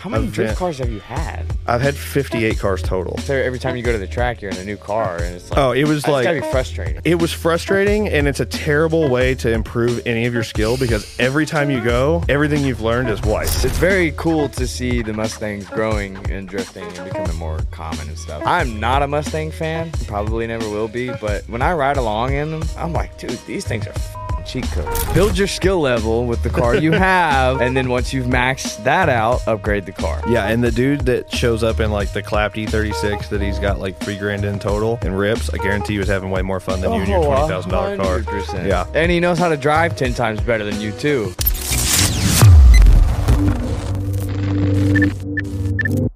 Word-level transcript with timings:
How 0.00 0.08
many 0.08 0.28
drift 0.28 0.56
cars 0.56 0.78
have 0.78 0.90
you 0.90 1.00
had? 1.00 1.44
I've 1.66 1.82
had 1.82 1.94
58 1.94 2.58
cars 2.58 2.80
total. 2.82 3.18
So 3.18 3.34
every 3.34 3.58
time 3.58 3.76
you 3.76 3.82
go 3.82 3.92
to 3.92 3.98
the 3.98 4.06
track, 4.06 4.40
you're 4.40 4.50
in 4.50 4.56
a 4.56 4.64
new 4.64 4.78
car, 4.78 5.16
and 5.16 5.34
it's 5.36 5.52
oh, 5.52 5.54
like, 5.54 5.58
Oh, 5.58 5.72
it 5.72 5.86
was 5.86 6.08
like 6.08 6.24
gotta 6.24 6.40
be 6.40 6.50
frustrating. 6.50 7.02
it 7.04 7.20
was 7.20 7.34
frustrating 7.34 8.08
and 8.08 8.26
it's 8.26 8.40
a 8.40 8.46
terrible 8.46 9.10
way 9.10 9.34
to 9.34 9.52
improve 9.52 10.00
any 10.06 10.24
of 10.24 10.32
your 10.32 10.42
skill 10.42 10.78
because 10.78 11.14
every 11.20 11.44
time 11.44 11.70
you 11.70 11.84
go, 11.84 12.24
everything 12.30 12.64
you've 12.64 12.80
learned 12.80 13.10
is 13.10 13.20
wiped. 13.20 13.62
It's 13.62 13.76
very 13.76 14.12
cool 14.12 14.48
to 14.48 14.66
see 14.66 15.02
the 15.02 15.12
Mustangs 15.12 15.66
growing 15.66 16.16
and 16.30 16.48
drifting 16.48 16.84
and 16.96 17.04
becoming 17.12 17.36
more 17.36 17.60
common 17.70 18.08
and 18.08 18.16
stuff. 18.18 18.42
I'm 18.46 18.80
not 18.80 19.02
a 19.02 19.06
Mustang 19.06 19.50
fan, 19.50 19.92
probably 20.06 20.46
never 20.46 20.66
will 20.70 20.88
be, 20.88 21.10
but 21.20 21.46
when 21.46 21.60
I 21.60 21.74
ride 21.74 21.98
along 21.98 22.32
in 22.32 22.50
them, 22.50 22.62
I'm 22.78 22.94
like, 22.94 23.18
dude, 23.18 23.32
these 23.46 23.66
things 23.66 23.86
are 23.86 23.90
f***ing 23.90 24.29
cheat 24.44 24.64
codes. 24.70 25.04
Build 25.12 25.36
your 25.38 25.46
skill 25.46 25.80
level 25.80 26.26
with 26.26 26.42
the 26.42 26.50
car 26.50 26.74
you 26.74 26.92
have, 27.10 27.60
and 27.60 27.76
then 27.76 27.88
once 27.88 28.12
you've 28.12 28.26
maxed 28.26 28.82
that 28.84 29.08
out, 29.08 29.46
upgrade 29.48 29.86
the 29.86 29.92
car. 29.92 30.20
Yeah, 30.28 30.46
and 30.48 30.62
the 30.62 30.70
dude 30.70 31.00
that 31.02 31.32
shows 31.34 31.62
up 31.62 31.80
in 31.80 31.90
like 31.90 32.12
the 32.12 32.22
clapped 32.22 32.56
E36 32.56 33.28
that 33.28 33.40
he's 33.40 33.58
got 33.58 33.78
like 33.78 33.98
three 33.98 34.16
grand 34.18 34.44
in 34.44 34.58
total 34.58 34.98
and 35.02 35.18
rips, 35.18 35.50
I 35.52 35.58
guarantee 35.58 35.94
he 35.94 35.98
was 35.98 36.08
having 36.08 36.30
way 36.30 36.42
more 36.42 36.60
fun 36.60 36.80
than 36.80 36.92
you 36.92 37.02
in 37.02 37.08
your 37.08 37.18
Oh, 37.18 37.26
twenty 37.26 37.48
thousand 37.48 37.70
dollar 37.70 37.96
car. 37.96 38.20
100%. 38.20 38.66
Yeah. 38.66 38.86
And 38.94 39.10
he 39.10 39.20
knows 39.20 39.38
how 39.38 39.48
to 39.48 39.56
drive 39.56 39.96
10 39.96 40.14
times 40.14 40.40
better 40.40 40.64
than 40.64 40.80
you, 40.80 40.92
too. 40.92 41.32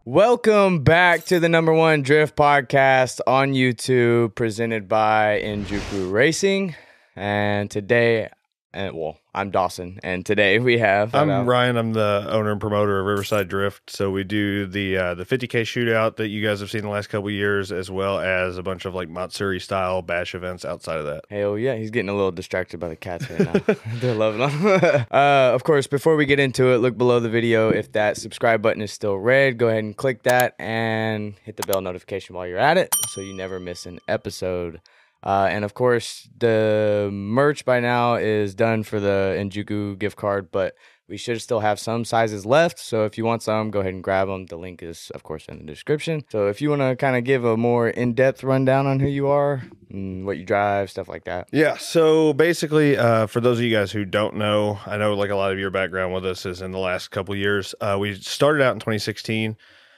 Welcome 0.05 0.85
back 0.85 1.25
to 1.27 1.41
the 1.41 1.49
number 1.49 1.73
one 1.73 2.03
drift 2.03 2.37
podcast 2.37 3.21
on 3.27 3.53
YouTube, 3.53 4.35
presented 4.35 4.89
by 4.89 5.41
Enjuku 5.43 6.11
Racing. 6.13 6.77
And 7.17 7.71
today, 7.71 8.29
and 8.73 8.97
well, 8.97 9.19
I'm 9.33 9.51
Dawson, 9.53 10.01
and 10.03 10.27
today 10.27 10.59
we 10.59 10.79
have. 10.79 11.15
I'm 11.15 11.49
Ryan. 11.49 11.77
I'm 11.77 11.93
the 11.93 12.27
owner 12.29 12.51
and 12.51 12.61
promoter 12.61 12.99
of 12.99 13.07
Riverside 13.07 13.49
Drift. 13.49 13.89
So 13.89 14.11
we 14.11 14.25
do 14.25 14.67
the 14.67 14.97
uh, 14.97 15.15
the 15.15 15.25
50k 15.25 15.63
shootout 15.63 16.17
that 16.17 16.29
you 16.29 16.43
guys 16.45 16.59
have 16.59 16.73
seen 16.73 16.83
the 16.83 16.89
last 16.89 17.07
couple 17.07 17.29
of 17.29 17.35
years, 17.35 17.71
as 17.71 17.89
well 17.89 18.19
as 18.19 18.59
a 18.59 18.65
bunch 18.65 18.85
of 18.85 18.93
like 18.93 19.09
Matsuri 19.09 19.61
style 19.61 20.03
bash 20.03 20.35
events 20.35 20.65
outside 20.65 20.99
of 20.99 21.07
that. 21.07 21.25
Hell 21.31 21.57
yeah, 21.57 21.77
he's 21.77 21.93
getting 21.93 22.09
a 22.09 22.15
little 22.15 22.33
distracted 22.33 22.81
by 22.81 22.89
the 22.89 22.97
cats 22.97 23.31
right 23.31 23.41
now. 23.41 23.75
They're 24.01 24.15
loving 24.17 24.49
him. 24.49 24.67
uh, 25.11 25.53
of 25.55 25.63
course, 25.63 25.87
before 25.87 26.17
we 26.17 26.27
get 26.27 26.41
into 26.41 26.73
it, 26.73 26.79
look 26.79 26.99
below 26.99 27.21
the 27.21 27.31
video. 27.31 27.71
If 27.71 27.93
that 27.93 28.17
subscribe 28.17 28.61
button 28.61 28.83
is 28.83 28.93
still 28.93 29.17
red, 29.17 29.57
go 29.57 29.69
ahead 29.69 29.85
and 29.85 29.97
click 29.97 30.25
that 30.25 30.57
and 30.59 31.35
hit 31.45 31.57
the 31.57 31.67
bell 31.67 31.81
notification 31.81 32.35
while 32.35 32.47
you're 32.49 32.59
at 32.59 32.77
it 32.77 32.93
so 33.11 33.21
you 33.21 33.35
never 33.35 33.61
miss 33.61 33.87
an 33.87 34.01
episode. 34.09 34.81
Uh, 35.25 35.49
and 35.51 35.65
of 35.65 35.73
course, 35.73 36.29
the 36.39 37.09
merch 37.11 37.65
by 37.65 37.81
now 37.81 38.15
is 38.17 38.55
done 38.55 38.83
for 38.83 39.01
the 39.01 39.35
Enjuku 39.39 39.99
gift 39.99 40.17
card, 40.17 40.51
but 40.53 40.77
we 41.09 41.17
should 41.17 41.41
still 41.41 41.61
have 41.61 41.79
some 41.79 42.05
sizes 42.05 42.45
left. 42.47 42.79
So 42.79 43.05
if 43.05 43.19
you 43.19 43.25
want 43.25 43.43
some, 43.43 43.71
go 43.71 43.81
ahead 43.81 43.95
and 43.95 44.03
grab 44.03 44.29
them. 44.29 44.47
The 44.47 44.57
link 44.57 44.83
is, 44.83 45.11
of 45.15 45.23
course, 45.23 45.47
in 45.47 45.59
the 45.59 45.65
description. 45.65 46.25
So 46.31 46.49
if 46.49 46.61
you 46.61 46.71
want 46.71 46.83
to 46.83 46.97
kind 46.97 47.17
of 47.17 47.25
give 47.25 47.45
a 47.45 47.57
more 47.57 47.89
in 47.89 48.15
depth 48.15 48.43
rundown 48.43 48.87
on 48.87 49.01
who 49.01 49.09
you 49.09 49.29
are, 49.29 49.63
what 49.91 50.39
you 50.39 50.45
drive, 50.45 50.91
stuff 50.91 51.09
like 51.09 51.25
that. 51.25 51.49
Yeah. 51.53 51.77
So 51.77 52.33
basically, 52.33 52.97
uh, 52.97 53.27
for 53.27 53.41
those 53.41 53.59
of 53.59 53.65
you 53.65 53.75
guys 53.75 53.93
who 53.93 54.05
don't 54.05 54.37
know, 54.37 54.79
I 54.87 54.97
know 54.97 55.15
like 55.15 55.31
a 55.31 55.37
lot 55.37 55.53
of 55.53 55.59
your 55.59 55.71
background 55.71 56.15
with 56.15 56.25
us 56.27 56.47
is 56.47 56.63
in 56.63 56.71
the 56.71 56.79
last 56.79 57.11
couple 57.11 57.35
years. 57.37 57.75
Uh, 57.81 57.97
we 57.99 58.15
started 58.15 58.63
out 58.63 58.73
in 58.73 58.81
2016. 58.81 59.57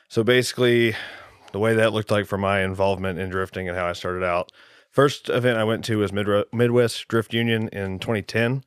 So 0.09 0.23
basically, 0.23 0.95
the 1.53 1.59
way 1.59 1.75
that 1.75 1.93
looked 1.93 2.11
like 2.11 2.27
for 2.27 2.39
my 2.39 2.63
involvement 2.63 3.19
in 3.19 3.31
drifting 3.31 3.69
and 3.69 3.77
how 3.77 3.87
I 3.87 3.93
started 3.93 4.25
out. 4.25 4.53
First 4.97 5.29
event 5.29 5.59
I 5.59 5.65
went 5.65 5.85
to 5.85 5.99
was 5.99 6.11
Midro- 6.11 6.47
Midwest 6.55 7.07
Drift 7.09 7.35
Union 7.35 7.69
in 7.69 7.99
2010. 7.99 8.65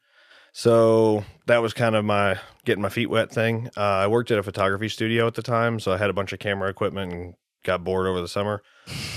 So 0.51 1.25
that 1.47 1.63
was 1.63 1.73
kind 1.73 1.95
of 1.95 2.05
my 2.05 2.37
getting 2.65 2.83
my 2.83 2.89
feet 2.89 3.09
wet 3.09 3.31
thing. 3.31 3.71
Uh, 3.75 3.81
I 3.81 4.05
worked 4.05 4.29
at 4.29 4.37
a 4.37 4.43
photography 4.43 4.89
studio 4.89 5.25
at 5.25 5.33
the 5.33 5.41
time, 5.41 5.79
so 5.79 5.91
I 5.91 5.97
had 5.97 6.11
a 6.11 6.13
bunch 6.13 6.31
of 6.31 6.37
camera 6.37 6.69
equipment 6.69 7.11
and 7.11 7.33
got 7.63 7.83
bored 7.83 8.05
over 8.05 8.21
the 8.21 8.27
summer. 8.27 8.61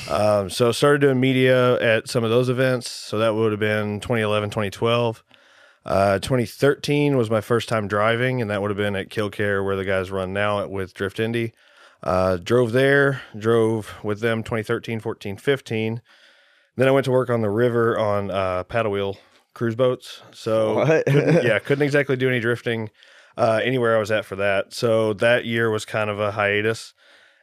Um, 0.08 0.48
so 0.48 0.72
started 0.72 1.02
doing 1.02 1.20
media 1.20 1.78
at 1.82 2.08
some 2.08 2.24
of 2.24 2.30
those 2.30 2.48
events. 2.48 2.88
So 2.90 3.18
that 3.18 3.34
would 3.34 3.52
have 3.52 3.60
been 3.60 4.00
2011, 4.00 4.48
2012. 4.48 5.22
Uh, 5.84 6.18
2013 6.18 7.18
was 7.18 7.28
my 7.28 7.42
first 7.42 7.68
time 7.68 7.88
driving, 7.88 8.40
and 8.40 8.50
that 8.50 8.62
would 8.62 8.70
have 8.70 8.78
been 8.78 8.96
at 8.96 9.10
Kil-Kare, 9.10 9.62
where 9.62 9.76
the 9.76 9.84
guys 9.84 10.10
run 10.10 10.32
now 10.32 10.66
with 10.66 10.94
Drift 10.94 11.20
Indy. 11.20 11.52
Uh, 12.02 12.38
drove 12.38 12.72
there, 12.72 13.20
drove 13.38 14.02
with 14.02 14.20
them 14.20 14.42
2013, 14.42 14.98
14, 14.98 15.36
15. 15.36 16.00
Then 16.76 16.88
I 16.88 16.90
went 16.90 17.04
to 17.04 17.10
work 17.10 17.28
on 17.30 17.42
the 17.42 17.50
river 17.50 17.98
on 17.98 18.30
uh, 18.30 18.64
paddle 18.64 18.92
wheel 18.92 19.18
cruise 19.54 19.74
boats. 19.76 20.22
So 20.32 20.84
couldn't- 21.06 21.44
yeah, 21.44 21.58
couldn't 21.58 21.84
exactly 21.84 22.16
do 22.16 22.28
any 22.28 22.40
drifting 22.40 22.90
uh, 23.36 23.60
anywhere 23.62 23.96
I 23.96 24.00
was 24.00 24.10
at 24.10 24.24
for 24.24 24.36
that. 24.36 24.72
So 24.72 25.12
that 25.14 25.44
year 25.44 25.70
was 25.70 25.84
kind 25.84 26.08
of 26.10 26.18
a 26.18 26.32
hiatus. 26.32 26.94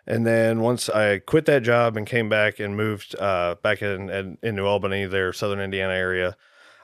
And 0.08 0.26
then 0.26 0.62
once 0.62 0.90
I 0.90 1.20
quit 1.20 1.46
that 1.46 1.62
job 1.62 1.96
and 1.96 2.08
came 2.08 2.30
back 2.30 2.60
and 2.60 2.76
moved 2.76 3.16
uh, 3.20 3.56
back 3.62 3.84
in, 3.84 4.10
in 4.10 4.38
in 4.42 4.56
New 4.56 4.66
Albany, 4.66 5.06
their 5.06 5.32
Southern 5.34 5.60
Indiana 5.60 5.94
area, 5.94 6.36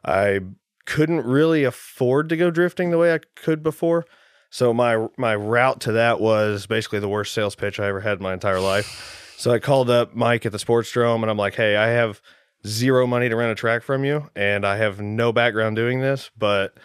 I 0.04 0.42
couldn't 0.86 1.26
really 1.26 1.64
afford 1.64 2.30
to 2.30 2.38
go 2.38 2.52
drifting 2.52 2.92
the 2.92 3.00
way 3.00 3.12
I 3.16 3.20
could 3.36 3.64
before. 3.64 4.06
So 4.52 4.74
my 4.76 5.08
my 5.18 5.36
route 5.36 5.82
to 5.82 5.92
that 5.94 6.20
was 6.22 6.68
basically 6.68 7.00
the 7.00 7.10
worst 7.10 7.34
sales 7.34 7.56
pitch 7.56 7.80
I 7.80 7.88
ever 7.88 8.02
had 8.02 8.18
in 8.18 8.24
my 8.24 8.34
entire 8.34 8.60
life. 8.60 9.25
So 9.38 9.51
I 9.51 9.59
called 9.59 9.90
up 9.90 10.16
Mike 10.16 10.46
at 10.46 10.51
the 10.51 10.57
Sportsdrome 10.57 11.22
and 11.22 11.29
I'm 11.29 11.38
like, 11.38 11.56
"Hey, 11.56 11.75
I 11.75 11.88
have 11.88 12.22
zero 12.66 13.06
money 13.06 13.29
to 13.29 13.35
rent 13.35 13.51
a 13.51 13.56
track 13.56 13.84
from 13.84 14.03
you, 14.06 14.29
and 14.35 14.66
I 14.66 14.78
have 14.78 15.00
no 15.00 15.31
background 15.31 15.75
doing 15.75 16.00
this, 16.01 16.31
but 16.38 16.78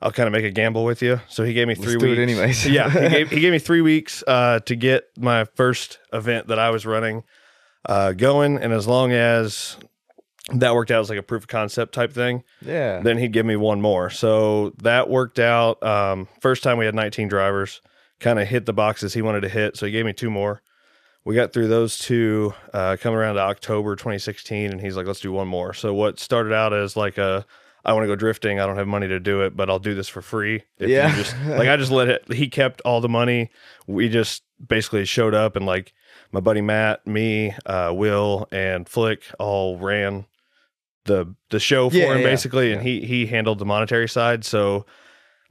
I'll 0.00 0.12
kind 0.12 0.26
of 0.26 0.32
make 0.32 0.44
a 0.44 0.50
gamble 0.50 0.84
with 0.84 1.02
you." 1.02 1.20
So 1.28 1.44
he 1.44 1.52
gave 1.54 1.66
me 1.68 1.74
3 1.74 1.84
Let's 1.86 1.96
do 2.02 2.08
weeks. 2.10 2.18
it 2.18 2.22
anyways. 2.22 2.66
yeah, 2.68 2.90
he 2.90 3.08
gave 3.08 3.30
he 3.30 3.40
gave 3.40 3.52
me 3.52 3.58
three 3.58 3.80
weeks 3.92 4.22
uh, 4.26 4.60
to 4.60 4.76
get 4.76 5.04
my 5.18 5.44
first 5.56 5.98
event 6.12 6.48
that 6.48 6.58
I 6.58 6.70
was 6.70 6.84
running 6.86 7.24
uh, 7.86 8.12
going, 8.12 8.58
and 8.58 8.72
as 8.72 8.86
long 8.86 9.12
as 9.12 9.76
that 10.52 10.74
worked 10.74 10.90
out 10.90 11.00
as 11.00 11.08
like 11.08 11.18
a 11.18 11.22
proof 11.22 11.44
of 11.44 11.48
concept 11.48 11.94
type 11.94 12.12
thing, 12.12 12.44
Yeah. 12.60 13.00
then 13.00 13.16
he'd 13.16 13.32
give 13.32 13.46
me 13.46 13.56
one 13.56 13.80
more. 13.80 14.10
So 14.10 14.74
that 14.82 15.08
worked 15.08 15.38
out. 15.38 15.82
Um, 15.82 16.28
first 16.40 16.62
time 16.62 16.76
we 16.76 16.84
had 16.84 16.94
19 16.94 17.28
drivers, 17.28 17.80
kind 18.20 18.38
of 18.38 18.46
hit 18.46 18.66
the 18.66 18.74
boxes 18.74 19.14
he 19.14 19.22
wanted 19.22 19.40
to 19.40 19.48
hit. 19.48 19.78
So 19.78 19.86
he 19.86 19.92
gave 19.92 20.04
me 20.04 20.12
two 20.12 20.30
more. 20.30 20.60
We 21.24 21.34
got 21.34 21.52
through 21.52 21.68
those 21.68 21.98
two, 21.98 22.52
uh, 22.72 22.96
coming 23.00 23.18
around 23.18 23.36
to 23.36 23.40
October 23.40 23.96
2016, 23.96 24.70
and 24.72 24.80
he's 24.80 24.96
like, 24.96 25.06
let's 25.06 25.20
do 25.20 25.32
one 25.32 25.48
more. 25.48 25.72
So 25.72 25.94
what 25.94 26.18
started 26.20 26.52
out 26.52 26.74
as 26.74 26.96
like 26.96 27.16
a, 27.16 27.46
I 27.84 27.92
want 27.94 28.04
to 28.04 28.08
go 28.08 28.16
drifting. 28.16 28.60
I 28.60 28.66
don't 28.66 28.76
have 28.76 28.86
money 28.88 29.08
to 29.08 29.18
do 29.20 29.40
it, 29.42 29.56
but 29.56 29.70
I'll 29.70 29.78
do 29.78 29.94
this 29.94 30.08
for 30.08 30.20
free. 30.22 30.64
If 30.78 30.88
you 30.88 30.96
Yeah. 30.96 31.14
just, 31.14 31.34
like 31.46 31.68
I 31.68 31.76
just 31.76 31.90
let 31.90 32.08
it, 32.08 32.32
he 32.32 32.48
kept 32.48 32.80
all 32.82 33.00
the 33.00 33.08
money. 33.08 33.50
We 33.86 34.08
just 34.08 34.42
basically 34.66 35.04
showed 35.06 35.34
up 35.34 35.56
and 35.56 35.64
like 35.66 35.92
my 36.30 36.40
buddy 36.40 36.60
Matt, 36.60 37.06
me, 37.06 37.54
uh, 37.66 37.92
Will, 37.94 38.46
and 38.52 38.88
Flick 38.88 39.22
all 39.38 39.78
ran 39.78 40.26
the 41.06 41.34
the 41.50 41.60
show 41.60 41.90
for 41.90 41.96
Yeah, 41.96 42.14
him 42.14 42.20
yeah, 42.22 42.26
basically, 42.26 42.72
and 42.72 42.82
he 42.82 43.04
he 43.04 43.26
handled 43.26 43.58
the 43.58 43.66
monetary 43.66 44.08
side. 44.08 44.44
So 44.44 44.86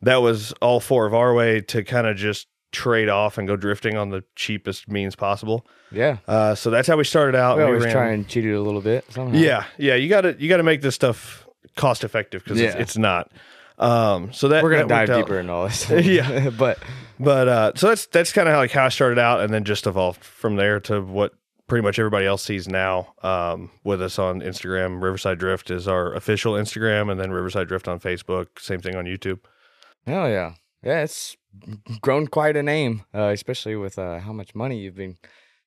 that 0.02 0.18
was 0.18 0.52
all 0.62 0.80
four 0.80 1.06
of 1.06 1.14
our 1.14 1.34
way 1.34 1.62
to 1.62 1.84
kind 1.84 2.08
of 2.08 2.18
just 2.18 2.48
trade 2.74 3.08
off 3.08 3.38
and 3.38 3.48
go 3.48 3.56
drifting 3.56 3.96
on 3.96 4.10
the 4.10 4.24
cheapest 4.36 4.90
means 4.90 5.16
possible. 5.16 5.66
yeah. 5.92 6.18
Uh, 6.28 6.54
so 6.56 6.70
that's 6.70 6.88
how 6.90 6.98
we 6.98 7.06
started 7.06 7.36
out. 7.38 7.56
We 7.58 7.64
and 7.64 7.70
always 7.70 7.86
ran- 7.86 7.94
try 7.94 8.12
and 8.12 8.28
cheat 8.28 8.46
it 8.46 8.52
a 8.54 8.62
little 8.62 8.82
bit. 8.82 9.06
Somehow. 9.12 9.38
yeah, 9.38 9.64
yeah. 9.78 9.96
You 9.96 10.10
got 10.10 10.22
to 10.22 10.36
you 10.38 10.50
got 10.50 10.58
to 10.58 10.64
make 10.64 10.82
this 10.82 10.96
stuff 10.96 11.48
cost 11.78 12.04
effective 12.04 12.44
because 12.44 12.60
it's, 12.60 12.76
Yeah. 12.76 12.82
it's 12.82 12.98
not. 12.98 13.32
Um, 13.80 14.32
so 14.34 14.50
that 14.50 14.62
We're 14.64 14.72
gonna 14.72 14.88
that 14.88 15.06
dive 15.08 15.26
deeper 15.26 15.40
into 15.40 15.54
all 15.54 15.66
this. 15.66 15.90
Yeah. 16.06 16.50
but 16.58 16.78
But 17.20 17.48
uh, 17.48 17.72
so 17.76 17.88
that's 17.90 18.06
that's 18.08 18.32
kind 18.34 18.48
of 18.48 18.54
how 18.54 18.60
like 18.60 18.72
how 18.72 18.86
I 18.86 18.90
started 18.90 19.18
out, 19.20 19.40
and 19.42 19.54
then 19.54 19.64
just 19.64 19.88
evolved 19.88 20.24
from 20.24 20.58
there 20.58 20.80
to 20.82 21.02
what 21.02 21.34
pretty 21.68 21.82
much 21.84 21.98
everybody 21.98 22.26
else 22.26 22.44
sees 22.44 22.68
now 22.68 23.14
um, 23.24 23.72
with 23.84 24.02
us 24.02 24.20
on 24.20 24.42
Instagram. 24.42 25.02
Riverside 25.02 25.40
Drift 25.40 25.72
is 25.72 25.88
our 25.88 26.14
official 26.14 26.54
Instagram, 26.54 27.10
and 27.12 27.20
then 27.20 27.32
Riverside 27.32 27.68
Drift 27.68 27.88
on 27.88 28.00
Facebook. 28.00 28.48
Same 28.60 28.80
thing 28.82 28.96
on 28.96 29.06
YouTube. 29.06 29.40
hell 30.06 30.30
yeah, 30.30 30.54
yeah. 30.84 31.04
It's 31.04 31.36
grown 32.02 32.28
quite 32.28 32.56
a 32.56 32.64
name, 32.64 33.04
uh, 33.14 33.32
especially 33.34 33.76
with 33.76 33.98
uh, 34.00 34.20
how 34.20 34.34
much 34.34 34.54
money 34.56 34.80
you've 34.80 34.96
been 34.96 35.18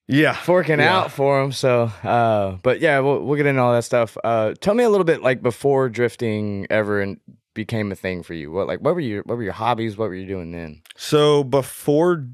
Yeah, 0.09 0.35
forking 0.35 0.79
Yeah. 0.79 0.99
out 0.99 1.13
for 1.13 1.41
them. 1.41 1.53
So, 1.53 1.91
uh, 2.05 2.59
but 2.63 2.81
yeah, 2.81 3.01
we'll, 3.01 3.25
we'll 3.25 3.37
get 3.37 3.47
into 3.47 3.61
all 3.63 3.73
that 3.73 3.85
stuff. 3.85 4.17
Uh, 4.23 4.55
tell 4.61 4.75
me 4.75 4.85
a 4.85 4.91
little 4.91 5.05
bit 5.05 5.23
like 5.23 5.43
before 5.43 5.89
drifting 5.89 6.67
ever 6.71 7.01
and 7.01 7.19
became 7.55 7.91
a 7.91 7.97
thing 7.97 8.23
for 8.23 8.35
you. 8.35 8.53
What 8.53 8.67
like 8.67 8.81
what 8.81 8.95
were 8.95 9.01
your 9.01 9.23
what 9.23 9.37
were 9.37 9.43
your 9.43 9.55
hobbies? 9.55 9.97
What 9.97 10.09
were 10.09 10.15
you 10.15 10.27
doing 10.27 10.53
then? 10.53 10.83
So 10.97 11.43
before 11.43 12.27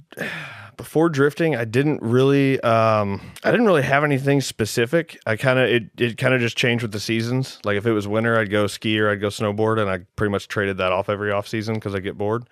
before 0.76 1.08
drifting, 1.08 1.55
I 1.55 1.64
didn't 1.64 2.02
really 2.02 2.60
um 2.62 3.20
I 3.44 3.50
didn't 3.52 3.66
really 3.66 3.82
have 3.82 4.02
anything 4.05 4.40
specific. 4.40 5.19
I 5.25 5.37
kind 5.37 5.58
of 5.60 5.69
it 5.69 5.84
it 5.96 6.19
kind 6.19 6.34
of 6.34 6.40
just 6.40 6.56
changed 6.56 6.82
with 6.82 6.90
the 6.93 7.00
seasons. 7.00 7.60
Like 7.64 7.76
if 7.76 7.87
it 7.87 7.93
was 7.93 8.08
winter, 8.08 8.37
I'd 8.38 8.50
go 8.50 8.66
ski 8.66 8.98
or 8.98 9.10
I'd 9.10 9.20
go 9.20 9.28
snowboard 9.28 9.81
and 9.81 9.88
I 9.88 10.00
pretty 10.16 10.32
much 10.32 10.48
traded 10.48 10.78
that 10.78 10.90
off 10.93 11.08
every 11.08 11.31
off 11.31 11.46
season 11.46 11.78
cuz 11.81 11.94
I 11.94 12.00
get 12.00 12.19
bored. 12.19 12.44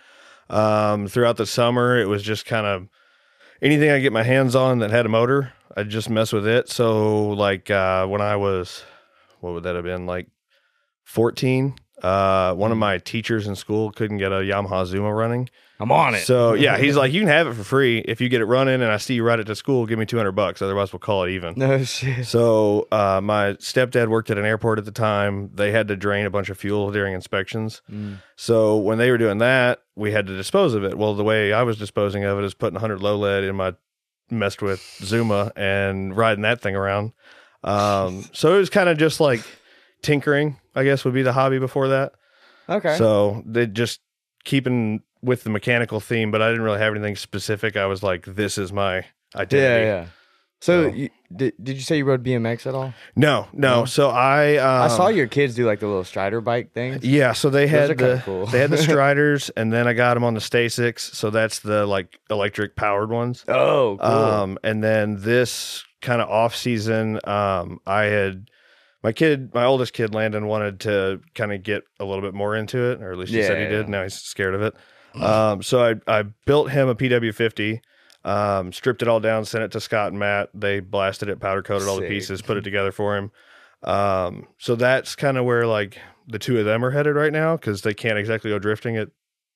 Um 0.51 1.07
throughout 1.09 1.37
the 1.37 1.47
summer, 1.47 1.99
it 1.99 2.09
was 2.09 2.23
just 2.23 2.45
kind 2.45 2.67
of 2.67 2.89
anything 3.63 3.91
I 3.91 4.01
get 4.01 4.13
my 4.13 4.23
hands 4.25 4.55
on 4.55 4.81
that 4.81 4.91
had 4.91 5.07
a 5.07 5.09
motor, 5.09 5.53
I'd 5.77 5.89
just 5.89 6.11
mess 6.11 6.33
with 6.33 6.47
it. 6.47 6.69
So 6.69 7.29
like 7.31 7.71
uh 7.71 8.07
when 8.07 8.21
I 8.21 8.37
was 8.37 8.85
what 9.41 9.55
would 9.55 9.63
that 9.63 9.75
have 9.77 9.85
been 9.85 10.07
like 10.07 10.29
14 11.05 11.75
Uh, 12.03 12.55
one 12.55 12.73
of 12.73 12.79
my 12.79 12.97
teachers 12.99 13.47
in 13.47 13.55
school 13.55 13.91
couldn't 13.93 14.19
get 14.19 14.33
a 14.33 14.37
Yamaha 14.37 14.87
Zuma 14.87 15.13
running. 15.13 15.49
I'm 15.81 15.91
on 15.91 16.15
it. 16.15 16.25
So 16.25 16.53
yeah, 16.55 16.79
he's 16.79 16.97
like, 16.97 17.13
you 17.13 17.21
can 17.21 17.29
have 17.29 17.47
it 17.47 17.55
for 17.55 17.65
free 17.65 17.99
if 17.99 18.21
you 18.21 18.29
get 18.29 18.41
it 18.41 18.45
running, 18.45 18.75
and 18.75 18.93
I 18.93 18.99
see 18.99 19.15
you 19.15 19.25
ride 19.25 19.41
it 19.41 19.45
to 19.45 19.57
school. 19.57 19.87
Give 19.87 19.99
me 19.99 20.07
two 20.07 20.17
hundred 20.17 20.33
bucks. 20.33 20.63
Otherwise, 20.63 20.93
we'll 20.93 21.01
call 21.01 21.25
it 21.25 21.31
even. 21.31 21.55
no 21.57 21.83
shit. 21.83 22.27
So 22.27 22.87
uh, 22.93 23.21
my 23.23 23.55
stepdad 23.55 24.09
worked 24.09 24.31
at 24.31 24.39
an 24.39 24.45
airport 24.45 24.79
at 24.79 24.85
the 24.85 24.93
time. 24.93 25.51
They 25.55 25.73
had 25.73 25.89
to 25.89 25.97
drain 25.97 26.27
a 26.27 26.31
bunch 26.31 26.51
of 26.51 26.59
fuel 26.59 26.93
during 26.93 27.15
inspections. 27.15 27.83
Mm. 27.91 28.19
So 28.37 28.77
when 28.77 28.99
they 28.99 29.11
were 29.11 29.19
doing 29.19 29.39
that, 29.39 29.81
we 29.97 30.13
had 30.13 30.27
to 30.27 30.37
dispose 30.37 30.75
of 30.75 30.85
it. 30.85 30.97
Well, 30.97 31.15
the 31.15 31.25
way 31.25 31.53
I 31.53 31.63
was 31.63 31.79
disposing 31.79 32.25
of 32.25 32.39
it 32.39 32.45
is 32.45 32.55
putting 32.55 32.75
100 32.75 33.01
low 33.01 33.17
lead 33.17 33.45
in 33.45 33.57
my 33.57 33.75
messed 34.31 34.63
with 34.63 34.81
Zuma 35.03 35.53
and 35.57 36.17
riding 36.17 36.43
that 36.43 36.61
thing 36.61 36.77
around. 36.77 37.13
Um, 37.65 38.25
so 38.33 38.55
it 38.55 38.59
was 38.59 38.71
kind 38.71 38.89
of 38.89 38.97
just 38.97 39.21
like 39.21 39.41
tinkering, 40.03 40.59
I 40.75 40.85
guess 40.85 41.05
would 41.05 41.15
be 41.15 41.23
the 41.23 41.33
hobby 41.33 41.59
before 41.59 41.89
that. 41.89 42.13
Okay. 42.69 42.97
So 42.97 43.43
they 43.45 43.67
just 43.67 44.01
keeping 44.45 45.03
with 45.23 45.45
the 45.45 45.51
mechanical 45.51 46.01
theme, 46.01 46.31
but 46.31 46.41
I 46.43 46.49
didn't 46.49 46.63
really 46.63 46.79
have 46.79 46.95
anything 46.95 47.17
specific. 47.17 47.77
I 47.77 47.87
was 47.87 48.03
like, 48.03 48.25
this 48.25 48.57
is 48.59 48.73
my 48.73 48.97
yeah, 48.97 49.03
identity. 49.37 49.85
yeah. 49.87 50.07
So, 50.63 50.91
So- 50.91 50.95
you, 50.97 51.11
did, 51.35 51.55
did 51.63 51.77
you 51.77 51.83
say 51.83 51.99
you 51.99 52.05
rode 52.05 52.25
BMX 52.25 52.67
at 52.67 52.75
all? 52.75 52.93
No, 53.15 53.47
no. 53.53 53.85
So 53.85 54.11
I 54.11 54.57
um, 54.57 54.83
I 54.83 54.89
saw 54.89 55.07
your 55.09 55.29
kids 55.29 55.55
do 55.55 55.65
like 55.65 55.79
the 55.79 55.87
little 55.87 56.03
Strider 56.03 56.41
bike 56.41 56.73
things. 56.73 57.05
Yeah, 57.05 57.33
so 57.35 57.51
they 57.51 57.69
had 57.69 57.97
the 57.97 58.21
cool. 58.25 58.47
they 58.47 58.59
had 58.59 58.71
the 58.71 58.77
Striders, 58.83 59.49
and 59.51 59.73
then 59.73 59.87
I 59.87 59.93
got 59.93 60.15
them 60.15 60.25
on 60.25 60.35
the 60.35 60.41
Stacycs. 60.41 61.15
So 61.15 61.31
that's 61.31 61.61
the 61.61 61.87
like 61.87 62.19
electric 62.31 62.75
powered 62.75 63.11
ones. 63.11 63.45
Oh, 63.47 63.97
cool. 64.01 64.09
Um, 64.11 64.59
and 64.65 64.83
then 64.83 65.21
this 65.21 65.85
kind 66.03 66.21
of 66.21 66.29
off 66.29 66.57
season, 66.57 67.21
um, 67.25 67.79
I 67.87 68.05
had 68.07 68.51
my 69.05 69.13
kid, 69.13 69.55
my 69.55 69.65
oldest 69.65 69.93
kid, 69.93 70.13
Landon, 70.15 70.47
wanted 70.49 70.81
to 70.81 71.21
kind 71.37 71.53
of 71.53 71.63
get 71.63 71.85
a 72.01 72.05
little 72.05 72.23
bit 72.23 72.35
more 72.35 72.57
into 72.57 72.91
it, 72.91 73.01
or 73.01 73.13
at 73.13 73.19
least 73.19 73.33
he 73.33 73.41
said 73.43 73.57
he 73.57 73.63
Yeah. 73.63 73.69
did. 73.71 73.89
Now 73.89 74.03
he's 74.03 74.15
scared 74.15 74.55
of 74.57 74.63
it. 74.63 74.75
Um, 75.15 75.63
so 75.63 75.83
I 76.07 76.19
I 76.21 76.23
built 76.47 76.71
him 76.71 76.89
a 76.89 76.95
PW50. 76.95 77.81
Um, 78.23 78.71
stripped 78.73 79.01
it 79.01 79.09
all 79.09 79.21
down, 79.21 79.45
sent 79.47 79.65
it 79.65 79.73
to 79.73 79.81
Scott 79.81 80.09
and 80.09 80.19
Matt. 80.19 80.51
They 80.53 80.81
blasted 80.81 81.29
it, 81.31 81.41
powder 81.41 81.63
coated 81.63 81.89
all 81.89 81.97
the 81.97 82.03
Sick. 82.03 82.11
pieces, 82.11 82.43
put 82.43 82.57
it 82.59 82.63
together 82.65 82.93
for 82.93 83.17
him. 83.17 83.31
Um, 83.83 84.47
so 84.59 84.75
that's 84.77 85.17
kind 85.17 85.39
of 85.39 85.47
where 85.47 85.67
like 85.67 85.99
the 86.29 86.39
two 86.39 86.59
of 86.59 86.67
them 86.67 86.85
are 86.85 86.91
headed 86.91 87.17
right 87.17 87.33
now 87.33 87.57
because 87.57 87.81
they 87.83 87.95
can't 87.95 88.19
exactly 88.19 88.51
go 88.51 88.59
drifting 88.59 88.97
at 88.99 89.09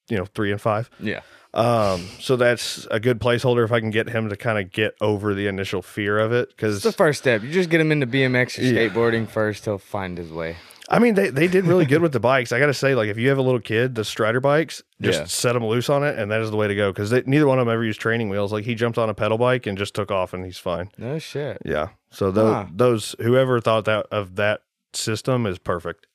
you 0.09 0.17
know 0.17 0.25
three 0.25 0.51
and 0.51 0.61
five. 0.61 0.89
yeah. 0.99 1.21
Um, 1.53 2.09
so 2.19 2.35
that's 2.35 2.85
a 2.91 2.99
good 2.99 3.21
placeholder 3.21 3.65
if 3.65 3.71
I 3.71 3.79
can 3.79 3.91
get 3.91 4.09
him 4.09 4.29
to 4.29 4.37
kind 4.37 4.59
of 4.59 4.73
get 4.73 4.95
over 5.01 5.35
the 5.35 5.47
initial 5.47 5.83
fear 5.83 6.19
of 6.19 6.33
it. 6.33 6.49
It's 6.49 6.53
Because 6.55 6.83
the 6.83 6.91
first 6.91 7.21
step. 7.21 7.43
You 7.45 7.53
just 7.53 7.71
get 7.71 7.81
him 7.81 7.93
into 7.93 8.09
BMX 8.09 8.59
or 8.59 8.63
Yeah. 8.63 8.89
skateboarding 8.89 9.29
first. 9.29 9.65
He'll 9.65 9.79
find 9.79 10.19
his 10.19 10.33
way. 10.33 10.57
I 10.89 10.99
mean, 10.99 11.15
they 11.15 11.31
they 11.31 11.49
did 11.49 11.65
really 11.65 11.87
good 11.87 12.03
with 12.03 12.13
the 12.13 12.21
bikes. 12.21 12.53
I 12.53 12.59
got 12.59 12.67
to 12.67 12.75
say, 12.75 12.95
like 12.95 13.09
if 13.09 13.17
you 13.17 13.31
have 13.31 13.39
a 13.39 13.43
little 13.43 13.61
kid, 13.61 13.95
the 13.95 14.05
Strider 14.05 14.41
bikes, 14.41 14.83
just 15.01 15.19
Yeah. 15.21 15.25
set 15.27 15.53
them 15.55 15.65
loose 15.65 15.89
on 15.89 16.05
it, 16.05 16.19
and 16.19 16.31
that 16.31 16.43
is 16.43 16.51
the 16.51 16.57
way 16.59 16.69
to 16.69 16.75
go. 16.75 16.93
Because 16.93 17.11
neither 17.27 17.47
one 17.47 17.59
of 17.59 17.67
them 17.67 17.73
ever 17.73 17.85
used 17.85 18.01
training 18.01 18.29
wheels. 18.29 18.53
Like 18.53 18.65
he 18.65 18.75
jumped 18.75 18.99
on 18.99 19.09
a 19.09 19.15
pedal 19.15 19.39
bike 19.39 19.67
and 19.67 19.79
just 19.79 19.95
took 19.95 20.11
off, 20.11 20.35
and 20.35 20.45
he's 20.45 20.59
fine. 20.59 20.91
No 20.99 21.19
shit. 21.19 21.59
Yeah. 21.65 21.89
So 22.11 22.31
those 22.31 22.53
Huh. 22.53 22.67
those 22.73 23.17
whoever 23.21 23.61
thought 23.61 23.87
that 23.87 24.07
of 24.11 24.37
that 24.37 24.61
system 24.93 25.47
is 25.47 25.59
perfect. 25.59 26.07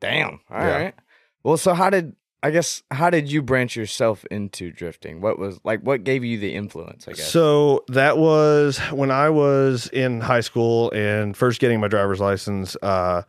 Damn. 0.00 0.40
All 0.50 0.58
Yeah. 0.60 0.76
right. 0.82 0.94
Well, 1.42 1.56
so 1.56 1.74
how 1.74 1.90
did 1.90 2.14
I 2.42 2.50
guess 2.52 2.82
how 2.90 3.10
did 3.10 3.30
you 3.30 3.42
branch 3.42 3.76
yourself 3.76 4.24
into 4.30 4.70
drifting? 4.72 5.20
What 5.20 5.38
was 5.38 5.58
like 5.64 5.80
what 5.80 6.04
gave 6.04 6.24
you 6.24 6.38
the 6.38 6.54
influence, 6.54 7.06
I 7.08 7.12
guess? 7.12 7.30
So 7.30 7.84
that 7.88 8.16
was 8.18 8.78
when 8.92 9.10
I 9.10 9.28
was 9.30 9.88
in 9.88 10.20
high 10.20 10.40
school 10.40 10.90
and 10.92 11.36
first 11.36 11.60
getting 11.60 11.80
my 11.80 11.88
driver's 11.88 12.20
license. 12.20 12.76
Uh, 12.80 13.22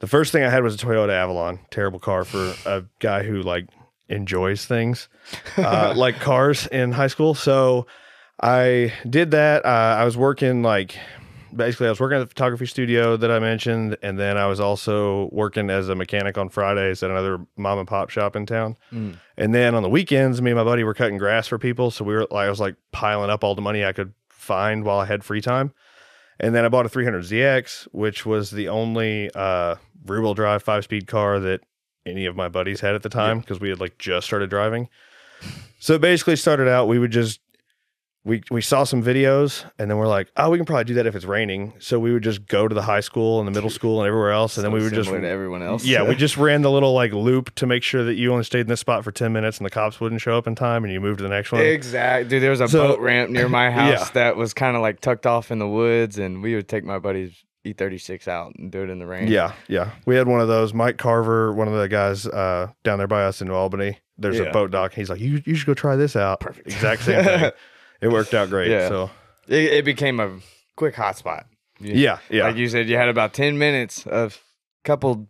the 0.00 0.06
first 0.06 0.32
thing 0.32 0.42
I 0.42 0.50
had 0.50 0.62
was 0.62 0.74
a 0.74 0.78
Toyota 0.78 1.10
Avalon, 1.12 1.60
terrible 1.70 1.98
car 1.98 2.24
for 2.24 2.54
a 2.66 2.84
guy 2.98 3.22
who 3.22 3.42
like 3.42 3.68
enjoys 4.08 4.66
things, 4.66 5.08
uh, 5.56 5.94
like 5.96 6.20
cars 6.20 6.66
in 6.66 6.92
high 6.92 7.06
school. 7.06 7.34
So 7.34 7.86
I 8.42 8.92
did 9.08 9.30
that. 9.30 9.64
Uh, 9.64 9.96
I 9.98 10.04
was 10.04 10.16
working 10.16 10.62
like 10.62 10.96
basically 11.54 11.86
I 11.86 11.90
was 11.90 12.00
working 12.00 12.16
at 12.16 12.20
the 12.20 12.26
photography 12.26 12.66
studio 12.66 13.16
that 13.16 13.30
I 13.30 13.38
mentioned, 13.38 13.96
and 14.02 14.18
then 14.18 14.36
I 14.36 14.46
was 14.46 14.60
also 14.60 15.28
working 15.32 15.70
as 15.70 15.88
a 15.88 15.94
mechanic 15.94 16.38
on 16.38 16.48
Fridays 16.48 17.02
at 17.02 17.10
another 17.10 17.38
mom 17.56 17.78
and 17.78 17.88
pop 17.88 18.10
shop 18.10 18.36
in 18.36 18.46
town. 18.46 18.76
Mm. 18.92 19.18
And 19.36 19.54
then 19.54 19.74
on 19.74 19.82
the 19.82 19.90
weekends, 19.90 20.40
me 20.40 20.50
and 20.50 20.58
my 20.58 20.64
buddy 20.64 20.84
were 20.84 20.94
cutting 20.94 21.18
grass 21.18 21.46
for 21.46 21.58
people, 21.58 21.90
so 21.90 22.04
we 22.04 22.14
were 22.14 22.26
like 22.30 22.46
I 22.46 22.50
was 22.50 22.60
like 22.60 22.76
piling 22.92 23.30
up 23.30 23.44
all 23.44 23.54
the 23.54 23.62
money 23.62 23.84
I 23.84 23.92
could 23.92 24.12
find 24.28 24.84
while 24.84 24.98
I 24.98 25.04
had 25.04 25.24
free 25.24 25.40
time. 25.40 25.72
And 26.40 26.54
then 26.54 26.64
I 26.64 26.68
bought 26.68 26.86
a 26.86 26.88
300ZX, 26.88 27.88
which 27.92 28.24
was 28.24 28.50
the 28.50 28.68
only 28.68 29.30
uh, 29.34 29.76
rear 30.06 30.22
wheel 30.22 30.34
drive 30.34 30.62
five 30.62 30.84
speed 30.84 31.06
car 31.06 31.38
that 31.38 31.60
any 32.06 32.24
of 32.26 32.34
my 32.34 32.48
buddies 32.48 32.80
had 32.80 32.94
at 32.94 33.02
the 33.02 33.10
time 33.10 33.40
because 33.40 33.60
we 33.60 33.68
had 33.68 33.78
like 33.78 33.98
just 33.98 34.26
started 34.26 34.48
driving. 34.48 34.88
So 35.78 35.98
basically 35.98 36.36
started 36.36 36.68
out 36.68 36.88
we 36.88 36.98
would 36.98 37.10
just 37.10 37.40
we 38.24 38.42
we 38.50 38.60
saw 38.60 38.84
some 38.84 39.02
videos 39.02 39.64
and 39.78 39.90
then 39.90 39.96
we're 39.96 40.06
like, 40.06 40.30
oh, 40.36 40.50
we 40.50 40.58
can 40.58 40.66
probably 40.66 40.84
do 40.84 40.94
that 40.94 41.06
if 41.06 41.14
it's 41.14 41.24
raining. 41.24 41.72
So 41.78 41.98
we 41.98 42.12
would 42.12 42.22
just 42.22 42.46
go 42.46 42.68
to 42.68 42.74
the 42.74 42.82
high 42.82 43.00
school 43.00 43.38
and 43.38 43.46
the 43.48 43.50
middle 43.52 43.70
school 43.70 44.00
and 44.00 44.06
everywhere 44.06 44.30
else, 44.32 44.58
and 44.58 44.64
then 44.64 44.72
we 44.72 44.82
would 44.82 44.92
just 44.92 45.08
to 45.08 45.26
everyone 45.26 45.62
else. 45.62 45.84
yeah, 45.86 46.06
we 46.06 46.14
just 46.16 46.36
ran 46.36 46.60
the 46.62 46.70
little 46.70 46.92
like 46.92 47.12
loop 47.12 47.54
to 47.54 47.66
make 47.66 47.82
sure 47.82 48.04
that 48.04 48.14
you 48.14 48.30
only 48.30 48.44
stayed 48.44 48.60
in 48.60 48.66
this 48.68 48.80
spot 48.80 49.04
for 49.04 49.10
ten 49.12 49.32
minutes 49.32 49.56
and 49.58 49.64
the 49.64 49.70
cops 49.70 50.00
wouldn't 50.00 50.20
show 50.20 50.36
up 50.36 50.46
in 50.46 50.54
time, 50.54 50.84
and 50.84 50.92
you 50.92 51.00
moved 51.00 51.18
to 51.18 51.22
the 51.22 51.30
next 51.30 51.50
one. 51.50 51.62
Exactly. 51.62 52.28
Dude, 52.28 52.42
there 52.42 52.50
was 52.50 52.60
a 52.60 52.68
So- 52.68 52.88
boat 52.88 53.00
ramp 53.00 53.30
near 53.30 53.48
my 53.48 53.70
house 53.80 53.90
Yeah. 54.08 54.08
that 54.14 54.36
was 54.36 54.52
kind 54.52 54.76
of 54.76 54.82
like 54.82 55.00
tucked 55.00 55.26
off 55.26 55.50
in 55.50 55.58
the 55.58 55.68
woods, 55.68 56.18
and 56.18 56.42
we 56.42 56.54
would 56.54 56.68
take 56.68 56.84
my 56.84 56.98
buddy's 56.98 57.42
E36 57.66 58.26
out 58.28 58.52
and 58.56 58.70
do 58.70 58.82
it 58.82 58.88
in 58.90 58.98
the 58.98 59.06
rain. 59.06 59.28
Yeah, 59.28 59.52
yeah. 59.68 59.90
We 60.06 60.16
had 60.16 60.26
one 60.28 60.40
of 60.40 60.48
those. 60.48 60.72
Mike 60.72 60.96
Carver, 60.96 61.52
one 61.52 61.68
of 61.68 61.74
the 61.74 61.88
guys 61.88 62.26
uh, 62.26 62.68
down 62.84 62.96
there 62.98 63.06
by 63.06 63.24
us 63.24 63.40
in 63.42 63.48
New 63.48 63.54
Albany. 63.54 63.98
There's 64.16 64.38
Yeah. 64.38 64.44
a 64.44 64.52
boat 64.52 64.70
dock. 64.70 64.92
He's 64.94 65.08
like, 65.10 65.20
you, 65.20 65.42
you 65.44 65.54
should 65.54 65.66
go 65.66 65.74
try 65.74 65.94
this 65.96 66.16
out. 66.16 66.40
Perfect. 66.40 66.66
Exact 66.68 67.02
same 67.02 67.24
thing. 67.24 67.50
it 68.00 68.08
worked 68.08 68.34
out 68.34 68.48
great. 68.50 68.70
Yeah. 68.70 68.88
So 68.88 69.10
It, 69.48 69.72
it 69.72 69.84
became 69.84 70.20
a 70.20 70.38
quick 70.76 70.94
hotspot. 70.94 71.44
You- 71.78 71.94
yeah, 71.94 72.18
yeah. 72.28 72.44
Like 72.44 72.56
you 72.56 72.68
said, 72.68 72.88
you 72.88 72.96
had 72.96 73.08
about 73.08 73.32
10 73.32 73.58
minutes 73.58 74.06
of 74.06 74.42
couple 74.84 75.28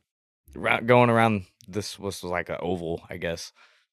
going 0.54 1.10
around. 1.10 1.44
This 1.68 1.98
was 1.98 2.24
like 2.24 2.48
an 2.48 2.56
oval, 2.60 3.02
I 3.08 3.16
guess. 3.16 3.52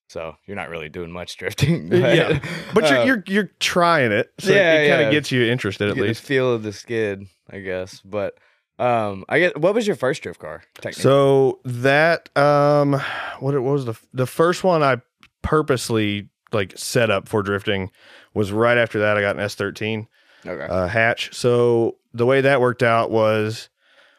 So 0.09 0.35
you're 0.45 0.55
not 0.55 0.69
really 0.69 0.89
doing 0.89 1.11
much 1.11 1.37
drifting. 1.37 1.91
Yeah. 1.91 2.39
but 2.73 2.89
you're, 2.89 2.99
uh, 2.99 3.05
you're 3.05 3.23
you're 3.27 3.51
trying 3.59 4.11
it, 4.11 4.31
so 4.39 4.53
yeah, 4.53 4.73
it 4.73 4.89
kind 4.89 5.01
yeah. 5.01 5.07
of 5.07 5.11
gets 5.11 5.31
you 5.31 5.43
interested 5.43 5.89
at 5.89 5.97
least. 5.97 6.23
feel 6.23 6.53
of 6.53 6.63
the 6.63 6.71
skid, 6.71 7.25
I 7.49 7.59
guess. 7.59 7.99
But 8.01 8.37
um, 8.79 9.25
I 9.27 9.39
guess 9.39 9.51
what 9.57 9.75
was 9.75 9.85
your 9.85 9.95
first 9.97 10.23
drift 10.23 10.39
car? 10.39 10.63
Technically? 10.75 11.01
So 11.03 11.59
that 11.65 12.29
um, 12.37 13.01
what 13.39 13.53
it 13.53 13.59
was 13.59 13.85
the 13.85 13.99
the 14.13 14.25
first 14.25 14.63
one 14.63 14.81
I 14.81 15.01
purposely 15.41 16.29
like 16.53 16.73
set 16.77 17.09
up 17.09 17.27
for 17.27 17.43
drifting 17.43 17.91
was 18.37 18.51
right 18.51 18.77
after 18.77 18.99
that. 18.99 19.17
I 19.17 19.21
got 19.21 19.35
an 19.35 19.41
S 19.41 19.55
thirteen. 19.55 20.07
okay. 20.45 20.63
uh, 20.63 20.87
hatch. 20.87 21.33
So 21.33 21.97
the 22.13 22.25
way 22.25 22.41
that 22.41 22.61
worked 22.61 22.83
out 22.83 23.11
was 23.11 23.69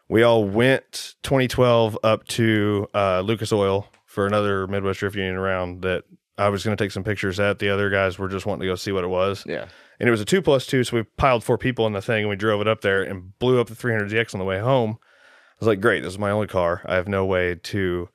we 0.09 0.23
all 0.23 0.45
went 0.45 1.15
2012 1.23 1.99
up 2.03 2.27
to 2.29 2.87
uh, 2.95 3.21
Lucas 3.21 3.53
Oil 3.53 3.87
for 4.07 4.27
another 4.27 4.67
Midwest 4.67 5.01
Drift 5.01 5.17
Union 5.17 5.39
round 5.39 5.83
that 5.83 6.05
I 6.39 6.49
was 6.49 6.65
going 6.65 6.77
to 6.77 6.83
take 6.83 6.93
some 6.93 7.05
pictures 7.05 7.39
at. 7.41 7.59
The 7.59 7.69
other 7.69 7.91
guys 7.91 8.19
were 8.19 8.29
just 8.29 8.47
wanting 8.47 8.63
to 8.63 8.67
go 8.67 8.75
see 8.75 8.93
what 8.93 9.05
it 9.05 9.09
was. 9.09 9.45
yeah. 9.47 9.67
And 10.01 10.07
it 10.07 10.13
was 10.13 10.21
a 10.21 10.25
two 10.25 10.41
plus 10.41 10.65
two. 10.65 10.85
So 10.85 10.97
we 10.99 11.03
piled 11.03 11.43
four 11.43 11.59
people 11.59 11.85
in 11.89 11.93
the 11.93 12.01
thing 12.01 12.21
and 12.21 12.29
we 12.29 12.37
drove 12.37 12.61
it 12.61 12.69
up 12.69 12.83
there 12.83 13.03
and 13.03 13.37
blew 13.41 13.61
up 13.61 13.67
the 13.67 13.75
300ZX 13.75 14.33
on 14.33 14.39
the 14.39 14.45
way 14.45 14.61
home. 14.61 14.99
I 15.01 15.57
was 15.59 15.67
like, 15.67 15.81
great, 15.81 16.05
this 16.05 16.13
is 16.13 16.19
my 16.21 16.31
only 16.31 16.47
car. 16.47 16.83
I 16.87 16.95
have 16.95 17.09
no 17.09 17.27
way 17.27 17.57
to 17.57 18.09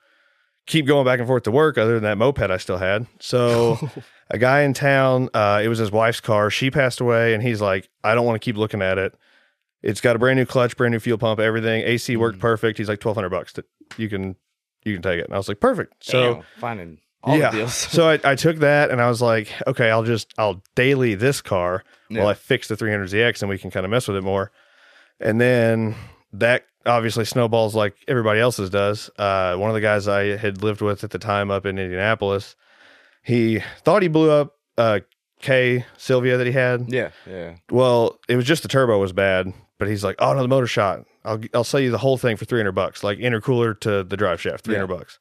keep 0.65 0.87
going 0.87 1.05
back 1.05 1.19
and 1.19 1.27
forth 1.27 1.43
to 1.43 1.51
work 1.51 1.77
other 1.77 1.95
than 1.95 2.03
that 2.03 2.17
moped 2.17 2.49
I 2.49 2.55
still 2.55 2.77
had. 2.77 3.05
So 3.19 3.77
a 4.33 4.37
guy 4.37 4.61
in 4.63 4.73
town, 4.73 5.29
uh, 5.33 5.61
it 5.63 5.69
was 5.69 5.77
his 5.79 5.91
wife's 5.91 6.19
car. 6.19 6.49
She 6.49 6.69
passed 6.69 6.99
away, 6.99 7.33
and 7.33 7.41
he's 7.41 7.61
like, 7.61 7.87
I 8.03 8.15
don't 8.15 8.25
want 8.25 8.35
to 8.41 8.43
keep 8.45 8.57
looking 8.57 8.81
at 8.81 8.97
it. 8.97 9.15
It's 9.81 10.01
got 10.01 10.15
a 10.15 10.19
brand 10.19 10.37
new 10.37 10.45
clutch, 10.45 10.75
brand 10.75 10.91
new 10.93 10.99
fuel 10.99 11.17
pump, 11.17 11.39
everything. 11.39 11.83
AC 11.83 12.17
worked 12.17 12.37
Mhm. 12.39 12.41
perfect. 12.41 12.77
He's 12.77 12.89
like 12.89 12.99
twelve 12.99 13.15
hundred 13.15 13.29
bucks. 13.29 13.53
That 13.53 13.65
you 13.97 14.09
can 14.09 14.35
you 14.83 14.93
can 14.93 15.01
take 15.01 15.19
it. 15.19 15.25
And 15.25 15.33
I 15.33 15.37
was 15.37 15.47
like, 15.47 15.59
perfect. 15.61 15.93
So 16.03 16.33
Damn, 16.35 16.43
finding 16.59 16.97
all 17.23 17.37
yeah, 17.37 17.51
the 17.51 17.57
deals. 17.59 17.73
so 17.73 18.09
I, 18.09 18.19
I 18.25 18.35
took 18.35 18.57
that 18.57 18.91
and 18.91 19.01
I 19.01 19.07
was 19.07 19.21
like, 19.21 19.49
okay, 19.67 19.89
I'll 19.89 20.03
just 20.03 20.33
I'll 20.37 20.61
daily 20.75 21.15
this 21.15 21.41
car 21.41 21.83
Yeah. 22.09 22.19
while 22.21 22.27
I 22.29 22.33
fix 22.33 22.67
the 22.67 22.75
300ZX 22.75 23.41
and 23.41 23.49
we 23.49 23.57
can 23.57 23.71
kind 23.71 23.85
of 23.85 23.89
mess 23.91 24.07
with 24.09 24.17
it 24.17 24.23
more. 24.23 24.51
And 25.19 25.39
then 25.39 25.95
that 26.33 26.65
obviously 26.85 27.23
snowballs 27.25 27.75
like 27.75 27.95
everybody 28.09 28.39
else's 28.41 28.69
does. 28.69 29.09
Uh, 29.17 29.55
one 29.55 29.69
of 29.69 29.73
the 29.73 29.79
guys 29.81 30.07
I 30.07 30.35
had 30.37 30.63
lived 30.63 30.81
with 30.81 31.03
at 31.03 31.11
the 31.11 31.19
time 31.19 31.49
up 31.51 31.65
in 31.65 31.77
Indianapolis, 31.77 32.55
he 33.23 33.61
thought 33.83 34.01
he 34.01 34.07
blew 34.07 34.29
up 34.29 34.55
uh, 34.77 34.99
K 35.41 35.85
Silvia 35.97 36.37
that 36.37 36.47
he 36.47 36.53
had. 36.53 36.91
yeah, 36.91 37.09
yeah. 37.29 37.55
Well, 37.71 38.19
it 38.29 38.35
was 38.35 38.45
just 38.45 38.61
the 38.63 38.69
turbo 38.69 38.99
was 38.99 39.13
bad, 39.13 39.53
but 39.79 39.87
he's 39.87 40.03
like, 40.03 40.15
oh 40.19 40.33
no, 40.33 40.41
the 40.41 40.47
motor 40.47 40.67
shot. 40.67 41.05
I'll 41.25 41.39
I'll 41.53 41.63
sell 41.63 41.79
you 41.79 41.91
the 41.91 41.97
whole 41.97 42.17
thing 42.17 42.37
for 42.37 42.45
300 42.45 42.71
bucks, 42.73 43.03
like 43.03 43.17
intercooler 43.17 43.79
to 43.81 44.03
the 44.03 44.17
drive 44.17 44.41
shaft, 44.41 44.65
300 44.65 44.87
bucks. 44.87 45.19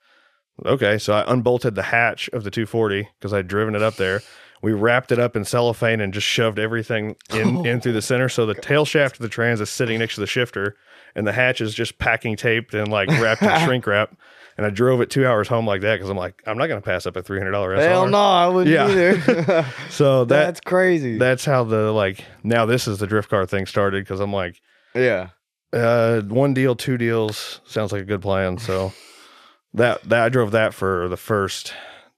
okay. 0.67 0.99
So 0.99 1.13
I 1.15 1.33
unbolted 1.33 1.75
the 1.75 1.83
hatch 1.85 2.29
of 2.33 2.45
the 2.45 2.51
240 2.51 3.09
because 3.19 3.33
I'd 3.33 3.49
driven 3.49 3.75
it 3.75 3.83
up 3.83 3.97
there. 3.97 4.21
We 4.63 4.73
wrapped 4.73 5.11
it 5.11 5.19
up 5.19 5.35
in 5.35 5.45
cellophane 5.45 6.01
and 6.01 6.15
just 6.15 6.27
shoved 6.27 6.59
everything 6.61 7.17
in, 7.35 7.67
in 7.67 7.81
through 7.81 7.95
the 7.95 8.03
center. 8.03 8.29
So 8.29 8.47
the 8.47 8.55
tail 8.55 8.85
shaft 8.85 9.17
of 9.17 9.23
the 9.23 9.29
trans 9.29 9.61
is 9.61 9.71
sitting 9.71 9.99
next 9.99 10.15
to 10.15 10.21
the 10.21 10.27
shifter, 10.27 10.77
and 11.17 11.27
the 11.27 11.33
hatch 11.33 11.61
is 11.61 11.75
just 11.75 11.99
packing 11.99 12.37
taped 12.37 12.73
and 12.75 12.87
like 12.89 13.09
wrapped 13.09 13.43
in 13.43 13.61
shrink 13.65 13.87
wrap. 13.87 14.17
And 14.57 14.67
I 14.67 14.71
drove 14.71 15.01
it 15.01 15.09
two 15.11 15.27
hours 15.27 15.49
home 15.49 15.67
like 15.67 15.81
that 15.81 15.95
because 15.97 16.11
I'm 16.11 16.17
like, 16.17 16.43
I'm 16.47 16.59
not 16.59 16.67
going 16.67 16.81
to 16.81 16.85
pass 16.85 17.07
up 17.07 17.17
a 17.17 17.23
$300 17.23 17.79
Hell 17.79 18.09
no, 18.09 18.19
I 18.19 18.47
wouldn't 18.49 18.73
Yeah. 18.75 18.89
either. 18.89 19.67
So 19.91 20.25
that 20.27 20.45
That's 20.45 20.61
crazy. 20.61 21.17
that's 21.19 21.45
how 21.45 21.65
the 21.65 21.91
like 21.93 22.25
now 22.43 22.67
this 22.67 22.87
is 22.87 22.99
the 22.99 23.07
drift 23.07 23.31
car 23.31 23.47
thing 23.47 23.67
started 23.67 24.05
because 24.05 24.21
I'm 24.21 24.33
like, 24.33 24.61
yeah. 24.95 25.29
uh, 25.73 26.21
one 26.23 26.53
deal, 26.55 26.75
two 26.77 26.99
deals 26.99 27.61
sounds 27.65 27.93
like 27.93 28.03
a 28.03 28.05
good 28.07 28.21
plan. 28.23 28.59
So 28.59 28.93
that 29.75 30.03
that 30.09 30.23
I 30.25 30.29
drove 30.29 30.51
that 30.53 30.75
for 30.75 31.09
the 31.09 31.17
first 31.17 31.73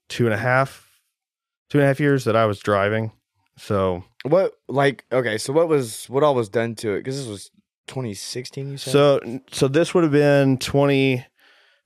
two 0.09 0.25
and 0.25 0.33
a 0.33 0.37
half, 0.37 0.89
two 1.69 1.77
and 1.79 1.85
a 1.85 1.87
half 1.87 1.99
years 2.01 2.25
that 2.25 2.35
I 2.35 2.45
was 2.45 2.59
driving. 2.59 3.11
So 3.57 4.03
What 4.23 4.55
like 4.67 5.05
okay? 5.11 5.37
So 5.37 5.53
what 5.53 5.69
was 5.69 6.05
what 6.09 6.21
all 6.23 6.35
was 6.35 6.49
done 6.49 6.75
to 6.75 6.91
it? 6.95 6.97
Because 6.99 7.17
this 7.17 7.27
was 7.27 7.49
2016. 7.87 8.71
You 8.71 8.77
said. 8.77 8.91
so 8.91 9.39
so 9.51 9.67
this 9.69 9.93
would 9.93 10.03
have 10.03 10.11
been 10.11 10.57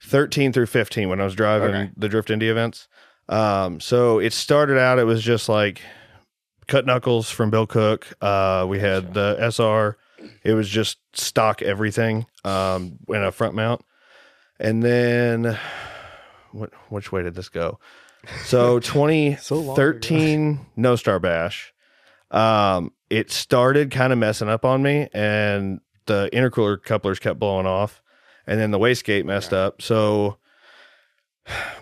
2013 0.01 0.53
through 0.53 0.65
15 0.67 1.09
when 1.09 1.21
I 1.21 1.23
was 1.25 1.35
driving 1.35 1.69
Okay. 1.75 1.89
the 1.97 2.09
Drift 2.09 2.29
Indy 2.29 2.49
events. 2.49 2.87
Um, 3.27 3.79
so 3.79 4.19
it 4.19 4.33
started 4.33 4.79
out 4.79 4.97
it 4.99 5.03
was 5.03 5.21
just 5.21 5.49
like 5.49 5.81
cut 6.67 6.85
knuckles 6.85 7.29
from 7.29 7.49
Bill 7.49 7.67
Cook. 7.67 8.07
Uh, 8.21 8.65
we 8.67 8.79
had 8.79 9.13
the 9.13 9.35
SR. 9.51 9.97
It 10.43 10.53
was 10.53 10.67
just 10.67 10.97
stock 11.13 11.61
everything 11.61 12.25
um, 12.43 12.97
in 13.07 13.23
a 13.23 13.31
front 13.31 13.55
mount, 13.55 13.81
and 14.59 14.81
then 14.83 15.57
what? 16.51 16.71
Which 16.89 17.11
way 17.11 17.23
did 17.23 17.35
this 17.35 17.49
go? 17.49 17.79
So 18.43 18.79
So 18.79 18.79
2013 18.79 20.59
No 20.75 20.95
Star 20.95 21.19
Bash. 21.19 21.73
Um, 22.31 22.91
it 23.09 23.31
started 23.31 23.91
kind 23.91 24.11
of 24.11 24.19
messing 24.19 24.49
up 24.49 24.65
on 24.65 24.83
me, 24.83 25.07
and 25.13 25.79
the 26.05 26.29
intercooler 26.33 26.81
couplers 26.83 27.19
kept 27.19 27.39
blowing 27.39 27.65
off, 27.65 28.01
and 28.49 28.59
then 28.59 28.71
the 28.71 28.79
wastegate 28.79 29.23
messed 29.23 29.53
up. 29.53 29.81
So 29.81 30.37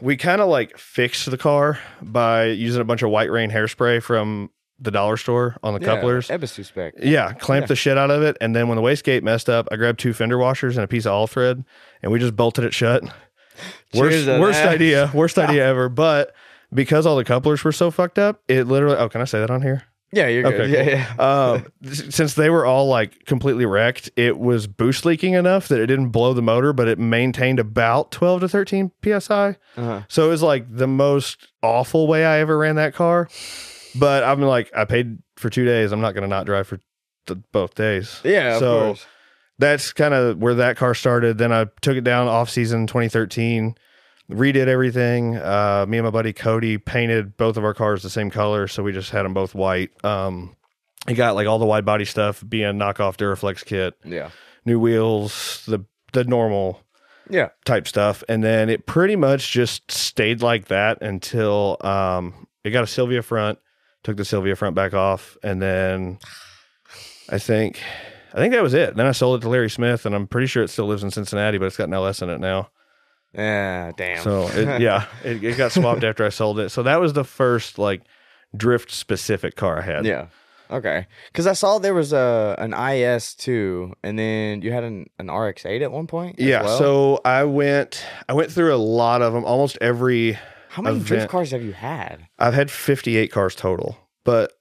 we 0.01 0.15
kind 0.17 0.41
of 0.41 0.47
like 0.49 0.77
fixed 0.77 1.29
the 1.29 1.37
car 1.37 1.79
by 2.01 2.45
using 2.45 2.81
a 2.81 2.85
bunch 2.85 3.01
of 3.01 3.09
white 3.09 3.31
rain 3.31 3.49
hairspray 3.49 4.01
from 4.01 4.49
the 4.79 4.91
dollar 4.91 5.17
store 5.17 5.57
on 5.63 5.73
the 5.73 5.79
Yeah, 5.79 5.87
couplers. 5.95 6.27
Ebisu 6.27 6.63
spec. 6.63 6.93
Yeah, 7.01 7.33
clamped 7.33 7.63
Yeah. 7.65 7.67
the 7.69 7.75
shit 7.75 7.97
out 7.97 8.11
of 8.11 8.21
it, 8.21 8.37
and 8.39 8.55
then 8.55 8.67
when 8.67 8.75
the 8.75 8.81
wastegate 8.83 9.23
messed 9.23 9.49
up, 9.49 9.67
I 9.71 9.75
grabbed 9.75 9.99
two 9.99 10.13
fender 10.13 10.37
washers 10.37 10.77
and 10.77 10.83
a 10.83 10.87
piece 10.87 11.05
of 11.05 11.11
all 11.13 11.25
thread, 11.25 11.65
and 12.03 12.11
we 12.11 12.19
just 12.19 12.35
bolted 12.35 12.63
it 12.63 12.73
shut. 12.75 13.03
worst 13.95 14.27
worst 14.27 14.59
that. 14.59 14.69
idea, 14.69 15.09
worst 15.15 15.39
idea 15.39 15.65
ever. 15.67 15.89
But 15.89 16.33
because 16.73 17.05
all 17.07 17.15
the 17.15 17.23
couplers 17.25 17.63
were 17.63 17.71
so 17.71 17.89
fucked 17.89 18.19
up, 18.19 18.41
it 18.47 18.67
literally. 18.67 18.97
Oh, 18.97 19.09
can 19.09 19.21
I 19.21 19.25
say 19.25 19.39
that 19.39 19.49
on 19.49 19.63
here? 19.63 19.83
Yeah, 20.13 20.27
you're 20.27 20.43
good. 20.43 20.61
Okay, 20.61 20.69
yeah, 20.95 21.05
cool. 21.15 21.15
yeah. 21.17 21.51
Um, 21.83 21.91
since 22.11 22.35
they 22.35 22.49
were 22.49 22.65
all 22.65 22.87
like 22.87 23.25
completely 23.25 23.65
wrecked, 23.65 24.09
it 24.15 24.39
was 24.39 24.65
boost 24.65 25.03
leaking 25.05 25.33
enough 25.33 25.67
that 25.67 25.79
it 25.81 25.87
didn't 25.87 26.09
blow 26.09 26.33
the 26.33 26.41
motor, 26.41 26.71
but 26.71 26.87
it 26.87 26.97
maintained 26.97 27.59
about 27.59 28.11
twelve 28.11 28.39
to 28.41 28.47
thirteen 28.47 28.91
psi. 29.03 29.57
Uh-huh. 29.75 30.01
So 30.07 30.25
it 30.27 30.29
was 30.29 30.41
like 30.41 30.65
the 30.73 30.87
most 30.87 31.47
awful 31.61 32.07
way 32.07 32.25
I 32.25 32.39
ever 32.39 32.57
ran 32.57 32.75
that 32.75 32.93
car. 32.95 33.27
But 33.95 34.23
I'm 34.23 34.41
like, 34.41 34.71
I 34.75 34.85
paid 34.85 35.17
for 35.35 35.49
two 35.49 35.65
days. 35.65 35.91
I'm 35.91 36.01
not 36.01 36.13
going 36.13 36.21
to 36.21 36.27
not 36.29 36.45
drive 36.45 36.67
for 36.67 36.79
th- 37.25 37.39
both 37.51 37.75
days. 37.75 38.21
Yeah, 38.23 38.53
of 38.53 38.59
So 38.59 38.79
course. 38.79 39.05
that's 39.59 39.91
kind 39.91 40.13
of 40.13 40.37
where 40.37 40.53
that 40.55 40.77
car 40.77 40.93
started. 40.93 41.37
Then 41.37 41.51
I 41.51 41.65
took 41.81 41.97
it 41.97 42.03
down 42.03 42.27
off 42.27 42.49
season 42.49 42.85
2013, 42.87 43.75
redid 44.29 44.67
everything. 44.67 45.35
Uh, 45.37 45.85
me 45.87 45.97
and 45.97 46.05
my 46.05 46.11
buddy 46.11 46.33
Cody 46.33 46.77
painted 46.77 47.37
both 47.37 47.57
of 47.57 47.63
our 47.63 47.73
cars 47.73 48.03
the 48.03 48.09
same 48.09 48.29
color, 48.29 48.67
so 48.67 48.83
we 48.83 48.91
just 48.91 49.11
had 49.11 49.23
them 49.23 49.33
both 49.33 49.55
white. 49.55 49.91
Um, 50.03 50.55
he 51.07 51.13
got 51.13 51.35
like 51.35 51.47
all 51.47 51.59
the 51.59 51.65
wide 51.65 51.85
body 51.85 52.05
stuff, 52.05 52.43
being 52.47 52.73
knockoff 52.75 53.15
Duraflex 53.17 53.63
kit, 53.65 53.93
Yeah. 54.03 54.29
new 54.65 54.79
wheels, 54.79 55.63
the 55.67 55.85
the 56.13 56.23
normal 56.23 56.81
Yeah. 57.29 57.49
type 57.65 57.87
stuff, 57.87 58.23
and 58.29 58.43
then 58.43 58.69
it 58.69 58.85
pretty 58.85 59.15
much 59.15 59.51
just 59.51 59.91
stayed 59.91 60.41
like 60.41 60.65
that 60.69 61.01
until 61.01 61.77
um, 61.81 62.47
it 62.63 62.71
got 62.71 62.83
a 62.83 62.87
Silvia 62.87 63.21
front. 63.21 63.59
Took 64.03 64.17
the 64.17 64.25
Silvia 64.25 64.55
front 64.55 64.75
back 64.75 64.93
off, 64.93 65.37
and 65.43 65.61
then 65.61 66.19
I 67.29 67.39
think 67.39 67.81
I 68.33 68.37
think 68.37 68.53
that 68.53 68.63
was 68.63 68.73
it. 68.73 68.95
Then 68.95 69.05
I 69.05 69.11
sold 69.11 69.39
it 69.39 69.41
to 69.43 69.49
Larry 69.49 69.69
Smith, 69.69 70.05
and 70.05 70.13
I'm 70.15 70.27
pretty 70.27 70.47
sure 70.47 70.63
it 70.63 70.69
still 70.69 70.85
lives 70.85 71.03
in 71.03 71.11
Cincinnati, 71.11 71.57
but 71.57 71.65
it's 71.65 71.77
got 71.77 71.87
an 71.87 71.93
LS 71.93 72.21
in 72.21 72.29
it 72.29 72.39
now. 72.39 72.69
Yeah. 73.33 73.91
Damn. 73.95 74.23
So 74.23 74.47
it, 74.49 74.81
yeah, 74.81 75.05
it, 75.23 75.43
it 75.43 75.57
got 75.57 75.71
swapped 75.71 76.03
after 76.03 76.25
I 76.25 76.29
sold 76.29 76.59
it. 76.59 76.69
So 76.69 76.83
that 76.83 76.99
was 76.99 77.13
the 77.13 77.23
first 77.23 77.77
like 77.77 78.01
drift 78.55 78.91
specific 78.91 79.55
car 79.55 79.79
I 79.79 79.81
had. 79.81 80.05
Yeah. 80.05 80.27
Okay. 80.69 81.07
Because 81.31 81.47
I 81.47 81.53
saw 81.53 81.79
there 81.79 81.93
was 81.93 82.11
a 82.13 82.55
an 82.57 82.73
IS 82.73 83.35
too, 83.35 83.93
and 84.03 84.19
then 84.19 84.61
you 84.61 84.71
had 84.73 84.83
an, 84.83 85.07
an 85.17 85.31
RX 85.31 85.65
eight 85.65 85.81
at 85.81 85.91
one 85.91 86.07
point. 86.07 86.39
as 86.39 86.45
Yeah, 86.45 86.63
well? 86.63 86.77
so 86.77 87.21
I 87.23 87.43
went 87.45 88.05
I 88.27 88.33
went 88.33 88.51
through 88.51 88.73
a 88.73 88.77
lot 88.77 89.21
of 89.21 89.33
them. 89.33 89.45
Almost 89.45 89.77
every 89.79 90.37
how 90.69 90.81
many 90.81 90.99
drift 90.99 91.29
cars 91.29 91.51
have 91.51 91.63
you 91.63 91.73
had? 91.73 92.27
I've 92.37 92.53
had 92.53 92.69
58 92.69 93.31
cars 93.31 93.55
total, 93.55 93.97
but 94.25 94.51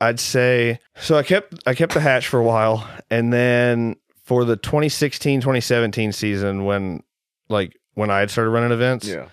I'd 0.00 0.18
say 0.20 0.80
so 0.96 1.16
I 1.16 1.22
kept 1.22 1.54
I 1.66 1.74
kept 1.74 1.94
the 1.94 2.00
hatch 2.00 2.26
for 2.26 2.40
a 2.40 2.44
while 2.44 2.88
and 3.10 3.32
then 3.32 3.94
for 4.24 4.44
the 4.44 4.56
2016 4.56 5.40
2017 5.40 6.12
season 6.12 6.64
when 6.64 7.02
like 7.48 7.77
when 7.98 8.10
I 8.10 8.20
had 8.20 8.30
started 8.30 8.50
running 8.50 8.70
events, 8.72 9.06
Yeah. 9.06 9.26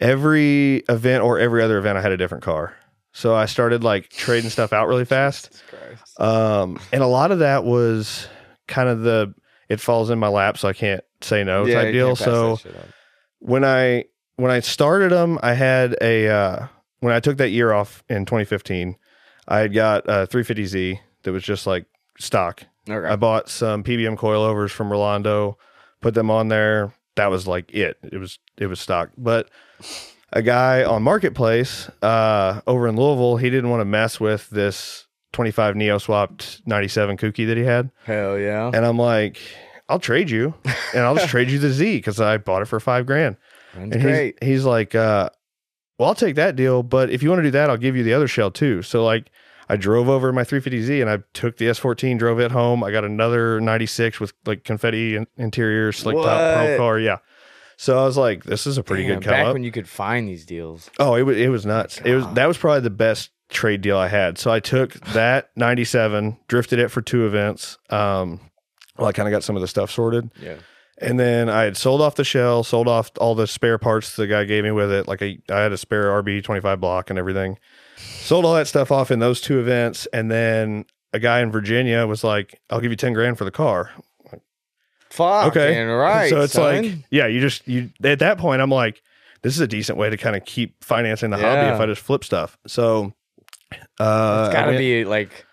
every 0.00 0.82
event 0.88 1.22
or 1.24 1.38
every 1.38 1.62
other 1.62 1.78
event 1.78 1.96
I 1.98 2.02
had 2.02 2.12
a 2.12 2.16
different 2.16 2.44
car. 2.44 2.74
So 3.12 3.34
I 3.34 3.46
started 3.46 3.84
like 3.84 4.08
trading 4.10 4.50
stuff 4.50 4.72
out 4.72 4.88
really 4.88 5.04
fast. 5.16 5.62
Um 6.18 6.78
and 6.92 7.02
a 7.02 7.06
lot 7.06 7.30
of 7.32 7.38
that 7.40 7.64
was 7.64 8.28
kind 8.68 8.88
of 8.88 9.00
the 9.02 9.34
it 9.68 9.80
falls 9.80 10.10
in 10.10 10.18
my 10.18 10.28
lap 10.28 10.58
so 10.58 10.68
I 10.68 10.72
can't 10.72 11.02
say 11.22 11.44
no 11.44 11.64
Yeah, 11.64 11.82
type 11.82 11.92
deal. 11.92 12.16
So 12.16 12.56
that 12.56 12.60
shit 12.62 12.76
up. 12.76 12.86
when 13.38 13.64
I 13.64 14.04
when 14.36 14.50
I 14.50 14.60
started 14.60 15.12
them, 15.12 15.38
I 15.42 15.54
had 15.54 15.96
a 16.00 16.28
uh, 16.28 16.66
when 17.00 17.14
I 17.14 17.20
took 17.20 17.36
that 17.38 17.50
year 17.50 17.72
off 17.72 18.02
in 18.08 18.24
2015, 18.26 18.96
I 19.46 19.58
had 19.60 19.72
got 19.72 20.04
a 20.08 20.26
350Z 20.26 20.98
that 21.22 21.32
was 21.32 21.44
just 21.44 21.66
like 21.68 21.86
stock. 22.18 22.64
okay. 22.88 23.06
I 23.08 23.14
bought 23.16 23.48
some 23.48 23.84
PBM 23.84 24.16
coilovers 24.16 24.70
from 24.70 24.90
Rolando, 24.90 25.56
put 26.00 26.14
them 26.14 26.30
on 26.32 26.48
there. 26.48 26.92
That 27.16 27.30
was 27.30 27.46
like 27.46 27.72
it. 27.72 27.98
It 28.02 28.18
was 28.18 28.38
it 28.58 28.66
was 28.66 28.80
stock. 28.80 29.10
But 29.16 29.48
a 30.32 30.42
guy 30.42 30.82
on 30.84 31.02
Marketplace 31.02 31.88
uh, 32.02 32.60
over 32.66 32.88
in 32.88 32.96
Louisville, 32.96 33.36
he 33.36 33.50
didn't 33.50 33.70
want 33.70 33.80
to 33.80 33.84
mess 33.84 34.18
with 34.18 34.50
this 34.50 35.06
25 35.32 35.76
Neo 35.76 35.98
swapped 35.98 36.62
97 36.66 37.16
Kouki 37.16 37.46
that 37.46 37.56
he 37.56 37.64
had. 37.64 37.90
Hell 38.04 38.38
yeah. 38.38 38.66
And 38.74 38.84
I'm 38.84 38.98
like, 38.98 39.38
I'll 39.88 39.98
trade 40.00 40.30
you, 40.30 40.54
and 40.94 41.02
I'll 41.04 41.14
just 41.14 41.28
trade 41.28 41.50
you 41.50 41.58
the 41.58 41.70
Z 41.70 41.96
because 41.98 42.20
I 42.20 42.38
bought 42.38 42.62
it 42.62 42.66
for 42.66 42.80
five 42.80 43.06
grand. 43.06 43.36
Runs 43.76 43.92
And 43.92 44.02
great. 44.02 44.36
he's, 44.40 44.48
he's 44.48 44.64
like, 44.64 44.94
uh, 44.94 45.30
well, 45.98 46.08
I'll 46.08 46.14
take 46.14 46.34
that 46.36 46.56
deal, 46.56 46.82
but 46.82 47.10
if 47.10 47.22
you 47.22 47.28
want 47.28 47.40
to 47.40 47.44
do 47.44 47.50
that, 47.52 47.70
I'll 47.70 47.76
give 47.76 47.96
you 47.96 48.02
the 48.02 48.14
other 48.14 48.26
shell 48.28 48.50
too. 48.50 48.82
So 48.82 49.04
like, 49.04 49.30
I 49.68 49.76
drove 49.76 50.08
over 50.08 50.32
my 50.32 50.42
350Z 50.42 51.00
and 51.00 51.10
I 51.10 51.18
took 51.32 51.56
the 51.56 51.66
S14, 51.66 52.18
drove 52.18 52.40
it 52.40 52.50
home. 52.50 52.84
I 52.84 52.90
got 52.90 53.04
another 53.04 53.60
96 53.60 54.20
with 54.20 54.32
like 54.44 54.64
confetti 54.64 55.16
in- 55.16 55.26
interior, 55.36 55.90
slick 55.92 56.16
top 56.16 56.24
pro 56.56 56.76
car. 56.76 56.98
Yeah. 56.98 57.18
So 57.76 57.98
I 57.98 58.04
was 58.04 58.16
like, 58.16 58.44
this 58.44 58.66
is 58.66 58.78
a 58.78 58.82
pretty 58.82 59.02
Damn, 59.06 59.16
good 59.20 59.24
come 59.24 59.32
back 59.32 59.46
up. 59.46 59.52
when 59.54 59.64
you 59.64 59.72
could 59.72 59.88
find 59.88 60.28
these 60.28 60.44
deals. 60.46 60.90
oh, 60.98 61.14
it 61.16 61.22
was 61.22 61.36
it 61.36 61.48
was 61.48 61.66
nuts. 61.66 61.98
It 62.04 62.14
was 62.14 62.26
that 62.34 62.46
was 62.46 62.56
probably 62.58 62.80
the 62.80 62.90
best 62.90 63.30
trade 63.50 63.80
deal 63.80 63.96
I 63.98 64.08
had. 64.08 64.38
So 64.38 64.50
I 64.50 64.60
took 64.60 64.92
that 65.12 65.50
97, 65.56 66.38
drifted 66.48 66.78
it 66.78 66.88
for 66.90 67.02
two 67.02 67.26
events. 67.26 67.78
Um, 67.90 68.40
well, 68.96 69.08
I 69.08 69.12
kind 69.12 69.26
of 69.28 69.32
got 69.32 69.42
some 69.44 69.56
of 69.56 69.62
the 69.62 69.68
stuff 69.68 69.90
sorted. 69.90 70.30
Yeah. 70.40 70.56
And 70.98 71.18
then 71.18 71.48
I 71.48 71.64
had 71.64 71.76
sold 71.76 72.00
off 72.00 72.14
the 72.14 72.22
shell, 72.24 72.62
sold 72.62 72.86
off 72.86 73.10
all 73.18 73.34
the 73.34 73.48
spare 73.48 73.78
parts 73.78 74.14
the 74.14 74.28
guy 74.28 74.44
gave 74.44 74.62
me 74.62 74.70
with 74.70 74.92
it. 74.92 75.08
Like 75.08 75.20
a, 75.22 75.38
I 75.50 75.58
had 75.60 75.72
a 75.72 75.76
spare 75.76 76.04
RB 76.22 76.42
25 76.44 76.80
block 76.80 77.10
and 77.10 77.18
everything. 77.18 77.58
Sold 77.96 78.44
all 78.44 78.54
that 78.54 78.66
stuff 78.66 78.90
off 78.90 79.10
in 79.10 79.18
those 79.18 79.40
two 79.40 79.58
events. 79.58 80.06
And 80.12 80.30
then 80.30 80.84
a 81.12 81.18
guy 81.18 81.40
in 81.40 81.50
Virginia 81.50 82.06
was 82.06 82.24
like, 82.24 82.60
I'll 82.70 82.80
give 82.80 82.90
you 82.90 82.96
10 82.96 83.12
grand 83.12 83.38
for 83.38 83.44
the 83.44 83.50
car. 83.50 83.90
Fuck. 85.10 85.48
Okay. 85.48 85.80
Right. 85.82 86.28
so 86.28 86.40
it's 86.42 86.54
son. 86.54 86.82
like, 86.82 86.94
yeah, 87.10 87.26
you 87.26 87.40
just, 87.40 87.68
you, 87.68 87.90
at 88.02 88.18
that 88.18 88.38
point, 88.38 88.60
I'm 88.60 88.70
like, 88.70 89.00
this 89.42 89.54
is 89.54 89.60
a 89.60 89.68
decent 89.68 89.98
way 89.98 90.10
to 90.10 90.16
kind 90.16 90.34
of 90.34 90.44
keep 90.44 90.82
financing 90.82 91.30
the 91.30 91.36
hobby 91.36 91.72
if 91.74 91.80
I 91.80 91.86
just 91.86 92.00
flip 92.02 92.24
stuff. 92.24 92.58
So, 92.66 93.12
uh, 94.00 94.46
it's 94.48 94.50
I 94.50 94.52
got 94.52 94.60
to 94.62 94.66
went- 94.68 94.78
be 94.78 95.04
like 95.04 95.46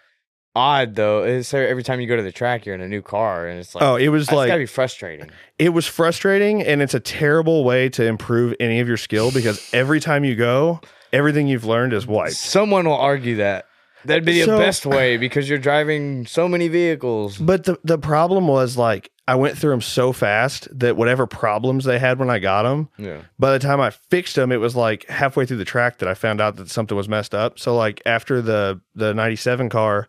odd 0.55 0.95
though. 0.95 1.24
It's 1.24 1.53
every 1.53 1.83
time 1.83 2.01
you 2.01 2.07
go 2.07 2.15
to 2.15 2.24
the 2.24 2.31
track, 2.31 2.65
you're 2.65 2.74
in 2.75 2.81
a 2.81 2.88
new 2.88 3.01
car, 3.01 3.48
and 3.48 3.60
it's 3.60 3.75
like, 3.75 3.83
oh, 3.83 3.98
it 3.98 4.10
was 4.10 4.31
like, 4.31 4.48
gotta 4.48 4.60
be 4.60 4.65
frustrating. 4.65 5.29
it 5.60 5.69
was 5.69 5.86
frustrating 5.88 6.62
and 6.62 6.81
it's 6.81 6.93
a 6.93 7.00
terrible 7.00 7.63
way 7.63 7.89
to 7.89 8.05
improve 8.05 8.55
any 8.60 8.79
of 8.79 8.88
your 8.88 8.98
skill 8.98 9.31
because 9.31 9.69
every 9.74 10.00
time 10.00 10.24
you 10.24 10.36
go, 10.36 10.79
everything 11.13 11.48
you've 11.48 11.65
learned 11.65 11.94
is 11.94 12.06
wiped. 12.08 12.34
Someone 12.36 12.86
will 12.88 12.96
argue 12.98 13.36
that 13.38 13.65
that'd 14.06 14.25
be 14.25 14.39
the 14.39 14.46
So- 14.46 14.58
best 14.58 14.86
way 14.86 15.18
because 15.18 15.50
you're 15.50 15.60
driving 15.60 16.25
so 16.25 16.48
many 16.48 16.68
vehicles. 16.68 17.38
But 17.38 17.65
the 17.65 17.77
the 17.84 17.98
problem 17.98 18.48
was 18.48 18.77
like 18.77 19.12
I 19.27 19.36
went 19.36 19.58
through 19.58 19.72
them 19.72 19.82
so 19.82 20.12
fast 20.12 20.68
that 20.77 20.98
whatever 20.98 21.25
problems 21.27 21.86
they 21.86 22.00
had 22.00 22.20
when 22.20 22.30
I 22.30 22.39
got 22.39 22.63
them, 22.63 22.89
Yeah. 22.98 23.18
by 23.39 23.53
the 23.53 23.60
time 23.60 23.80
I 23.80 23.91
fixed 23.91 24.36
them, 24.36 24.51
it 24.51 24.58
was 24.58 24.75
like 24.75 25.08
halfway 25.08 25.46
through 25.46 25.58
the 25.58 25.65
track 25.65 26.00
that 26.00 26.10
I 26.10 26.15
found 26.15 26.41
out 26.41 26.56
that 26.58 26.70
something 26.70 26.98
was 26.98 27.08
messed 27.08 27.34
up. 27.36 27.58
So 27.60 27.75
like 27.75 28.01
after 28.06 28.41
the 28.41 28.82
the 28.96 29.13
97 29.13 29.70
car, 29.70 30.08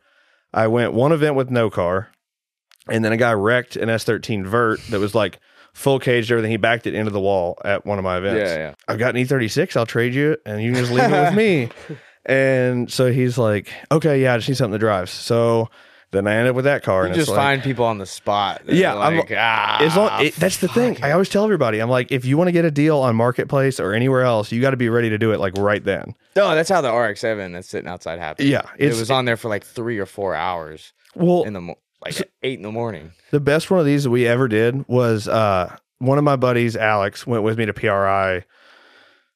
I 0.54 0.66
went 0.66 0.92
one 0.92 1.12
event 1.12 1.34
with 1.36 1.50
no 1.50 1.70
car, 1.70 2.08
and 2.88 3.04
then 3.04 3.12
a 3.12 3.16
guy 3.16 3.32
wrecked 3.32 3.76
an 3.76 3.88
S13 3.90 4.44
vert 4.44 4.80
that 4.90 4.98
was 4.98 5.14
like 5.14 5.38
full 5.72 5.98
caged 5.98 6.30
everything. 6.30 6.50
He 6.50 6.56
backed 6.56 6.86
it 6.86 6.94
into 6.94 7.10
the 7.10 7.20
wall 7.20 7.58
at 7.64 7.84
one 7.86 7.98
of 7.98 8.04
my 8.04 8.18
events. 8.18 8.50
Yeah, 8.50 8.56
yeah. 8.56 8.74
I've 8.88 8.98
got 8.98 9.14
an 9.16 9.22
E36. 9.24 9.76
I'll 9.76 9.86
trade 9.86 10.14
you, 10.14 10.32
it, 10.32 10.42
and 10.46 10.62
you 10.62 10.72
can 10.72 10.80
just 10.80 10.92
leave 10.92 11.04
it 11.10 11.10
with 11.10 11.34
me. 11.34 11.68
And 12.24 12.88
so 12.88 13.10
he's 13.10 13.36
like, 13.36 13.72
okay, 13.90 14.22
yeah, 14.22 14.34
I 14.34 14.36
just 14.36 14.48
need 14.48 14.56
something 14.56 14.72
that 14.72 14.78
drives. 14.78 15.10
So 15.10 15.68
then 16.12 16.26
I 16.28 16.34
end 16.36 16.46
up 16.48 16.54
with 16.54 16.66
that 16.66 16.84
car, 16.84 17.00
You 17.02 17.06
and 17.06 17.14
just 17.14 17.22
it's 17.28 17.30
like, 17.30 17.36
find 17.44 17.62
people 17.64 17.84
on 17.84 17.98
the 17.98 18.06
spot. 18.06 18.62
Yeah, 18.66 18.94
are 18.94 19.12
I'm- 19.12 19.22
ah, 19.36 19.82
as 19.82 19.96
long 19.96 20.24
it, 20.24 20.36
that's 20.36 20.58
the 20.58 20.68
thing. 20.68 20.94
fuck 20.94 21.04
I 21.04 21.10
always 21.12 21.28
tell 21.28 21.42
everybody, 21.42 21.80
I'm 21.80 21.90
like, 21.90 22.12
if 22.12 22.24
you 22.24 22.36
want 22.36 22.46
to 22.46 22.52
get 22.52 22.64
a 22.64 22.70
deal 22.70 22.98
on 22.98 23.16
marketplace 23.16 23.80
or 23.80 23.92
anywhere 23.92 24.22
else, 24.22 24.52
you 24.52 24.60
got 24.60 24.70
to 24.70 24.76
be 24.76 24.88
ready 24.88 25.10
to 25.10 25.18
do 25.18 25.32
it 25.32 25.40
like 25.40 25.54
right 25.56 25.82
then. 25.82 26.14
No, 26.36 26.54
that's 26.54 26.68
how 26.68 26.80
the 26.80 26.92
RX-7 26.94 27.54
that's 27.54 27.68
sitting 27.68 27.88
outside 27.88 28.20
happened. 28.20 28.48
Yeah, 28.48 28.62
it 28.78 28.90
was 28.94 29.10
on 29.10 29.24
there 29.24 29.36
for 29.36 29.48
like 29.48 29.64
three 29.64 29.98
or 29.98 30.06
four 30.06 30.34
hours 30.36 30.92
well. 31.16 31.42
in 31.42 31.54
the 31.54 31.74
like 32.04 32.20
at 32.20 32.28
eight 32.42 32.58
in 32.58 32.62
the 32.62 32.70
morning. 32.72 33.12
The 33.30 33.40
best 33.40 33.70
one 33.70 33.80
of 33.80 33.86
these 33.86 34.04
that 34.04 34.10
we 34.10 34.26
ever 34.26 34.48
did 34.48 34.86
was 34.88 35.28
uh, 35.28 35.76
one 35.98 36.18
of 36.18 36.24
my 36.24 36.36
buddies, 36.36 36.76
Alex, 36.76 37.26
went 37.26 37.42
with 37.44 37.58
me 37.58 37.66
to 37.66 37.72
PRI. 37.72 38.44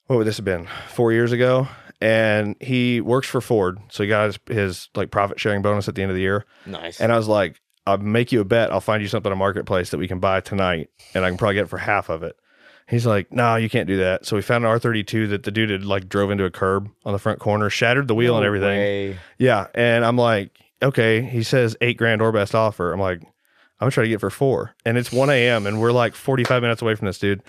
What 0.06 0.16
would 0.16 0.26
this 0.26 0.36
have 0.36 0.44
been? 0.44 0.68
Four 0.88 1.12
years 1.12 1.32
ago, 1.32 1.68
and 2.00 2.54
he 2.60 3.00
works 3.00 3.28
for 3.28 3.40
Ford, 3.40 3.78
so 3.90 4.02
he 4.02 4.08
got 4.08 4.26
his, 4.26 4.38
his 4.48 4.88
like 4.94 5.10
profit 5.10 5.40
sharing 5.40 5.62
bonus 5.62 5.88
at 5.88 5.94
the 5.94 6.02
end 6.02 6.10
of 6.10 6.16
the 6.16 6.22
year. 6.22 6.44
Nice. 6.64 7.00
And 7.00 7.12
I 7.12 7.16
was 7.16 7.28
like, 7.28 7.60
I'll 7.86 7.98
make 7.98 8.32
you 8.32 8.40
a 8.40 8.44
bet. 8.44 8.72
I'll 8.72 8.80
find 8.80 9.02
you 9.02 9.08
something 9.08 9.30
on 9.32 9.38
marketplace 9.38 9.90
that 9.90 9.98
we 9.98 10.08
can 10.08 10.20
buy 10.20 10.40
tonight, 10.40 10.90
and 11.14 11.24
I 11.24 11.28
can 11.28 11.38
probably 11.38 11.54
get 11.54 11.64
it 11.64 11.68
for 11.68 11.78
half 11.78 12.08
of 12.08 12.22
it. 12.22 12.36
He's 12.88 13.04
like, 13.04 13.32
No, 13.32 13.56
you 13.56 13.68
can't 13.68 13.88
do 13.88 13.96
that. 13.98 14.26
So 14.26 14.36
we 14.36 14.42
found 14.42 14.64
an 14.64 14.70
R32 14.70 15.30
that 15.30 15.42
the 15.42 15.50
dude 15.50 15.70
had 15.70 15.84
like 15.84 16.08
drove 16.08 16.30
into 16.30 16.44
a 16.44 16.50
curb 16.50 16.88
on 17.04 17.12
the 17.12 17.18
front 17.18 17.40
corner, 17.40 17.68
shattered 17.68 18.06
the 18.06 18.14
wheel 18.14 18.36
and 18.36 18.46
everything. 18.46 18.78
way. 18.78 19.18
Yeah, 19.38 19.66
and 19.74 20.04
I'm 20.04 20.16
like, 20.16 20.56
okay. 20.82 21.22
He 21.22 21.42
says 21.42 21.76
eight 21.80 21.96
grand 21.98 22.22
or 22.22 22.32
best 22.32 22.54
offer. 22.54 22.92
I'm 22.92 23.00
like, 23.00 23.22
I'm 23.22 23.28
gonna 23.80 23.90
try 23.90 24.04
to 24.04 24.08
get 24.08 24.16
it 24.16 24.20
for 24.20 24.30
four, 24.30 24.74
and 24.84 24.96
it's 24.96 25.12
1 25.12 25.28
a.m. 25.30 25.66
and 25.66 25.80
we're 25.80 25.92
like 25.92 26.14
45 26.14 26.62
minutes 26.62 26.80
away 26.82 26.94
from 26.94 27.06
this 27.06 27.18
dude. 27.18 27.42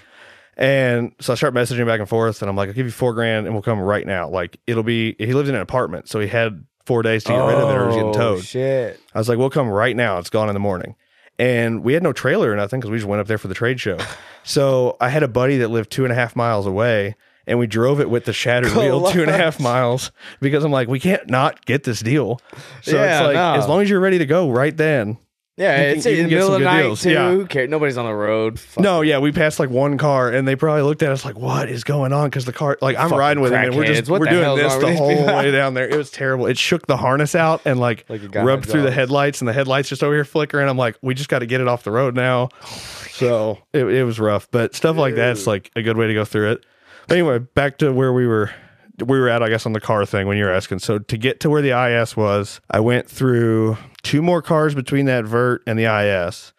And 0.57 1.13
so 1.21 1.33
I 1.33 1.35
start 1.35 1.53
messaging 1.53 1.85
back 1.85 1.99
and 1.99 2.09
forth, 2.09 2.41
and 2.41 2.49
I'm 2.49 2.55
like, 2.55 2.67
I'll 2.69 2.73
give 2.75 2.85
you 2.87 2.91
four 2.91 3.13
grand, 3.13 3.45
and 3.45 3.53
we'll 3.55 3.61
come 3.61 3.79
right 3.79 4.05
now. 4.05 4.27
Like 4.29 4.59
it'll 4.67 4.83
be. 4.83 5.15
He 5.19 5.33
lives 5.33 5.49
in 5.49 5.55
an 5.55 5.61
apartment, 5.61 6.09
so 6.09 6.19
he 6.19 6.27
had 6.27 6.65
four 6.85 7.03
days 7.03 7.23
to 7.25 7.31
get 7.31 7.37
rid 7.37 7.55
of 7.57 7.69
it, 7.69 7.73
or 7.73 7.83
it 7.83 7.87
was 7.87 7.95
getting 7.95 8.09
Oh, 8.09 8.13
towed. 8.13 8.43
Shit. 8.43 8.99
I 9.13 9.17
was 9.19 9.29
like, 9.29 9.37
we'll 9.37 9.49
come 9.49 9.69
right 9.69 9.95
now. 9.95 10.17
It's 10.19 10.29
gone 10.29 10.49
in 10.49 10.53
the 10.53 10.59
morning. 10.59 10.95
And 11.39 11.83
we 11.83 11.93
had 11.93 12.01
no 12.01 12.13
trailer 12.13 12.51
or 12.51 12.55
nothing 12.55 12.79
because 12.79 12.89
we 12.89 12.97
just 12.97 13.07
went 13.07 13.19
up 13.19 13.27
there 13.27 13.37
for 13.37 13.47
the 13.47 13.53
trade 13.53 13.79
show. 13.79 13.97
So 14.43 14.95
I 15.01 15.09
had 15.09 15.23
a 15.23 15.27
buddy 15.27 15.57
that 15.57 15.67
lived 15.71 15.91
two 15.91 16.05
and 16.05 16.11
a 16.13 16.15
half 16.15 16.33
miles 16.33 16.65
away 16.65 17.17
and 17.47 17.57
we 17.57 17.65
drove 17.65 17.99
it 17.99 18.09
with 18.09 18.25
the 18.25 18.33
shattered 18.33 18.73
wheel 18.75 19.09
two 19.11 19.21
and 19.21 19.31
a 19.31 19.37
half 19.37 19.59
miles 19.59 20.11
because 20.41 20.63
I'm 20.63 20.71
like, 20.71 20.87
we 20.87 20.99
can't 20.99 21.27
not 21.29 21.65
get 21.65 21.83
this 21.83 22.01
deal. 22.01 22.39
So 22.83 22.95
Yeah, 22.95 23.19
it's 23.19 23.25
like, 23.27 23.33
no. 23.35 23.53
as 23.55 23.67
long 23.67 23.81
as 23.81 23.89
you're 23.89 23.99
ready 24.01 24.17
to 24.19 24.25
go 24.25 24.51
right 24.51 24.75
then. 24.75 25.17
Yeah, 25.59 25.71
You 25.71 25.77
can- 25.89 25.97
it's 25.97 26.05
you 26.05 26.11
in 26.11 26.29
the 26.29 26.35
middle 26.35 26.53
of 26.53 26.59
the 26.59 26.65
night 26.65 26.83
deals. 26.83 27.01
too. 27.01 27.09
Yeah. 27.09 27.31
Who 27.31 27.47
cares? 27.47 27.67
Nobody's 27.67 27.97
on 27.97 28.05
the 28.05 28.13
road. 28.13 28.59
Fuck. 28.59 28.83
No, 28.83 29.01
yeah, 29.01 29.17
we 29.17 29.31
passed 29.31 29.59
like 29.59 29.71
one 29.71 29.97
car 29.97 30.29
and 30.29 30.47
they 30.47 30.55
probably 30.55 30.83
looked 30.83 31.01
at 31.01 31.11
us 31.11 31.25
like, 31.25 31.35
what 31.39 31.67
is 31.67 31.83
going 31.83 32.13
on? 32.13 32.29
Because 32.29 32.45
the 32.45 32.53
car, 32.53 32.77
like, 32.79 32.95
I'm 32.95 33.05
Fucking 33.05 33.17
riding 33.17 33.41
with 33.41 33.53
him 33.53 33.63
and 33.63 33.75
we're 33.75 33.85
just. 33.85 34.07
What 34.07 34.19
we're 34.19 34.27
doing 34.29 34.55
this 34.55 34.75
the 34.75 34.95
whole 34.95 35.25
way 35.25 35.49
down 35.49 35.73
there. 35.73 35.89
It 35.89 35.97
was 35.97 36.11
terrible. 36.11 36.45
It 36.45 36.59
shook 36.59 36.85
the 36.85 36.95
harness 36.97 37.33
out 37.33 37.61
and 37.65 37.79
like, 37.79 38.05
Like 38.07 38.21
rubbed 38.35 38.67
through 38.69 38.83
the 38.83 38.91
headlights 38.91 39.41
and 39.41 39.47
the 39.47 39.53
headlights 39.53 39.89
just 39.89 40.03
over 40.03 40.13
here 40.13 40.25
flickering. 40.25 40.69
I'm 40.69 40.77
like, 40.77 40.95
we 41.01 41.15
just 41.15 41.29
got 41.29 41.39
to 41.39 41.47
get 41.47 41.59
it 41.59 41.67
off 41.67 41.83
the 41.83 41.91
road 41.91 42.13
now. 42.15 42.49
Oh 42.63 42.83
so 43.13 43.57
it, 43.73 43.83
it 43.83 44.03
was 44.03 44.19
rough, 44.19 44.47
but 44.51 44.75
stuff 44.75 44.95
like 44.95 45.15
that's 45.15 45.47
like 45.47 45.71
a 45.75 45.81
good 45.81 45.97
way 45.97 46.05
to 46.05 46.13
go 46.13 46.23
through 46.23 46.51
it. 46.51 46.65
Anyway, 47.09 47.39
back 47.39 47.77
to 47.79 47.91
where 47.91 48.13
we 48.13 48.27
were. 48.27 48.51
We 48.99 49.19
were 49.19 49.29
at, 49.29 49.43
I 49.43 49.49
guess, 49.49 49.67
on 49.67 49.73
the 49.73 49.79
car 49.79 50.07
thing 50.07 50.25
when 50.25 50.37
you 50.37 50.45
were 50.45 50.51
asking. 50.51 50.79
So 50.79 50.97
to 50.97 51.17
get 51.17 51.39
to 51.41 51.51
where 51.51 51.61
the 51.61 51.69
IS 52.01 52.17
was, 52.17 52.59
I 52.71 52.79
went 52.79 53.07
through 53.07 53.77
two 54.01 54.23
more 54.23 54.41
cars 54.41 54.73
between 54.73 55.05
that 55.05 55.23
vert 55.25 55.61
and 55.67 55.77
the 55.77 55.85
IS. 55.85 56.51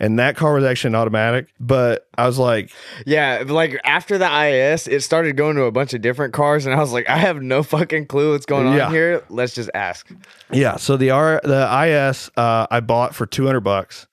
And 0.00 0.18
that 0.18 0.34
car 0.34 0.54
was 0.54 0.64
actually 0.64 0.88
an 0.88 0.94
automatic, 0.94 1.48
but 1.60 2.08
I 2.16 2.26
was 2.26 2.38
like, 2.38 2.70
Yeah, 3.04 3.44
like 3.46 3.78
after 3.84 4.16
the 4.16 4.24
IS, 4.48 4.88
it 4.88 5.02
started 5.02 5.36
going 5.36 5.54
to 5.56 5.64
a 5.64 5.70
bunch 5.70 5.92
of 5.92 6.00
different 6.00 6.32
cars, 6.32 6.64
and 6.64 6.74
I 6.74 6.78
was 6.78 6.92
like, 6.94 7.08
I 7.10 7.18
have 7.18 7.42
no 7.42 7.62
fucking 7.62 8.06
clue 8.06 8.32
what's 8.32 8.46
going 8.46 8.66
on 8.68 8.76
Yeah. 8.76 8.90
here. 8.90 9.22
Let's 9.28 9.54
just 9.54 9.68
ask. 9.74 10.10
Yeah. 10.50 10.76
So 10.76 10.96
the 10.96 11.10
R 11.10 11.42
the 11.44 11.68
IS 12.10 12.30
uh, 12.38 12.66
I 12.70 12.80
bought 12.80 13.14
for 13.14 13.26
two 13.26 13.44
hundred 13.46 13.60
bucks, 13.60 14.06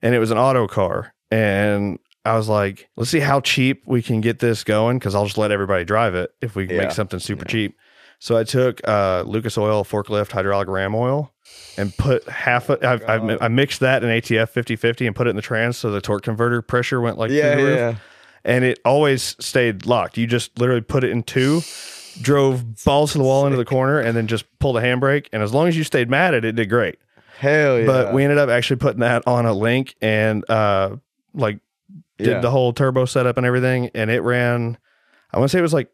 and 0.00 0.14
it 0.14 0.18
was 0.18 0.30
an 0.30 0.38
auto 0.38 0.66
car, 0.66 1.12
and 1.30 1.98
I 2.24 2.36
was 2.36 2.48
like, 2.48 2.88
let's 2.96 3.10
see 3.10 3.20
how 3.20 3.40
cheap 3.40 3.82
we 3.86 4.02
can 4.02 4.20
get 4.20 4.38
this 4.38 4.64
going 4.64 4.98
because 4.98 5.14
I'll 5.14 5.24
just 5.24 5.38
let 5.38 5.50
everybody 5.50 5.84
drive 5.84 6.14
it 6.14 6.30
if 6.40 6.54
we 6.56 6.68
Yeah. 6.68 6.78
make 6.78 6.90
something 6.92 7.20
super 7.20 7.44
cheap. 7.44 7.76
So 8.18 8.36
I 8.36 8.44
took 8.44 8.80
uh, 8.86 9.22
Lucas 9.26 9.56
Oil 9.56 9.84
forklift 9.84 10.32
hydraulic 10.32 10.68
ram 10.68 10.94
oil 10.94 11.32
and 11.76 11.96
put 11.96 12.28
half. 12.28 12.68
I 12.68 12.98
I 13.40 13.48
mixed 13.48 13.80
that 13.80 14.02
in 14.02 14.10
ATF 14.10 14.50
50-50 14.52 15.06
and 15.06 15.14
put 15.16 15.26
it 15.26 15.30
in 15.30 15.36
the 15.36 15.42
trans 15.42 15.76
so 15.76 15.90
the 15.90 16.00
torque 16.00 16.24
converter 16.24 16.60
pressure 16.60 17.00
went 17.00 17.16
like 17.16 17.30
Yeah, 17.30 17.54
through 17.54 17.62
the 17.62 17.68
roof 17.70 17.78
yeah. 17.78 17.94
and 18.44 18.64
it 18.64 18.80
always 18.84 19.36
stayed 19.38 19.86
locked. 19.86 20.18
You 20.18 20.26
just 20.26 20.58
literally 20.58 20.80
put 20.80 21.04
it 21.04 21.10
in 21.10 21.22
two, 21.22 21.62
drove 22.20 22.84
balls 22.84 23.12
to 23.12 23.18
the 23.18 23.24
wall 23.24 23.46
into 23.46 23.56
the 23.56 23.64
corner, 23.64 24.00
and 24.00 24.16
then 24.16 24.26
just 24.26 24.44
pulled 24.58 24.76
a 24.76 24.82
handbrake. 24.82 25.28
And 25.32 25.42
as 25.42 25.54
long 25.54 25.68
as 25.68 25.76
you 25.76 25.84
stayed 25.84 26.10
mad 26.10 26.34
at 26.34 26.44
it, 26.44 26.48
it 26.48 26.52
did 26.56 26.68
great. 26.68 26.98
Hell 27.38 27.78
yeah. 27.78 27.86
But 27.86 28.12
we 28.12 28.24
ended 28.24 28.38
up 28.38 28.48
actually 28.50 28.76
putting 28.78 29.00
that 29.00 29.22
on 29.28 29.46
a 29.46 29.52
link 29.52 29.94
and 30.02 30.48
uh 30.50 30.96
like 31.34 31.60
did 32.18 32.26
Yeah. 32.26 32.40
the 32.40 32.50
whole 32.50 32.72
turbo 32.72 33.04
setup 33.04 33.36
and 33.36 33.46
everything, 33.46 33.90
and 33.94 34.10
it 34.10 34.20
ran. 34.20 34.76
I 35.32 35.38
want 35.38 35.50
to 35.50 35.52
say 35.54 35.58
it 35.58 35.62
was 35.62 35.74
like 35.74 35.88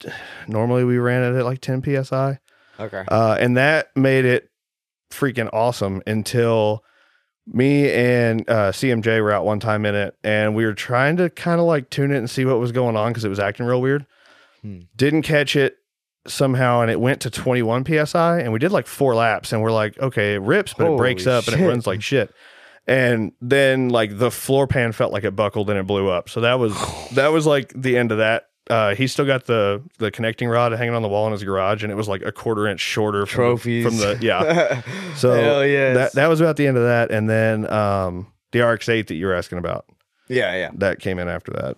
normally 0.48 0.84
we 0.84 0.98
ran 0.98 1.22
it 1.22 1.38
at 1.38 1.44
like 1.44 1.60
10 1.60 1.82
psi, 1.82 2.38
okay. 2.80 3.04
uh, 3.08 3.36
and 3.38 3.56
that 3.56 3.88
made 3.96 4.24
it 4.24 4.50
freaking 5.10 5.48
awesome 5.52 6.02
until 6.06 6.82
me 7.46 7.90
and 7.92 8.48
uh, 8.48 8.72
CMJ 8.72 9.20
were 9.22 9.30
out 9.32 9.44
one 9.44 9.60
time 9.60 9.84
in 9.84 9.94
it, 9.94 10.16
and 10.24 10.54
we 10.54 10.64
were 10.64 10.74
trying 10.74 11.16
to 11.18 11.28
kind 11.30 11.60
of 11.60 11.66
like 11.66 11.90
tune 11.90 12.10
it 12.10 12.16
and 12.18 12.30
see 12.30 12.44
what 12.44 12.58
was 12.58 12.72
going 12.72 12.96
on 12.96 13.10
because 13.10 13.24
it 13.24 13.28
was 13.28 13.38
acting 13.38 13.66
real 13.66 13.80
weird. 13.82 14.06
Hmm. 14.62 14.80
Didn't 14.96 15.22
catch 15.22 15.54
it 15.56 15.76
somehow, 16.26 16.80
and 16.80 16.90
it 16.90 16.98
went 16.98 17.20
to 17.20 17.30
21 17.30 17.84
psi, 18.06 18.40
and 18.40 18.52
we 18.52 18.58
did 18.58 18.72
like 18.72 18.86
four 18.86 19.14
laps, 19.14 19.52
and 19.52 19.60
we're 19.62 19.72
like, 19.72 19.98
okay, 19.98 20.34
it 20.34 20.40
rips, 20.40 20.72
but 20.72 20.90
it 20.90 20.96
breaks 20.96 21.24
Holy 21.24 21.36
up 21.36 21.46
and 21.48 21.60
it 21.60 21.66
runs 21.68 21.86
like 21.86 22.00
shit. 22.02 22.32
And 22.86 23.32
then 23.40 23.88
like 23.88 24.18
the 24.18 24.30
floor 24.30 24.66
pan 24.66 24.92
felt 24.92 25.12
like 25.12 25.24
it 25.24 25.34
buckled 25.34 25.70
and 25.70 25.78
it 25.78 25.86
blew 25.86 26.08
up. 26.10 26.28
So 26.28 26.40
that 26.42 26.58
was 26.58 26.74
that 27.12 27.28
was 27.28 27.46
like 27.46 27.72
the 27.74 27.96
end 27.96 28.12
of 28.12 28.18
that. 28.18 28.48
Uh, 28.70 28.94
he 28.94 29.06
still 29.06 29.26
got 29.26 29.44
the 29.44 29.82
the 29.98 30.10
connecting 30.10 30.48
rod 30.48 30.72
hanging 30.72 30.94
on 30.94 31.02
the 31.02 31.08
wall 31.08 31.26
in 31.26 31.32
his 31.32 31.44
garage, 31.44 31.82
and 31.82 31.92
it 31.92 31.96
was 31.96 32.08
like 32.08 32.22
a 32.22 32.32
quarter 32.32 32.66
inch 32.66 32.80
shorter 32.80 33.26
from 33.26 33.36
Trophies 33.36 33.84
from 33.84 33.98
the 33.98 34.18
yeah. 34.22 34.80
So 35.16 35.60
yes. 35.62 35.94
that 35.96 36.12
that 36.12 36.28
was 36.28 36.40
about 36.40 36.56
the 36.56 36.66
end 36.66 36.76
of 36.78 36.84
that, 36.84 37.10
and 37.10 37.28
then 37.28 37.70
um, 37.70 38.32
the 38.52 38.60
RX-8 38.60 39.08
that 39.08 39.14
you 39.16 39.26
were 39.26 39.34
asking 39.34 39.58
about 39.58 39.84
yeah, 40.28 40.54
yeah. 40.56 40.70
that 40.76 40.98
came 40.98 41.18
in 41.18 41.28
after 41.28 41.52
that. 41.52 41.76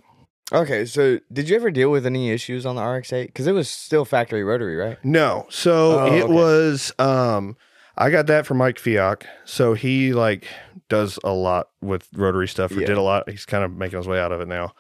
Okay, 0.53 0.85
so 0.85 1.19
did 1.33 1.49
you 1.49 1.57
ever 1.57 1.73
deal 1.73 1.91
with 1.91 2.07
any 2.07 2.31
issues 2.31 2.65
on 2.65 2.77
the 2.77 2.83
RX-8? 2.85 3.27
Because 3.27 3.49
it 3.49 3.53
was 3.53 3.69
still 3.69 4.05
factory 4.05 4.45
rotary, 4.45 4.77
right? 4.77 4.97
No, 5.05 5.47
so 5.51 5.99
Oh, 5.99 6.07
it 6.07 6.23
okay. 6.23 6.33
was. 6.33 6.93
Um, 7.01 7.57
I 7.97 8.11
got 8.11 8.29
that 8.29 8.47
from 8.47 8.59
Mike 8.59 8.77
Fiak. 8.77 9.25
So 9.45 9.75
he 9.75 10.13
like 10.13 10.47
does 10.89 11.19
a 11.25 11.33
lot 11.33 11.69
with 11.81 12.09
rotary 12.15 12.49
stuff. 12.49 12.71
Or 12.73 12.81
Yeah. 12.81 12.87
did 12.87 12.97
a 12.97 13.03
lot. 13.03 13.29
He's 13.29 13.47
kind 13.47 13.65
of 13.65 13.73
making 13.73 13.99
his 13.99 14.09
way 14.09 14.21
out 14.21 14.33
of 14.33 14.41
it 14.41 14.49
now. 14.49 14.73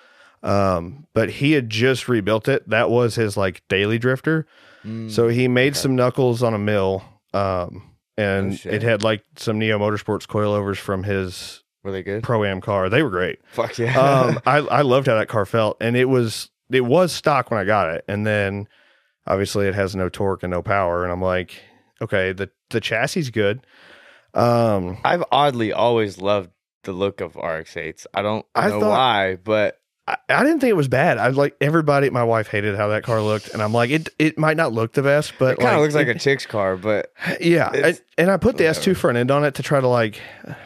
Um, 0.42 1.06
but 1.14 1.30
he 1.30 1.52
had 1.52 1.70
just 1.70 2.08
rebuilt 2.08 2.48
it. 2.48 2.68
That 2.68 2.90
was 2.90 3.14
his 3.14 3.36
like 3.36 3.62
daily 3.68 3.98
drifter. 3.98 4.46
Mm. 4.84 5.10
So 5.10 5.28
he 5.28 5.48
made 5.48 5.72
okay. 5.72 5.80
some 5.80 5.96
knuckles 5.96 6.42
on 6.42 6.54
a 6.54 6.58
mill. 6.58 7.02
Um, 7.34 7.90
and 8.16 8.60
Oh, 8.64 8.68
it 8.70 8.82
had 8.82 9.02
like 9.02 9.24
some 9.36 9.58
Neo 9.58 9.78
Motorsports 9.78 10.26
coilovers 10.26 10.76
from 10.78 11.02
his 11.02 11.62
were 11.82 11.92
they 11.92 12.02
good? 12.02 12.22
pro 12.22 12.44
am 12.44 12.60
car. 12.60 12.88
They 12.88 13.02
were 13.02 13.10
great. 13.10 13.40
Fuck 13.52 13.78
yeah. 13.78 13.98
um, 13.98 14.40
I 14.46 14.58
I 14.58 14.82
loved 14.82 15.06
how 15.06 15.16
that 15.16 15.28
car 15.28 15.44
felt, 15.46 15.76
and 15.80 15.96
it 15.96 16.06
was 16.06 16.50
it 16.70 16.84
was 16.84 17.12
stock 17.12 17.50
when 17.50 17.60
I 17.60 17.64
got 17.64 17.90
it, 17.90 18.04
and 18.08 18.26
then 18.26 18.68
obviously 19.26 19.66
it 19.68 19.74
has 19.74 19.94
no 19.94 20.08
torque 20.08 20.42
and 20.42 20.50
no 20.50 20.62
power, 20.62 21.02
and 21.04 21.12
I'm 21.12 21.22
like, 21.22 21.60
okay, 22.00 22.32
the 22.32 22.50
the 22.70 22.80
chassis 22.80 23.20
is 23.20 23.30
good. 23.30 23.66
Um, 24.36 24.98
I've 25.04 25.24
oddly 25.32 25.72
always 25.72 26.18
loved 26.18 26.50
the 26.84 26.92
look 26.92 27.20
of 27.20 27.34
RX-8s. 27.36 28.06
I 28.14 28.22
don't 28.22 28.46
I 28.54 28.68
know 28.68 28.80
thought- 28.80 28.90
why, 28.90 29.36
but 29.36 29.78
I, 30.08 30.16
I 30.28 30.44
didn't 30.44 30.60
think 30.60 30.70
it 30.70 30.76
was 30.76 30.86
bad. 30.88 31.18
I 31.18 31.28
like 31.28 31.56
everybody. 31.60 32.10
My 32.10 32.22
wife 32.22 32.46
hated 32.46 32.76
how 32.76 32.88
that 32.88 33.02
car 33.02 33.20
looked, 33.20 33.48
and 33.48 33.60
I'm 33.60 33.72
like, 33.72 33.90
it 33.90 34.08
it 34.20 34.38
might 34.38 34.56
not 34.56 34.72
look 34.72 34.92
the 34.92 35.02
best, 35.02 35.32
but 35.38 35.54
it 35.54 35.58
kind 35.58 35.74
of 35.74 35.80
looks 35.82 35.94
like 35.96 36.06
it- 36.06 36.16
a 36.16 36.18
chick's 36.20 36.46
car. 36.46 36.76
But 36.76 37.10
yeah. 37.40 37.70
I- 37.72 37.98
and 38.18 38.30
I 38.30 38.36
put 38.36 38.56
the 38.56 38.64
whatever. 38.66 38.92
S2 38.92 38.96
front 38.96 39.18
end 39.18 39.30
on 39.32 39.44
it 39.44 39.54
to 39.56 39.62
try 39.64 39.80
to 39.80 39.88
like 39.88 40.20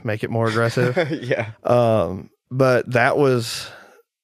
make 0.05 0.23
it 0.25 0.31
more 0.31 0.47
aggressive. 0.49 0.95
yeah, 1.23 1.53
Um, 1.65 2.29
but 2.51 2.91
that 2.93 3.17
was 3.17 3.67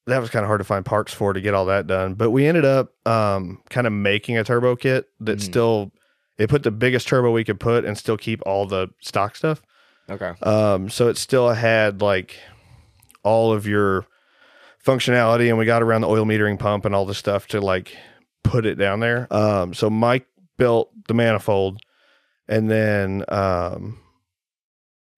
that 0.05 0.19
was 0.19 0.29
kind 0.29 0.43
of 0.43 0.47
hard 0.47 0.59
to 0.59 0.63
find 0.65 0.85
parts 0.85 1.13
for 1.13 1.33
to 1.33 1.41
get 1.41 1.53
all 1.53 1.65
that 1.65 1.87
done. 1.87 2.13
But 2.13 2.29
we 2.31 2.45
ended 2.45 2.65
up 2.65 2.93
um 3.07 3.61
kind 3.71 3.87
of 3.87 3.93
making 3.93 4.37
a 4.37 4.43
turbo 4.43 4.75
kit 4.75 5.07
that 5.21 5.39
Mhm. 5.39 5.41
still 5.41 5.91
it 6.37 6.49
put 6.49 6.63
the 6.63 6.71
biggest 6.71 7.07
turbo 7.07 7.31
we 7.31 7.43
could 7.43 7.59
put 7.59 7.83
and 7.85 7.97
still 7.97 8.17
keep 8.17 8.41
all 8.45 8.65
the 8.67 8.89
stock 8.99 9.35
stuff. 9.35 9.61
okay. 10.09 10.33
Um, 10.41 10.89
so 10.89 11.07
it 11.09 11.17
still 11.17 11.49
had 11.49 12.01
like 12.01 12.37
all 13.23 13.51
of 13.53 13.65
your 13.67 14.05
functionality, 14.85 15.49
and 15.49 15.57
we 15.57 15.65
got 15.65 15.81
around 15.83 16.01
the 16.01 16.07
oil 16.07 16.25
metering 16.25 16.57
pump 16.59 16.85
and 16.85 16.95
all 16.95 17.05
the 17.05 17.15
stuff 17.15 17.47
to 17.47 17.59
like 17.61 17.95
put 18.43 18.65
it 18.65 18.75
down 18.75 18.99
there. 18.99 19.27
Um, 19.33 19.73
so 19.73 19.89
Mike 19.89 20.27
built 20.57 20.91
the 21.07 21.13
manifold, 21.13 21.79
and 22.47 22.69
then 22.69 23.25
um, 23.29 23.99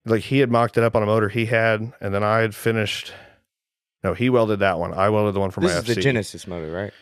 like 0.06 0.22
he 0.22 0.38
had 0.38 0.50
mocked 0.50 0.76
it 0.78 0.84
up 0.84 0.96
on 0.96 1.02
a 1.02 1.06
motor 1.06 1.28
he 1.28 1.46
had, 1.46 1.92
and 2.00 2.14
then 2.14 2.22
I 2.24 2.38
had 2.38 2.54
finished. 2.54 3.12
No, 4.02 4.14
he 4.14 4.30
welded 4.30 4.60
that 4.60 4.78
one. 4.78 4.94
I 4.94 5.10
welded 5.10 5.34
the 5.34 5.40
one 5.40 5.50
for 5.50 5.60
This 5.60 5.72
my 5.72 5.78
is 5.78 5.84
FC. 5.84 5.94
the 5.96 6.00
Genesis 6.00 6.46
motor, 6.46 6.70
right? 6.72 6.92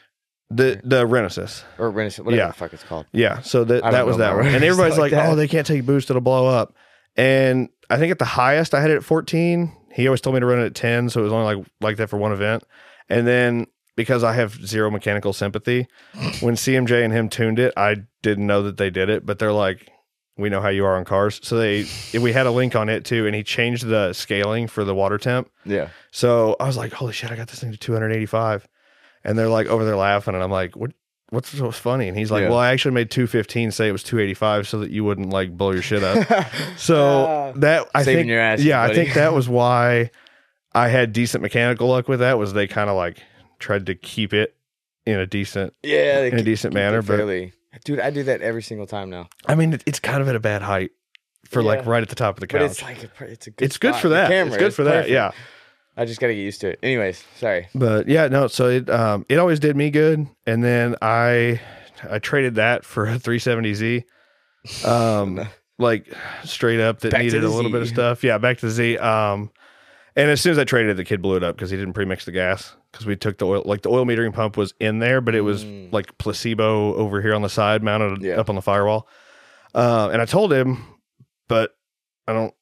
The 0.51 0.81
the 0.85 1.05
Renesis. 1.07 1.63
Or 1.79 1.91
Renaissance, 1.91 2.25
whatever 2.25 2.43
Yeah. 2.43 2.47
the 2.49 2.53
fuck 2.55 2.73
it's 2.73 2.85
called. 2.85 3.07
Yeah, 3.13 3.41
so 3.41 3.65
that 3.65 3.85
I 3.85 3.91
that 3.91 4.07
was 4.07 4.17
know 4.17 4.25
that 4.25 4.37
one. 4.37 4.47
And 4.47 4.65
everybody's 4.65 4.99
like 4.99 5.13
like, 5.13 5.13
oh, 5.13 5.17
that. 5.17 5.33
"Oh, 5.33 5.37
they 5.37 5.49
can't 5.49 5.67
take 5.67 5.85
boost; 5.85 6.09
it'll 6.11 6.21
blow 6.23 6.47
up." 6.47 6.75
And 7.17 7.69
I 7.91 7.97
think 7.99 8.11
at 8.13 8.19
the 8.19 8.25
highest, 8.25 8.75
I 8.75 8.81
had 8.81 8.91
it 8.91 8.97
at 8.97 9.05
14. 9.05 9.73
He 9.93 10.07
always 10.07 10.21
told 10.21 10.35
me 10.35 10.41
to 10.41 10.47
run 10.47 10.61
it 10.61 10.67
at 10.67 10.75
10, 10.75 11.11
so 11.11 11.21
it 11.21 11.25
was 11.25 11.33
only 11.33 11.55
like 11.57 11.67
like 11.81 11.97
that 11.97 12.09
for 12.09 12.17
one 12.17 12.33
event. 12.33 12.63
And 13.09 13.27
then 13.27 13.67
because 13.97 14.23
I 14.23 14.33
have 14.35 14.55
zero 14.67 14.91
mechanical 14.91 15.33
sympathy, 15.33 15.87
when 16.41 16.55
CMJ 16.55 17.03
and 17.05 17.13
him 17.13 17.29
tuned 17.29 17.59
it, 17.59 17.73
I 17.77 17.97
didn't 18.23 18.47
know 18.47 18.63
that 18.63 18.77
they 18.77 18.91
did 18.91 19.09
it, 19.11 19.27
but 19.27 19.39
they're 19.39 19.53
like, 19.53 19.91
"We 20.37 20.49
know 20.51 20.61
how 20.61 20.69
you 20.69 20.85
are 20.85 20.97
on 20.97 21.05
cars." 21.05 21.41
So 21.43 21.57
they 21.59 21.85
we 22.19 22.33
had 22.33 22.47
a 22.47 22.51
link 22.53 22.75
on 22.77 22.89
it 22.89 23.05
too, 23.05 23.27
and 23.27 23.35
he 23.35 23.43
changed 23.43 23.87
the 23.87 24.13
scaling 24.13 24.67
for 24.69 24.85
the 24.85 24.95
water 24.95 25.19
temp. 25.19 25.51
Yeah. 25.65 25.89
So 26.13 26.57
I 26.61 26.67
was 26.67 26.77
like, 26.77 26.93
"Holy 26.93 27.13
shit! 27.13 27.31
I 27.33 27.37
got 27.37 27.49
this 27.49 27.61
thing 27.61 27.73
to 27.73 27.77
285," 27.79 28.67
and 29.25 29.39
they're 29.39 29.49
like 29.49 29.67
over 29.67 29.85
there 29.85 29.97
laughing, 29.97 30.35
and 30.35 30.43
I'm 30.43 30.51
like, 30.51 30.77
"What? 30.77 30.93
What's 31.31 31.51
so 31.51 31.71
funny?" 31.71 32.09
And 32.09 32.17
he's 32.17 32.31
like, 32.31 32.43
Yeah. 32.43 32.49
"Well, 32.51 32.59
I 32.59 32.71
actually 32.73 32.93
made 32.95 33.11
215 33.11 33.71
say 33.71 33.89
it 33.89 33.93
was 33.93 34.03
285 34.03 34.67
so 34.69 34.79
that 34.81 34.91
you 34.91 35.05
wouldn't 35.05 35.31
like 35.31 35.57
blow 35.57 35.73
your 35.73 35.83
shit 35.83 36.03
up." 36.03 36.27
So 36.77 37.27
Ah. 37.27 37.53
that 37.57 37.87
I 37.95 38.03
Saving 38.03 38.21
think, 38.23 38.29
your 38.31 38.41
ass, 38.41 38.61
yeah, 38.63 38.81
I 38.83 38.95
think 38.95 39.15
that 39.15 39.33
was 39.33 39.49
why 39.49 40.11
I 40.73 40.89
had 40.89 41.13
decent 41.13 41.43
mechanical 41.43 41.89
luck 41.89 42.09
with 42.09 42.21
that. 42.21 42.39
Was 42.39 42.53
they 42.53 42.67
kind 42.67 42.89
of 42.89 42.97
like 42.97 43.19
tried 43.59 43.87
to 43.87 43.95
keep 43.95 44.33
it 44.33 44.55
in 45.07 45.19
a 45.19 45.27
decent, 45.27 45.75
yeah, 45.83 46.21
they 46.21 46.29
in 46.29 46.35
a 46.35 46.37
keep- 46.39 46.45
decent 46.47 46.73
keep 46.73 46.79
it 46.79 46.83
manner, 46.83 47.03
but 47.03 47.17
fairly- 47.17 47.53
Dude, 47.85 48.01
I 48.01 48.11
do 48.11 48.23
that 48.25 48.41
every 48.41 48.63
single 48.63 48.87
time 48.87 49.09
now. 49.11 49.29
I 49.47 49.55
mean, 49.55 49.73
it, 49.75 49.83
it's 49.87 50.01
kind 50.01 50.21
of 50.21 50.29
at 50.29 50.35
a 50.35 50.41
bad 50.41 50.63
height 50.63 50.91
for 51.47 51.63
like 51.63 51.81
Yeah. 51.85 51.91
right 51.91 52.03
at 52.03 52.09
the 52.09 52.15
top 52.17 52.37
of 52.37 52.41
the 52.41 52.47
But 52.47 52.61
couch. 52.61 52.71
it's 52.73 52.83
like 52.83 53.05
a, 53.05 53.09
pr- 53.09 53.25
it's 53.25 53.47
a 53.47 53.51
good 53.51 53.65
it's 53.67 53.77
good 53.79 53.91
spot. 53.95 54.03
for 54.03 54.09
The 54.09 54.15
that. 54.17 54.29
camera 54.31 54.47
it's 54.55 54.57
good 54.57 54.69
is 54.69 54.75
for 54.75 54.85
that. 54.85 54.93
perfect. 55.07 55.11
Yeah. 55.11 55.31
I 55.99 56.05
just 56.05 56.21
got 56.21 56.29
to 56.29 56.35
get 56.35 56.41
used 56.41 56.61
to 56.63 56.69
it. 56.69 56.79
Anyways, 56.83 57.25
sorry. 57.37 57.69
But 57.75 58.09
yeah, 58.09 58.29
no. 58.29 58.47
So 58.47 58.69
it 58.69 58.89
um 58.89 59.27
it 59.29 59.39
always 59.39 59.59
did 59.61 59.77
me 59.77 59.91
good, 59.91 60.27
and 60.47 60.63
then 60.65 60.95
I 61.03 61.61
I 62.09 62.19
traded 62.21 62.55
that 62.55 62.85
for 62.85 63.07
a 63.07 63.19
370Z, 63.19 64.05
um 64.85 65.41
like 65.79 66.07
straight 66.45 66.81
up 66.81 67.01
that 67.01 67.13
Back 67.13 67.23
needed 67.23 67.45
a 67.45 67.51
little 67.51 67.71
bit 67.71 67.83
of 67.83 67.89
stuff. 67.89 68.25
Yeah, 68.25 68.39
back 68.39 68.59
to 68.59 68.67
the 68.67 68.73
Z. 68.73 68.99
Um, 68.99 69.51
and 70.17 70.31
as 70.31 70.41
soon 70.41 70.53
as 70.53 70.59
I 70.59 70.65
traded 70.65 70.91
it, 70.93 70.95
the 70.95 71.05
kid 71.05 71.23
blew 71.23 71.37
it 71.37 71.45
up 71.45 71.57
because 71.57 71.71
he 71.71 71.77
didn't 71.77 71.95
premix 71.95 72.25
the 72.25 72.33
gas 72.33 72.75
because 72.91 73.07
we 73.07 73.15
took 73.17 73.39
the 73.39 73.47
oil 73.47 73.63
like 73.65 73.83
the 73.83 73.89
oil 73.91 74.05
metering 74.05 74.33
pump 74.33 74.57
was 74.57 74.75
in 74.81 74.99
there, 74.99 75.21
but 75.21 75.35
it 75.35 75.43
was 75.43 75.65
Mm. 75.65 75.93
like 75.93 76.17
placebo 76.19 76.95
over 76.95 77.23
here 77.23 77.35
on 77.35 77.43
the 77.43 77.49
side, 77.49 77.83
mounted 77.83 78.23
Yeah. 78.23 78.35
up 78.41 78.49
on 78.49 78.55
the 78.57 78.63
firewall. 78.63 79.09
Uh, 79.75 80.09
and 80.13 80.21
I 80.21 80.25
told 80.25 80.53
him, 80.53 80.83
but 81.49 81.73
I 82.27 82.33
don't 82.33 82.55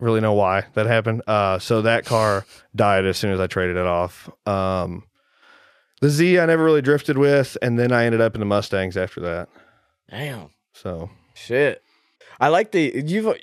really 0.00 0.20
know 0.20 0.32
why 0.34 0.64
that 0.74 0.86
happened. 0.86 1.22
Uh, 1.26 1.58
so 1.58 1.82
that 1.82 2.04
car 2.04 2.44
died 2.74 3.04
as 3.06 3.16
soon 3.16 3.32
as 3.32 3.40
I 3.40 3.46
traded 3.46 3.76
it 3.76 3.86
off. 3.86 4.30
Um, 4.46 5.04
the 6.00 6.10
Z 6.10 6.38
I 6.38 6.46
never 6.46 6.64
really 6.64 6.82
drifted 6.82 7.18
with, 7.18 7.56
and 7.62 7.78
then 7.78 7.92
I 7.92 8.04
ended 8.04 8.20
up 8.20 8.34
in 8.34 8.40
the 8.40 8.46
Mustangs 8.46 8.96
after 8.96 9.20
that. 9.22 9.48
Damn. 10.10 10.50
So 10.74 11.10
Shit. 11.34 11.82
I 12.40 12.48
like 12.48 12.72
the 12.72 13.02
you've 13.06 13.34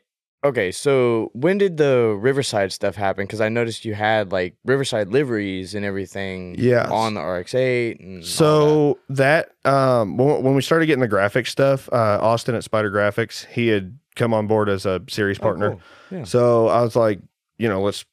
okay. 0.44 0.72
So 0.72 1.32
when 1.34 1.58
did 1.58 1.78
the 1.78 2.18
Riverside 2.20 2.72
stuff 2.72 2.96
happen? 2.96 3.26
Because 3.26 3.42
I 3.42 3.50
noticed 3.50 3.84
you 3.86 3.94
had 3.94 4.32
like 4.32 4.56
Riverside 4.64 5.10
liveries 5.10 5.76
and 5.76 5.86
everything. 5.86 6.56
Yes. 6.58 6.90
On 6.90 7.14
the 7.14 7.22
RX-8. 7.22 8.00
And 8.00 8.18
all 8.18 8.24
So 8.24 9.00
that 9.10 9.50
um, 9.66 10.18
when, 10.18 10.44
when 10.44 10.56
we 10.56 10.62
started 10.62 10.86
getting 10.86 11.02
the 11.02 11.08
graphic 11.08 11.48
stuff, 11.48 11.90
uh, 11.92 12.20
Austin 12.22 12.56
at 12.56 12.64
Spider 12.64 12.92
Graphics, 12.92 13.46
he 13.48 13.68
had 13.68 13.98
come 14.16 14.34
on 14.34 14.48
board 14.48 14.70
as 14.70 14.86
a 14.86 15.02
series. 15.10 15.40
Oh, 15.40 15.44
partner. 15.44 15.70
cool. 15.72 15.82
Yeah. 16.20 16.24
So 16.24 16.68
I 16.68 16.82
was 16.82 16.96
like, 16.96 17.20
you 17.58 17.68
know, 17.70 17.82
let's. 17.82 18.06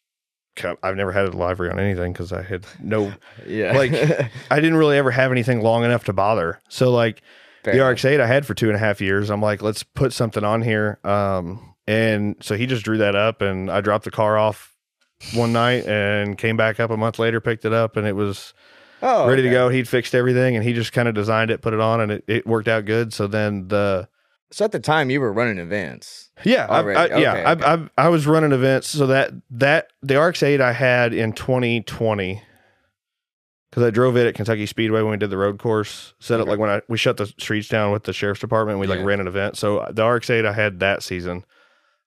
come- 0.56 0.76
I've 0.82 0.96
never 0.96 1.12
had 1.12 1.26
a 1.26 1.30
livery 1.36 1.70
on 1.70 1.78
anything 1.78 2.12
because 2.12 2.32
I 2.32 2.42
had 2.42 2.66
no. 2.80 3.12
Yeah. 3.46 3.72
Like, 3.76 3.92
I 4.50 4.56
didn't 4.56 4.76
really 4.76 4.96
ever 4.98 5.10
have 5.10 5.32
anything 5.32 5.60
long 5.62 5.84
enough 5.84 6.04
to 6.04 6.12
bother. 6.12 6.60
So 6.68 6.90
like 6.90 7.22
Fair 7.64 7.74
the. 7.74 7.84
RX-8 7.90 8.20
I 8.20 8.26
had 8.26 8.44
for 8.46 8.54
two 8.54 8.66
and 8.68 8.76
a 8.76 8.78
half 8.78 9.00
years. 9.00 9.30
I'm 9.30 9.40
like, 9.42 9.62
let's 9.62 9.82
put 9.82 10.12
something 10.12 10.44
on 10.44 10.62
here. 10.62 10.98
Um, 11.04 11.74
and 11.86 12.36
so 12.40 12.56
he 12.56 12.66
just 12.66 12.84
drew 12.84 12.98
that 12.98 13.16
up, 13.16 13.40
and 13.42 13.70
I 13.70 13.80
dropped 13.80 14.04
the 14.04 14.10
car 14.10 14.36
off 14.38 14.74
one 15.34 15.52
night 15.52 15.86
and 15.86 16.36
came 16.38 16.56
back 16.56 16.78
up 16.80 16.90
a 16.90 16.96
month 16.96 17.18
later, 17.18 17.40
picked 17.40 17.64
it 17.64 17.72
up, 17.72 17.96
and 17.96 18.06
it 18.06 18.14
was 18.16 18.54
Oh, 19.04 19.26
ready 19.28 19.42
to 19.42 19.50
go. 19.50 19.68
He'd 19.68 19.88
fixed 19.88 20.14
everything, 20.14 20.54
and 20.54 20.64
he 20.64 20.72
just 20.74 20.92
kind 20.92 21.08
of 21.08 21.14
designed 21.14 21.50
it, 21.50 21.60
put 21.60 21.74
it 21.74 21.80
on, 21.80 22.00
and 22.00 22.12
it, 22.12 22.24
it 22.28 22.46
worked 22.46 22.68
out 22.68 22.84
good. 22.84 23.12
So 23.12 23.26
then 23.26 23.66
the 23.66 24.08
So 24.52 24.64
at 24.64 24.72
the 24.72 24.80
time 24.80 25.10
you 25.10 25.20
were 25.20 25.32
running 25.32 25.58
events. 25.58 26.30
yeah, 26.44 26.66
I. 26.68 26.80
I, 26.80 27.06
yeah, 27.18 27.32
Okay, 27.32 27.42
I. 27.64 27.74
I, 27.74 27.88
I 27.96 28.08
was 28.08 28.26
running 28.26 28.52
events. 28.52 28.88
So 28.88 29.06
that 29.08 29.32
that 29.50 29.88
the 30.02 30.20
RX-8 30.20 30.60
I 30.60 30.72
had 30.72 31.14
in 31.14 31.32
2020 31.32 32.42
because 33.70 33.82
I 33.82 33.90
drove 33.90 34.16
it 34.18 34.26
at 34.26 34.34
Kentucky 34.34 34.66
Speedway 34.66 35.00
when 35.00 35.12
we 35.12 35.16
did 35.16 35.30
the 35.30 35.38
road 35.38 35.58
course. 35.58 36.12
Set 36.20 36.40
it 36.40 36.44
like 36.46 36.58
when 36.58 36.68
I 36.70 36.82
we 36.88 36.98
shut 36.98 37.16
the 37.16 37.26
streets 37.38 37.68
down 37.68 37.92
with 37.92 38.04
the 38.04 38.12
sheriff's 38.12 38.40
department. 38.40 38.74
And 38.74 38.80
we 38.80 38.86
Yeah. 38.86 38.96
like 39.00 39.06
ran 39.06 39.20
an 39.20 39.26
event. 39.28 39.56
So 39.56 39.86
the 39.90 40.04
RX-8 40.06 40.44
I 40.46 40.52
had 40.52 40.80
that 40.80 41.02
season, 41.02 41.44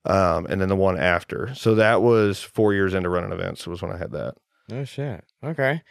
um, 0.05 0.45
and 0.47 0.61
then 0.61 0.69
the 0.69 0.75
one 0.75 0.99
after. 0.99 1.53
So 1.55 1.73
that 1.75 2.01
was 2.03 2.41
four 2.43 2.73
years 2.73 2.93
into 2.93 3.09
running 3.09 3.31
events. 3.31 3.65
Was 3.65 3.81
when 3.81 3.91
I 3.91 3.97
had 3.97 4.11
that. 4.11 4.35
Oh 4.71 4.83
shit. 4.83 5.23
Okay. 5.43 5.81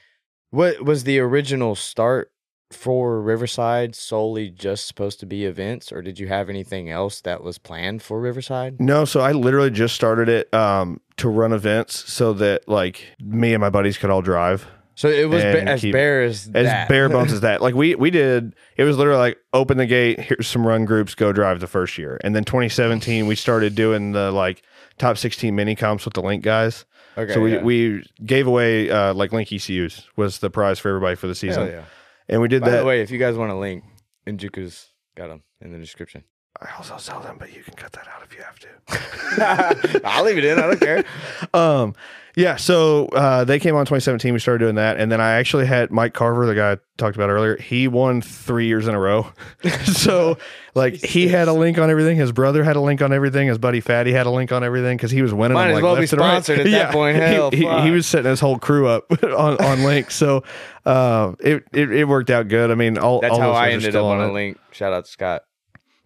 What 0.50 0.84
was 0.84 1.02
the 1.02 1.18
original 1.18 1.74
start 1.74 2.30
for 2.74 3.20
Riverside 3.20 3.94
solely 3.94 4.50
just 4.50 4.87
supposed 4.87 5.20
to 5.20 5.26
be 5.26 5.44
events, 5.44 5.92
or 5.92 6.02
did 6.02 6.18
you 6.18 6.28
have 6.28 6.48
anything 6.48 6.90
else 6.90 7.20
that 7.22 7.42
was 7.42 7.58
planned 7.58 8.02
for 8.02 8.20
Riverside? 8.20 8.80
No, 8.80 9.04
so 9.04 9.20
I 9.20 9.32
literally 9.32 9.70
just 9.70 9.94
started 9.94 10.28
it 10.28 10.52
um, 10.52 11.00
to 11.16 11.28
run 11.28 11.52
events 11.52 12.12
so 12.12 12.32
that 12.34 12.68
like 12.68 13.04
me 13.20 13.54
and 13.54 13.60
my 13.60 13.70
buddies 13.70 13.98
could 13.98 14.10
all 14.10 14.22
drive. 14.22 14.66
So 14.96 15.08
it 15.08 15.28
was 15.28 15.42
ba- 15.42 15.64
as 15.64 15.80
keep- 15.80 15.92
bare 15.92 16.22
as 16.22 16.48
as 16.54 16.88
bare 16.88 17.08
bones 17.08 17.32
as 17.32 17.40
that. 17.40 17.60
Like 17.60 17.74
we 17.74 17.94
we 17.94 18.10
did, 18.10 18.54
it 18.76 18.84
was 18.84 18.96
literally 18.96 19.18
like 19.18 19.38
open 19.52 19.76
the 19.78 19.87
gate. 19.87 20.20
Here's 20.20 20.46
some 20.46 20.66
run 20.66 20.84
groups. 20.84 21.14
Go 21.14 21.32
drive 21.32 21.60
the 21.60 21.66
first 21.66 21.98
year, 21.98 22.20
and 22.22 22.34
then 22.34 22.44
2017 22.44 23.26
we 23.26 23.34
started 23.34 23.74
doing 23.74 24.12
the 24.12 24.30
like 24.30 24.62
top 24.98 25.18
16 25.18 25.54
mini 25.54 25.74
comps 25.74 26.04
with 26.04 26.14
the 26.14 26.22
link 26.22 26.44
guys. 26.44 26.84
okay. 27.18 27.32
so 27.34 27.40
we 27.40 27.54
yeah. 27.54 27.62
we 27.62 28.04
gave 28.24 28.46
away 28.46 28.90
uh, 28.90 29.12
like 29.14 29.32
link 29.32 29.52
ECUs 29.52 30.06
was 30.16 30.38
the 30.38 30.50
prize 30.50 30.78
for 30.78 30.88
everybody 30.88 31.16
for 31.16 31.26
the 31.26 31.34
season, 31.34 31.68
yeah. 31.68 31.82
And 32.28 32.40
we 32.40 32.48
did 32.48 32.62
that. 32.62 32.66
By 32.66 32.70
that. 32.72 32.80
the 32.80 32.87
way, 32.87 33.00
if 33.00 33.10
you 33.10 33.18
guys 33.18 33.37
want 33.37 33.52
a 33.52 33.56
link, 33.56 33.84
Enjuku's 34.26 34.90
got 35.14 35.28
them 35.28 35.42
in 35.60 35.72
the 35.72 35.78
description. 35.78 36.24
I 36.60 36.68
also 36.76 36.96
sell 36.98 37.20
them, 37.20 37.37
but 37.38 37.54
you 37.54 37.62
can 37.62 37.74
cut 37.74 37.92
that 37.92 38.06
out 38.06 38.22
if 38.22 38.34
you 38.34 38.42
have 38.42 38.58
to. 38.60 40.00
I'll 40.04 40.24
leave 40.24 40.38
it 40.38 40.44
in. 40.44 40.58
I 40.58 40.66
don't 40.68 40.80
care. 40.80 41.04
um 41.54 41.94
yeah 42.36 42.56
so 42.56 43.06
uh 43.08 43.44
they 43.44 43.58
came 43.58 43.74
on 43.76 43.84
2017 43.84 44.32
we 44.32 44.38
started 44.38 44.58
doing 44.58 44.74
that 44.74 44.98
and 44.98 45.10
then 45.12 45.20
i 45.20 45.32
actually 45.32 45.66
had 45.66 45.90
mike 45.90 46.14
carver 46.14 46.46
the 46.46 46.54
guy 46.54 46.72
i 46.72 46.76
talked 46.96 47.16
about 47.16 47.30
earlier 47.30 47.56
he 47.58 47.86
won 47.88 48.20
three 48.22 48.66
years 48.66 48.86
in 48.88 48.94
a 48.94 48.98
row 49.00 49.26
so 49.84 50.36
like 50.74 50.94
he 50.94 51.28
had 51.28 51.48
a 51.48 51.52
link 51.52 51.78
on 51.78 51.90
everything 51.90 52.16
his 52.16 52.32
brother 52.32 52.62
had 52.64 52.76
a 52.76 52.80
link 52.80 53.02
on 53.02 53.12
everything 53.12 53.48
his 53.48 53.58
buddy 53.58 53.80
fatty 53.80 54.12
had 54.12 54.26
a 54.26 54.30
link 54.30 54.52
on 54.52 54.62
everything 54.64 54.96
because 54.96 55.10
he 55.10 55.22
was 55.22 55.32
winning 55.34 55.54
Might 55.54 55.68
them, 55.68 55.70
as 55.70 55.74
like, 55.76 55.84
well 55.84 55.94
be 55.96 56.02
and 56.02 56.12
right. 56.14 56.44
sponsored 56.44 56.60
at 56.60 56.64
that 56.70 56.92
point. 56.92 57.16
He- 57.16 57.22
Hell, 57.22 57.50
he, 57.50 57.56
he, 57.58 57.62
fuck. 57.64 57.90
was 57.90 58.06
setting 58.06 58.30
his 58.30 58.40
whole 58.40 58.58
crew 58.58 58.86
up 58.88 59.04
on, 59.22 59.56
on 59.58 59.82
links 59.84 60.14
so 60.14 60.42
um 60.86 61.36
it, 61.40 61.64
it 61.72 61.90
it 61.92 62.04
worked 62.08 62.30
out 62.30 62.48
good 62.48 62.70
i 62.70 62.74
mean 62.74 62.98
all 62.98 63.20
That's 63.20 63.32
all 63.32 63.40
how 63.40 63.50
I 63.52 63.70
ended 63.70 63.94
up 63.96 64.04
on 64.04 64.20
it. 64.20 64.30
a 64.30 64.32
link. 64.32 64.58
Shout 64.72 64.92
out 64.92 65.04
to 65.06 65.10
Scott. 65.10 65.42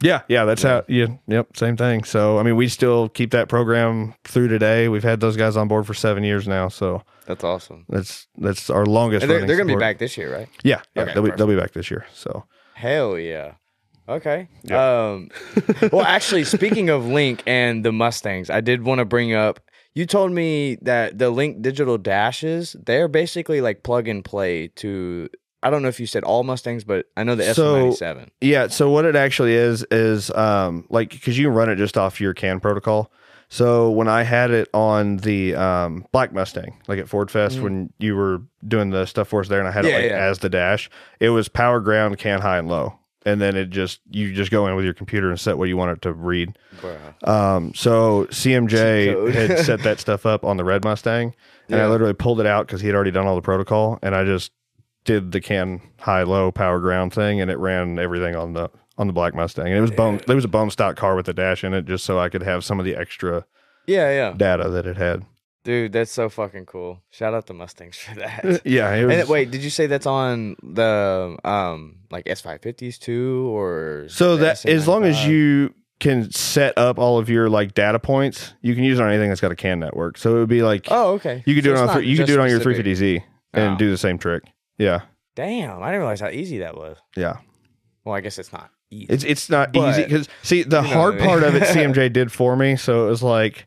Yeah, 0.00 0.22
yeah, 0.28 0.44
that's 0.44 0.62
Yeah. 0.62 0.68
how. 0.70 0.82
Yeah, 0.88 1.06
yep, 1.26 1.56
same 1.56 1.76
thing. 1.76 2.04
So 2.04 2.38
I 2.38 2.42
mean, 2.44 2.56
we 2.56 2.68
still 2.68 3.08
keep 3.08 3.32
that 3.32 3.48
program 3.48 4.14
through 4.24 4.48
today. 4.48 4.88
We've 4.88 5.02
had 5.02 5.20
those 5.20 5.36
guys 5.36 5.56
on 5.56 5.66
board 5.68 5.86
for 5.86 5.94
seven 5.94 6.22
years 6.22 6.46
now, 6.46 6.68
so 6.68 7.02
That's 7.26 7.42
awesome. 7.42 7.84
that's 7.88 8.26
that's 8.36 8.70
our 8.70 8.86
longest. 8.86 9.22
And 9.24 9.30
they're 9.30 9.44
they're 9.46 9.56
gonna 9.56 9.74
be 9.74 9.78
back 9.80 9.98
this 9.98 10.16
year, 10.16 10.32
right? 10.32 10.48
Yeah, 10.62 10.82
yeah, 10.94 11.02
Okay, 11.02 11.14
they'll 11.14 11.22
be 11.24 11.30
they'll 11.32 11.46
be 11.48 11.56
back 11.56 11.72
this 11.72 11.90
year. 11.90 12.06
So 12.14 12.44
Hell 12.74 13.18
yeah. 13.18 13.54
Okay. 14.08 14.48
Yeah. 14.62 15.10
Um 15.10 15.30
well 15.92 16.06
actually 16.06 16.44
speaking 16.44 16.90
of 16.90 17.04
Link 17.06 17.42
and 17.46 17.84
the 17.84 17.92
Mustangs, 17.92 18.50
I 18.50 18.60
did 18.60 18.84
want 18.84 19.00
to 19.00 19.04
bring 19.04 19.34
up 19.34 19.58
you 19.94 20.06
told 20.06 20.30
me 20.30 20.76
that 20.82 21.18
the 21.18 21.28
Link 21.30 21.60
digital 21.60 21.98
dashes, 21.98 22.76
they're 22.86 23.08
basically 23.08 23.60
like 23.60 23.82
plug 23.82 24.06
and 24.06 24.24
play 24.24 24.68
to 24.76 25.28
I 25.62 25.70
don't 25.70 25.82
know 25.82 25.88
if 25.88 25.98
you 25.98 26.06
said 26.06 26.22
all 26.24 26.44
Mustangs, 26.44 26.84
but 26.84 27.06
I 27.16 27.24
know 27.24 27.34
the 27.34 27.52
So- 27.54 27.88
S97. 27.90 28.28
yeah, 28.40 28.68
so 28.68 28.90
what 28.90 29.04
it 29.04 29.16
actually 29.16 29.54
is 29.54 29.84
is 29.90 30.30
um 30.32 30.84
like 30.88 31.10
because 31.10 31.36
you 31.38 31.48
run 31.50 31.68
it 31.68 31.76
just 31.76 31.96
off 31.98 32.20
your 32.20 32.34
CAN 32.34 32.60
protocol. 32.60 33.10
So 33.50 33.90
when 33.90 34.08
I 34.08 34.24
had 34.24 34.50
it 34.50 34.68
on 34.74 35.16
the 35.16 35.54
um, 35.54 36.04
Black 36.12 36.34
Mustang, 36.34 36.74
like 36.86 36.98
at 36.98 37.08
Ford 37.08 37.30
Fest, 37.30 37.56
Mhm. 37.58 37.62
when 37.62 37.92
you 37.98 38.14
were 38.14 38.42
doing 38.66 38.90
the 38.90 39.06
stuff 39.06 39.28
for 39.28 39.40
us 39.40 39.48
there, 39.48 39.58
and 39.58 39.66
I 39.66 39.70
had 39.70 39.86
Yeah, 39.86 39.90
it 39.92 40.02
like 40.02 40.10
yeah. 40.10 40.18
as 40.18 40.40
the 40.40 40.50
dash, 40.50 40.90
it 41.18 41.30
was 41.30 41.48
power 41.48 41.80
ground, 41.80 42.18
CAN 42.18 42.40
high 42.42 42.58
and 42.58 42.68
low. 42.68 42.94
and 43.26 43.40
then 43.42 43.56
it 43.56 43.68
just 43.68 44.00
you 44.10 44.32
just 44.32 44.50
go 44.50 44.66
in 44.68 44.76
with 44.76 44.84
your 44.86 44.94
computer 44.94 45.28
and 45.28 45.38
set 45.40 45.58
what 45.58 45.68
you 45.68 45.76
want 45.76 45.90
it 45.90 46.00
to 46.02 46.12
read. 46.12 46.56
Um, 47.24 47.72
so 47.74 48.26
CMJ 48.30 49.32
had 49.32 49.58
set 49.58 49.82
that 49.82 50.00
stuff 50.00 50.24
up 50.24 50.44
on 50.44 50.56
the 50.56 50.64
red 50.64 50.84
Mustang, 50.84 51.34
and 51.68 51.80
I 51.80 51.86
literally 51.88 52.14
pulled 52.14 52.40
it 52.40 52.46
out 52.46 52.66
because 52.66 52.80
he 52.80 52.86
had 52.86 52.94
already 52.94 53.10
done 53.10 53.26
all 53.26 53.34
the 53.34 53.42
protocol, 53.42 53.98
and 54.02 54.14
I 54.14 54.24
just 54.24 54.52
did 55.08 55.32
the 55.32 55.40
can 55.40 55.80
high 56.00 56.22
low 56.22 56.52
power 56.52 56.78
ground 56.78 57.14
thing, 57.14 57.40
and 57.40 57.50
it 57.50 57.56
ran 57.58 57.98
everything 57.98 58.36
on 58.36 58.52
the 58.52 58.68
on 58.98 59.06
the 59.06 59.12
black 59.14 59.34
Mustang. 59.34 59.66
And 59.68 59.76
it 59.76 59.80
was 59.80 59.90
bone. 59.90 60.20
It 60.28 60.34
was 60.34 60.44
a 60.44 60.48
bone 60.48 60.70
stock 60.70 60.96
car 60.96 61.16
with 61.16 61.26
a 61.28 61.32
dash 61.32 61.64
in 61.64 61.72
it, 61.72 61.86
just 61.86 62.04
so 62.04 62.18
I 62.18 62.28
could 62.28 62.42
have 62.42 62.62
some 62.64 62.78
of 62.78 62.84
the 62.84 62.94
extra 62.94 63.46
Yeah, 63.86 64.10
yeah. 64.10 64.34
data 64.36 64.68
that 64.68 64.86
it 64.86 64.96
had. 64.98 65.24
Dude, 65.64 65.92
that's 65.92 66.10
so 66.12 66.28
fucking 66.28 66.66
cool. 66.66 67.02
Shout 67.10 67.32
out 67.34 67.46
to 67.46 67.54
Mustangs 67.54 67.96
for 67.96 68.14
that. 68.16 68.60
Yeah, 68.64 69.04
was. 69.04 69.18
And 69.20 69.28
wait, 69.28 69.50
did 69.50 69.62
you 69.62 69.70
say 69.70 69.86
that's 69.86 70.06
on 70.06 70.56
the 70.62 71.36
um 71.44 71.96
like 72.10 72.26
S550s 72.26 72.98
too, 72.98 73.48
or 73.56 74.06
so 74.08 74.36
that 74.36 74.64
as 74.66 74.86
long 74.86 75.04
as 75.04 75.26
you 75.26 75.74
can 76.00 76.30
set 76.30 76.76
up 76.78 76.98
all 76.98 77.18
of 77.18 77.28
your 77.30 77.48
like 77.50 77.74
data 77.74 77.98
points, 77.98 78.52
you 78.62 78.74
can 78.74 78.84
use 78.84 78.98
it 78.98 79.02
on 79.02 79.08
anything 79.10 79.28
that's 79.30 79.40
got 79.40 79.50
a 79.52 79.56
CAN 79.56 79.80
network. 79.80 80.16
So 80.18 80.36
it 80.36 80.38
would 80.40 80.48
be 80.48 80.62
like 80.62 80.86
Oh, 80.90 81.14
okay. 81.14 81.42
you 81.46 81.54
could 81.54 81.64
do 81.64 81.72
it 81.72 81.78
on 81.78 82.04
you 82.04 82.16
could 82.16 82.26
do 82.26 82.34
it 82.34 82.40
on 82.40 82.48
your 82.50 82.60
350Z 82.60 83.22
and 83.54 83.74
Oh. 83.74 83.78
do 83.78 83.90
the 83.90 83.98
same 83.98 84.18
trick. 84.18 84.44
Yeah, 84.78 85.02
Damn, 85.36 85.82
I 85.82 85.86
didn't 85.86 86.00
realize 86.00 86.20
how 86.20 86.28
easy 86.30 86.58
that 86.58 86.76
was. 86.76 86.96
yeah. 87.16 87.38
Well, 88.04 88.14
I 88.14 88.20
guess 88.20 88.38
it's 88.38 88.52
not 88.52 88.70
easy. 88.90 89.06
It's 89.12 89.24
it's 89.24 89.50
not 89.50 89.72
But- 89.72 89.90
easy 89.90 90.04
because 90.04 90.28
see 90.42 90.62
the 90.62 90.80
You 90.80 90.88
know 90.88 90.94
hard 90.94 91.14
I 91.14 91.18
mean. 91.18 91.26
part 91.26 91.42
of 91.42 91.54
it 91.54 91.62
CMJ 91.74 92.12
did 92.12 92.32
for 92.32 92.56
me. 92.56 92.76
So 92.76 93.06
it 93.06 93.10
was 93.10 93.22
like 93.22 93.66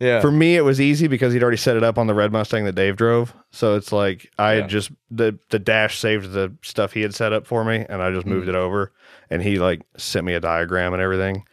yeah. 0.00 0.20
for 0.20 0.30
me 0.32 0.56
it 0.56 0.62
was 0.62 0.80
easy 0.80 1.06
because 1.06 1.32
he'd 1.34 1.42
already 1.42 1.56
set 1.58 1.76
it 1.76 1.82
up 1.84 1.98
on 1.98 2.06
the 2.06 2.14
red 2.14 2.32
Mustang 2.32 2.64
that 2.64 2.74
Dave 2.74 2.96
drove. 2.96 3.34
So 3.52 3.74
it's 3.76 3.92
like 3.92 4.30
I 4.38 4.54
Yeah. 4.54 4.66
just 4.66 4.90
the 5.10 5.38
the 5.50 5.58
dash 5.58 5.98
saved 5.98 6.32
the 6.32 6.56
stuff 6.62 6.92
he 6.94 7.02
had 7.02 7.14
set 7.14 7.32
up 7.34 7.46
for 7.46 7.62
me, 7.64 7.84
and 7.88 8.00
I 8.02 8.10
just 8.10 8.26
moved 8.26 8.46
Mm. 8.46 8.50
it 8.50 8.54
over, 8.54 8.92
and 9.28 9.42
he 9.42 9.58
like 9.58 9.82
sent 9.98 10.24
me 10.24 10.32
a 10.34 10.40
diagram 10.40 10.94
and 10.94 11.02
everything. 11.02 11.44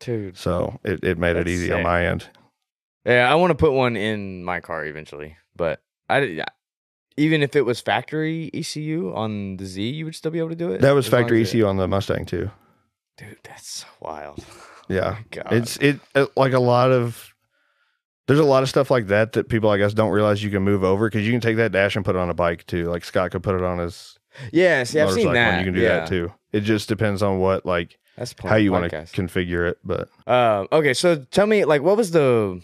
Dude. 0.00 0.36
So 0.36 0.78
it, 0.84 1.02
it 1.04 1.18
made 1.18 1.36
it 1.36 1.48
easy 1.48 1.72
on 1.72 1.82
my 1.82 2.06
end. 2.06 2.28
Yeah, 3.06 3.30
I 3.30 3.34
want 3.36 3.50
to 3.52 3.54
put 3.54 3.72
one 3.72 3.96
in 3.96 4.44
my 4.44 4.60
car 4.60 4.84
eventually, 4.84 5.36
but 5.56 5.80
I 6.10 6.20
yeah, 6.20 6.44
even 7.20 7.42
if 7.42 7.54
it 7.54 7.62
was 7.62 7.80
factory 7.80 8.50
ECU 8.54 9.12
on 9.14 9.58
the 9.58 9.66
Z, 9.66 9.82
you 9.82 10.06
would 10.06 10.14
still 10.14 10.30
be 10.30 10.38
able 10.38 10.48
to 10.48 10.56
do 10.56 10.72
it. 10.72 10.80
That 10.80 10.92
was 10.92 11.06
factory 11.06 11.40
E 11.40 11.42
as 11.42 11.48
it- 11.48 11.58
ECU 11.58 11.66
on 11.66 11.76
the 11.76 11.86
Mustang 11.86 12.24
too. 12.24 12.50
Dude, 13.16 13.36
that's 13.44 13.68
so 13.68 13.86
wild. 14.00 14.44
Yeah. 14.88 15.18
Oh. 15.36 15.54
It's 15.54 15.76
it, 15.76 16.00
it 16.16 16.36
like 16.36 16.52
a 16.52 16.58
lot 16.58 16.90
of 16.90 17.32
there's 18.26 18.40
a 18.40 18.44
lot 18.44 18.64
of 18.64 18.68
stuff 18.68 18.90
like 18.90 19.06
that 19.06 19.34
that 19.34 19.48
people 19.48 19.70
I 19.70 19.78
guess 19.78 19.94
don't 19.94 20.10
realize 20.10 20.42
you 20.42 20.50
can 20.50 20.64
move 20.64 20.82
over 20.82 21.08
because 21.08 21.24
you 21.24 21.30
can 21.30 21.40
take 21.40 21.58
that 21.58 21.70
dash 21.70 21.94
and 21.94 22.04
put 22.04 22.16
it 22.16 22.18
on 22.18 22.28
a 22.28 22.34
bike 22.34 22.66
too. 22.66 22.90
Like 22.90 23.04
Scott 23.04 23.30
could 23.30 23.44
put 23.44 23.54
it 23.54 23.62
on 23.62 23.78
his 23.78 24.18
yeah. 24.50 24.82
See, 24.82 24.98
I've 24.98 25.12
seen 25.12 25.32
that. 25.32 25.60
you 25.60 25.64
can 25.64 25.74
do 25.74 25.80
yeah. 25.80 26.00
that 26.00 26.08
too. 26.08 26.32
It 26.50 26.62
just 26.62 26.88
depends 26.88 27.22
on 27.22 27.38
what 27.38 27.64
like 27.64 28.00
That's 28.16 28.34
how 28.42 28.56
you 28.56 28.72
want 28.72 28.90
to 28.90 28.96
configure 28.96 29.70
it. 29.70 29.78
But 29.84 30.08
Um, 30.26 30.66
okay, 30.72 30.94
so 30.94 31.24
tell 31.30 31.46
me, 31.46 31.64
like, 31.64 31.82
what 31.82 31.96
was 31.96 32.10
the? 32.10 32.60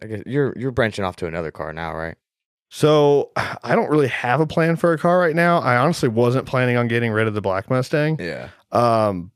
I 0.00 0.06
guess 0.06 0.22
you're 0.26 0.54
you're 0.56 0.70
branching 0.70 1.04
off 1.04 1.16
to 1.16 1.26
another 1.26 1.50
car 1.50 1.72
now, 1.72 1.92
right? 1.92 2.16
So 2.74 3.30
I 3.36 3.76
don't 3.76 3.88
really 3.88 4.08
have 4.08 4.40
a 4.40 4.46
plan 4.48 4.74
for 4.74 4.92
a 4.92 4.98
car 4.98 5.20
right 5.20 5.36
now. 5.36 5.58
I 5.60 5.76
honestly 5.76 6.08
wasn't 6.08 6.44
planning 6.46 6.76
on 6.76 6.88
getting 6.88 7.12
rid 7.12 7.28
of 7.28 7.34
the 7.34 7.40
black 7.40 7.70
Mustang. 7.70 8.18
Yeah. 8.18 8.48
Um, 8.72 9.30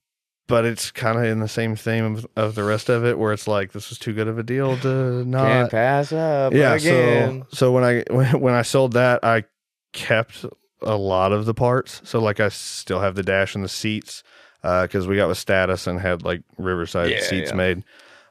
but 0.48 0.64
it's 0.64 0.90
kind 0.90 1.16
of 1.18 1.24
in 1.24 1.38
the 1.38 1.46
same 1.46 1.76
theme 1.76 2.16
of, 2.16 2.26
of 2.34 2.54
the 2.56 2.64
rest 2.64 2.88
of 2.88 3.04
it, 3.04 3.16
where 3.16 3.32
it's 3.32 3.46
like 3.46 3.70
this 3.72 3.90
was 3.90 3.98
too 3.98 4.12
good 4.12 4.26
of 4.26 4.38
a 4.38 4.42
deal 4.42 4.76
to 4.78 5.24
not. 5.24 5.46
Can't 5.46 5.70
pass 5.70 6.12
up. 6.12 6.52
yeah. 6.52 6.74
Again. 6.74 7.44
So 7.50 7.56
so 7.56 7.72
when 7.72 7.84
I 7.84 8.02
when, 8.10 8.40
when 8.40 8.54
I 8.54 8.62
sold 8.62 8.94
that, 8.94 9.22
I 9.22 9.44
kept 9.92 10.44
a 10.82 10.96
lot 10.96 11.30
of 11.30 11.46
the 11.46 11.54
parts. 11.54 12.00
So 12.04 12.20
like 12.20 12.40
I 12.40 12.48
still 12.48 12.98
have 13.00 13.14
the 13.14 13.22
dash 13.22 13.54
and 13.54 13.62
the 13.62 13.68
seats 13.68 14.24
because 14.62 15.06
we 15.06 15.14
got 15.14 15.28
with 15.28 15.38
status 15.38 15.86
and 15.86 16.00
had 16.00 16.24
like 16.24 16.42
Riverside 16.56 17.10
Yeah, 17.10 17.20
seats 17.22 17.50
yeah. 17.50 17.56
made. 17.56 17.84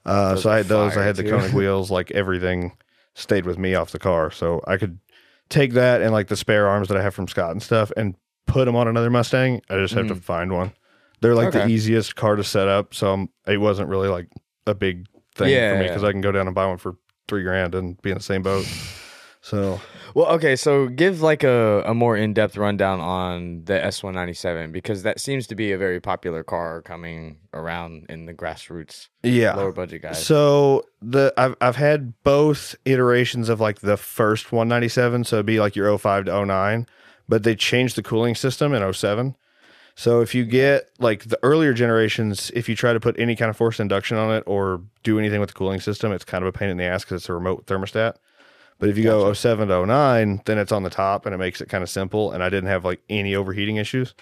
Uh, 0.06 0.36
so 0.36 0.50
I 0.50 0.58
had 0.58 0.66
those. 0.66 0.98
I 0.98 1.04
had 1.06 1.16
the 1.16 1.24
too. 1.24 1.30
Konig 1.30 1.54
wheels. 1.54 1.90
Like 1.90 2.12
everything 2.12 2.74
stayed 3.18 3.46
with 3.46 3.58
me 3.58 3.74
off 3.76 3.92
the 3.92 4.00
car, 4.00 4.30
so 4.32 4.62
I 4.68 4.78
could 4.78 5.00
take 5.50 5.74
that 5.74 6.02
and 6.02 6.12
like 6.12 6.28
the 6.28 6.36
spare 6.36 6.68
arms 6.68 6.88
that 6.90 6.98
I 6.98 7.02
have 7.02 7.16
from 7.16 7.28
Scott 7.28 7.52
and 7.52 7.62
stuff 7.64 7.92
and 7.98 8.16
put 8.46 8.66
them 8.66 8.76
on 8.76 8.88
another 8.88 9.10
Mustang. 9.10 9.62
I 9.70 9.78
just 9.78 9.94
have 9.94 10.08
to 10.08 10.16
Mhm. 10.16 10.22
find 10.22 10.54
one. 10.54 10.72
They're 11.22 11.36
like 11.36 11.52
the 11.52 11.68
easiest 11.68 12.16
car 12.16 12.36
to 12.36 12.44
set 12.44 12.68
up, 12.68 12.94
so 12.94 13.12
I'm, 13.14 13.30
it 13.48 13.58
wasn't 13.58 13.90
really 13.90 14.08
like 14.08 14.28
a 14.68 14.76
big 14.76 15.08
thing 15.36 15.50
Yeah, 15.50 15.72
for 15.74 15.80
me 15.80 15.86
yeah. 15.86 15.92
because 15.92 16.04
I 16.04 16.12
can 16.12 16.22
go 16.22 16.32
down 16.32 16.48
and 16.48 16.54
buy 16.56 16.66
one 16.68 16.78
for 16.78 16.96
three 17.28 17.44
grand 17.44 17.74
and 17.76 18.00
be 18.02 18.12
in 18.12 18.18
the 18.18 18.24
same 18.24 18.44
boat. 18.44 18.66
So 19.48 19.80
Well, 20.14 20.28
okay, 20.34 20.58
so 20.58 20.88
give 20.88 21.22
like 21.22 21.42
a, 21.44 21.82
a 21.86 21.94
more 21.94 22.18
in 22.18 22.34
depth 22.34 22.58
rundown 22.58 23.00
on 23.00 23.64
the 23.64 23.82
S 23.82 24.04
one 24.04 24.14
ninety 24.14 24.34
seven 24.34 24.74
because 24.74 25.04
that 25.04 25.22
seems 25.22 25.48
to 25.48 25.56
be 25.56 25.72
a 25.72 25.78
very 25.78 26.02
popular 26.02 26.44
car 26.44 26.82
coming 26.82 27.38
around 27.54 28.08
in 28.10 28.26
the 28.26 28.34
grassroots 28.34 29.08
yeah, 29.24 29.56
lower 29.56 29.72
budget 29.72 30.02
guys. 30.02 30.26
So 30.26 30.84
the 31.02 31.34
I've 31.38 31.56
I've 31.62 31.78
had 31.78 32.22
both 32.24 32.76
iterations 32.84 33.48
of 33.48 33.62
like 33.62 33.80
the 33.80 33.96
first 33.96 34.52
197, 34.52 35.24
so 35.24 35.38
it'd 35.38 35.46
be 35.46 35.62
like 35.62 35.78
your 35.78 35.98
05 35.98 36.26
to 36.26 36.46
09, 36.46 36.86
but 37.30 37.44
they 37.44 37.56
changed 37.56 37.96
the 37.96 38.04
cooling 38.04 38.36
system 38.36 38.74
in 38.74 38.94
07. 38.94 39.38
So 39.96 40.20
if 40.20 40.36
you 40.36 40.44
get 40.44 40.90
like 41.00 41.24
the 41.24 41.40
earlier 41.42 41.74
generations, 41.74 42.52
if 42.54 42.68
you 42.68 42.76
try 42.76 42.92
to 42.92 43.00
put 43.00 43.18
any 43.18 43.38
kind 43.38 43.50
of 43.50 43.56
forced 43.56 43.80
induction 43.80 44.18
on 44.18 44.36
it 44.36 44.44
or 44.46 44.82
do 45.04 45.18
anything 45.18 45.40
with 45.40 45.52
the 45.52 45.56
cooling 45.56 45.80
system, 45.80 46.12
it's 46.12 46.26
kind 46.26 46.44
of 46.44 46.50
a 46.50 46.52
pain 46.52 46.70
in 46.70 46.76
the 46.76 46.84
ass 46.84 47.06
because 47.06 47.22
it's 47.22 47.30
a 47.30 47.34
remote 47.34 47.66
thermostat. 47.66 48.16
But 48.80 48.90
if 48.90 48.98
you 48.98 49.04
go 49.04 49.34
07 49.34 49.68
to 49.70 49.86
09, 49.86 50.42
then 50.46 50.58
it's 50.58 50.72
on 50.72 50.84
the 50.84 50.90
top 50.90 51.26
and 51.26 51.34
it 51.34 51.38
makes 51.40 51.62
it 51.62 51.70
kind 51.70 51.84
of 51.84 51.90
simple. 51.90 52.32
And 52.32 52.44
I 52.44 52.50
didn't 52.50 52.70
have 52.70 52.86
like 52.86 53.02
any 53.10 53.36
overheating 53.36 53.78
issues. 53.78 54.14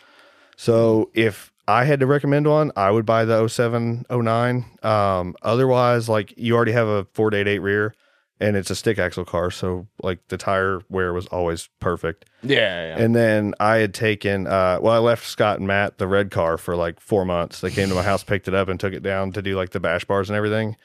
So 0.57 1.11
if 1.13 1.51
I 1.67 1.83
had 1.85 1.99
to 1.99 2.05
recommend 2.07 2.47
one, 2.47 2.71
I 2.75 2.91
would 2.91 3.05
buy 3.05 3.25
the 3.25 3.47
07, 3.47 4.05
09. 4.09 4.65
Um, 4.83 5.35
otherwise, 5.41 6.07
like 6.07 6.33
you 6.37 6.55
already 6.55 6.71
have 6.71 6.87
a 6.87 7.05
488 7.13 7.59
rear 7.59 7.93
and 8.39 8.55
it's 8.55 8.69
a 8.69 8.75
stick 8.75 8.97
axle 8.99 9.25
car. 9.25 9.51
So 9.51 9.87
like 10.01 10.19
the 10.29 10.37
tire 10.37 10.81
wear 10.89 11.11
was 11.13 11.25
always 11.27 11.69
perfect. 11.79 12.25
yeah, 12.43 12.95
yeah. 12.95 13.03
And 13.03 13.15
then 13.15 13.55
I 13.59 13.77
had 13.77 13.93
taken, 13.93 14.47
uh, 14.47 14.79
well, 14.81 14.93
I 14.93 14.99
left 14.99 15.25
Scott 15.27 15.57
and 15.59 15.67
Matt 15.67 15.97
the 15.97 16.07
red 16.07 16.31
car 16.31 16.57
for 16.57 16.75
like 16.77 16.99
four 17.01 17.25
months. 17.25 17.59
They 17.61 17.71
came 17.71 17.89
to 17.89 17.95
my 17.95 18.03
house, 18.03 18.23
picked 18.25 18.47
it 18.47 18.53
up, 18.53 18.69
and 18.69 18.79
took 18.79 18.93
it 18.93 19.03
down 19.03 19.31
to 19.33 19.41
do 19.41 19.55
like 19.57 19.71
the 19.71 19.79
bash 19.81 20.05
bars 20.05 20.29
and 20.29 20.37
everything. 20.37 20.77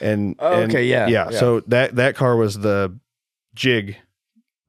And 0.00 0.36
Oh, 0.38 0.62
and- 0.62 0.70
okay, 0.70 0.84
yeah, 0.84 1.06
yeah. 1.08 1.28
yeah. 1.32 1.38
So 1.38 1.60
that 1.66 1.96
that 1.96 2.14
car 2.16 2.36
was 2.36 2.58
the 2.58 2.96
jig 3.60 3.96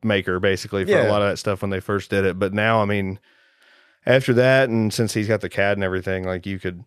maker 0.03 0.39
basically 0.39 0.83
for 0.83 0.91
Yeah. 0.91 1.07
a 1.07 1.11
lot 1.11 1.21
of 1.21 1.29
that 1.29 1.37
stuff 1.37 1.61
when 1.61 1.71
they 1.71 1.79
first 1.79 2.09
did 2.09 2.25
it. 2.25 2.37
But 2.37 2.53
now, 2.53 2.81
I 2.81 2.85
mean, 2.85 3.19
after 4.05 4.33
that, 4.33 4.67
and 4.69 4.93
since 4.93 5.13
he's 5.13 5.27
got 5.27 5.41
the 5.41 5.49
CAD 5.49 5.77
and 5.77 5.83
everything, 5.83 6.25
like 6.25 6.45
you 6.45 6.59
could 6.59 6.83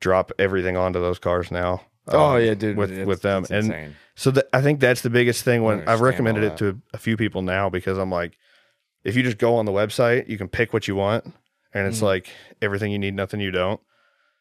drop 0.00 0.30
everything 0.38 0.76
onto 0.76 1.00
those 1.00 1.18
cars 1.18 1.50
now. 1.50 1.82
oh 2.08 2.36
um, 2.36 2.42
yeah, 2.42 2.54
dude. 2.54 2.76
with 2.76 2.90
it's- 2.92 3.06
with 3.06 3.22
them 3.22 3.44
and 3.50 3.66
insane. 3.66 3.96
so 4.14 4.32
I 4.52 4.62
think 4.62 4.80
that's 4.80 5.02
the 5.02 5.10
biggest 5.10 5.42
thing 5.44 5.62
when 5.62 5.86
I've 5.88 6.00
recommended 6.00 6.44
it 6.44 6.56
to 6.58 6.80
a 6.94 6.98
few 6.98 7.16
people 7.16 7.42
now 7.42 7.68
because 7.68 7.98
I'm 7.98 8.10
like, 8.10 8.38
if 9.04 9.16
you 9.16 9.22
just 9.22 9.38
go 9.38 9.56
on 9.56 9.64
the 9.66 9.72
website, 9.72 10.28
you 10.28 10.36
can 10.38 10.48
pick 10.48 10.72
what 10.72 10.86
you 10.88 10.94
want, 10.96 11.24
and 11.74 11.86
it's 11.86 11.98
Mhm. 12.00 12.02
like 12.12 12.30
everything 12.62 12.90
you 12.92 12.98
need, 12.98 13.14
nothing 13.14 13.40
you 13.40 13.50
don't. 13.50 13.80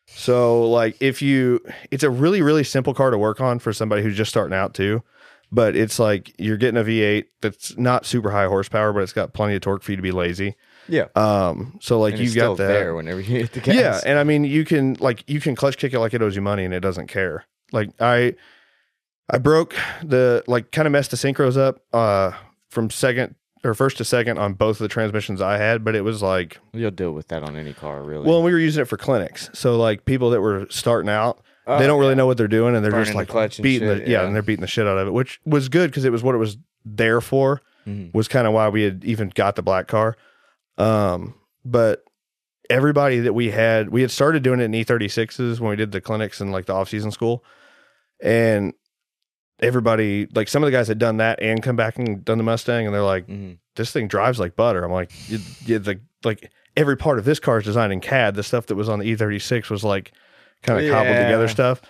So 0.07 0.69
like 0.69 0.95
if 1.01 1.21
you, 1.21 1.61
it's 1.91 2.03
a 2.03 2.09
really 2.09 2.41
really 2.41 2.63
simple 2.63 2.93
car 2.93 3.11
to 3.11 3.17
work 3.17 3.39
on 3.41 3.59
for 3.59 3.71
somebody 3.73 4.01
who's 4.03 4.17
just 4.17 4.31
starting 4.31 4.55
out 4.57 4.73
too. 4.73 5.03
But 5.51 5.75
it's 5.75 5.97
like 5.97 6.33
you're 6.37 6.57
getting 6.57 6.79
a 6.79 6.83
V8 6.83 7.25
that's 7.41 7.75
not 7.77 8.05
super 8.05 8.29
high 8.29 8.45
horsepower, 8.45 8.93
but 8.93 9.01
it's 9.01 9.13
got 9.13 9.33
plenty 9.33 9.55
of 9.55 9.61
torque 9.61 9.81
for 9.81 9.91
you 9.91 9.95
to 9.95 10.01
be 10.03 10.11
lazy. 10.11 10.55
Yeah. 10.87 11.05
Um, 11.15 11.77
so 11.81 11.99
like 11.99 12.13
And 12.13 12.19
you 12.21 12.25
it's 12.27 12.35
got 12.35 12.41
still 12.41 12.55
that 12.55 12.67
there 12.67 12.93
whenever 12.95 13.19
you 13.19 13.39
hit 13.39 13.53
the 13.53 13.59
gas. 13.59 13.75
yeah, 13.75 13.99
and 14.05 14.19
I 14.19 14.23
mean 14.23 14.43
you 14.43 14.63
can 14.65 14.95
like 14.99 15.23
you 15.27 15.39
can 15.41 15.55
clutch 15.55 15.77
kick 15.77 15.93
it 15.93 15.99
like 15.99 16.13
it 16.13 16.21
owes 16.21 16.35
you 16.35 16.41
money 16.41 16.65
and 16.65 16.73
it 16.73 16.81
doesn't 16.81 17.07
care. 17.07 17.45
Like 17.71 17.89
I 17.99 18.35
I 19.29 19.37
broke 19.39 19.75
the 20.03 20.43
like 20.47 20.71
kind 20.71 20.85
of 20.87 20.91
messed 20.91 21.11
the 21.11 21.17
synchros 21.17 21.57
up 21.57 21.81
uh 21.93 22.31
from 22.69 22.89
second 22.89 23.35
or 23.63 23.73
first 23.73 23.97
to 23.97 24.05
second 24.05 24.37
on 24.37 24.53
both 24.53 24.77
of 24.77 24.83
the 24.83 24.87
transmissions 24.87 25.41
I 25.41 25.57
had, 25.57 25.83
but 25.83 25.95
it 25.95 26.01
was 26.01 26.21
like 26.21 26.59
You'll 26.73 26.91
deal 26.91 27.11
with 27.11 27.27
that 27.27 27.43
on 27.43 27.55
any 27.57 27.73
car, 27.73 28.01
really. 28.03 28.25
well, 28.27 28.41
we 28.41 28.51
were 28.51 28.59
using 28.59 28.81
it 28.83 28.85
for 28.85 28.97
clinics. 28.97 29.49
So 29.53 29.77
like 29.77 30.05
people 30.05 30.29
that 30.29 30.41
were 30.41 30.65
starting 30.69 31.09
out, 31.09 31.41
Oh, 31.69 31.79
they 31.79 31.87
don't 31.87 31.99
really 31.99 32.11
yeah. 32.11 32.15
know 32.15 32.25
what 32.27 32.37
they're 32.37 32.47
doing 32.47 32.75
and 32.75 32.83
they're 32.83 32.91
Burning 32.91 33.05
just 33.13 33.27
the 33.29 33.33
like 33.39 33.57
and 33.57 33.63
beating 33.63 33.87
shit, 33.87 34.05
the 34.05 34.11
yeah, 34.11 34.21
yeah. 34.21 34.25
and 34.27 34.35
they're 34.35 34.41
beating 34.41 34.61
the 34.61 34.67
shit 34.67 34.87
out 34.87 34.97
of 34.97 35.07
it, 35.07 35.11
which 35.11 35.39
was 35.45 35.69
good 35.69 35.89
because 35.91 36.05
it 36.05 36.11
was 36.11 36.23
what 36.23 36.35
it 36.35 36.39
was 36.39 36.57
there 36.85 37.21
for 37.21 37.61
Mhm. 37.87 38.13
was 38.13 38.27
kind 38.27 38.45
of 38.47 38.53
why 38.53 38.69
we 38.69 38.83
had 38.83 39.03
even 39.05 39.29
got 39.29 39.55
the 39.55 39.61
black 39.61 39.87
car. 39.87 40.15
Um, 40.77 41.33
but 41.65 42.03
everybody 42.69 43.19
that 43.19 43.33
we 43.33 43.51
had, 43.51 43.89
we 43.89 44.01
had 44.01 44.11
started 44.11 44.43
doing 44.43 44.59
it 44.59 44.65
in 44.65 44.73
E36s 44.73 45.59
when 45.59 45.69
we 45.71 45.75
did 45.75 45.91
the 45.91 46.01
clinics 46.01 46.39
and 46.41 46.51
like 46.51 46.65
the 46.65 46.73
off 46.73 46.89
season 46.89 47.11
school. 47.11 47.43
And 48.21 48.73
everybody, 49.59 50.27
like 50.33 50.47
some 50.47 50.63
of 50.63 50.67
the 50.67 50.71
guys 50.71 50.87
had 50.87 50.99
done 50.99 51.17
that 51.17 51.41
and 51.41 51.61
come 51.61 51.75
back 51.75 51.97
and 51.97 52.23
done 52.23 52.37
the 52.37 52.43
Mustang, 52.43 52.85
and 52.85 52.93
they're 52.93 53.01
like, 53.03 53.27
Mhm. 53.27 53.57
this 53.75 53.91
thing 53.91 54.07
drives 54.07 54.39
like 54.39 54.55
butter. 54.55 54.83
I'm 54.83 54.91
like, 54.91 55.11
you, 55.29 55.39
you, 55.65 55.79
like, 55.79 55.99
like 56.23 56.51
every 56.77 56.95
part 56.97 57.19
of 57.19 57.25
this 57.25 57.39
car 57.39 57.57
is 57.57 57.65
designed 57.65 57.91
in 57.93 57.99
CAD. 57.99 58.35
The 58.35 58.43
stuff 58.43 58.67
that 58.67 58.75
was 58.75 58.87
on 58.89 58.99
the 58.99 59.05
E36 59.05 59.69
was 59.69 59.83
like 59.83 60.11
kind 60.63 60.83
of 60.83 60.91
cobbled 60.91 61.15
together 61.15 61.47
stuff. 61.47 61.81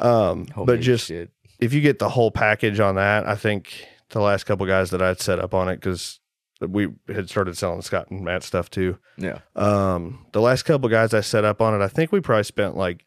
Um, 0.00 0.46
but 0.64 0.80
just 0.80 1.06
shit. 1.08 1.30
if 1.60 1.72
you 1.72 1.80
get 1.80 1.98
the 1.98 2.08
whole 2.08 2.30
package 2.30 2.80
on 2.80 2.96
that, 2.96 3.26
I 3.26 3.36
think 3.36 3.86
the 4.10 4.20
last 4.20 4.44
couple 4.44 4.66
guys 4.66 4.90
that 4.90 5.00
I'd 5.02 5.20
set 5.20 5.38
up 5.38 5.54
on 5.54 5.68
it 5.68 5.76
because 5.76 6.20
we 6.60 6.88
had 7.08 7.28
started 7.28 7.56
selling 7.56 7.82
Scott 7.82 8.10
and 8.10 8.24
Matt 8.24 8.42
stuff 8.42 8.70
too. 8.70 8.98
Yeah. 9.16 9.38
Um, 9.56 10.26
the 10.32 10.40
last 10.40 10.62
couple 10.64 10.88
guys 10.88 11.12
I 11.14 11.20
set 11.20 11.44
up 11.44 11.60
on 11.60 11.80
it, 11.80 11.84
I 11.84 11.88
think 11.88 12.10
we 12.12 12.20
probably 12.20 12.44
spent 12.44 12.76
like 12.76 13.04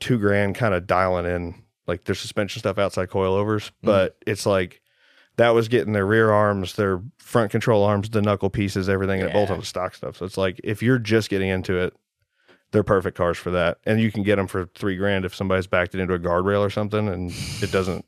two 0.00 0.18
grand 0.18 0.54
kind 0.54 0.74
of 0.74 0.86
dialing 0.86 1.26
in 1.26 1.62
like 1.86 2.04
their 2.04 2.14
suspension 2.14 2.60
stuff 2.60 2.78
outside 2.78 3.08
coilovers, 3.08 3.70
but 3.82 4.16
it's 4.26 4.44
like 4.46 4.80
that 5.36 5.50
was 5.50 5.68
getting 5.68 5.92
their 5.92 6.06
rear 6.06 6.30
arms, 6.32 6.74
their 6.74 7.02
front 7.18 7.50
control 7.50 7.84
arms, 7.84 8.10
the 8.10 8.22
knuckle 8.22 8.50
pieces, 8.50 8.88
everything, 8.88 9.20
and 9.20 9.30
it 9.30 9.32
bolt 9.32 9.48
Yeah. 9.48 9.54
on 9.54 9.60
the 9.60 9.66
stock 9.66 9.94
stuff. 9.94 10.16
So 10.16 10.24
it's 10.24 10.36
like 10.38 10.60
if 10.64 10.82
you're 10.82 10.98
just 10.98 11.28
getting 11.30 11.48
into 11.48 11.76
it, 11.78 11.94
they're 12.76 12.84
perfect 12.84 13.16
cars 13.16 13.38
for 13.38 13.50
that, 13.52 13.78
and 13.86 13.98
you 14.00 14.12
can 14.12 14.22
get 14.22 14.36
them 14.36 14.46
for 14.46 14.66
three 14.74 14.96
grand 14.96 15.24
if 15.24 15.34
somebody's 15.34 15.66
backed 15.66 15.94
it 15.94 16.00
into 16.00 16.12
a 16.12 16.18
guardrail 16.18 16.60
or 16.60 16.68
something, 16.70 17.08
and 17.08 17.32
it 17.62 17.72
doesn't. 17.72 18.04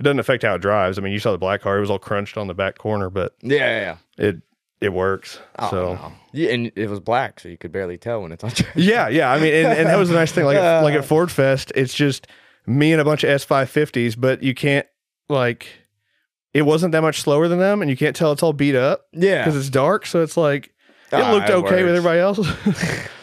It 0.00 0.04
doesn't 0.04 0.18
affect 0.20 0.44
how 0.44 0.54
it 0.54 0.60
drives. 0.62 0.96
I 0.96 1.02
mean, 1.02 1.12
you 1.12 1.18
saw 1.18 1.32
the 1.32 1.38
black 1.38 1.60
car; 1.60 1.76
it 1.76 1.80
was 1.80 1.90
all 1.90 1.98
crunched 1.98 2.36
on 2.38 2.46
the 2.46 2.54
back 2.54 2.78
corner, 2.78 3.10
but 3.10 3.34
Yeah, 3.42 3.96
yeah, 4.18 4.26
it 4.26 4.36
it 4.80 4.92
works. 4.92 5.40
Oh, 5.58 5.70
so 5.70 5.94
no. 5.94 6.12
yeah, 6.32 6.50
and 6.52 6.72
it 6.76 6.88
was 6.88 7.00
black, 7.00 7.40
so 7.40 7.48
you 7.48 7.58
could 7.58 7.72
barely 7.72 7.98
tell 7.98 8.22
when 8.22 8.30
it's 8.32 8.44
on 8.44 8.50
track. 8.50 8.72
yeah, 8.76 9.08
yeah. 9.08 9.30
I 9.30 9.40
mean, 9.40 9.52
and, 9.52 9.66
and 9.66 9.88
that 9.88 9.98
was 9.98 10.08
a 10.10 10.14
nice 10.14 10.32
thing. 10.32 10.44
Like 10.44 10.56
like 10.84 10.94
at 10.94 11.04
Ford 11.04 11.30
Fest, 11.30 11.72
it's 11.74 11.92
just 11.94 12.26
me 12.66 12.92
and 12.92 13.00
a 13.00 13.04
bunch 13.04 13.24
of 13.24 13.30
S 13.30 13.42
five 13.44 13.68
fifties, 13.70 14.16
but 14.16 14.42
you 14.42 14.54
can't 14.54 14.86
like. 15.28 15.66
It 16.54 16.62
wasn't 16.62 16.92
that 16.92 17.02
much 17.02 17.20
slower 17.20 17.46
than 17.48 17.58
them, 17.58 17.82
and 17.82 17.90
you 17.90 17.96
can't 17.96 18.16
tell 18.16 18.32
it's 18.32 18.42
all 18.42 18.54
beat 18.54 18.74
up 18.74 19.06
Yeah, 19.12 19.42
because 19.44 19.54
it's 19.56 19.68
dark. 19.68 20.06
So 20.06 20.22
it's 20.22 20.36
like 20.36 20.66
it 21.12 21.14
Ah, 21.14 21.32
looked 21.32 21.50
it 21.50 21.54
okay 21.54 21.82
with 21.82 21.94
everybody 21.96 22.20
else. 22.20 22.38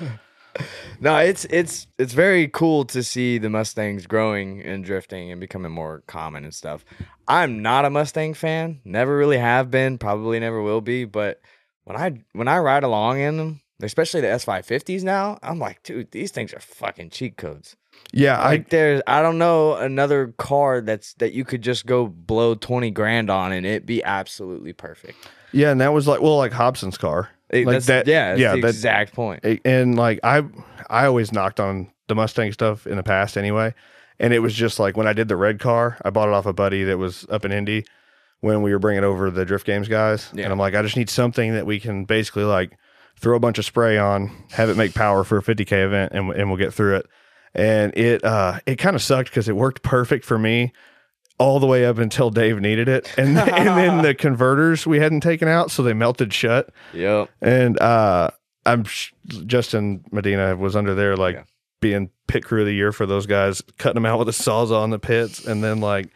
No, 0.99 1.17
it's 1.17 1.45
it's 1.45 1.87
it's 1.97 2.13
very 2.13 2.47
cool 2.47 2.85
to 2.85 3.03
see 3.03 3.37
the 3.37 3.49
Mustangs 3.49 4.07
growing 4.07 4.61
and 4.61 4.83
drifting 4.83 5.31
and 5.31 5.41
becoming 5.41 5.71
more 5.71 6.03
common 6.07 6.43
and 6.43 6.53
stuff. 6.53 6.85
I'm 7.27 7.61
not 7.61 7.85
a 7.85 7.89
Mustang 7.89 8.33
fan, 8.33 8.81
never 8.85 9.17
really 9.17 9.37
have 9.37 9.71
been, 9.71 9.97
probably 9.97 10.39
never 10.39 10.61
will 10.61 10.81
be, 10.81 11.05
but 11.05 11.41
when 11.83 11.97
I 11.97 12.23
when 12.33 12.47
I 12.47 12.59
ride 12.59 12.83
along 12.83 13.19
in 13.19 13.37
them, 13.37 13.61
especially 13.81 14.21
the 14.21 14.27
S550s 14.27 15.03
now, 15.03 15.37
I'm 15.43 15.59
like, 15.59 15.83
dude, 15.83 16.11
these 16.11 16.31
things 16.31 16.53
are 16.53 16.59
fucking 16.59 17.09
cheat 17.09 17.37
codes. 17.37 17.75
yeah, 18.13 18.41
I 18.41 18.57
there's 18.57 19.01
I 19.07 19.21
don't 19.21 19.37
know 19.37 19.75
another 19.75 20.33
car 20.37 20.81
that's 20.81 21.13
that 21.15 21.33
you 21.33 21.43
could 21.45 21.61
just 21.61 21.85
go 21.85 22.07
blow 22.07 22.55
20 22.55 22.91
grand 22.91 23.29
on 23.29 23.51
and 23.51 23.65
it 23.65 23.85
be 23.85 24.03
absolutely 24.03 24.73
perfect. 24.73 25.17
yeah, 25.51 25.71
and 25.71 25.81
that 25.81 25.93
was 25.93 26.07
like 26.07 26.21
well, 26.21 26.37
like 26.37 26.51
Hobson's 26.53 26.97
car. 26.97 27.29
It- 27.49 27.65
Like 27.65 27.73
that's, 27.75 27.85
that- 27.87 28.07
yeah, 28.07 28.29
that's 28.29 28.39
yeah, 28.41 28.55
the 28.55 28.61
that- 28.61 28.67
exact 28.69 29.13
point. 29.13 29.43
And 29.65 29.95
like 29.97 30.19
I 30.23 30.43
I 30.89 31.05
always 31.05 31.31
knocked 31.31 31.59
on 31.59 31.91
the 32.07 32.15
Mustang 32.15 32.51
stuff 32.51 32.85
in 32.87 32.97
the 32.97 33.03
past 33.03 33.37
anyway. 33.37 33.73
And 34.19 34.33
it 34.33 34.39
was 34.39 34.53
just 34.53 34.79
like 34.79 34.95
when 34.95 35.07
I 35.07 35.13
did 35.13 35.27
the 35.27 35.35
red 35.35 35.59
car, 35.59 35.97
I 36.05 36.09
bought 36.09 36.27
it 36.29 36.33
off 36.33 36.45
a 36.45 36.53
buddy 36.53 36.83
that 36.85 36.97
was 36.97 37.25
up 37.29 37.43
in 37.43 37.51
Indy 37.51 37.85
when 38.39 38.61
we 38.61 38.71
were 38.71 38.79
bringing 38.79 39.03
over 39.03 39.29
the 39.29 39.43
drift 39.45 39.65
games 39.65 39.87
guys. 39.87 40.29
Yeah. 40.33 40.43
And 40.45 40.53
I'm 40.53 40.59
like, 40.59 40.73
I 40.75 40.81
just 40.81 40.95
need 40.95 41.09
something 41.09 41.53
that 41.53 41.65
we 41.65 41.79
can 41.79 42.05
basically 42.05 42.43
like 42.45 42.77
throw 43.19 43.35
a 43.35 43.39
bunch 43.39 43.57
of 43.57 43.65
spray 43.65 43.97
on, 43.97 44.31
have 44.51 44.69
it 44.69 44.77
make 44.77 44.93
power 44.93 45.23
for 45.23 45.37
a 45.37 45.41
50k 45.41 45.85
event, 45.85 46.13
and 46.13 46.31
and 46.31 46.49
we'll 46.49 46.57
get 46.57 46.73
through 46.73 46.97
it. 46.97 47.07
And 47.53 47.97
it 47.97 48.23
uh 48.23 48.59
it 48.65 48.75
kind 48.77 48.95
of 48.95 49.01
sucked 49.01 49.29
because 49.29 49.49
it 49.49 49.55
worked 49.55 49.83
perfect 49.83 50.23
for 50.25 50.37
me 50.39 50.71
all 51.37 51.59
the 51.59 51.67
way 51.67 51.85
up 51.85 51.97
until 51.97 52.29
Dave 52.29 52.59
needed 52.61 52.87
it, 52.87 53.11
and 53.17 53.37
and 53.37 53.67
then 53.77 54.01
the 54.01 54.13
converters 54.15 54.85
we 54.87 54.99
hadn't 54.99 55.21
taken 55.21 55.47
out, 55.47 55.71
so 55.71 55.83
they 55.83 55.93
melted 55.93 56.33
shut. 56.33 56.69
Yep. 56.93 57.29
And 57.41 57.79
uh 57.79 58.31
I'm 58.65 58.83
sh- 58.85 59.11
Justin 59.45 60.03
Medina 60.11 60.55
was 60.55 60.75
under 60.75 60.95
there 60.95 61.15
like 61.15 61.35
Yeah. 61.35 61.43
being 61.81 62.09
pit 62.27 62.43
crew 62.45 62.61
of 62.61 62.65
the 62.67 62.73
year 62.73 62.91
for 62.91 63.05
those 63.05 63.25
guys, 63.27 63.61
cutting 63.77 63.95
them 63.95 64.05
out 64.05 64.17
with 64.19 64.29
a 64.29 64.31
sawzall 64.31 64.83
in 64.83 64.89
the 64.89 64.99
pits, 64.99 65.45
and 65.45 65.63
then 65.63 65.81
like 65.81 66.09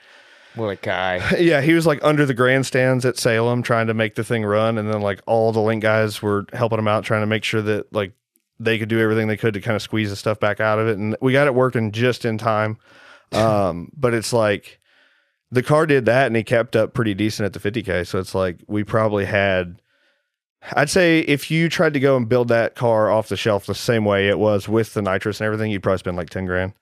What 0.56 0.70
a 0.70 0.76
guy. 0.78 1.36
yeah, 1.40 1.62
he 1.62 1.74
was 1.74 1.86
like 1.86 2.00
under 2.02 2.26
the 2.26 2.34
grandstands 2.34 3.06
at 3.06 3.18
Salem 3.18 3.62
trying 3.62 3.88
to 3.88 3.94
make 3.94 4.16
the 4.16 4.24
thing 4.24 4.44
run, 4.46 4.78
and 4.78 4.92
then 4.92 5.02
like 5.02 5.22
all 5.28 5.52
the 5.52 5.60
link 5.62 5.84
guys 5.84 6.22
were 6.22 6.46
helping 6.54 6.80
him 6.80 6.88
out 6.88 7.04
trying 7.04 7.22
to 7.22 7.28
make 7.28 7.44
sure 7.44 7.62
that 7.62 7.94
like 7.94 8.14
they 8.60 8.80
could 8.80 8.90
do 8.90 9.00
everything 9.00 9.28
they 9.28 9.38
could 9.38 9.54
to 9.54 9.62
kind 9.62 9.76
of 9.76 9.82
squeeze 9.82 10.10
the 10.10 10.16
stuff 10.16 10.40
back 10.40 10.60
out 10.60 10.80
of 10.80 10.88
it, 10.88 10.98
and 10.98 11.16
we 11.22 11.34
got 11.34 11.46
it 11.48 11.54
working 11.56 11.92
just 11.92 12.24
in 12.26 12.38
time. 12.38 12.78
Um, 13.32 13.92
but 13.96 14.16
it's 14.16 14.34
like 14.34 14.79
the 15.52 15.64
car 15.64 15.86
did 15.86 16.06
that, 16.06 16.28
and 16.28 16.36
he 16.36 16.44
kept 16.44 16.76
up 16.76 16.94
pretty 16.94 17.14
decent 17.14 17.46
at 17.46 17.60
the 17.60 17.72
50k. 17.72 18.06
So 18.08 18.20
it's 18.20 18.36
like 18.36 18.58
we 18.68 18.84
probably 18.84 19.26
had. 19.26 19.82
I'd 20.74 20.90
say 20.90 21.20
if 21.22 21.50
you 21.50 21.70
tried 21.70 21.94
to 21.94 22.00
go 22.02 22.18
and 22.18 22.28
build 22.28 22.50
that 22.50 22.76
car 22.76 23.10
off 23.10 23.30
the 23.30 23.38
shelf 23.38 23.66
the 23.66 23.74
same 23.74 24.04
way 24.04 24.28
it 24.28 24.38
was 24.38 24.68
with 24.68 24.94
the 24.94 25.02
nitrous 25.02 25.40
and 25.40 25.46
everything, 25.46 25.72
you'd 25.72 25.82
probably 25.82 26.00
spend 26.00 26.18
like 26.18 26.30
10 26.30 26.46
grand. 26.46 26.74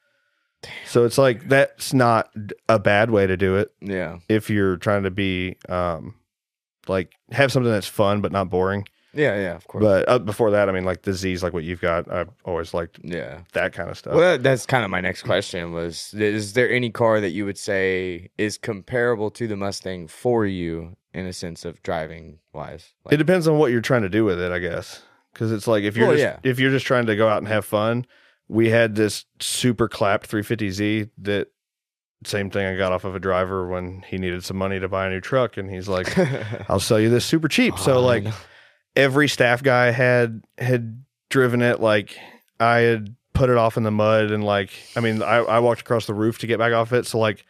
So 0.87 1.05
it's 1.05 1.19
like 1.19 1.47
that's 1.47 1.93
not 1.93 2.31
a 2.67 2.79
bad 2.79 3.11
way 3.11 3.27
to 3.27 3.37
do 3.37 3.55
it 3.57 3.71
Yeah. 3.79 4.17
if 4.27 4.49
you're 4.49 4.77
trying 4.77 5.03
to 5.03 5.11
be 5.11 5.57
um 5.69 6.15
like 6.87 7.11
have 7.31 7.51
something 7.51 7.71
that's 7.71 7.87
fun 7.87 8.21
but 8.21 8.31
not 8.31 8.49
boring. 8.49 8.87
Yeah, 9.17 9.35
yeah, 9.35 9.55
of 9.55 9.67
course. 9.67 9.83
But 9.83 10.07
uh, 10.07 10.19
before 10.19 10.51
that, 10.51 10.69
I 10.69 10.71
mean, 10.71 10.85
like 10.85 11.01
the 11.01 11.13
Z's, 11.13 11.41
like 11.41 11.51
what 11.53 11.63
you've 11.63 11.81
got, 11.81 12.09
I've 12.11 12.29
always 12.45 12.73
liked 12.73 12.99
yeah. 13.03 13.39
that 13.53 13.73
kind 13.73 13.89
of 13.89 13.97
stuff. 13.97 14.13
Well, 14.13 14.33
that- 14.33 14.43
that's 14.43 14.65
kind 14.65 14.83
of 14.85 14.91
my 14.91 15.01
next 15.01 15.23
question 15.23 15.71
was 15.73 16.13
is 16.13 16.53
there 16.53 16.69
any 16.71 16.89
car 16.91 17.19
that 17.19 17.31
you 17.31 17.43
would 17.45 17.57
say 17.57 18.29
is 18.37 18.57
comparable 18.57 19.31
to 19.31 19.47
the 19.47 19.55
Mustang 19.57 20.07
for 20.07 20.45
you 20.45 20.95
in 21.13 21.25
a 21.25 21.33
sense 21.33 21.65
of 21.65 21.81
driving 21.81 22.37
wise? 22.53 22.93
it 23.09 23.17
depends 23.17 23.47
on 23.47 23.57
what 23.57 23.71
you're 23.71 23.81
trying 23.81 24.03
to 24.03 24.09
do 24.09 24.23
with 24.23 24.39
it, 24.39 24.51
I 24.51 24.59
guess. 24.59 25.01
Because 25.33 25.51
it's 25.51 25.67
like 25.67 25.83
if 25.83 25.97
you're 25.97 26.07
Well, 26.07 26.17
just 26.17 26.23
yeah. 26.23 26.49
if 26.49 26.59
you're 26.59 26.71
just 26.71 26.85
trying 26.85 27.07
to 27.07 27.15
go 27.15 27.27
out 27.27 27.39
and 27.39 27.47
have 27.47 27.65
fun, 27.65 28.05
we 28.47 28.69
had 28.69 28.95
this 28.95 29.25
super 29.39 29.87
clapped 29.87 30.29
350Z 30.31 31.09
that 31.19 31.47
same 32.25 32.49
thing 32.49 32.65
I 32.65 32.75
got 32.75 32.91
off 32.91 33.03
of 33.03 33.15
a 33.15 33.19
driver 33.19 33.67
when 33.67 34.03
he 34.07 34.17
needed 34.17 34.43
some 34.43 34.57
money 34.57 34.79
to 34.79 34.87
buy 34.87 35.05
a 35.05 35.09
new 35.11 35.21
truck, 35.21 35.57
and 35.57 35.69
he's 35.69 35.87
like, 35.87 36.07
"I'll 36.69 36.79
sell 36.79 36.99
you 36.99 37.09
this 37.09 37.25
super 37.25 37.47
cheap." 37.47 37.77
so 37.79 37.97
Oh, 37.97 38.01
like. 38.01 38.25
Every 38.97 39.29
staff 39.29 39.63
guy 39.63 39.91
had 39.91 40.43
had 40.57 41.03
driven 41.29 41.61
it 41.61 41.79
like 41.79 42.17
I 42.59 42.79
had 42.79 43.15
put 43.33 43.49
it 43.49 43.55
off 43.55 43.77
in 43.77 43.83
the 43.83 43.91
mud 43.91 44.31
and 44.31 44.43
like 44.43 44.71
I 44.95 44.99
mean 44.99 45.21
I, 45.21 45.37
I 45.37 45.59
walked 45.59 45.81
across 45.81 46.07
the 46.07 46.15
roof 46.15 46.39
to 46.39 46.47
get 46.47 46.57
back 46.57 46.73
off 46.73 46.91
it. 46.91 47.05
So 47.05 47.19
like 47.19 47.45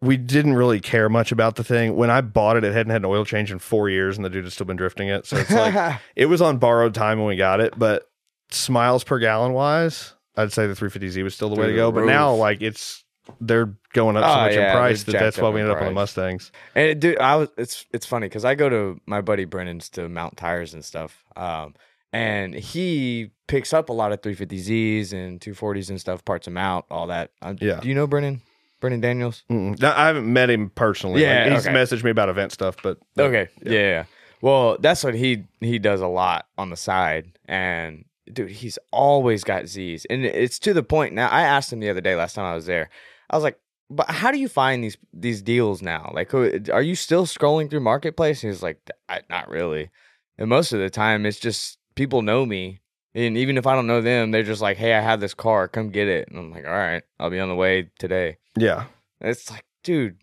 we 0.00 0.16
didn't 0.16 0.54
really 0.54 0.80
care 0.80 1.08
much 1.08 1.30
about 1.30 1.56
the 1.56 1.64
thing. 1.64 1.94
When 1.94 2.10
I 2.10 2.22
bought 2.22 2.56
it 2.56 2.64
it 2.64 2.72
hadn't 2.72 2.90
had 2.90 3.02
an 3.02 3.04
oil 3.04 3.24
change 3.24 3.52
in 3.52 3.58
four 3.58 3.90
years 3.90 4.16
and 4.16 4.24
the 4.24 4.30
dude 4.30 4.44
had 4.44 4.52
still 4.52 4.66
been 4.66 4.76
drifting 4.76 5.08
it. 5.08 5.26
So 5.26 5.36
it's 5.36 5.50
like 5.50 6.00
it 6.16 6.26
was 6.26 6.40
on 6.40 6.56
borrowed 6.56 6.94
time 6.94 7.18
when 7.18 7.28
we 7.28 7.36
got 7.36 7.60
it 7.60 7.78
but 7.78 8.08
smiles 8.50 9.04
per 9.04 9.18
gallon 9.18 9.52
wise 9.52 10.14
I'd 10.38 10.52
say 10.52 10.66
the 10.66 10.74
350Z 10.74 11.22
was 11.22 11.34
still 11.34 11.48
the 11.50 11.56
way 11.56 11.66
Through 11.66 11.72
to 11.72 11.76
go. 11.76 11.90
The 11.90 12.00
but 12.00 12.06
now 12.06 12.34
like 12.34 12.62
it's 12.62 13.04
they're 13.40 13.74
going 13.96 14.16
up 14.16 14.24
so 14.24 14.30
Oh, 14.30 14.42
much 14.42 14.54
yeah, 14.54 14.70
in 14.72 14.76
price 14.76 15.02
that 15.04 15.12
that's 15.12 15.38
why 15.38 15.48
we 15.50 15.60
ended 15.60 15.74
up 15.74 15.80
on 15.82 15.88
the. 15.88 15.92
Mustangs 15.92 16.52
And 16.74 17.00
dude, 17.00 17.18
I 17.18 17.36
was 17.36 17.48
it's 17.58 17.84
it's 17.92 18.06
funny 18.06 18.26
because 18.28 18.44
I 18.44 18.54
go 18.54 18.68
to 18.68 19.00
my 19.06 19.20
buddy 19.20 19.44
Brennan's 19.44 19.88
to 19.90 20.08
mount 20.08 20.36
tires 20.36 20.74
and 20.74 20.84
stuff. 20.84 21.24
Um, 21.36 21.74
and 22.12 22.54
he 22.54 23.30
picks 23.48 23.72
up 23.72 23.88
a 23.88 23.92
lot 23.92 24.12
of 24.12 24.20
350Zs 24.22 25.12
and 25.12 25.40
240s 25.40 25.90
and 25.90 26.00
stuff, 26.00 26.24
parts 26.24 26.44
them 26.46 26.56
out, 26.56 26.86
all 26.90 27.08
that. 27.08 27.30
Um, 27.42 27.56
Yeah. 27.60 27.80
Do 27.80 27.88
you 27.88 27.94
know 27.94 28.06
Brennan? 28.06 28.42
Brennan 28.80 29.00
Daniels? 29.00 29.42
Mm-mm. 29.50 29.78
Now, 29.80 29.94
I 29.98 30.06
haven't 30.06 30.30
met 30.32 30.48
him 30.50 30.70
personally 30.70 31.22
Yeah, 31.22 31.44
like, 31.44 31.52
he's 31.54 31.66
okay. 31.66 31.74
messaged 31.76 32.04
me 32.04 32.10
about 32.10 32.28
event 32.28 32.52
stuff 32.52 32.76
but 32.82 32.98
Okay. 33.18 33.48
Yeah. 33.62 33.72
yeah. 33.72 34.04
Well, 34.42 34.76
that's 34.78 35.02
what 35.02 35.14
he 35.14 35.44
he 35.60 35.78
does 35.78 36.00
a 36.02 36.06
lot 36.06 36.46
on 36.58 36.68
the 36.70 36.76
side, 36.76 37.32
and 37.46 38.04
dude, 38.30 38.50
he's 38.50 38.78
always 38.92 39.44
got 39.44 39.66
Z's, 39.66 40.04
and 40.10 40.26
it's 40.26 40.58
to 40.60 40.74
the 40.74 40.82
point 40.82 41.14
now. 41.14 41.28
I 41.28 41.40
asked 41.42 41.72
him 41.72 41.80
the 41.80 41.88
other 41.88 42.02
day, 42.02 42.14
last 42.14 42.34
time 42.34 42.44
I 42.44 42.54
was 42.54 42.66
there, 42.66 42.90
I 43.30 43.36
was 43.36 43.42
like, 43.42 43.58
"But 43.90 44.10
how 44.10 44.30
do 44.30 44.38
you 44.38 44.48
find 44.48 44.82
these 44.82 44.96
these 45.12 45.42
deals 45.42 45.82
now? 45.82 46.10
Like, 46.14 46.34
are 46.34 46.82
you 46.82 46.94
still 46.94 47.26
scrolling 47.26 47.70
through 47.70 47.80
marketplace?" 47.80 48.42
And 48.42 48.52
he's 48.52 48.62
like, 48.62 48.78
I, 49.08 49.20
"Not 49.30 49.48
really." 49.48 49.90
And 50.38 50.48
most 50.48 50.72
of 50.72 50.80
the 50.80 50.90
time, 50.90 51.24
it's 51.26 51.38
just 51.38 51.78
people 51.94 52.22
know 52.22 52.44
me. 52.44 52.80
And 53.14 53.38
even 53.38 53.56
if 53.56 53.66
I 53.66 53.74
don't 53.74 53.86
know 53.86 54.02
them, 54.02 54.30
they're 54.30 54.42
just 54.42 54.60
like, 54.60 54.76
"Hey, 54.76 54.92
I 54.92 55.00
have 55.00 55.20
this 55.20 55.34
car, 55.34 55.68
come 55.68 55.90
get 55.90 56.08
it." 56.08 56.28
And 56.28 56.38
I'm 56.38 56.50
like, 56.50 56.66
"All 56.66 56.72
right, 56.72 57.02
I'll 57.18 57.30
be 57.30 57.40
on 57.40 57.48
the 57.48 57.54
way 57.54 57.90
today." 57.98 58.38
yeah 58.58 58.84
It's 59.20 59.50
like, 59.50 59.64
dude, 59.82 60.18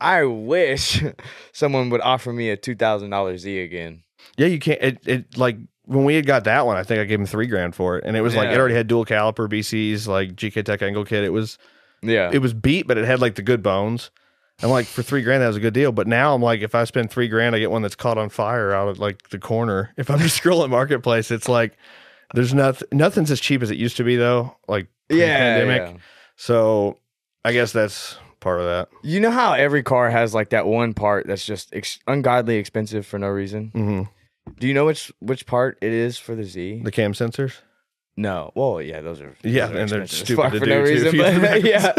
I 0.00 0.24
wish 0.24 1.02
someone 1.52 1.90
would 1.90 2.00
offer 2.00 2.32
me 2.32 2.50
a 2.50 2.56
two 2.56 2.74
thousand 2.74 3.10
dollars 3.10 3.42
Z 3.42 3.60
again. 3.60 4.02
Yeah, 4.36 4.46
you 4.46 4.58
can't. 4.58 4.80
It, 4.82 5.06
it 5.06 5.36
like 5.38 5.58
when 5.84 6.04
we 6.04 6.14
had 6.14 6.26
got 6.26 6.44
that 6.44 6.66
one, 6.66 6.76
I 6.76 6.84
think 6.84 7.00
I 7.00 7.04
gave 7.04 7.20
him 7.20 7.26
three 7.26 7.46
grand 7.46 7.74
for 7.74 7.98
it, 7.98 8.04
and 8.06 8.16
it 8.16 8.20
was 8.20 8.34
like 8.34 8.48
it 8.48 8.58
already 8.58 8.74
had 8.74 8.86
dual 8.86 9.04
caliper 9.04 9.48
BCs, 9.48 10.06
like 10.06 10.34
GK 10.34 10.64
Tech 10.64 10.82
angle 10.82 11.04
kit. 11.04 11.24
It 11.24 11.32
was 11.32 11.58
Yeah, 12.02 12.30
it 12.32 12.38
was 12.40 12.52
beat, 12.54 12.86
but 12.86 12.98
it 12.98 13.04
had 13.04 13.20
like 13.20 13.34
the 13.36 13.42
good 13.42 13.62
bones. 13.62 14.10
And 14.60 14.70
like 14.70 14.86
for 14.86 15.02
three 15.02 15.22
grand, 15.22 15.42
that 15.42 15.48
was 15.48 15.56
a 15.56 15.60
good 15.60 15.74
deal. 15.74 15.90
But 15.90 16.06
now 16.06 16.34
I'm 16.34 16.42
like, 16.42 16.60
if 16.60 16.74
I 16.74 16.84
spend 16.84 17.10
three 17.10 17.26
grand, 17.26 17.56
I 17.56 17.58
get 17.58 17.70
one 17.70 17.82
that's 17.82 17.96
caught 17.96 18.16
on 18.18 18.28
fire 18.28 18.72
out 18.72 18.88
of 18.88 18.98
like 19.00 19.30
the 19.30 19.38
corner. 19.38 19.92
If 19.96 20.08
I'm 20.10 20.20
just 20.20 20.40
scrolling 20.42 20.70
marketplace, 20.70 21.30
it's 21.30 21.48
like 21.48 21.76
there's 22.34 22.54
nothing. 22.54 22.88
Nothing's 22.92 23.30
as 23.30 23.40
cheap 23.40 23.62
as 23.62 23.70
it 23.70 23.76
used 23.76 23.96
to 23.96 24.04
be 24.04 24.16
though. 24.16 24.56
Like 24.68 24.86
yeah, 25.08 25.56
pre-pandemic. 25.56 25.94
yeah. 25.94 26.02
So 26.36 26.98
I 27.44 27.52
guess 27.52 27.72
that's 27.72 28.16
part 28.40 28.60
of 28.60 28.66
that. 28.66 28.88
You 29.02 29.20
know 29.20 29.30
how 29.30 29.54
every 29.54 29.82
car 29.82 30.10
has 30.10 30.34
like 30.34 30.50
that 30.50 30.66
one 30.66 30.94
part 30.94 31.26
that's 31.26 31.44
just 31.44 31.74
ex- 31.74 31.98
ungodly 32.06 32.56
expensive 32.56 33.06
for 33.06 33.18
no 33.18 33.28
reason. 33.28 33.72
Mm-hmm. 33.74 34.52
Do 34.58 34.66
you 34.68 34.74
know 34.74 34.84
which 34.86 35.12
which 35.20 35.46
part 35.46 35.78
it 35.80 35.92
is 35.92 36.18
for 36.18 36.34
the 36.34 36.44
Z? 36.44 36.82
The 36.84 36.92
cam 36.92 37.14
sensors. 37.14 37.58
No. 38.16 38.52
Well, 38.54 38.82
yeah, 38.82 39.00
those 39.00 39.20
are 39.20 39.34
Yeah, 39.42 39.66
those 39.66 39.76
are 39.76 39.78
and 39.78 39.90
they're 39.90 40.02
expensive 40.02 40.02
as 40.02 40.26
stupid 40.26 40.42
fuck 40.42 40.52
to 40.52 40.58
for 40.58 40.64
do 40.66 40.70
no 40.70 40.84
too, 40.84 40.92
if 40.92 41.12
reason. 41.12 41.40
But 41.40 41.64
yeah, 41.64 41.92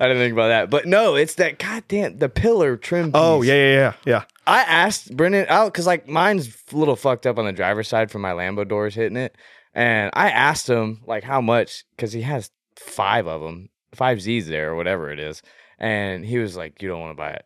I 0.00 0.08
didn't 0.08 0.18
think 0.18 0.32
about 0.32 0.48
that. 0.48 0.70
But 0.70 0.86
no, 0.86 1.14
it's 1.14 1.34
that 1.34 1.58
goddamn 1.58 2.18
the 2.18 2.28
pillar 2.28 2.76
trim. 2.76 3.12
Oh, 3.14 3.40
piece. 3.40 3.50
Oh 3.50 3.52
yeah, 3.52 3.54
yeah, 3.54 3.74
yeah, 3.74 3.92
yeah. 4.06 4.24
I 4.46 4.62
asked 4.62 5.16
Brennan 5.16 5.46
oh, 5.48 5.54
out 5.54 5.72
because 5.72 5.86
like 5.86 6.08
mine's 6.08 6.56
a 6.72 6.76
little 6.76 6.96
fucked 6.96 7.26
up 7.26 7.38
on 7.38 7.44
the 7.44 7.52
driver's 7.52 7.88
side 7.88 8.10
from 8.10 8.22
my 8.22 8.32
Lambo 8.32 8.66
doors 8.66 8.94
hitting 8.94 9.16
it, 9.16 9.36
and 9.72 10.10
I 10.14 10.30
asked 10.30 10.68
him 10.68 11.02
like 11.06 11.22
how 11.22 11.40
much 11.40 11.84
because 11.94 12.12
he 12.12 12.22
has 12.22 12.50
five 12.76 13.28
of 13.28 13.40
them, 13.40 13.68
five 13.94 14.20
Z's 14.20 14.48
there 14.48 14.72
or 14.72 14.76
whatever 14.76 15.12
it 15.12 15.20
is, 15.20 15.42
and 15.78 16.24
he 16.24 16.38
was 16.38 16.56
like, 16.56 16.82
"You 16.82 16.88
don't 16.88 17.00
want 17.00 17.12
to 17.12 17.22
buy 17.22 17.30
it." 17.30 17.44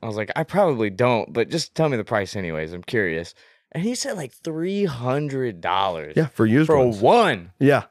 I 0.00 0.06
was 0.06 0.16
like, 0.16 0.30
"I 0.36 0.44
probably 0.44 0.90
don't, 0.90 1.32
but 1.32 1.50
just 1.50 1.74
tell 1.74 1.88
me 1.88 1.96
the 1.96 2.04
price 2.04 2.36
anyways. 2.36 2.72
I'm 2.72 2.84
curious." 2.84 3.34
And 3.72 3.82
he 3.84 3.94
said 3.94 4.16
like 4.16 4.32
three 4.32 4.84
hundred 4.84 5.60
dollars. 5.60 6.14
Yeah, 6.16 6.26
for 6.28 6.44
used 6.46 6.66
for 6.66 6.76
ones. 6.78 7.00
one, 7.00 7.52
Yeah, 7.58 7.84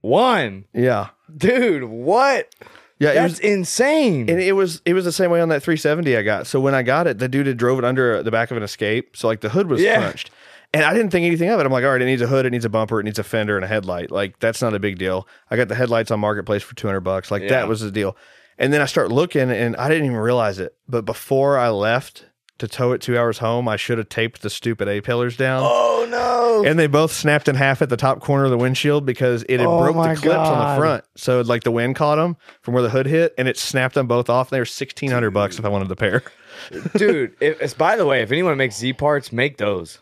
one, 0.00 0.64
yeah, 0.72 1.08
dude. 1.36 1.84
What? 1.84 2.54
yeah. 2.98 3.12
It 3.12 3.22
was, 3.22 3.38
insane. 3.40 4.28
and 4.30 4.40
it 4.40 4.52
was 4.52 4.82
it 4.84 4.94
was 4.94 5.04
the 5.04 5.12
same 5.12 5.30
way 5.30 5.40
on 5.40 5.48
that 5.50 5.62
370 5.62 6.16
I 6.16 6.22
got. 6.22 6.46
So 6.46 6.60
when 6.60 6.74
I 6.74 6.82
got 6.82 7.06
it, 7.06 7.18
the 7.18 7.28
dude 7.28 7.46
had 7.46 7.56
drove 7.56 7.78
it 7.78 7.84
under 7.84 8.22
the 8.22 8.30
back 8.30 8.50
of 8.50 8.56
an 8.56 8.62
Escape, 8.62 9.16
so 9.16 9.28
like 9.28 9.40
the 9.40 9.50
hood 9.50 9.68
was 9.68 9.80
Yeah. 9.82 9.98
crunched. 10.00 10.30
And 10.74 10.84
I 10.84 10.92
didn't 10.92 11.10
think 11.10 11.24
anything 11.24 11.48
of 11.48 11.60
it. 11.60 11.64
I'm 11.66 11.72
like, 11.72 11.84
all 11.84 11.92
right, 11.92 12.02
it 12.02 12.06
needs 12.06 12.20
a 12.22 12.26
hood, 12.26 12.44
it 12.44 12.50
needs 12.50 12.64
a 12.64 12.68
bumper, 12.68 12.98
it 13.00 13.04
needs 13.04 13.18
a 13.18 13.24
fender 13.24 13.54
and 13.56 13.64
a 13.64 13.68
headlight. 13.68 14.10
Like 14.10 14.38
that's 14.40 14.60
not 14.60 14.74
a 14.74 14.78
big 14.78 14.98
deal. 14.98 15.26
I 15.50 15.56
got 15.56 15.68
the 15.68 15.74
headlights 15.74 16.10
on 16.10 16.20
marketplace 16.20 16.62
for 16.62 16.74
200 16.74 17.00
bucks. 17.00 17.30
Like 17.30 17.42
Yeah. 17.42 17.48
that 17.50 17.68
was 17.68 17.80
the 17.80 17.90
deal. 17.92 18.16
And 18.58 18.72
then 18.72 18.80
I 18.80 18.86
start 18.86 19.12
looking, 19.12 19.50
and 19.50 19.76
I 19.76 19.88
didn't 19.88 20.06
even 20.06 20.16
realize 20.16 20.58
it. 20.58 20.74
But 20.88 21.04
before 21.04 21.58
I 21.58 21.68
left 21.68 22.24
to 22.58 22.66
tow 22.68 22.92
it 22.92 23.00
two 23.00 23.18
hours 23.18 23.38
home, 23.38 23.68
I 23.68 23.76
should 23.76 23.98
have 23.98 24.08
taped 24.08 24.42
the 24.42 24.50
stupid 24.50 24.88
A 24.88 25.00
pillars 25.00 25.36
down. 25.36 25.62
oh 25.64 26.06
no! 26.08 26.68
And 26.68 26.78
they 26.78 26.86
both 26.86 27.12
snapped 27.12 27.48
in 27.48 27.54
half 27.54 27.82
at 27.82 27.88
the 27.90 27.96
top 27.96 28.20
corner 28.20 28.44
of 28.44 28.50
the 28.50 28.56
windshield 28.58 29.04
because 29.04 29.42
it 29.48 29.60
had 29.60 29.66
Oh 29.68 29.78
broke 29.80 29.96
the 29.96 30.20
clips 30.20 30.36
on 30.48 30.74
the 30.74 30.80
front. 30.80 31.04
So 31.16 31.40
like 31.42 31.64
the 31.64 31.70
wind 31.70 31.96
caught 31.96 32.16
them 32.16 32.36
from 32.62 32.74
where 32.74 32.82
the 32.82 32.90
hood 32.90 33.06
hit, 33.06 33.34
and 33.36 33.46
it 33.48 33.58
snapped 33.58 33.94
them 33.94 34.06
both 34.06 34.30
off. 34.30 34.50
They 34.50 34.58
were 34.58 34.64
sixteen 34.64 35.10
hundred 35.10 35.32
bucks 35.32 35.58
if 35.58 35.64
I 35.64 35.68
wanted 35.68 35.88
the 35.88 35.96
pair. 35.96 36.22
dude. 36.96 37.34
If, 37.40 37.60
it's 37.60 37.74
by 37.74 37.96
the 37.96 38.06
way, 38.06 38.22
if 38.22 38.32
anyone 38.32 38.56
makes 38.56 38.76
Z 38.76 38.94
parts, 38.94 39.32
make 39.32 39.58
those. 39.58 39.98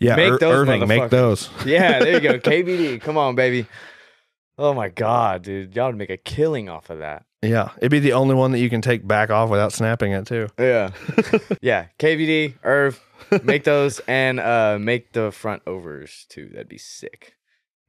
Yeah, 0.00 0.16
Make 0.16 0.32
Ir- 0.32 0.38
those 0.38 0.54
Irving, 0.68 0.88
make 0.88 1.08
those. 1.10 1.48
Yeah, 1.64 2.00
there 2.00 2.14
you 2.14 2.20
go. 2.20 2.38
KBD, 2.40 3.00
come 3.00 3.16
on, 3.16 3.36
baby. 3.36 3.66
Oh 4.58 4.74
my 4.74 4.88
god, 4.88 5.42
dude, 5.42 5.74
y'all 5.74 5.86
would 5.86 5.96
make 5.96 6.10
a 6.10 6.16
killing 6.16 6.68
off 6.68 6.90
of 6.90 6.98
that. 6.98 7.24
Yeah, 7.44 7.70
it'd 7.78 7.90
be 7.90 7.98
the 8.00 8.12
only 8.14 8.34
one 8.34 8.52
that 8.52 8.58
you 8.60 8.70
can 8.70 8.80
take 8.80 9.06
back 9.06 9.30
off 9.30 9.50
without 9.50 9.72
snapping 9.72 10.12
it 10.12 10.26
too. 10.26 10.48
Yeah, 10.58 10.90
yeah. 11.60 11.86
KBD, 11.98 12.54
Irv, 12.62 13.00
make 13.42 13.64
those 13.64 14.00
and 14.08 14.40
uh 14.40 14.78
make 14.80 15.12
the 15.12 15.30
front 15.32 15.62
overs 15.66 16.26
too. 16.28 16.48
That'd 16.52 16.68
be 16.68 16.78
sick. 16.78 17.34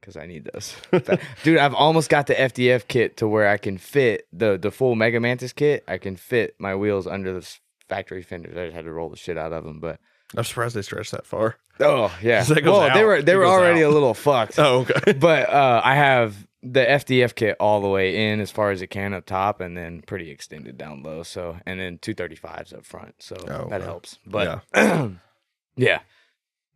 Cause 0.02 0.16
I 0.16 0.26
need 0.26 0.48
those, 0.52 0.76
dude. 1.42 1.58
I've 1.58 1.74
almost 1.74 2.08
got 2.10 2.28
the 2.28 2.34
FDF 2.34 2.86
kit 2.86 3.16
to 3.16 3.26
where 3.26 3.48
I 3.48 3.56
can 3.56 3.76
fit 3.76 4.28
the 4.32 4.56
the 4.56 4.70
full 4.70 4.94
Mega 4.94 5.18
Mantis 5.18 5.52
kit. 5.52 5.82
I 5.88 5.98
can 5.98 6.14
fit 6.14 6.54
my 6.60 6.76
wheels 6.76 7.08
under 7.08 7.32
the 7.32 7.44
factory 7.88 8.22
fenders. 8.22 8.56
I 8.56 8.66
just 8.66 8.76
had 8.76 8.84
to 8.84 8.92
roll 8.92 9.08
the 9.08 9.16
shit 9.16 9.36
out 9.36 9.52
of 9.52 9.64
them, 9.64 9.80
but 9.80 9.98
I'm 10.36 10.44
surprised 10.44 10.76
they 10.76 10.82
stretched 10.82 11.10
that 11.10 11.26
far. 11.26 11.56
oh 11.80 12.16
yeah. 12.22 12.44
So 12.44 12.54
that 12.54 12.60
goes 12.62 12.78
well, 12.78 12.94
they 12.94 13.02
were 13.04 13.20
they 13.20 13.32
It 13.32 13.36
were 13.36 13.46
already 13.46 13.82
out. 13.82 13.90
a 13.90 13.94
little 13.94 14.14
fucked. 14.14 14.60
Oh, 14.60 14.86
okay. 14.88 15.12
but 15.12 15.48
uh, 15.50 15.80
I 15.82 15.96
have 15.96 16.36
the 16.72 16.80
FDF 16.84 17.34
kit 17.34 17.56
all 17.60 17.80
the 17.80 17.88
way 17.88 18.30
in 18.30 18.40
as 18.40 18.50
far 18.50 18.70
as 18.70 18.82
it 18.82 18.88
can 18.88 19.14
up 19.14 19.26
top, 19.26 19.60
and 19.60 19.76
then 19.76 20.02
pretty 20.02 20.30
extended 20.30 20.76
down 20.76 21.02
low. 21.02 21.22
So, 21.22 21.58
and 21.66 21.78
then 21.78 21.98
two 21.98 22.14
thirty 22.14 22.36
fives 22.36 22.72
up 22.72 22.84
front. 22.84 23.14
So 23.20 23.36
Oh, 23.48 23.68
that 23.70 23.82
helps. 23.82 24.18
But 24.26 24.62
yeah. 24.74 25.08
yeah. 25.76 26.00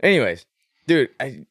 Anyways, 0.02 0.46
dude, 0.86 1.10
I. 1.18 1.46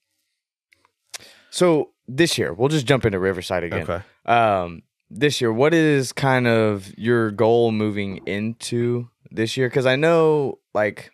So 1.51 1.89
this 2.07 2.37
year, 2.37 2.53
we'll 2.53 2.69
just 2.69 2.85
jump 2.85 3.05
into 3.05 3.19
Riverside 3.19 3.63
again. 3.63 3.81
Okay. 3.81 4.01
Um, 4.25 4.83
this 5.09 5.41
year, 5.41 5.51
what 5.51 5.73
is 5.73 6.13
kind 6.13 6.47
of 6.47 6.97
your 6.97 7.31
goal 7.31 7.71
moving 7.71 8.17
into 8.27 9.09
this 9.31 9.57
year? 9.57 9.67
Because 9.67 9.85
I 9.87 9.95
know, 9.95 10.59
like, 10.73 11.11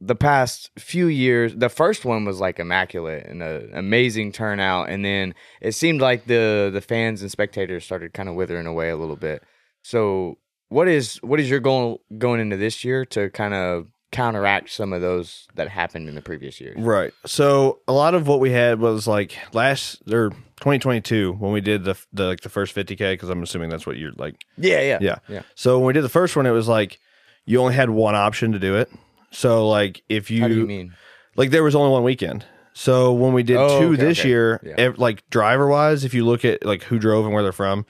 the 0.00 0.14
past 0.16 0.70
few 0.78 1.06
years, 1.06 1.54
the 1.54 1.68
first 1.68 2.04
one 2.04 2.24
was 2.24 2.40
like 2.40 2.58
immaculate 2.58 3.26
and 3.26 3.42
an 3.42 3.70
amazing 3.74 4.32
turnout, 4.32 4.88
and 4.88 5.04
then 5.04 5.34
it 5.60 5.72
seemed 5.72 6.00
like 6.00 6.26
the 6.26 6.70
the 6.72 6.80
fans 6.80 7.22
and 7.22 7.30
spectators 7.30 7.84
started 7.84 8.12
kind 8.12 8.28
of 8.28 8.34
withering 8.34 8.66
away 8.66 8.90
a 8.90 8.96
little 8.96 9.16
bit. 9.16 9.42
So, 9.82 10.38
what 10.68 10.88
is 10.88 11.16
what 11.22 11.38
is 11.38 11.48
your 11.48 11.60
goal 11.60 12.02
going 12.18 12.40
into 12.40 12.56
this 12.56 12.84
year 12.84 13.04
to 13.06 13.30
kind 13.30 13.54
of 13.54 13.86
counteract 14.10 14.68
some 14.70 14.92
of 14.92 15.00
those 15.00 15.46
that 15.54 15.68
happened 15.68 16.08
in 16.08 16.14
the 16.14 16.22
previous 16.22 16.60
years? 16.60 16.76
Right. 16.78 17.12
So 17.24 17.78
a 17.88 17.92
lot 17.92 18.14
of 18.14 18.26
what 18.28 18.40
we 18.40 18.50
had 18.50 18.78
was 18.80 19.06
like 19.06 19.36
last 19.54 20.02
or 20.10 20.30
2022 20.30 21.32
when 21.34 21.52
we 21.52 21.60
did 21.60 21.84
the 21.84 21.96
the 22.12 22.26
like 22.26 22.40
the 22.40 22.48
first 22.48 22.74
50k 22.74 23.12
because 23.14 23.28
I'm 23.30 23.42
assuming 23.42 23.70
that's 23.70 23.86
what 23.86 23.96
you're 23.96 24.12
like. 24.12 24.36
Yeah, 24.58 24.80
yeah, 24.80 24.98
Yeah. 25.00 25.16
yeah. 25.28 25.42
So 25.54 25.78
when 25.78 25.86
we 25.86 25.92
did 25.92 26.02
the 26.02 26.08
first 26.08 26.36
one, 26.36 26.46
it 26.46 26.50
was 26.50 26.68
like 26.68 26.98
you 27.46 27.60
only 27.60 27.74
had 27.74 27.90
one 27.90 28.14
option 28.14 28.52
to 28.52 28.58
do 28.58 28.76
it. 28.76 28.90
So 29.32 29.68
like 29.68 30.02
if 30.08 30.30
you, 30.30 30.42
How 30.42 30.48
do 30.48 30.54
you 30.54 30.66
mean? 30.66 30.94
like 31.36 31.50
there 31.50 31.62
was 31.64 31.74
only 31.74 31.90
one 31.90 32.02
weekend. 32.04 32.44
So 32.74 33.12
when 33.12 33.32
we 33.32 33.42
did 33.42 33.56
Oh, 33.58 33.80
two 33.80 33.86
okay, 33.94 33.96
this 34.02 34.20
okay. 34.20 34.28
year, 34.28 34.60
Yeah. 34.64 34.74
ev- 34.78 34.98
like 34.98 35.28
driver 35.30 35.66
wise, 35.66 36.04
if 36.04 36.14
you 36.14 36.24
look 36.24 36.44
at 36.44 36.64
like 36.64 36.84
who 36.84 36.98
drove 36.98 37.24
and 37.24 37.34
where 37.34 37.42
they're 37.42 37.52
from, 37.52 37.84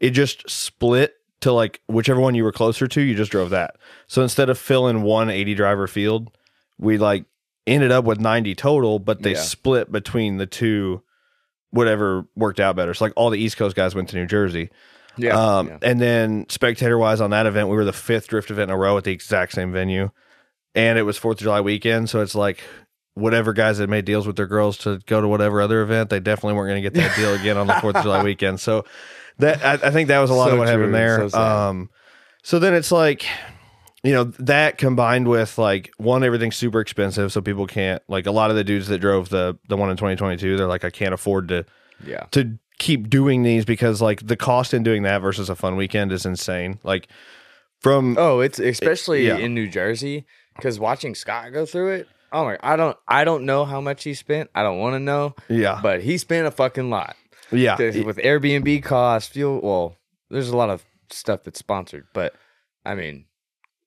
it 0.00 0.10
just 0.10 0.48
split 0.50 1.14
to 1.40 1.52
like 1.52 1.80
whichever 1.86 2.20
one 2.20 2.34
you 2.34 2.42
were 2.42 2.52
closer 2.52 2.86
to, 2.88 3.00
you 3.00 3.14
just 3.14 3.30
drove 3.30 3.50
that. 3.50 3.76
So 4.06 4.22
instead 4.22 4.48
of 4.48 4.58
filling 4.58 5.02
one 5.02 5.30
80 5.30 5.54
driver 5.54 5.86
field, 5.86 6.36
we 6.78 6.98
like 6.98 7.26
ended 7.66 7.92
up 7.92 8.04
with 8.04 8.18
90 8.20 8.54
total, 8.54 8.98
but 8.98 9.22
they 9.22 9.32
Yeah. 9.32 9.40
split 9.40 9.92
between 9.92 10.38
the 10.38 10.46
two, 10.46 11.02
whatever 11.70 12.26
worked 12.36 12.60
out 12.60 12.76
better. 12.76 12.94
So 12.94 13.04
like 13.04 13.12
all 13.16 13.30
the 13.30 13.38
East 13.38 13.56
Coast 13.56 13.76
guys 13.76 13.94
went 13.94 14.08
to 14.10 14.16
New 14.16 14.26
Jersey. 14.26 14.70
Yeah, 15.16 15.38
Um, 15.58 15.68
yeah. 15.68 15.78
And 15.82 16.00
then 16.00 16.46
spectator 16.48 16.98
wise 16.98 17.20
on 17.20 17.30
that 17.30 17.46
event, 17.46 17.68
we 17.68 17.76
were 17.76 17.84
the 17.84 17.92
fifth 17.92 18.26
drift 18.28 18.50
event 18.50 18.70
in 18.70 18.74
a 18.74 18.78
row 18.78 18.96
at 18.98 19.04
the 19.04 19.12
exact 19.12 19.52
same 19.52 19.72
venue. 19.72 20.10
And 20.74 20.98
it 20.98 21.02
was 21.02 21.16
Fourth 21.16 21.38
of 21.38 21.42
July 21.42 21.60
weekend. 21.60 22.10
So 22.10 22.20
it's 22.20 22.34
like 22.34 22.62
whatever 23.14 23.52
guys 23.52 23.78
that 23.78 23.88
made 23.88 24.04
deals 24.04 24.26
with 24.26 24.36
their 24.36 24.46
girls 24.46 24.76
to 24.78 24.98
go 25.06 25.20
to 25.20 25.28
whatever 25.28 25.60
other 25.60 25.82
event, 25.82 26.10
they 26.10 26.18
definitely 26.20 26.54
weren't 26.54 26.70
going 26.70 26.82
to 26.82 26.90
get 26.90 26.94
that 26.94 27.16
deal 27.16 27.34
again 27.34 27.56
on 27.56 27.66
the 27.66 27.74
Fourth 27.74 27.96
of 27.96 28.02
July 28.02 28.22
weekend. 28.24 28.58
So 28.60 28.84
that 29.38 29.64
I, 29.64 29.88
I 29.88 29.90
think 29.90 30.08
that 30.08 30.18
was 30.20 30.30
a 30.30 30.34
lot 30.34 30.48
So 30.48 30.54
of 30.54 30.58
what 30.58 30.64
true. 30.66 30.72
happened 30.72 30.94
there. 30.94 31.28
So 31.28 31.38
um, 31.38 31.90
so 32.42 32.58
then 32.58 32.74
it's 32.74 32.92
like, 32.92 33.24
you 34.02 34.12
know, 34.12 34.24
that 34.40 34.76
combined 34.78 35.28
with 35.28 35.56
like 35.58 35.90
one, 35.96 36.24
everything's 36.24 36.56
super 36.56 36.80
expensive, 36.80 37.32
so 37.32 37.40
people 37.40 37.66
can't 37.66 38.02
like 38.08 38.26
a 38.26 38.32
lot 38.32 38.50
of 38.50 38.56
the 38.56 38.64
dudes 38.64 38.88
that 38.88 38.98
drove 38.98 39.28
the 39.28 39.56
the 39.68 39.76
one 39.76 39.90
in 39.90 39.96
2022, 39.96 40.56
they're 40.56 40.66
like, 40.66 40.84
I 40.84 40.90
can't 40.90 41.14
afford 41.14 41.48
to 41.48 41.64
yeah. 42.04 42.26
to 42.32 42.58
keep 42.78 43.08
doing 43.08 43.44
these 43.44 43.64
because 43.64 44.02
like 44.02 44.26
the 44.26 44.36
cost 44.36 44.74
in 44.74 44.82
doing 44.82 45.04
that 45.04 45.18
versus 45.18 45.48
a 45.48 45.54
fun 45.54 45.76
weekend 45.76 46.10
is 46.12 46.26
insane. 46.26 46.80
Like 46.82 47.08
from 47.80 48.16
Oh, 48.18 48.40
it's 48.40 48.58
especially 48.58 49.26
yeah. 49.28 49.36
in 49.38 49.54
New 49.54 49.68
Jersey 49.68 50.26
because 50.56 50.78
watching 50.80 51.14
Scott 51.14 51.52
go 51.52 51.66
through 51.66 51.92
it. 51.92 52.08
Oh 52.32 52.44
my! 52.44 52.58
I 52.62 52.76
don't. 52.76 52.96
I 53.06 53.24
don't 53.24 53.44
know 53.44 53.64
how 53.64 53.80
much 53.80 54.02
he 54.04 54.14
spent. 54.14 54.50
I 54.54 54.62
don't 54.62 54.78
want 54.78 54.94
to 54.94 54.98
know, 55.00 55.34
yeah, 55.48 55.78
but 55.82 56.02
he 56.02 56.18
spent 56.18 56.46
a 56.46 56.50
fucking 56.50 56.90
lot 56.90 57.14
yeah, 57.52 57.76
with 57.78 58.16
Airbnb 58.16 58.82
costs, 58.82 59.28
fuel. 59.30 59.60
Well, 59.62 59.96
there's 60.30 60.48
a 60.48 60.56
lot 60.56 60.70
of 60.70 60.84
stuff 61.10 61.44
that's 61.44 61.58
sponsored, 61.60 62.06
but 62.12 62.34
I 62.84 62.96
mean, 62.96 63.26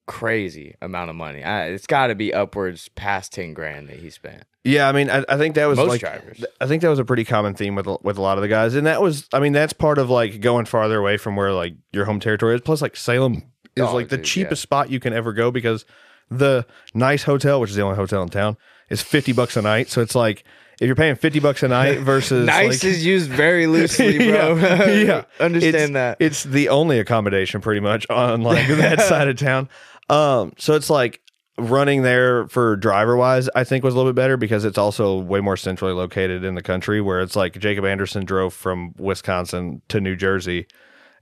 crazy 0.05 0.75
amount 0.81 1.09
of 1.09 1.15
money. 1.15 1.43
I, 1.43 1.67
it's 1.67 1.87
got 1.87 2.07
to 2.07 2.15
be 2.15 2.33
upwards 2.33 2.89
past 2.89 3.33
ten 3.33 3.53
grand 3.53 3.89
that 3.89 3.97
he 3.97 4.09
spent. 4.09 4.43
yeah. 4.63 4.87
I 4.87 4.91
mean, 4.93 5.09
I, 5.09 5.25
I 5.27 5.37
think 5.37 5.55
that 5.55 5.65
was 5.65 5.77
Most 5.77 5.89
like 5.89 5.99
drivers. 5.99 6.45
I 6.61 6.67
think 6.67 6.81
that 6.83 6.89
was 6.89 6.99
a 6.99 7.05
pretty 7.05 7.25
common 7.25 7.53
theme 7.53 7.75
with 7.75 7.87
a- 7.87 7.97
with 8.01 8.17
a 8.17 8.21
lot 8.21 8.37
of 8.37 8.41
the 8.43 8.47
guys, 8.47 8.75
and 8.75 8.87
that 8.87 9.01
was 9.01 9.27
I 9.33 9.39
mean 9.41 9.51
that's 9.53 9.73
part 9.73 9.97
of 9.97 10.09
like 10.09 10.39
going 10.39 10.65
farther 10.65 10.97
away 10.97 11.17
from 11.17 11.35
where 11.35 11.51
like 11.51 11.73
your 11.91 12.05
home 12.05 12.19
territory 12.21 12.55
is. 12.55 12.61
Plus, 12.61 12.81
like 12.81 12.95
Salem 12.95 13.51
is 13.75 13.83
Oh, 13.83 13.93
like 13.93 14.07
the 14.09 14.17
dude, 14.17 14.25
cheapest 14.25 14.61
spot 14.61 14.89
you 14.89 14.99
can 15.01 15.11
ever 15.11 15.33
go 15.33 15.51
because 15.51 15.83
the 16.29 16.65
nice 16.93 17.23
hotel, 17.23 17.59
which 17.59 17.69
is 17.69 17.75
the 17.75 17.81
only 17.83 17.95
hotel 17.95 18.23
in 18.23 18.29
town, 18.29 18.57
is 18.89 19.01
fifty 19.01 19.31
bucks 19.33 19.57
a 19.57 19.61
night. 19.61 19.89
So 19.89 20.01
it's 20.01 20.15
like 20.15 20.43
if 20.79 20.85
you're 20.87 20.95
paying 20.95 21.15
fifty 21.15 21.39
bucks 21.39 21.63
a 21.63 21.67
night 21.67 21.99
versus 22.01 22.45
nice 22.45 22.83
like, 22.83 22.91
is 22.91 23.05
used 23.05 23.29
very 23.29 23.67
loosely, 23.67 24.17
bro. 24.29 24.55
Yeah, 24.55 24.85
yeah. 24.91 25.23
understand 25.39 25.75
it's, 25.75 25.93
that. 25.93 26.17
It's 26.19 26.43
the 26.43 26.69
only 26.69 26.99
accommodation 26.99 27.61
pretty 27.61 27.81
much 27.81 28.09
on 28.09 28.41
like 28.41 28.67
that 28.67 29.01
side 29.01 29.27
of 29.27 29.37
town. 29.37 29.69
Um, 30.09 30.53
so 30.57 30.73
it's 30.73 30.89
like 30.89 31.21
running 31.57 32.03
there 32.03 32.47
for 32.49 32.75
driver 32.75 33.17
wise, 33.17 33.49
I 33.55 33.63
think 33.63 33.83
was 33.83 33.93
a 33.93 33.97
little 33.97 34.11
bit 34.11 34.15
better 34.15 34.37
because 34.37 34.63
it's 34.63 34.77
also 34.77 35.17
way 35.19 35.41
more 35.41 35.57
centrally 35.57 35.93
located 35.93 36.43
in 36.43 36.53
the 36.55 36.61
country 36.61 37.01
where 37.01 37.19
it's 37.19 37.35
like 37.35 37.57
Jacob 37.57 37.83
Anderson 37.83 38.25
drove 38.25 38.53
from 38.53 38.93
Wisconsin 38.97 39.81
to 39.89 39.99
New 39.99 40.15
Jersey. 40.15 40.67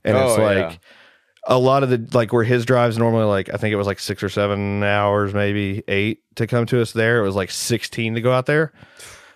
And 0.04 0.16
it's 0.16 0.38
Oh, 0.38 0.42
like 0.42 0.72
yeah. 0.72 0.76
A 1.46 1.58
lot 1.58 1.82
of 1.82 1.90
the 1.90 2.08
like 2.16 2.32
where 2.32 2.44
his 2.44 2.64
drives 2.64 2.98
normally 2.98 3.24
like 3.24 3.48
I 3.52 3.56
think 3.56 3.72
it 3.72 3.76
was 3.76 3.86
like 3.86 3.98
six 4.00 4.22
or 4.22 4.28
seven 4.28 4.82
hours, 4.82 5.32
maybe 5.32 5.82
eight 5.88 6.22
to 6.36 6.46
come 6.46 6.66
to 6.66 6.80
us 6.82 6.92
there. 6.92 7.18
It 7.20 7.22
was 7.22 7.36
like 7.36 7.50
sixteen 7.50 8.14
to 8.14 8.20
go 8.20 8.32
out 8.32 8.46
there. 8.46 8.72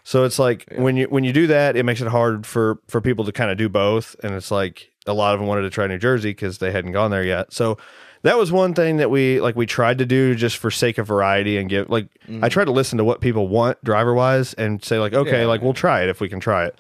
So 0.03 0.25
it's 0.25 0.39
like 0.39 0.67
when 0.77 0.97
you 0.97 1.07
when 1.07 1.25
you 1.25 1.33
do 1.33 1.47
that, 1.49 1.77
it 1.77 1.85
makes 1.85 2.01
it 2.01 2.09
hard 2.09 2.47
for 2.47 2.81
for 2.89 3.01
people 3.01 3.25
to 3.27 3.33
kind 3.33 3.51
of 3.51 3.59
do 3.59 3.69
both. 3.69 4.17
And 4.25 4.35
it's 4.35 4.51
like 4.51 4.91
a 5.07 5.13
lot 5.15 5.35
of 5.35 5.41
them 5.41 5.47
wanted 5.49 5.63
to 5.63 5.71
try 5.71 5.87
New 5.87 5.99
Jersey 5.99 6.31
because 6.31 6.59
they 6.59 6.73
hadn't 6.73 6.93
gone 6.93 7.11
there 7.11 7.25
yet. 7.25 7.53
So 7.53 7.79
that 8.23 8.37
was 8.37 8.51
one 8.51 8.75
thing 8.75 8.97
that 8.99 9.11
we 9.11 9.41
like 9.41 9.57
we 9.57 9.67
tried 9.67 9.99
to 9.99 10.07
do 10.07 10.35
just 10.35 10.57
for 10.59 10.71
sake 10.71 10.99
of 10.99 11.07
variety 11.07 11.57
and 11.59 11.71
give 11.71 11.89
like 11.91 12.09
I 12.43 12.49
try 12.49 12.65
to 12.65 12.71
listen 12.73 12.99
to 12.99 13.05
what 13.05 13.21
people 13.21 13.47
want 13.49 13.83
driver 13.85 14.13
wise 14.15 14.53
and 14.55 14.85
say 14.85 14.99
like 14.99 15.13
okay 15.15 15.43
Yeah. 15.43 15.47
like 15.47 15.63
we'll 15.63 15.75
try 15.75 16.03
it 16.03 16.09
if 16.09 16.21
we 16.21 16.29
can 16.29 16.41
try 16.41 16.67
it. 16.67 16.77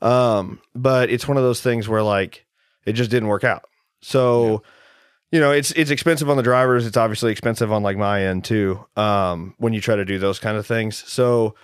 Um, 0.00 0.60
but 0.74 1.10
it's 1.10 1.26
one 1.26 1.36
of 1.36 1.42
those 1.42 1.60
things 1.60 1.88
where 1.88 2.02
like 2.02 2.46
it 2.86 2.92
just 2.92 3.10
didn't 3.10 3.28
work 3.28 3.44
out. 3.44 3.64
So, 4.00 4.62
you 5.30 5.40
know, 5.40 5.52
it's 5.52 5.72
it's 5.72 5.90
expensive 5.90 6.30
on 6.30 6.36
the 6.36 6.42
drivers. 6.42 6.86
It's 6.86 6.96
obviously 6.96 7.32
expensive 7.32 7.72
on 7.72 7.82
like 7.82 7.96
my 7.96 8.24
end 8.24 8.44
too. 8.44 8.84
Um, 8.96 9.54
when 9.58 9.72
you 9.72 9.80
try 9.80 9.96
to 9.96 10.04
do 10.04 10.18
those 10.18 10.38
kind 10.38 10.56
of 10.56 10.66
things. 10.66 10.96
So 11.06 11.54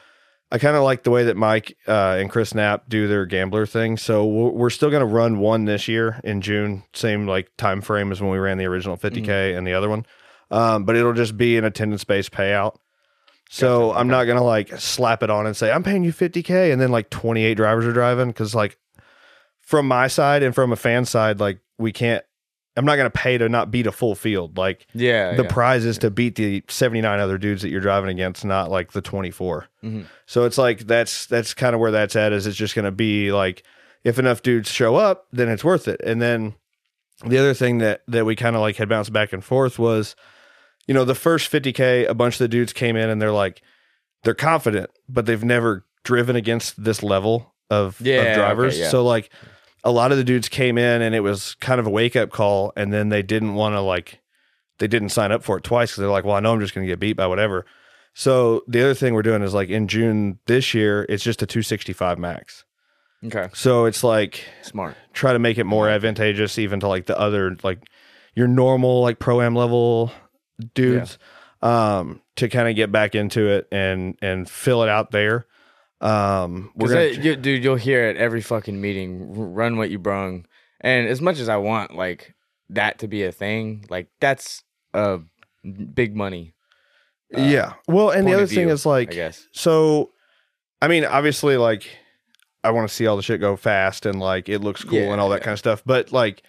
I 0.51 0.59
kind 0.59 0.77
of 0.77 0.83
like 0.83 1.03
the 1.03 1.11
way 1.11 1.25
that 1.25 1.37
Mike 1.37 1.77
uh, 1.89 2.17
and 2.21 2.31
Chris 2.31 2.55
Knapp 2.55 2.89
do 2.89 3.09
their 3.09 3.27
gambler 3.27 3.67
thing. 3.67 3.97
So 3.97 4.25
we're 4.25 4.51
we're 4.51 4.71
still 4.71 4.91
going 4.91 5.01
to 5.01 5.13
run 5.13 5.39
one 5.39 5.65
this 5.65 5.89
year 5.89 6.21
in 6.23 6.43
June, 6.43 6.85
same 6.93 7.27
like 7.27 7.51
time 7.57 7.81
frame 7.81 8.13
as 8.13 8.21
when 8.21 8.31
we 8.31 8.39
ran 8.39 8.59
the 8.59 8.67
original 8.67 8.97
50k 8.97 9.57
and 9.57 9.67
the 9.67 9.75
other 9.75 9.89
one. 9.89 10.07
Um, 10.51 10.85
but 10.85 10.95
it'll 10.95 11.13
just 11.13 11.37
be 11.37 11.57
an 11.57 11.65
attendance 11.65 12.05
based 12.05 12.31
payout. 12.31 12.77
So 13.51 13.89
Gotcha, 13.89 13.99
I'm 13.99 14.09
not 14.09 14.25
gonna 14.25 14.45
like 14.45 14.79
slap 14.81 15.23
it 15.23 15.31
on 15.31 15.47
and 15.47 15.57
say 15.57 15.73
I'm 15.73 15.83
paying 15.83 16.05
you 16.05 16.13
50k 16.13 16.73
and 16.73 16.81
then 16.81 16.93
like 16.93 17.11
28 17.11 17.55
drivers 17.55 17.87
are 17.87 17.93
driving 17.93 18.29
because 18.29 18.55
like 18.55 18.79
from 19.61 19.89
my 19.89 20.07
side 20.07 20.43
and 20.43 20.55
from 20.55 20.73
a 20.73 20.77
fan 20.77 21.05
side, 21.05 21.41
like 21.41 21.59
we 21.79 21.93
can't. 21.93 22.25
I'm 22.77 22.85
not 22.85 22.97
gonna 22.97 23.09
pay 23.11 23.39
to 23.39 23.49
not 23.49 23.71
beat 23.71 23.87
a 23.87 23.93
full 23.93 24.15
field. 24.17 24.59
Like 24.59 24.87
Yeah. 24.95 25.35
the 25.35 25.45
yeah. 25.45 25.49
prize 25.53 25.85
is 25.85 25.97
to 25.99 26.11
beat 26.11 26.35
the 26.35 26.65
79 26.69 27.21
other 27.21 27.39
dudes 27.39 27.63
that 27.63 27.69
you're 27.69 27.81
driving 27.81 28.11
against, 28.11 28.45
not 28.45 28.69
like 28.71 28.91
the 28.93 29.01
24. 29.01 29.67
Mhm. 29.85 30.07
So 30.27 30.45
it's 30.45 30.59
like 30.59 30.81
that's 30.81 31.27
that's 31.27 31.55
kind 31.55 31.75
of 31.75 31.81
where 31.81 31.93
that's 31.93 32.17
at. 32.17 32.33
Is 32.33 32.47
it's 32.49 32.57
just 32.57 32.75
gonna 32.75 32.91
be 32.91 33.31
like 33.31 33.63
if 34.03 34.19
enough 34.19 34.43
dudes 34.43 34.69
show 34.71 34.97
up, 34.97 35.27
then 35.33 35.49
it's 35.49 35.63
worth 35.65 35.87
it. 35.87 36.01
And 36.05 36.21
then 36.21 36.55
the 37.25 37.39
other 37.39 37.55
thing 37.55 37.79
that 37.79 38.03
that 38.09 38.25
we 38.27 38.35
kind 38.35 38.57
of 38.57 38.61
like 38.63 38.75
had 38.77 38.89
bounced 38.89 39.13
back 39.13 39.33
and 39.33 39.45
forth 39.45 39.79
was, 39.79 40.17
you 40.89 40.95
know, 40.95 41.05
the 41.05 41.15
first 41.15 41.51
50k, 41.53 42.09
a 42.09 42.15
bunch 42.15 42.35
of 42.35 42.39
the 42.41 42.49
dudes 42.49 42.73
came 42.73 42.97
in 42.97 43.09
and 43.09 43.23
they're 43.23 43.31
like, 43.31 43.63
they're 44.25 44.35
confident, 44.35 44.91
but 45.09 45.27
they've 45.27 45.45
never 45.45 45.87
driven 46.03 46.35
against 46.35 46.83
this 46.83 47.03
level 47.05 47.55
of, 47.71 48.01
Yeah, 48.01 48.17
of 48.17 48.21
okay, 48.27 48.35
drivers. 48.35 48.79
yeah. 48.79 48.89
So 48.89 49.05
like 49.05 49.31
a 49.85 49.93
lot 49.93 50.11
of 50.11 50.19
the 50.19 50.25
dudes 50.25 50.49
came 50.49 50.79
in 50.79 51.03
and 51.03 51.15
it 51.15 51.21
was 51.21 51.55
kind 51.57 51.79
of 51.79 51.87
a 51.87 51.91
wake 51.91 52.17
up 52.17 52.31
call, 52.31 52.73
and 52.77 52.93
then 52.93 53.11
they 53.11 53.23
didn't 53.23 53.55
want 53.55 53.75
to 53.75 53.81
like 53.81 54.21
they 54.79 54.89
didn't 54.89 55.11
sign 55.11 55.31
up 55.31 55.45
for 55.45 55.59
it 55.59 55.65
twice 55.65 55.91
because 55.91 56.01
they're 56.01 56.11
like, 56.11 56.25
well, 56.25 56.35
I 56.35 56.41
know 56.41 56.53
I'm 56.53 56.61
just 56.61 56.75
going 56.75 56.87
to 56.87 56.91
get 56.91 56.99
beat 56.99 57.13
by 57.13 57.27
whatever. 57.27 57.65
So 58.15 58.63
the 58.67 58.83
other 58.83 58.95
thing 58.95 59.15
we're 59.15 59.23
doing 59.23 59.43
is 59.43 59.55
like 59.55 59.69
in 59.69 59.87
June 59.89 60.39
this 60.47 60.75
year, 60.75 61.07
it's 61.09 61.23
just 61.23 61.43
a 61.43 61.47
265 61.47 62.19
max. 62.19 62.65
Okay. 63.25 63.49
So 63.55 63.87
it's 63.87 64.05
like 64.05 64.45
Smart. 64.63 64.97
try 65.13 65.33
to 65.33 65.39
make 65.39 65.59
it 65.59 65.65
more 65.65 65.89
advantageous 65.89 66.59
even 66.59 66.81
to 66.81 66.89
like 66.89 67.07
the 67.07 67.19
other 67.19 67.57
like 67.63 67.79
your 68.35 68.49
normal 68.49 69.01
like 69.01 69.19
pro 69.19 69.41
am 69.41 69.55
level 69.55 70.13
dudes 70.75 71.19
um 71.63 72.21
to 72.37 72.49
kind 72.49 72.69
of 72.69 72.77
get 72.77 72.93
back 72.93 73.15
into 73.15 73.49
it 73.49 73.67
and 73.73 74.19
and 74.21 74.49
fill 74.49 74.83
it 74.83 74.89
out 74.89 75.11
there 75.11 75.47
um 76.01 76.71
we're 76.75 76.89
gonna, 76.89 77.05
you, 77.07 77.37
dude, 77.37 77.63
you'll 77.65 77.77
hear 77.77 78.05
at 78.05 78.17
every 78.17 78.41
fucking 78.43 78.81
meeting, 78.81 79.55
run 79.55 79.77
what 79.77 79.91
you 79.91 79.99
brung. 79.99 80.47
And 80.81 81.09
as 81.09 81.21
much 81.23 81.39
as 81.39 81.49
I 81.49 81.57
want, 81.57 81.95
like, 81.97 82.35
that 82.71 82.99
to 82.99 83.09
be 83.09 83.25
a 83.25 83.33
thing, 83.33 83.87
like, 83.89 84.09
that's 84.21 84.63
uh, 84.93 85.19
big 85.95 86.15
money, 86.15 86.53
uh, 87.35 87.41
yeah 87.41 87.75
well 87.89 88.11
and 88.11 88.27
the 88.29 88.35
other 88.35 88.43
of 88.45 88.51
thing 88.51 88.67
view, 88.67 88.71
is 88.75 88.85
I 88.87 88.91
like 88.91 89.11
guess. 89.13 89.49
so 89.53 90.13
i 90.83 90.87
mean 90.89 91.05
obviously 91.05 91.57
like 91.57 91.89
i 92.63 92.71
want 92.71 92.87
to 92.89 92.95
see 92.95 93.07
all 93.07 93.17
the 93.17 93.23
shit 93.23 93.41
go 93.41 93.57
fast 93.57 94.05
and 94.07 94.21
like 94.21 94.49
it 94.49 94.61
looks 94.61 94.85
cool 94.85 94.99
Yeah, 94.99 95.11
and 95.13 95.21
all 95.21 95.31
that 95.31 95.41
yeah. 95.41 95.45
kind 95.45 95.53
of 95.55 95.59
stuff 95.59 95.83
but 95.87 96.13
like 96.13 96.43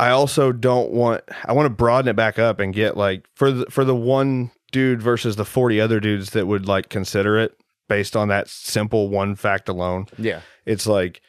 i 0.00 0.08
also 0.10 0.50
don't 0.50 0.90
want 0.90 1.22
i 1.44 1.52
want 1.52 1.66
to 1.66 1.70
broaden 1.70 2.08
it 2.08 2.16
back 2.16 2.38
up 2.38 2.58
and 2.58 2.72
get 2.74 2.96
like 2.96 3.28
for 3.36 3.52
the 3.52 3.66
for 3.66 3.84
the 3.84 3.94
one 3.94 4.50
dude 4.72 5.00
versus 5.02 5.36
the 5.36 5.44
40 5.44 5.80
other 5.80 6.00
dudes 6.00 6.30
that 6.30 6.46
would 6.48 6.66
like 6.66 6.88
consider 6.88 7.38
it 7.38 7.56
based 7.88 8.16
on 8.16 8.28
that 8.28 8.48
simple 8.48 9.08
one 9.08 9.34
fact 9.36 9.68
alone 9.68 10.06
Yeah. 10.18 10.40
it's 10.64 10.86
like 10.86 11.20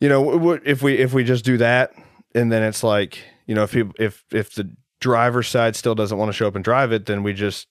you 0.00 0.08
know 0.08 0.52
if 0.64 0.82
we 0.82 0.94
if 0.98 1.12
we 1.12 1.24
just 1.24 1.44
do 1.44 1.56
that 1.58 1.92
and 2.34 2.50
then 2.52 2.62
it's 2.62 2.82
like 2.82 3.18
you 3.46 3.54
know 3.54 3.62
if 3.64 3.72
people 3.72 3.94
if 3.98 4.24
if 4.32 4.54
the 4.54 4.74
driver's 5.00 5.48
side 5.48 5.74
still 5.76 5.94
doesn't 5.94 6.18
want 6.18 6.28
to 6.28 6.32
show 6.34 6.46
up 6.46 6.54
and 6.54 6.64
drive 6.64 6.92
it 6.92 7.06
then 7.06 7.22
we 7.22 7.32
just 7.32 7.66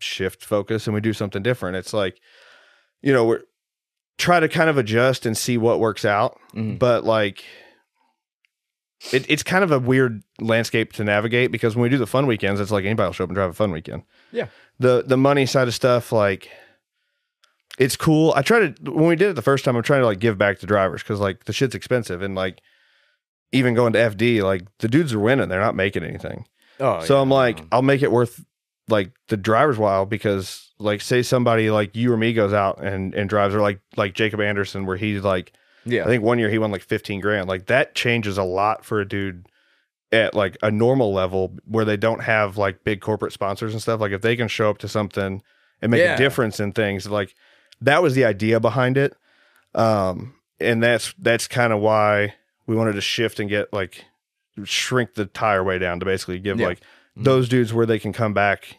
shift 0.00 0.44
focus 0.44 0.86
and 0.86 0.94
we 0.94 1.00
do 1.00 1.12
something 1.12 1.42
different 1.42 1.76
it's 1.76 1.92
like 1.92 2.18
you 3.02 3.12
know 3.12 3.24
we're 3.24 3.42
try 4.18 4.40
to 4.40 4.48
kind 4.48 4.68
of 4.70 4.76
adjust 4.78 5.26
and 5.26 5.36
see 5.36 5.56
what 5.58 5.78
works 5.80 6.04
out 6.04 6.38
Mhm. 6.54 6.78
but 6.78 7.04
like 7.04 7.44
it, 9.12 9.26
it's 9.28 9.42
kind 9.42 9.64
of 9.64 9.70
a 9.72 9.78
weird 9.78 10.22
landscape 10.40 10.92
to 10.94 11.04
navigate 11.04 11.50
because 11.50 11.74
when 11.74 11.82
we 11.82 11.88
do 11.88 11.98
the 11.98 12.06
fun 12.06 12.26
weekends 12.26 12.60
it's 12.60 12.70
like 12.70 12.84
anybody 12.84 13.06
will 13.06 13.12
show 13.12 13.24
up 13.24 13.30
and 13.30 13.34
drive 13.36 13.50
a 13.50 13.54
fun 13.54 13.70
weekend 13.72 14.02
Yeah. 14.30 14.46
the 14.78 15.02
the 15.06 15.16
money 15.16 15.46
side 15.46 15.68
of 15.68 15.74
stuff 15.74 16.12
like 16.12 16.48
it's 17.82 17.96
cool 17.96 18.32
i 18.36 18.42
try 18.42 18.58
to 18.60 18.90
when 18.92 19.06
we 19.08 19.16
did 19.16 19.30
it 19.30 19.34
the 19.34 19.42
first 19.42 19.64
time 19.64 19.76
i'm 19.76 19.82
trying 19.82 20.00
to 20.00 20.06
like 20.06 20.18
give 20.20 20.38
back 20.38 20.58
to 20.58 20.66
drivers 20.66 21.02
because 21.02 21.20
like 21.20 21.44
the 21.44 21.52
shit's 21.52 21.74
expensive 21.74 22.22
and 22.22 22.34
like 22.34 22.60
even 23.52 23.74
going 23.74 23.92
to 23.92 23.98
fd 23.98 24.42
like 24.42 24.62
the 24.78 24.88
dudes 24.88 25.12
are 25.12 25.18
winning 25.18 25.48
they're 25.48 25.60
not 25.60 25.74
making 25.76 26.02
anything 26.04 26.44
Oh, 26.80 27.00
so 27.04 27.14
yeah, 27.16 27.20
i'm 27.20 27.30
like 27.30 27.60
um, 27.60 27.68
i'll 27.72 27.82
make 27.82 28.02
it 28.02 28.10
worth 28.10 28.44
like 28.88 29.12
the 29.28 29.36
driver's 29.36 29.78
while 29.78 30.06
because 30.06 30.70
like 30.78 31.00
say 31.00 31.22
somebody 31.22 31.70
like 31.70 31.94
you 31.94 32.12
or 32.12 32.16
me 32.16 32.32
goes 32.32 32.52
out 32.52 32.82
and 32.82 33.14
and 33.14 33.28
drives 33.28 33.54
or 33.54 33.60
like 33.60 33.80
like 33.96 34.14
jacob 34.14 34.40
anderson 34.40 34.86
where 34.86 34.96
he's 34.96 35.22
like 35.22 35.52
yeah. 35.84 36.04
I 36.04 36.06
think 36.06 36.22
one 36.22 36.38
year 36.38 36.48
he 36.48 36.58
won 36.58 36.70
like 36.70 36.82
15 36.84 37.18
grand. 37.20 37.48
Like 37.48 37.66
that 37.66 37.96
changes 37.96 38.38
a 38.38 38.44
lot 38.44 38.84
for 38.84 39.00
a 39.00 39.04
dude 39.04 39.48
at 40.12 40.32
like 40.32 40.56
a 40.62 40.70
normal 40.70 41.12
level 41.12 41.56
where 41.64 41.84
they 41.84 41.96
don't 41.96 42.22
have 42.22 42.56
like 42.56 42.84
big 42.84 43.00
corporate 43.00 43.32
sponsors 43.32 43.72
and 43.72 43.82
stuff. 43.82 44.00
Like 44.00 44.12
if 44.12 44.22
they 44.22 44.36
can 44.36 44.46
show 44.46 44.70
up 44.70 44.78
to 44.78 44.86
something 44.86 45.42
and 45.80 45.90
make 45.90 45.98
Yeah. 45.98 46.14
a 46.14 46.16
difference 46.16 46.60
in 46.60 46.70
things, 46.70 47.08
like 47.10 47.34
that 47.82 48.02
was 48.02 48.14
the 48.14 48.24
idea 48.24 48.60
behind 48.60 48.96
it. 48.96 49.14
Um, 49.74 50.34
and 50.60 50.82
that's 50.82 51.14
that's 51.18 51.48
kind 51.48 51.72
of 51.72 51.80
why 51.80 52.34
we 52.66 52.76
wanted 52.76 52.92
to 52.94 53.00
shift 53.00 53.40
and 53.40 53.48
get 53.48 53.72
like 53.72 54.04
shrink 54.64 55.14
the 55.14 55.26
tire 55.26 55.64
way 55.64 55.78
down 55.78 55.98
to 56.00 56.06
basically 56.06 56.38
give 56.38 56.60
Yeah. 56.60 56.66
like 56.66 56.80
Mhm. 57.16 57.24
those 57.24 57.48
dudes 57.48 57.72
where 57.72 57.86
they 57.86 57.98
can 57.98 58.12
come 58.12 58.34
back 58.34 58.78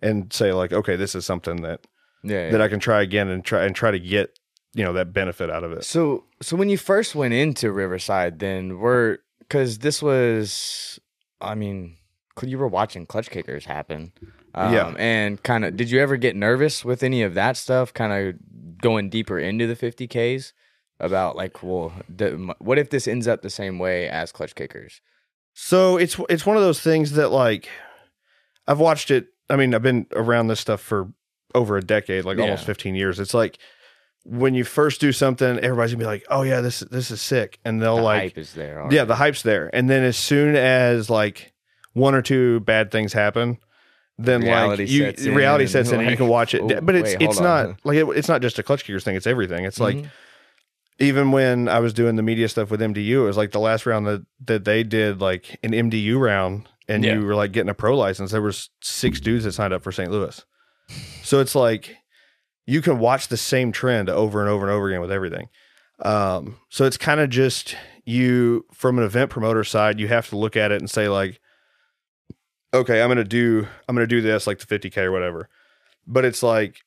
and 0.00 0.32
say 0.32 0.52
like, 0.52 0.72
okay, 0.72 0.96
this 0.96 1.14
is 1.14 1.26
something 1.26 1.62
that 1.62 1.80
yeah, 2.22 2.44
yeah. 2.46 2.50
that 2.52 2.60
I 2.62 2.68
can 2.68 2.80
try 2.80 3.02
again 3.02 3.28
and 3.28 3.44
try 3.44 3.64
and 3.64 3.74
try 3.74 3.90
to 3.90 3.98
get 3.98 4.38
you 4.72 4.84
know 4.84 4.92
that 4.92 5.12
benefit 5.12 5.50
out 5.50 5.64
of 5.64 5.72
it. 5.72 5.84
So, 5.84 6.24
so 6.40 6.56
when 6.56 6.68
you 6.68 6.78
first 6.78 7.14
went 7.16 7.34
into 7.34 7.72
Riverside, 7.72 8.38
then 8.38 8.78
were 8.78 9.18
because 9.40 9.78
this 9.80 10.00
was, 10.00 11.00
I 11.40 11.56
mean, 11.56 11.96
you 12.40 12.56
were 12.56 12.68
watching 12.68 13.04
clutch 13.04 13.30
kickers 13.30 13.64
happen, 13.64 14.12
um, 14.54 14.72
Yeah. 14.74 14.94
and 14.98 15.42
kind 15.42 15.64
of. 15.64 15.76
Did 15.76 15.90
you 15.90 16.00
ever 16.00 16.16
get 16.16 16.36
nervous 16.36 16.84
with 16.84 17.02
any 17.02 17.22
of 17.22 17.34
that 17.34 17.56
stuff? 17.56 17.92
Kind 17.94 18.12
of 18.12 18.80
going 18.82 19.10
deeper 19.10 19.38
into 19.38 19.66
the 19.66 19.76
fifty 19.76 20.06
ks 20.08 20.52
about 20.98 21.36
like, 21.36 21.62
well, 21.62 21.92
the, 22.08 22.54
what 22.58 22.78
if 22.78 22.90
this 22.90 23.08
ends 23.08 23.26
up 23.28 23.42
the 23.42 23.50
same 23.50 23.78
way 23.78 24.08
as 24.08 24.32
clutch 24.32 24.54
kickers? 24.54 25.00
So 25.54 25.96
it's 25.96 26.18
it's 26.28 26.46
one 26.46 26.56
of 26.56 26.62
those 26.62 26.80
things 26.80 27.12
that 27.12 27.28
like 27.30 27.68
I've 28.66 28.78
watched 28.80 29.10
it. 29.10 29.26
I 29.48 29.56
mean, 29.56 29.74
I've 29.74 29.82
been 29.82 30.06
around 30.14 30.46
this 30.48 30.60
stuff 30.60 30.80
for 30.80 31.12
over 31.54 31.76
a 31.76 31.82
decade, 31.82 32.24
like 32.24 32.38
almost 32.38 32.64
15 32.64 32.94
years. 32.94 33.18
It's 33.18 33.34
like 33.34 33.58
when 34.24 34.54
you 34.54 34.62
first 34.64 35.00
do 35.00 35.10
something, 35.12 35.58
everybody's 35.58 35.92
gonna 35.92 36.02
be 36.02 36.06
like, 36.06 36.24
"Oh 36.30 36.42
yeah, 36.42 36.60
this 36.60 36.80
this 36.80 37.10
is 37.10 37.20
sick," 37.20 37.58
and 37.64 37.82
they'll 37.82 37.96
The 37.96 38.02
like, 38.02 38.20
hype 38.22 38.38
is 38.38 38.52
there. 38.54 38.86
yeah, 38.90 39.04
the 39.04 39.16
hype's 39.16 39.42
there. 39.42 39.68
And 39.72 39.90
then 39.90 40.04
as 40.04 40.16
soon 40.16 40.54
as 40.54 41.10
like 41.10 41.52
one 41.94 42.14
or 42.14 42.22
two 42.22 42.60
bad 42.60 42.92
things 42.92 43.12
happen, 43.12 43.58
then 44.22 44.42
Reality 44.42 44.82
like 44.84 44.90
you 44.92 45.04
sets 45.06 45.26
reality 45.26 45.64
and 45.64 45.70
sets 45.70 45.90
in, 45.90 46.00
and 46.00 46.10
you 46.10 46.16
can 46.16 46.28
watch 46.28 46.54
it. 46.54 46.60
oh, 46.62 46.80
but 46.80 46.94
it's 46.94 47.10
wait, 47.14 47.22
it's 47.22 47.38
on. 47.38 47.44
not 47.44 47.76
like 47.84 47.96
it, 47.96 48.04
it's 48.16 48.28
not 48.28 48.42
just 48.42 48.58
a 48.58 48.62
clutch 48.62 48.84
kickers 48.84 49.04
thing. 49.04 49.16
It's 49.16 49.26
everything. 49.26 49.64
It's 49.64 49.80
like 49.80 49.96
Mhm. 49.96 50.10
even 50.98 51.32
when 51.32 51.68
I 51.68 51.78
was 51.80 51.92
doing 51.92 52.16
the 52.16 52.22
media 52.22 52.48
stuff 52.48 52.70
with 52.70 52.80
MDU, 52.80 53.22
it 53.22 53.26
was 53.26 53.36
like 53.36 53.52
the 53.52 53.60
last 53.60 53.86
round 53.86 54.06
that 54.06 54.24
that 54.46 54.64
they 54.64 54.82
did 54.82 55.20
like 55.20 55.58
an 55.62 55.72
MDU 55.72 56.18
round, 56.18 56.68
and 56.88 57.04
Yeah. 57.04 57.14
you 57.14 57.24
were 57.24 57.34
like 57.34 57.52
getting 57.52 57.70
a 57.70 57.74
pro 57.74 57.96
license. 57.96 58.30
There 58.32 58.42
was 58.42 58.70
six 58.82 59.20
dudes 59.20 59.44
that 59.44 59.52
signed 59.52 59.72
up 59.72 59.82
for 59.82 59.92
St. 59.92 60.10
Louis, 60.10 60.44
so 61.22 61.40
it's 61.40 61.54
like 61.54 61.96
you 62.66 62.82
can 62.82 62.98
watch 62.98 63.28
the 63.28 63.36
same 63.36 63.72
trend 63.72 64.08
over 64.08 64.40
and 64.40 64.48
over 64.50 64.66
and 64.66 64.72
over 64.74 64.88
again 64.88 65.00
with 65.00 65.10
everything. 65.10 65.48
Um, 66.02 66.56
so 66.68 66.84
it's 66.84 66.96
kind 66.96 67.20
of 67.20 67.28
just 67.30 67.76
you 68.04 68.64
from 68.72 68.98
an 68.98 69.04
event 69.04 69.30
promoter 69.30 69.64
side, 69.64 69.98
you 70.00 70.08
have 70.08 70.28
to 70.30 70.36
look 70.36 70.56
at 70.56 70.70
it 70.72 70.80
and 70.80 70.88
say 70.90 71.08
like, 71.08 71.40
okay, 72.72 73.02
I'm 73.02 73.08
gonna 73.08 73.24
do 73.24 73.66
I'm 73.88 73.94
gonna 73.94 74.06
do 74.06 74.20
this 74.20 74.46
like 74.46 74.58
the 74.58 74.66
50k 74.66 74.98
or 74.98 75.12
whatever, 75.12 75.48
but 76.06 76.24
it's 76.24 76.42
like 76.42 76.82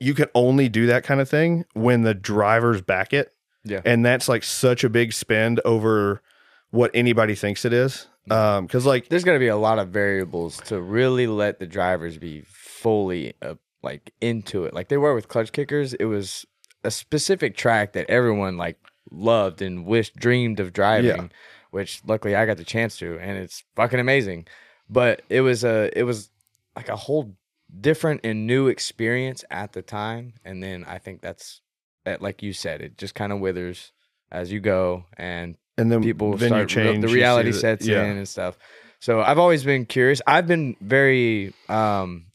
you 0.00 0.14
can 0.14 0.26
only 0.34 0.68
do 0.68 0.86
that 0.86 1.04
kind 1.04 1.20
of 1.20 1.28
thing 1.28 1.64
when 1.74 2.02
the 2.02 2.14
drivers 2.14 2.80
back 2.80 3.12
it. 3.12 3.34
Yeah. 3.64 3.82
And 3.84 4.04
that's 4.04 4.28
like 4.28 4.42
such 4.42 4.82
a 4.82 4.88
big 4.88 5.12
spend 5.12 5.60
over 5.64 6.22
what 6.70 6.90
anybody 6.94 7.34
thinks 7.34 7.64
it 7.64 7.74
is. 7.74 8.06
Um, 8.30 8.66
cause 8.68 8.86
like, 8.86 9.08
There's 9.08 9.24
going 9.24 9.36
to 9.36 9.40
be 9.40 9.48
a 9.48 9.56
lot 9.56 9.78
of 9.78 9.88
variables 9.88 10.58
to 10.66 10.80
really 10.80 11.26
let 11.26 11.58
the 11.58 11.66
drivers 11.66 12.16
be 12.16 12.42
fully 12.46 13.34
uh, 13.42 13.54
like 13.82 14.12
into 14.20 14.64
it. 14.64 14.72
Like 14.72 14.88
they 14.88 14.96
were 14.96 15.14
with 15.14 15.28
clutch 15.28 15.52
kickers, 15.52 15.92
it 15.94 16.06
was 16.06 16.46
a 16.82 16.90
specific 16.90 17.56
track 17.56 17.92
that 17.92 18.08
everyone 18.08 18.56
like 18.56 18.78
loved 19.10 19.60
and 19.60 19.84
wished 19.84 20.16
dreamed 20.16 20.60
of 20.60 20.72
driving, 20.72 21.30
which 21.70 22.00
luckily 22.06 22.34
I 22.34 22.46
got 22.46 22.56
the 22.56 22.64
chance 22.64 22.96
to, 22.98 23.18
and 23.18 23.36
it's 23.36 23.64
fucking 23.76 24.00
amazing. 24.00 24.46
But 24.90 25.22
it 25.28 25.40
was 25.40 25.64
a 25.64 25.96
it 25.96 26.02
was 26.02 26.30
like 26.74 26.88
a 26.88 26.96
whole 26.96 27.36
different 27.80 28.22
and 28.24 28.46
new 28.46 28.68
experience 28.68 29.44
at 29.50 29.72
the 29.72 29.82
time, 29.82 30.34
and 30.44 30.62
then 30.62 30.84
I 30.84 30.98
think 30.98 31.20
that's 31.22 31.60
that, 32.04 32.20
like 32.20 32.42
you 32.42 32.52
said, 32.52 32.80
it 32.80 32.98
just 32.98 33.14
kind 33.14 33.32
of 33.32 33.40
withers 33.40 33.92
as 34.32 34.50
you 34.50 34.60
go, 34.60 35.04
and 35.16 35.56
and 35.78 35.90
then 35.90 36.02
people 36.02 36.36
then 36.36 36.48
start 36.50 36.68
change 36.68 37.02
the 37.02 37.12
reality 37.12 37.52
that- 37.52 37.58
sets 37.58 37.86
yeah. 37.86 38.04
in 38.04 38.16
and 38.16 38.28
stuff. 38.28 38.58
So 39.00 39.22
I've 39.22 39.38
always 39.38 39.64
been 39.64 39.86
curious. 39.86 40.20
I've 40.26 40.46
been 40.46 40.76
very 40.82 41.54
um, 41.70 42.26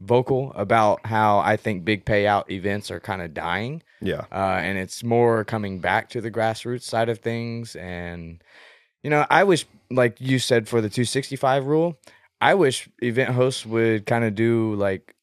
vocal 0.00 0.52
about 0.54 1.04
how 1.04 1.38
I 1.40 1.56
think 1.56 1.84
big 1.84 2.04
payout 2.04 2.48
events 2.48 2.92
are 2.92 3.00
kind 3.00 3.22
of 3.22 3.34
dying, 3.34 3.82
yeah 4.00 4.26
uh, 4.30 4.60
and 4.62 4.78
it's 4.78 5.02
more 5.02 5.44
coming 5.44 5.80
back 5.80 6.10
to 6.10 6.20
the 6.20 6.30
grassroots 6.30 6.82
side 6.82 7.08
of 7.08 7.18
things. 7.18 7.74
And 7.74 8.42
you 9.02 9.10
know, 9.10 9.26
I 9.30 9.44
wish, 9.44 9.66
like 9.90 10.20
you 10.20 10.38
said, 10.38 10.68
for 10.68 10.80
the 10.80 10.88
265 10.88 11.66
rule, 11.66 11.98
I 12.40 12.54
wish 12.54 12.88
event 13.00 13.30
hosts 13.30 13.64
would 13.66 14.06
kind 14.06 14.24
of 14.24 14.34
do 14.34 14.74
like 14.74 15.14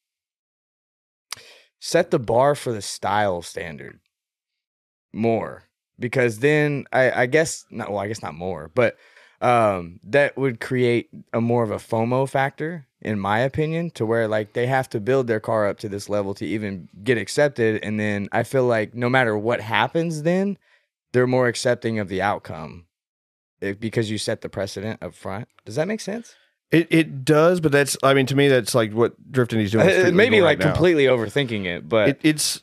set 1.80 2.12
the 2.12 2.20
bar 2.20 2.56
for 2.56 2.72
the 2.72 2.82
style 2.82 3.42
standard 3.42 4.00
more 5.14 5.64
because 5.98 6.40
then 6.40 6.86
I, 6.94 7.24
I 7.24 7.26
guess 7.26 7.66
not 7.70 7.90
well 7.90 8.00
I 8.00 8.08
guess 8.08 8.22
not 8.22 8.36
more 8.36 8.70
but 8.74 8.98
um 9.42 10.00
that 10.04 10.38
would 10.38 10.60
create 10.60 11.10
a 11.34 11.42
more 11.42 11.64
of 11.64 11.72
a 11.72 11.78
FOMO 11.78 12.30
factor 12.30 12.86
in 13.02 13.20
my 13.20 13.40
opinion 13.40 13.92
to 13.92 14.06
where 14.06 14.28
like 14.28 14.54
they 14.54 14.68
have 14.68 14.90
to 14.90 15.00
build 15.00 15.28
their 15.28 15.40
car 15.40 15.68
up 15.68 15.80
to 15.80 15.90
this 15.90 16.10
level 16.10 16.34
to 16.36 16.46
even 16.46 16.90
get 17.04 17.18
accepted 17.18 17.84
and 17.84 18.00
then 18.00 18.28
I 18.32 18.44
feel 18.44 18.66
like 18.66 18.94
no 18.94 19.10
matter 19.10 19.38
what 19.38 19.62
happens 19.62 20.24
then 20.24 20.58
they're 21.12 21.28
more 21.28 21.48
accepting 21.48 21.98
of 22.00 22.08
the 22.08 22.22
outcome 22.22 22.86
It- 23.62 23.80
because 23.80 24.10
you 24.10 24.18
set 24.18 24.42
the 24.42 24.50
precedent 24.50 25.02
up 25.04 25.14
front 25.14 25.48
does 25.66 25.76
that 25.76 25.88
make 25.88 26.02
sense 26.02 26.36
it, 26.72 26.88
it 26.92 27.26
does 27.26 27.60
but 27.60 27.72
that's 27.72 27.98
i 28.04 28.14
mean 28.14 28.26
to 28.28 28.36
me 28.36 28.48
that's 28.48 28.76
like 28.76 28.94
what 28.94 29.14
drift 29.32 29.54
Indy's 29.54 29.72
doing 29.72 29.88
It, 29.88 29.96
Uh, 29.96 30.00
Street 30.02 30.14
maybe 30.14 30.42
like 30.42 30.60
right 30.60 30.68
completely 30.68 31.06
overthinking 31.06 31.66
it 31.66 31.88
but 31.90 32.10
it, 32.10 32.20
it's 32.24 32.62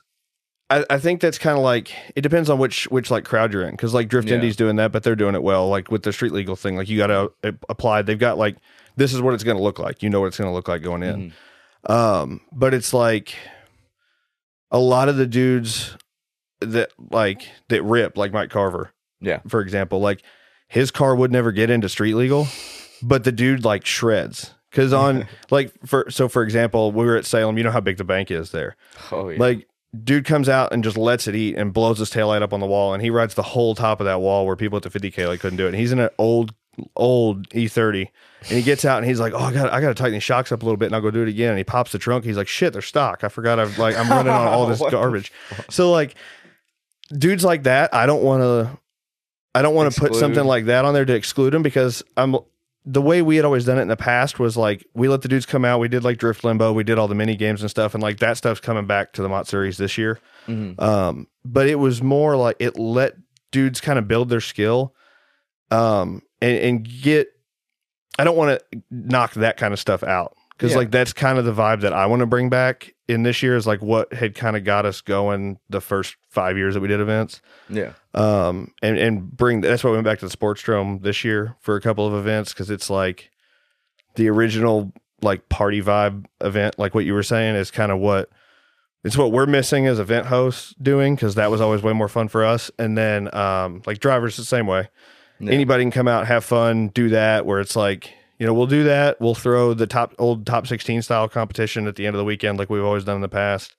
I, 0.71 0.85
I 0.91 0.99
think 0.99 1.21
that's 1.21 1.39
kind 1.39 1.57
of 1.57 1.63
like 1.63 1.93
it 2.17 2.23
depends 2.23 2.49
on 2.51 2.59
which 2.59 2.85
which 2.91 3.11
like 3.11 3.25
crowd 3.25 3.53
you're 3.53 3.63
in 3.65 3.71
because 3.73 3.95
like 3.95 4.09
drift 4.09 4.29
Yeah. 4.29 4.35
Indy's 4.37 4.57
doing 4.57 4.77
that 4.77 4.91
but 4.93 5.03
they're 5.03 5.17
doing 5.17 5.35
it 5.35 5.43
well 5.43 5.69
like 5.69 5.91
with 5.91 6.03
the 6.03 6.13
street 6.13 6.33
legal 6.33 6.57
thing 6.57 6.77
like 6.77 6.89
you 6.89 6.97
got 6.99 7.09
to 7.09 7.31
apply 7.69 8.03
they've 8.03 8.19
got 8.19 8.39
like 8.39 8.57
this 8.97 9.13
is 9.13 9.21
what 9.21 9.35
it's 9.35 9.45
going 9.45 9.57
to 9.57 9.63
look 9.63 9.79
like 9.79 10.03
you 10.03 10.11
know 10.11 10.21
what 10.21 10.27
it's 10.29 10.39
going 10.39 10.49
to 10.51 10.55
look 10.55 10.69
like 10.69 10.83
going 10.83 11.03
in 11.03 11.33
Mhm. 11.89 11.91
um 11.91 12.41
but 12.53 12.75
it's 12.75 12.93
like 12.95 13.35
a 14.71 14.79
lot 14.79 15.09
of 15.09 15.17
the 15.17 15.27
dudes 15.27 15.97
that 16.61 16.91
like 17.11 17.43
that 17.69 17.83
rip 17.83 18.17
like 18.17 18.33
mike 18.33 18.51
carver 18.51 18.93
Yeah. 19.21 19.41
for 19.49 19.61
example 19.61 20.01
like 20.01 20.23
his 20.69 20.91
car 20.91 21.15
would 21.15 21.33
never 21.33 21.53
get 21.53 21.71
into 21.71 21.89
street 21.89 22.15
legal 22.15 22.47
but 23.03 23.25
the 23.25 23.33
dude 23.33 23.65
like 23.65 23.85
shreds 23.85 24.53
because 24.71 24.93
on 24.93 25.27
like 25.51 25.73
for 25.85 26.11
so 26.11 26.29
for 26.29 26.43
example 26.43 26.93
we 26.93 27.05
were 27.05 27.17
at 27.17 27.25
salem 27.27 27.59
you 27.59 27.65
know 27.65 27.71
how 27.71 27.81
big 27.81 27.97
the 27.97 28.05
bank 28.05 28.31
is 28.31 28.51
there 28.51 28.77
oh 29.13 29.29
yeah 29.29 29.39
like, 29.39 29.69
dude 30.05 30.25
comes 30.25 30.49
out 30.49 30.73
and 30.73 30.85
just 30.85 30.97
lets 30.97 31.27
it 31.27 31.35
eat 31.35 31.57
and 31.57 31.73
blows 31.73 31.99
his 31.99 32.11
taillight 32.11 32.43
up 32.43 32.53
on 32.53 32.61
the 32.61 32.67
wall, 32.67 32.93
and 32.95 33.03
he 33.03 33.11
rides 33.11 33.35
the 33.35 33.43
whole 33.43 33.75
top 33.75 34.01
of 34.01 34.05
that 34.07 34.21
wall 34.21 34.47
where 34.47 34.57
people 34.57 34.77
at 34.77 34.83
the 34.83 34.91
50k 34.91 35.27
like 35.27 35.41
couldn't 35.41 35.57
do 35.57 35.65
it. 35.65 35.69
And 35.69 35.77
he's 35.77 35.93
in 35.93 35.99
an 35.99 36.11
old, 36.19 36.55
old 36.97 37.49
E30, 37.51 38.09
and 38.41 38.59
he 38.59 38.63
gets 38.63 38.85
out 38.85 38.99
and 38.99 39.07
he's 39.07 39.21
like, 39.21 39.33
"Oh, 39.33 39.39
I 39.39 39.53
got, 39.53 39.73
I 39.73 39.81
got 39.81 39.89
to 39.89 39.95
tighten 39.95 40.15
these 40.15 40.23
shocks 40.23 40.53
up 40.53 40.63
a 40.63 40.65
little 40.65 40.77
bit, 40.77 40.87
and 40.87 40.95
I'll 40.95 41.01
go 41.01 41.11
do 41.11 41.23
it 41.23 41.29
again." 41.29 41.51
And 41.51 41.59
he 41.59 41.65
pops 41.65 41.93
the 41.93 41.99
trunk. 41.99 42.25
He's 42.25 42.37
like, 42.37 42.49
"Shit, 42.49 42.73
they're 42.73 42.83
stock. 42.83 43.25
I 43.25 43.29
forgot. 43.29 43.59
I've 43.59 43.79
like, 43.79 43.97
I'm 43.97 44.09
running 44.09 44.33
on 44.33 44.47
all 44.49 44.67
this 44.67 44.81
garbage." 44.91 45.33
So 45.71 45.91
like, 45.91 46.15
dudes 47.17 47.45
like 47.45 47.63
that, 47.65 47.95
I 47.95 48.07
don't 48.07 48.23
want 48.23 48.43
to. 48.43 48.79
I 49.57 49.63
don't 49.63 49.75
want 49.75 49.93
to 49.93 49.99
put 50.01 50.15
something 50.15 50.45
like 50.45 50.67
that 50.67 50.85
on 50.85 50.93
there 50.93 51.07
to 51.07 51.15
exclude 51.15 51.53
them 51.53 51.63
because 51.63 52.03
I'm 52.17 52.37
the 52.85 53.01
way 53.01 53.23
we 53.23 53.37
had 53.37 53.45
always 53.47 53.65
done 53.65 53.79
it 53.79 53.83
in 53.83 53.89
the 53.89 53.97
past 53.97 54.39
was 54.39 54.57
like 54.57 54.87
we 54.95 55.09
let 55.09 55.23
the 55.23 55.29
dudes 55.29 55.47
come 55.47 55.65
out. 55.65 55.81
We 55.81 55.89
did 55.89 56.05
like 56.05 56.19
drift 56.19 56.45
limbo. 56.45 56.73
We 56.75 56.85
did 56.85 56.99
all 56.99 57.09
the 57.09 57.15
mini 57.15 57.37
games 57.37 57.63
and 57.63 57.71
stuff, 57.71 57.95
and 57.95 58.03
like 58.03 58.19
that 58.19 58.37
stuff's 58.37 58.61
coming 58.61 58.87
back 58.87 59.15
to 59.15 59.23
the 59.23 59.29
Mott 59.31 59.49
series 59.49 59.79
this 59.79 59.97
year. 59.97 60.21
Mhm. 60.47 60.79
Um, 60.81 61.27
but 61.45 61.69
it 61.69 61.77
was 61.77 62.03
more 62.03 62.37
like 62.37 62.57
it 62.59 62.79
let 62.79 63.15
dudes 63.51 63.81
kind 63.81 63.99
of 63.99 64.07
build 64.07 64.29
their 64.29 64.43
skill, 64.43 64.95
um, 65.71 66.23
and, 66.43 66.59
and 66.59 66.85
get. 67.03 67.29
I 68.19 68.25
don't 68.25 68.37
want 68.37 68.61
to 68.73 68.83
knock 68.91 69.35
that 69.35 69.57
kind 69.57 69.73
of 69.73 69.81
stuff 69.81 70.03
out 70.03 70.37
because 70.57 70.73
Yeah. 70.73 70.79
like 70.79 70.91
that's 70.91 71.13
kind 71.13 71.39
of 71.39 71.45
the 71.45 71.53
vibe 71.53 71.83
that 71.83 71.93
I 71.93 72.07
want 72.07 72.21
to 72.21 72.27
bring 72.27 72.49
back 72.49 72.95
in 73.09 73.23
this 73.23 73.43
year 73.43 73.57
is 73.57 73.67
like 73.67 73.81
what 73.83 74.13
had 74.13 74.35
kind 74.35 74.57
of 74.57 74.65
got 74.65 74.85
us 74.87 75.01
going 75.01 75.59
the 75.71 75.81
first 75.81 76.17
five 76.29 76.57
years 76.57 76.75
that 76.75 76.81
we 76.81 76.89
did 76.89 77.01
events 77.01 77.41
yeah 77.69 77.93
um, 78.15 78.73
and 78.83 78.99
and 78.99 79.31
bring 79.37 79.61
that's 79.61 79.85
why 79.85 79.91
we 79.91 79.97
went 79.97 80.05
back 80.07 80.19
to 80.21 80.29
the 80.29 80.37
Sportsdrome 80.37 81.03
this 81.03 81.25
year 81.25 81.57
for 81.61 81.77
a 81.77 81.81
couple 81.81 82.07
of 82.07 82.15
events 82.15 82.53
because 82.53 82.71
it's 82.71 82.91
like 82.91 83.31
the 84.17 84.29
original 84.29 84.93
like 85.23 85.49
party 85.49 85.81
vibe 85.81 86.27
event, 86.43 86.79
like 86.79 86.95
what 86.95 87.05
you 87.07 87.15
were 87.15 87.23
saying, 87.23 87.55
is 87.55 87.71
kind 87.71 87.91
of 87.93 87.99
what 87.99 88.29
it's 89.05 89.17
what 89.17 89.31
we're 89.33 89.47
missing 89.47 89.87
as 89.87 89.99
event 89.99 90.27
hosts 90.27 90.75
doing 90.83 91.15
because 91.15 91.37
that 91.37 91.51
was 91.51 91.61
always 91.61 91.83
way 91.83 91.93
more 91.93 92.09
fun 92.09 92.29
for 92.29 92.45
us. 92.45 92.71
And 92.79 92.99
then 92.99 93.33
um, 93.35 93.83
like 93.87 93.99
drivers 93.99 94.37
the 94.37 94.45
same 94.45 94.67
way. 94.67 94.89
Yeah. 95.39 95.53
Anybody 95.53 95.85
can 95.85 95.91
come 95.91 96.09
out, 96.09 96.27
have 96.27 96.45
fun, 96.45 96.89
do 96.89 97.11
that. 97.11 97.47
Where 97.47 97.61
it's 97.61 97.77
like 97.77 98.13
you 98.39 98.47
know 98.47 98.55
we'll 98.55 98.67
do 98.67 98.85
that. 98.85 99.21
We'll 99.21 99.35
throw 99.35 99.75
the 99.75 99.87
top 99.87 100.15
old 100.19 100.47
top 100.47 100.67
sixteen 100.67 101.03
style 101.03 101.29
competition 101.29 101.87
at 101.87 101.97
the 101.97 102.07
end 102.07 102.15
of 102.15 102.19
the 102.19 102.25
weekend, 102.25 102.59
like 102.59 102.71
we've 102.71 102.85
always 102.85 103.05
done 103.05 103.17
in 103.17 103.23
the 103.23 103.29
past. 103.29 103.75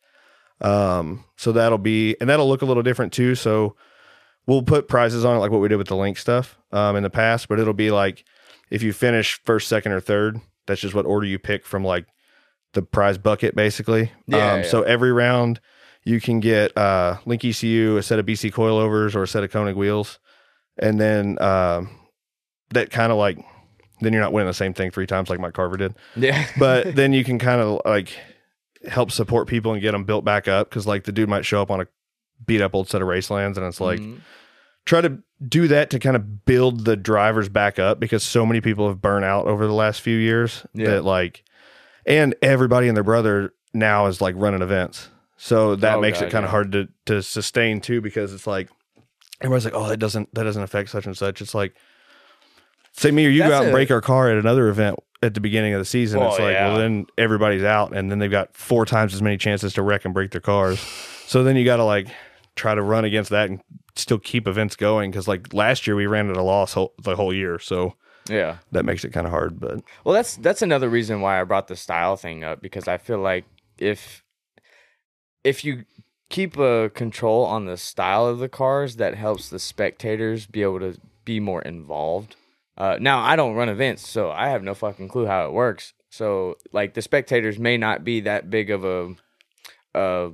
Um, 0.60 1.24
so 1.36 1.52
that'll 1.52 1.78
be 1.78 2.16
and 2.20 2.30
that'll 2.30 2.48
look 2.48 2.62
a 2.62 2.66
little 2.66 2.84
different 2.84 3.14
too. 3.14 3.36
So 3.36 3.76
we'll 4.48 4.64
put 4.64 4.88
prizes 4.88 5.24
on 5.26 5.36
it 5.36 5.40
like 5.40 5.52
what 5.52 5.62
we 5.62 5.68
did 5.68 5.78
with 5.78 5.88
the 5.88 5.96
link 5.96 6.18
stuff 6.18 6.58
um, 6.72 6.96
in 6.96 7.04
the 7.04 7.10
past, 7.10 7.48
but 7.48 7.60
it'll 7.60 7.74
be 7.74 7.92
like 7.92 8.26
if 8.70 8.82
you 8.84 8.94
finish 8.94 9.40
first, 9.46 9.68
second, 9.68 9.92
or 9.92 10.00
third, 10.00 10.40
that's 10.66 10.82
just 10.82 10.96
what 10.96 11.06
order 11.06 11.28
you 11.28 11.40
pick 11.40 11.66
from 11.66 11.84
like 11.84 12.06
the 12.74 12.82
prize 12.82 13.18
bucket 13.18 13.56
basically. 13.56 14.12
Yeah, 14.26 14.54
um, 14.54 14.60
yeah. 14.62 14.68
So 14.68 14.82
every 14.84 15.12
round 15.12 15.60
you 16.04 16.20
can 16.20 16.40
get 16.40 16.76
uh, 16.78 17.18
Link 17.26 17.44
ECU, 17.44 17.98
a 17.98 18.04
set 18.04 18.20
of 18.20 18.26
BC 18.26 18.52
coilovers, 18.52 19.16
or 19.16 19.24
a 19.24 19.28
set 19.28 19.44
of 19.44 19.52
Konig 19.52 19.76
wheels, 19.76 20.20
and 20.78 21.00
then 21.00 21.42
um, 21.42 21.90
that 22.70 22.90
kind 22.90 23.12
of 23.12 23.18
like 23.18 23.38
then 24.02 24.14
you're 24.14 24.22
not 24.22 24.34
winning 24.34 24.48
the 24.48 24.54
same 24.54 24.74
thing 24.74 24.92
three 24.92 25.08
times 25.08 25.30
like 25.30 25.40
Mike 25.40 25.54
Carver 25.54 25.78
did. 25.78 25.96
Yeah. 26.16 26.46
But 26.60 26.96
then 26.96 27.14
you 27.14 27.24
can 27.24 27.40
kind 27.40 27.62
of 27.62 27.82
like 27.86 28.10
help 28.88 29.12
support 29.12 29.48
people 29.48 29.74
and 29.74 29.82
get 29.82 29.92
them 29.94 30.04
built 30.04 30.24
back 30.24 30.48
up 30.48 30.70
because 30.70 30.86
like 30.86 31.04
the 31.06 31.12
dude 31.12 31.30
might 31.30 31.46
show 31.46 31.62
up 31.62 31.72
on 31.72 31.82
a 31.82 31.88
beat 32.46 32.62
up 32.62 32.76
old 32.76 32.88
set 32.90 33.02
of 33.02 33.08
race 33.08 33.28
racelands 33.30 33.58
and 33.58 33.66
it's 33.66 33.82
like 33.82 34.00
Mhm. 34.00 34.20
try 34.86 35.02
to 35.02 35.18
do 35.48 35.68
that 35.68 35.90
to 35.90 36.00
kind 36.00 36.16
of 36.16 36.46
build 36.46 36.86
the 36.86 36.96
drivers 36.96 37.50
back 37.50 37.80
up 37.80 38.00
because 38.00 38.24
so 38.24 38.46
many 38.46 38.62
people 38.62 38.88
have 38.88 39.02
burned 39.02 39.26
out 39.26 39.48
over 39.48 39.66
the 39.66 39.74
last 39.74 40.02
few 40.02 40.18
years 40.18 40.66
Yeah. 40.74 40.92
that 40.92 41.04
like 41.06 41.44
and 42.06 42.36
everybody 42.42 42.88
and 42.88 42.96
their 42.96 43.04
brother 43.04 43.54
now 43.74 44.06
is 44.06 44.22
like 44.22 44.36
running 44.38 44.62
events. 44.62 45.10
So 45.38 45.76
that 45.76 45.98
Oh, 45.98 46.02
makes 46.02 46.20
God, 46.20 46.28
it 46.28 46.32
kind 46.32 46.46
of 46.46 46.52
hard 46.52 46.72
to 46.74 46.88
to 47.08 47.22
sustain 47.24 47.82
too 47.82 48.00
because 48.02 48.34
it's 48.34 48.48
like 48.48 48.70
everybody's 49.42 49.66
like 49.66 49.74
oh 49.76 49.88
that 49.90 49.98
doesn't 49.98 50.34
that 50.36 50.44
doesn't 50.44 50.64
affect 50.64 50.90
such 50.92 51.06
and 51.08 51.18
such. 51.18 51.42
It's 51.42 51.54
like 51.56 51.76
say 52.98 53.12
me 53.12 53.26
or 53.26 53.30
you 53.30 53.44
go 53.44 53.54
out 53.54 53.64
and 53.64 53.72
break 53.72 53.92
our 53.92 54.02
car 54.02 54.30
at 54.30 54.38
another 54.38 54.68
event 54.68 55.00
at 55.24 55.34
the 55.34 55.40
beginning 55.40 55.74
of 55.74 55.80
the 55.80 55.86
season 55.86 56.22
it's 56.22 56.38
Well, 56.38 56.48
like 56.48 56.58
well 56.58 56.78
then 56.78 57.08
everybody's 57.18 57.64
out 57.64 57.96
and 57.96 58.12
then 58.12 58.20
they've 58.20 58.30
got 58.30 58.56
four 58.56 58.86
times 58.86 59.14
as 59.14 59.22
many 59.22 59.38
chances 59.38 59.74
to 59.74 59.82
wreck 59.82 60.06
and 60.06 60.14
break 60.14 60.32
their 60.32 60.42
cars. 60.42 60.80
So 61.26 61.44
then 61.44 61.56
you 61.56 61.66
got 61.66 61.78
to 61.78 61.84
like 61.84 62.08
try 62.56 62.76
to 62.76 62.82
run 62.82 63.06
against 63.06 63.30
that 63.32 63.50
and 63.50 63.62
still 63.96 64.20
keep 64.20 64.48
events 64.48 64.76
going 64.76 65.12
because 65.12 65.28
like 65.28 65.54
last 65.54 65.88
year 65.88 65.96
we 65.96 66.06
ran 66.06 66.30
at 66.30 66.38
a 66.38 66.44
loss 66.44 66.74
whole, 66.74 66.94
the 67.02 67.16
whole 67.16 67.34
year 67.34 67.60
so 67.60 67.96
yeah. 68.30 68.58
that 68.72 68.86
makes 68.86 69.04
it 69.04 69.12
kind 69.12 69.26
of 69.26 69.32
hard 69.32 69.60
but 69.60 69.82
Well, 70.04 70.14
that's 70.14 70.38
that's 70.38 70.62
another 70.62 70.90
reason 70.90 71.22
why 71.22 71.40
I 71.40 71.44
brought 71.44 71.68
the 71.68 71.76
style 71.76 72.16
thing 72.16 72.44
up 72.44 72.62
because 72.62 72.88
I 72.88 72.98
feel 72.98 73.20
like 73.20 73.46
if 73.78 74.24
if 75.44 75.64
you 75.64 75.86
keep 76.30 76.58
a 76.58 76.90
control 76.94 77.46
on 77.46 77.66
the 77.66 77.78
style 77.78 78.28
of 78.28 78.40
the 78.40 78.50
cars, 78.50 78.98
that 78.98 79.16
helps 79.16 79.50
the 79.50 79.60
spectators 79.60 80.46
be 80.46 80.62
able 80.62 80.80
to 80.80 81.00
be 81.24 81.40
more 81.40 81.62
involved. 81.62 82.36
Uh, 82.78 82.98
now 83.00 83.20
I 83.20 83.36
don't 83.36 83.56
run 83.56 83.70
events, 83.70 84.08
so 84.08 84.30
I 84.30 84.50
have 84.50 84.64
no 84.64 84.74
fucking 84.76 85.08
clue 85.08 85.26
how 85.26 85.48
it 85.48 85.54
works. 85.54 85.94
So 86.10 86.58
like 86.72 86.94
the 86.94 87.02
spectators 87.02 87.58
may 87.58 87.78
not 87.78 88.04
be 88.04 88.22
that 88.22 88.50
big 88.50 88.70
of 88.70 88.86
a 88.86 89.16
a 89.94 90.32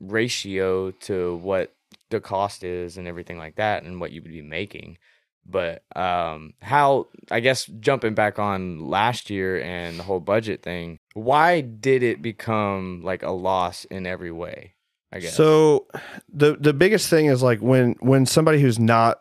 ratio 0.00 0.90
to 0.90 1.36
what 1.36 1.74
the 2.10 2.20
cost 2.20 2.62
is 2.62 2.98
and 2.98 3.08
everything 3.08 3.38
like 3.38 3.56
that 3.56 3.82
and 3.82 4.00
what 4.00 4.12
you 4.12 4.22
would 4.22 4.30
be 4.30 4.42
making 4.42 4.98
but 5.44 5.82
um 5.94 6.52
how 6.60 7.06
i 7.30 7.40
guess 7.40 7.66
jumping 7.80 8.14
back 8.14 8.38
on 8.38 8.80
last 8.80 9.30
year 9.30 9.60
and 9.62 9.98
the 9.98 10.02
whole 10.02 10.20
budget 10.20 10.62
thing 10.62 10.98
why 11.14 11.60
did 11.60 12.02
it 12.02 12.20
become 12.20 13.00
like 13.02 13.22
a 13.22 13.30
loss 13.30 13.84
in 13.86 14.06
every 14.06 14.30
way 14.30 14.74
i 15.12 15.18
guess 15.18 15.34
So 15.34 15.86
the 16.28 16.56
the 16.60 16.74
biggest 16.74 17.08
thing 17.08 17.26
is 17.26 17.42
like 17.42 17.60
when 17.60 17.96
when 18.00 18.26
somebody 18.26 18.60
who's 18.60 18.78
not 18.78 19.20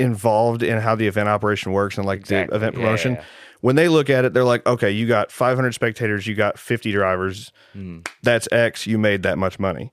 involved 0.00 0.62
in 0.62 0.78
how 0.78 0.94
the 0.96 1.06
event 1.06 1.28
operation 1.28 1.72
works 1.72 1.96
and 1.98 2.06
like 2.06 2.20
Exactly. 2.20 2.50
the 2.52 2.56
event 2.56 2.74
promotion, 2.74 3.14
yeah, 3.14 3.24
when 3.60 3.76
they 3.76 3.88
look 3.88 4.08
at 4.10 4.24
it, 4.24 4.32
they're 4.32 4.42
like, 4.44 4.66
okay, 4.66 4.90
you 4.90 5.06
got 5.06 5.30
500 5.30 5.72
spectators, 5.74 6.26
you 6.26 6.34
got 6.34 6.58
50 6.58 6.92
drivers. 6.92 7.52
Mm. 7.76 8.08
that's 8.22 8.48
X, 8.50 8.86
you 8.86 8.98
made 8.98 9.22
that 9.24 9.36
much 9.38 9.58
money. 9.58 9.92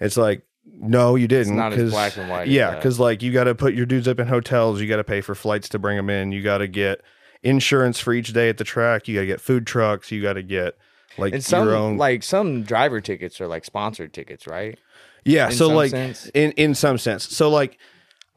It's 0.00 0.16
like, 0.16 0.42
no, 0.64 1.14
you 1.16 1.28
didn't. 1.28 1.54
not 1.56 1.72
as 1.74 1.90
black 1.90 2.16
and 2.16 2.28
white 2.30 2.48
Yeah, 2.48 2.74
because 2.74 2.98
like 2.98 3.22
you 3.22 3.32
got 3.32 3.44
to 3.44 3.54
put 3.54 3.74
your 3.74 3.86
dudes 3.86 4.08
up 4.08 4.18
in 4.18 4.26
hotels, 4.28 4.80
you 4.80 4.88
got 4.88 4.96
to 4.96 5.04
pay 5.04 5.20
for 5.20 5.34
flights 5.34 5.68
to 5.70 5.78
bring 5.78 5.96
them 5.96 6.08
in, 6.10 6.32
you 6.32 6.42
got 6.42 6.58
to 6.58 6.66
get 6.68 7.02
insurance 7.42 7.98
for 8.00 8.12
each 8.14 8.32
day 8.32 8.48
at 8.48 8.58
the 8.58 8.64
track, 8.64 9.06
you 9.08 9.14
got 9.16 9.20
to 9.22 9.26
get 9.26 9.40
food 9.40 9.66
trucks, 9.66 10.10
you 10.10 10.22
got 10.22 10.34
to 10.34 10.42
get 10.42 10.76
like 11.18 11.34
and 11.34 11.44
some 11.44 11.66
your 11.68 11.76
own 11.76 11.98
like 11.98 12.22
some 12.22 12.62
driver 12.62 13.00
tickets 13.00 13.38
are 13.40 13.46
like 13.46 13.64
sponsored 13.66 14.14
tickets 14.14 14.46
right 14.46 14.78
Yeah. 15.24 15.48
in 15.48 15.52
so 15.52 15.68
like 15.68 15.90
sense? 15.90 16.30
in 16.32 16.52
in 16.52 16.74
some 16.74 16.96
sense. 16.96 17.28
So 17.28 17.50
like 17.50 17.78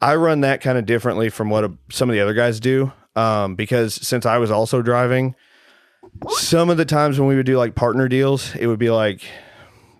I 0.00 0.16
run 0.16 0.42
that 0.42 0.60
kind 0.60 0.76
of 0.78 0.86
differently 0.86 1.30
from 1.30 1.48
what 1.50 1.64
a, 1.64 1.72
some 1.90 2.08
of 2.10 2.14
the 2.14 2.20
other 2.20 2.34
guys 2.34 2.60
do. 2.60 2.92
Um, 3.14 3.54
because 3.54 3.94
since 3.94 4.26
I 4.26 4.36
was 4.36 4.50
also 4.50 4.82
driving, 4.82 5.34
some 6.28 6.70
of 6.70 6.76
the 6.76 6.84
times 6.84 7.18
when 7.18 7.28
we 7.28 7.36
would 7.36 7.46
do 7.46 7.56
like 7.56 7.74
partner 7.74 8.08
deals, 8.08 8.54
it 8.56 8.66
would 8.66 8.78
be 8.78 8.90
like, 8.90 9.22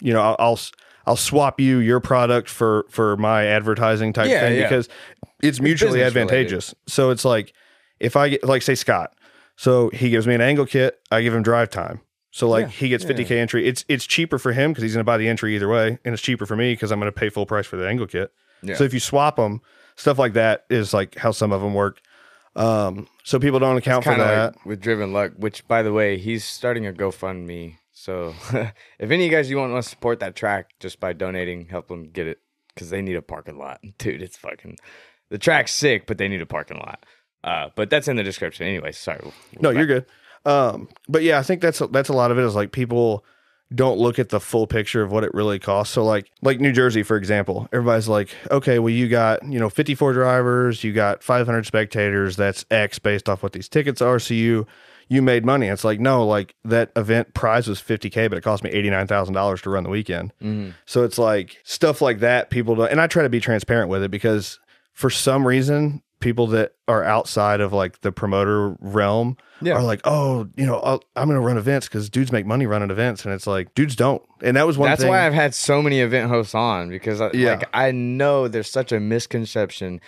you 0.03 0.13
know, 0.13 0.21
I'll 0.21 0.37
I'll, 0.39 0.61
I'll 1.07 1.17
swap 1.17 1.59
you 1.61 1.79
your 1.79 2.01
product 2.01 2.49
for 2.49 2.85
for 2.91 3.17
my 3.17 3.47
advertising 3.47 4.13
type 4.13 4.29
Yeah, 4.29 4.41
thing 4.41 4.57
yeah. 4.57 4.63
because 4.65 4.89
it's 5.43 5.61
mutually 5.61 6.01
business 6.01 6.07
advantageous. 6.09 6.75
So 6.87 7.11
it's 7.11 7.25
like 7.25 7.55
if 8.01 8.17
I 8.17 8.31
get 8.31 8.45
like 8.45 8.63
say 8.63 8.75
Scott, 8.75 9.15
so 9.57 9.89
he 9.91 10.11
gives 10.11 10.27
me 10.27 10.35
an 10.35 10.41
angle 10.43 10.67
kit, 10.67 10.99
I 11.11 11.23
give 11.23 11.35
him 11.35 11.43
drive 11.43 11.71
time. 11.71 12.01
So 12.33 12.49
like 12.51 12.67
Yeah, 12.67 12.69
he 12.73 12.89
gets 12.91 13.05
yeah. 13.05 13.13
50k 13.13 13.31
entry. 13.31 13.67
It's 13.67 13.85
it's 13.89 14.07
cheaper 14.07 14.39
for 14.39 14.53
him 14.53 14.73
because 14.73 14.83
he's 14.83 14.93
going 14.93 15.01
to 15.01 15.05
buy 15.05 15.17
the 15.17 15.29
entry 15.29 15.55
either 15.55 15.69
way, 15.69 15.99
and 16.05 16.13
it's 16.13 16.23
cheaper 16.23 16.45
for 16.45 16.57
me 16.57 16.75
because 16.75 16.91
I'm 16.93 17.01
going 17.01 17.11
to 17.11 17.19
pay 17.19 17.31
full 17.31 17.47
price 17.47 17.67
for 17.67 17.77
the 17.77 17.89
angle 17.89 18.07
kit. 18.07 18.31
So 18.75 18.85
if 18.85 18.93
you 18.93 19.01
swap 19.01 19.37
them, 19.37 19.61
stuff 19.97 20.19
like 20.19 20.35
that 20.35 20.65
is 20.71 20.95
like 20.95 21.17
how 21.17 21.33
some 21.33 21.53
of 21.53 21.61
them 21.61 21.75
work. 21.75 22.01
Um, 22.55 23.07
so 23.25 23.39
people 23.39 23.59
don't 23.59 23.77
account 23.77 24.05
for 24.05 24.15
that. 24.17 24.55
like 24.57 24.65
with 24.67 24.81
Driven 24.81 25.13
Luck, 25.13 25.33
which 25.37 25.67
by 25.69 25.83
the 25.83 25.93
way, 25.93 26.17
he's 26.17 26.45
starting 26.45 26.87
a 26.87 26.93
GoFundMe. 26.93 27.77
So 27.93 28.35
if 28.53 28.73
any 29.11 29.15
of 29.15 29.21
you 29.21 29.31
guys 29.31 29.51
you 29.51 29.57
want 29.59 29.75
to 29.75 29.83
support 29.89 30.21
that 30.21 30.37
track 30.37 30.71
just 30.81 31.01
by 31.01 31.13
donating, 31.13 31.67
help 31.67 31.89
them 31.89 32.05
get 32.11 32.27
it 32.27 32.39
because 32.75 32.91
they 32.91 33.03
need 33.03 33.17
a 33.17 33.23
parking 33.23 33.59
lot, 33.59 33.81
dude. 33.99 34.23
It's 34.23 34.37
fucking 34.39 34.79
the 35.29 35.39
track's 35.39 35.75
sick, 35.75 36.07
but 36.07 36.19
they 36.19 36.29
need 36.29 36.41
a 36.43 36.47
parking 36.47 36.79
lot. 36.79 37.05
Uh, 37.45 37.69
but 37.77 37.91
that's 37.91 38.09
in 38.09 38.17
the 38.17 38.23
description 38.23 38.67
anyway. 38.67 38.93
Sorry. 38.93 39.21
we'll- 39.23 39.33
No, 39.61 39.69
we'll 39.71 39.79
you're 39.79 39.87
good. 39.87 40.07
Um, 40.45 40.89
but 41.09 41.23
yeah, 41.25 41.39
I 41.39 41.43
think 41.43 41.61
that's 41.61 41.83
that's 41.91 42.09
a 42.09 42.13
lot 42.15 42.31
of 42.31 42.39
it 42.39 42.45
is 42.45 42.55
like 42.55 42.71
people 42.73 43.25
don't 43.75 43.99
look 43.99 44.19
at 44.19 44.29
the 44.29 44.39
full 44.41 44.67
picture 44.67 45.03
of 45.03 45.11
what 45.11 45.25
it 45.25 45.35
really 45.35 45.59
costs. 45.59 45.93
So 45.95 46.05
like 46.05 46.31
like 46.43 46.61
New 46.61 46.73
Jersey, 46.73 47.03
for 47.03 47.17
example, 47.17 47.69
everybody's 47.73 48.09
like, 48.09 48.31
okay, 48.51 48.79
well 48.79 48.91
you 48.93 49.09
got 49.09 49.43
you 49.45 49.59
know 49.59 49.69
54 49.69 50.13
drivers, 50.13 50.85
you 50.85 50.93
got 50.93 51.23
500 51.23 51.67
spectators. 51.67 52.37
That's 52.37 52.65
X 52.71 52.99
based 52.99 53.29
off 53.29 53.43
what 53.43 53.53
these 53.53 53.69
tickets 53.69 54.01
are. 54.01 54.19
So 54.19 54.35
you 54.35 54.67
you 55.09 55.23
made 55.23 55.45
money. 55.45 55.67
It's 55.69 55.85
like 55.85 56.01
no, 56.01 56.25
like 56.27 56.55
that 56.65 56.91
event 56.97 57.35
prize 57.35 57.69
was 57.69 57.81
50k, 57.81 58.29
but 58.29 58.39
it 58.39 58.43
cost 58.43 58.63
me 58.65 58.71
89 58.71 59.07
thousand 59.07 59.35
dollars 59.35 59.63
to 59.63 59.71
run 59.71 59.85
the 59.85 59.91
weekend. 59.91 60.33
Mhm. 60.43 60.75
So 60.85 61.03
it's 61.03 61.19
like 61.19 61.59
stuff 61.65 62.01
like 62.01 62.21
that. 62.21 62.51
People 62.51 62.77
don't, 62.77 62.91
and 62.91 63.01
I 63.01 63.07
try 63.09 63.23
to 63.25 63.29
be 63.29 63.41
transparent 63.41 63.89
with 63.89 64.03
it 64.03 64.11
because 64.11 64.59
for 64.93 65.11
some 65.11 65.47
reason, 65.47 66.03
people 66.21 66.47
that 66.49 66.73
are 66.89 67.05
outside 67.05 67.61
of 67.61 67.73
like 67.73 68.01
the 68.01 68.11
promoter 68.11 68.77
realm 68.81 69.37
Yeah. 69.61 69.75
are 69.75 69.83
like, 69.83 70.01
oh, 70.05 70.49
you 70.57 70.65
know, 70.65 70.77
I'll, 70.79 71.03
I'm 71.15 71.29
going 71.29 71.39
to 71.41 71.47
run 71.47 71.59
events 71.59 71.89
because 71.89 72.09
dudes 72.09 72.33
make 72.33 72.47
money 72.47 72.65
running 72.67 72.91
events, 72.91 73.25
and 73.25 73.35
it's 73.35 73.47
like 73.47 73.75
dudes 73.75 73.97
don't. 73.97 74.23
And 74.43 74.57
that 74.57 74.67
was 74.67 74.79
one 74.79 74.89
That's 74.89 75.03
thing. 75.03 75.11
why 75.11 75.27
I've 75.27 75.35
had 75.35 75.55
so 75.55 75.83
many 75.83 76.01
event 76.01 76.31
hosts 76.31 76.55
on 76.55 76.89
because 76.89 77.21
I, 77.21 77.31
Yeah. 77.35 77.57
like 77.57 77.69
I 77.75 77.91
know 77.91 78.49
there's 78.49 78.71
such 78.71 78.93
a 78.93 79.01
misconception, 79.01 80.01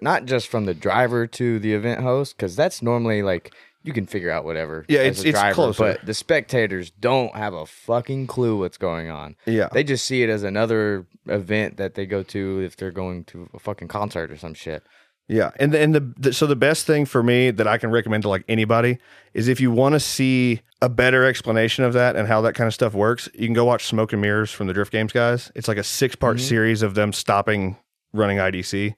not 0.00 0.24
just 0.26 0.48
from 0.48 0.64
the 0.64 0.74
driver 0.74 1.26
to 1.28 1.58
the 1.58 1.72
event 1.74 2.02
host, 2.02 2.36
because 2.36 2.56
that's 2.56 2.82
normally 2.82 3.22
like 3.22 3.54
you 3.84 3.92
can 3.92 4.06
figure 4.06 4.30
out 4.30 4.44
whatever. 4.44 4.84
Yeah, 4.88 5.00
as 5.00 5.20
it's- 5.20 5.24
a 5.24 5.28
it's 5.28 5.38
driver, 5.38 5.54
closer. 5.54 5.82
But 5.98 6.06
the 6.06 6.14
spectators 6.14 6.90
don't 6.90 7.34
have 7.36 7.52
a 7.54 7.66
fucking 7.66 8.26
clue 8.28 8.58
what's 8.58 8.78
going 8.78 9.10
on. 9.10 9.36
yeah, 9.44 9.68
They 9.72 9.84
just 9.84 10.06
see 10.06 10.22
it 10.22 10.30
as 10.30 10.42
another 10.42 11.06
event 11.26 11.76
that 11.76 11.94
they 11.94 12.06
go 12.06 12.22
to 12.22 12.60
if 12.64 12.76
they're 12.76 12.90
going 12.90 13.24
to 13.24 13.48
a 13.54 13.58
fucking 13.58 13.88
concert 13.88 14.30
or 14.30 14.36
some 14.38 14.54
shit. 14.54 14.82
Yeah, 15.26 15.52
and 15.58 15.72
the, 15.72 15.80
and 15.80 15.94
the, 15.94 16.12
the 16.18 16.32
so 16.34 16.46
the 16.46 16.54
best 16.56 16.86
thing 16.86 17.06
for 17.06 17.22
me 17.22 17.50
that 17.50 17.66
I 17.66 17.78
can 17.78 17.90
recommend 17.90 18.24
to 18.24 18.28
like 18.28 18.44
anybody 18.46 18.98
is 19.32 19.48
if 19.48 19.58
you 19.58 19.70
want 19.70 19.94
to 19.94 20.00
see 20.00 20.60
a 20.82 20.88
better 20.90 21.24
explanation 21.24 21.82
of 21.82 21.94
that 21.94 22.14
and 22.14 22.28
how 22.28 22.42
that 22.42 22.54
kind 22.54 22.68
of 22.68 22.74
stuff 22.74 22.92
works, 22.92 23.26
you 23.32 23.46
can 23.46 23.54
go 23.54 23.64
watch 23.64 23.86
Smoke 23.86 24.12
and 24.12 24.20
Mirrors 24.20 24.50
from 24.50 24.66
the 24.66 24.74
Drift 24.74 24.92
Games 24.92 25.12
guys. 25.12 25.50
It's 25.54 25.66
like 25.66 25.78
a 25.78 25.82
six 25.84 26.14
part 26.14 26.36
Mhm. 26.36 26.40
series 26.40 26.82
of 26.82 26.94
them 26.94 27.12
stopping 27.14 27.78
running 28.12 28.38
IDC. 28.38 28.94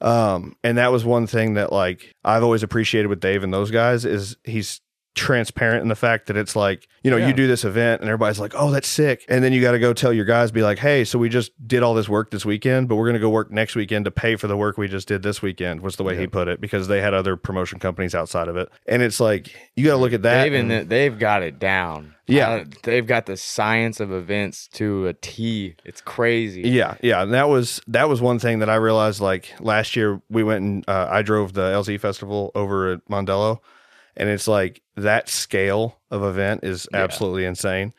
Um, 0.00 0.56
and 0.64 0.78
that 0.78 0.90
was 0.92 1.04
one 1.04 1.26
thing 1.26 1.54
that 1.54 1.70
like 1.72 2.14
I've 2.24 2.42
always 2.42 2.62
appreciated 2.62 3.08
with 3.08 3.20
Dave 3.20 3.42
and 3.42 3.52
those 3.52 3.70
guys 3.70 4.04
is 4.06 4.36
he's 4.44 4.80
transparent 5.14 5.82
in 5.82 5.88
the 5.88 5.96
fact 5.96 6.26
that 6.28 6.36
it's 6.36 6.54
like 6.54 6.86
you 7.02 7.10
know 7.10 7.16
Yeah. 7.16 7.28
you 7.28 7.32
do 7.32 7.46
this 7.48 7.64
event 7.64 8.00
and 8.00 8.08
everybody's 8.08 8.38
like 8.38 8.52
oh 8.54 8.70
that's 8.70 8.86
sick 8.86 9.24
and 9.28 9.42
then 9.42 9.52
you 9.52 9.60
got 9.60 9.72
to 9.72 9.78
go 9.80 9.92
tell 9.92 10.12
your 10.12 10.24
guys 10.24 10.52
be 10.52 10.62
like 10.62 10.78
hey 10.78 11.04
so 11.04 11.18
we 11.18 11.28
just 11.28 11.50
did 11.66 11.82
all 11.82 11.94
this 11.94 12.08
work 12.08 12.30
this 12.30 12.44
weekend 12.44 12.88
but 12.88 12.94
we're 12.96 13.06
going 13.06 13.14
to 13.14 13.20
go 13.20 13.28
work 13.28 13.50
next 13.50 13.74
weekend 13.74 14.04
to 14.04 14.10
pay 14.12 14.36
for 14.36 14.46
the 14.46 14.56
work 14.56 14.78
we 14.78 14.86
just 14.86 15.08
did 15.08 15.22
this 15.22 15.42
weekend 15.42 15.80
was 15.80 15.96
the 15.96 16.04
way 16.04 16.16
he 16.16 16.26
put 16.28 16.46
it 16.46 16.60
because 16.60 16.86
they 16.86 17.00
had 17.00 17.14
other 17.14 17.36
promotion 17.36 17.80
companies 17.80 18.14
outside 18.14 18.46
of 18.46 18.56
it 18.56 18.68
and 18.86 19.02
it's 19.02 19.18
like 19.18 19.52
you 19.74 19.84
got 19.84 19.92
to 19.92 19.96
look 19.98 20.12
at 20.12 20.22
that 20.22 20.44
They've, 20.44 20.54
and- 20.54 20.88
they've 20.88 21.18
got 21.18 21.42
it 21.42 21.58
down. 21.58 22.14
Yeah. 22.28 22.48
Uh, 22.50 22.64
they've 22.82 23.06
got 23.06 23.24
the 23.24 23.38
science 23.38 24.00
of 24.00 24.12
events 24.12 24.68
to 24.74 25.06
a 25.06 25.14
T. 25.14 25.76
It's 25.86 26.02
crazy. 26.02 26.60
Yeah, 26.60 26.96
yeah, 27.00 27.22
and 27.22 27.32
that 27.32 27.48
was 27.48 27.80
that 27.86 28.06
was 28.10 28.20
one 28.20 28.38
thing 28.38 28.58
that 28.58 28.68
I 28.68 28.74
realized. 28.74 29.20
Like 29.22 29.54
last 29.60 29.96
year, 29.96 30.20
we 30.28 30.42
went 30.42 30.62
and 30.62 30.84
uh, 30.86 31.08
I 31.10 31.22
drove 31.22 31.54
the 31.54 31.62
LZ 31.72 31.98
festival 32.00 32.52
over 32.54 32.92
at 32.92 33.08
Mondello, 33.08 33.60
and 34.18 34.28
it's 34.28 34.46
like 34.48 34.82
that 34.96 35.28
scale 35.28 35.98
of 36.10 36.22
event 36.22 36.64
is 36.64 36.86
Yeah. 36.92 37.02
absolutely 37.02 37.44
insane. 37.44 37.92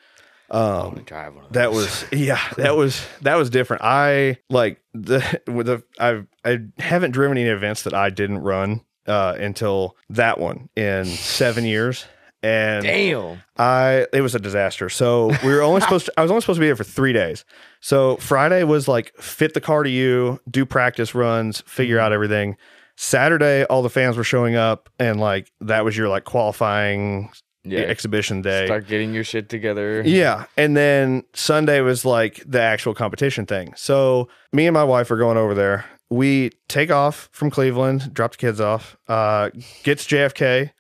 Um, 0.51 0.95
one 0.95 0.97
of 1.45 1.53
that 1.53 1.72
was 1.72 2.05
yeah, 2.11 2.39
that 2.57 2.76
was 2.76 3.05
that 3.22 3.36
was 3.36 3.49
different. 3.51 3.84
I 3.84 4.38
like 4.49 4.82
the 4.93 5.41
with 5.47 5.67
the 5.67 5.84
I 5.99 6.24
I 6.43 6.59
haven't 6.80 7.11
driven 7.11 7.38
any 7.38 7.47
events 7.49 7.84
that 7.84 7.93
I 7.93 8.09
didn't 8.09 8.39
run 8.39 8.82
uh, 9.05 9.36
until 9.39 9.95
that 10.09 10.39
one 10.39 10.70
in 10.76 11.05
seven 11.05 11.65
years, 11.65 12.05
and 12.41 12.84
damn. 12.84 13.43
I 13.57 14.07
it 14.11 14.22
was 14.22 14.34
a 14.34 14.39
disaster. 14.39 14.89
So 14.89 15.28
we 15.43 15.53
were 15.53 15.61
only 15.61 15.82
supposed 15.86 16.07
to 16.07 16.13
I 16.17 16.24
was 16.24 16.32
only 16.32 16.41
supposed 16.41 16.57
to 16.57 16.61
be 16.61 16.65
there 16.67 16.76
for 16.76 16.84
three 16.84 17.13
days. 17.13 17.45
So 17.80 18.15
Friday 18.17 18.63
was 18.63 18.88
like 18.88 19.13
fit 19.17 19.53
the 19.53 19.61
car 19.61 19.84
to 19.84 19.89
you, 19.89 20.39
do 20.49 20.65
practice 20.65 21.13
runs, 21.13 21.61
figure 21.67 21.99
out 21.99 22.11
everything. 22.11 22.57
Saturday, 23.02 23.64
all 23.64 23.82
the 23.82 23.89
fans 23.89 24.18
were 24.18 24.26
showing 24.26 24.56
up, 24.58 24.89
and 25.00 25.22
like 25.22 25.50
that 25.62 25.86
was 25.86 25.95
your 25.95 26.10
like 26.10 26.26
qualifying 26.26 27.30
Yeah. 27.64 27.80
exhibition 27.80 28.41
day. 28.41 28.66
Start 28.66 28.88
getting 28.88 29.14
your 29.14 29.24
shit 29.24 29.47
together. 29.47 30.02
Yeah. 30.06 30.45
And 30.58 30.76
then 30.76 31.24
Sunday 31.34 31.80
was 31.80 32.04
like 32.04 32.43
the 32.45 32.60
actual 32.62 32.93
competition 32.93 33.45
thing. 33.45 33.74
So 33.78 34.28
me 34.52 34.68
and 34.68 34.74
my 34.74 34.84
wife 34.84 35.10
are 35.12 35.18
going 35.18 35.38
over 35.38 35.54
there. 35.54 35.86
We 36.10 36.50
take 36.68 36.91
off 36.91 37.30
from 37.32 37.50
Cleveland, 37.50 38.14
drop 38.14 38.32
the 38.32 38.38
kids 38.38 38.60
off, 38.60 38.97
uh, 39.08 39.52
gets 39.84 40.06
JFK, 40.06 40.72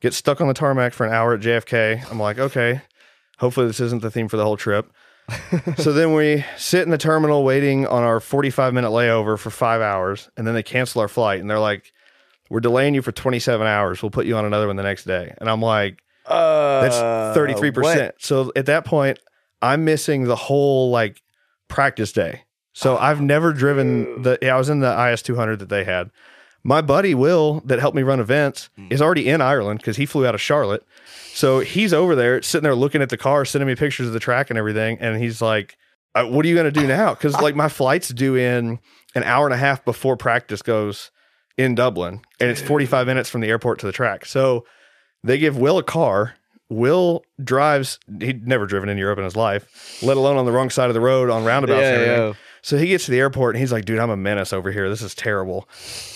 gets 0.00 0.16
stuck 0.16 0.40
on 0.40 0.48
the 0.48 0.54
tarmac 0.54 0.94
for 0.94 1.04
an 1.04 1.12
hour 1.12 1.34
at 1.34 1.40
JFK. 1.40 2.10
I'm 2.10 2.18
like, 2.18 2.38
okay, 2.38 2.80
hopefully 3.38 3.66
this 3.66 3.80
isn't 3.80 4.00
the 4.00 4.10
theme 4.10 4.28
for 4.28 4.38
the 4.38 4.44
whole 4.44 4.56
trip. 4.56 4.90
so 5.78 5.92
then 5.92 6.12
we 6.14 6.44
sit 6.56 6.82
in 6.82 6.90
the 6.90 6.98
terminal 6.98 7.42
waiting 7.44 7.86
on 7.86 8.02
our 8.02 8.20
45 8.20 8.72
minute 8.74 8.90
layover 8.90 9.38
for 9.38 9.50
five 9.50 9.80
hours, 9.80 10.30
and 10.36 10.46
then 10.46 10.54
they 10.54 10.62
cancel 10.62 11.00
our 11.00 11.08
flight 11.08 11.40
and 11.40 11.50
they're 11.50 11.58
like, 11.58 11.92
we're 12.48 12.60
delaying 12.60 12.94
you 12.94 13.02
for 13.02 13.10
27 13.12 13.66
hours. 13.66 14.02
We'll 14.02 14.10
put 14.10 14.26
you 14.26 14.36
on 14.36 14.44
another 14.44 14.68
one 14.68 14.76
the 14.76 14.84
next 14.84 15.04
day. 15.04 15.34
And 15.38 15.50
I'm 15.50 15.60
like, 15.60 16.00
Uh, 16.26 16.80
that's 16.82 17.34
thirty 17.36 17.54
three 17.54 17.72
percent. 17.72 18.14
what? 18.14 18.22
So 18.22 18.52
at 18.54 18.66
that 18.66 18.84
point, 18.84 19.18
I'm 19.62 19.84
missing 19.84 20.24
the 20.24 20.36
whole 20.36 20.90
like 20.90 21.22
practice 21.68 22.12
day. 22.12 22.42
So 22.72 22.96
I've 22.96 23.20
never 23.20 23.52
driven 23.52 24.22
the. 24.22 24.38
Yeah, 24.42 24.54
I 24.54 24.58
was 24.58 24.68
in 24.68 24.80
the 24.80 25.08
IS 25.10 25.22
two 25.22 25.34
hundred 25.34 25.58
that 25.60 25.68
they 25.70 25.82
had. 25.84 26.10
My 26.66 26.80
buddy 26.80 27.14
Will, 27.14 27.60
that 27.64 27.78
helped 27.78 27.94
me 27.96 28.02
run 28.02 28.18
events, 28.18 28.70
is 28.90 29.00
already 29.00 29.28
in 29.28 29.40
Ireland 29.40 29.78
because 29.78 29.96
he 29.96 30.04
flew 30.04 30.26
out 30.26 30.34
of 30.34 30.40
Charlotte. 30.40 30.84
So 31.32 31.60
he's 31.60 31.92
over 31.92 32.14
there, 32.16 32.42
sitting 32.42 32.64
there 32.64 32.74
looking 32.74 33.02
at 33.02 33.08
the 33.08 33.16
car, 33.16 33.44
sending 33.44 33.68
me 33.68 33.76
pictures 33.76 34.06
of 34.08 34.12
the 34.12 34.20
track 34.20 34.50
and 34.50 34.58
everything. 34.58 34.98
And 35.00 35.16
he's 35.22 35.40
like, 35.40 35.76
uh, 36.14 36.24
"What 36.24 36.44
are 36.44 36.48
you 36.48 36.54
going 36.54 36.72
to 36.72 36.80
do 36.80 36.86
now?" 36.86 37.14
Because 37.14 37.34
like 37.40 37.54
my 37.54 37.68
flight's 37.68 38.08
due 38.08 38.34
in 38.34 38.80
an 39.14 39.22
hour 39.22 39.46
and 39.46 39.54
a 39.54 39.58
half 39.58 39.84
before 39.84 40.16
practice 40.16 40.60
goes 40.60 41.10
in 41.56 41.74
Dublin, 41.74 42.20
and 42.40 42.50
it's 42.50 42.60
forty 42.60 42.86
five 42.86 43.06
minutes 43.06 43.30
from 43.30 43.42
the 43.42 43.48
airport 43.48 43.78
to 43.80 43.86
the 43.86 43.92
track. 43.92 44.26
So 44.26 44.64
they 45.22 45.38
give 45.38 45.56
Will 45.56 45.78
a 45.78 45.84
car. 45.84 46.34
Will 46.68 47.22
drives. 47.42 48.00
He'd 48.18 48.48
never 48.48 48.66
driven 48.66 48.88
in 48.88 48.98
Europe 48.98 49.18
in 49.18 49.24
his 49.24 49.36
life, 49.36 50.02
let 50.02 50.16
alone 50.16 50.36
on 50.36 50.46
the 50.46 50.52
wrong 50.52 50.70
side 50.70 50.88
of 50.90 50.94
the 50.94 51.00
road 51.00 51.30
on 51.30 51.44
roundabouts 51.44 51.80
and 51.84 51.94
everything. 51.94 52.26
yeah. 52.28 52.32
So 52.66 52.76
he 52.76 52.88
gets 52.88 53.04
to 53.04 53.12
the 53.12 53.20
airport 53.20 53.54
and 53.54 53.60
he's 53.60 53.70
like, 53.70 53.84
"Dude, 53.84 54.00
I'm 54.00 54.10
a 54.10 54.16
menace 54.16 54.52
over 54.52 54.72
here. 54.72 54.88
This 54.88 55.00
is 55.00 55.14
terrible." 55.14 55.68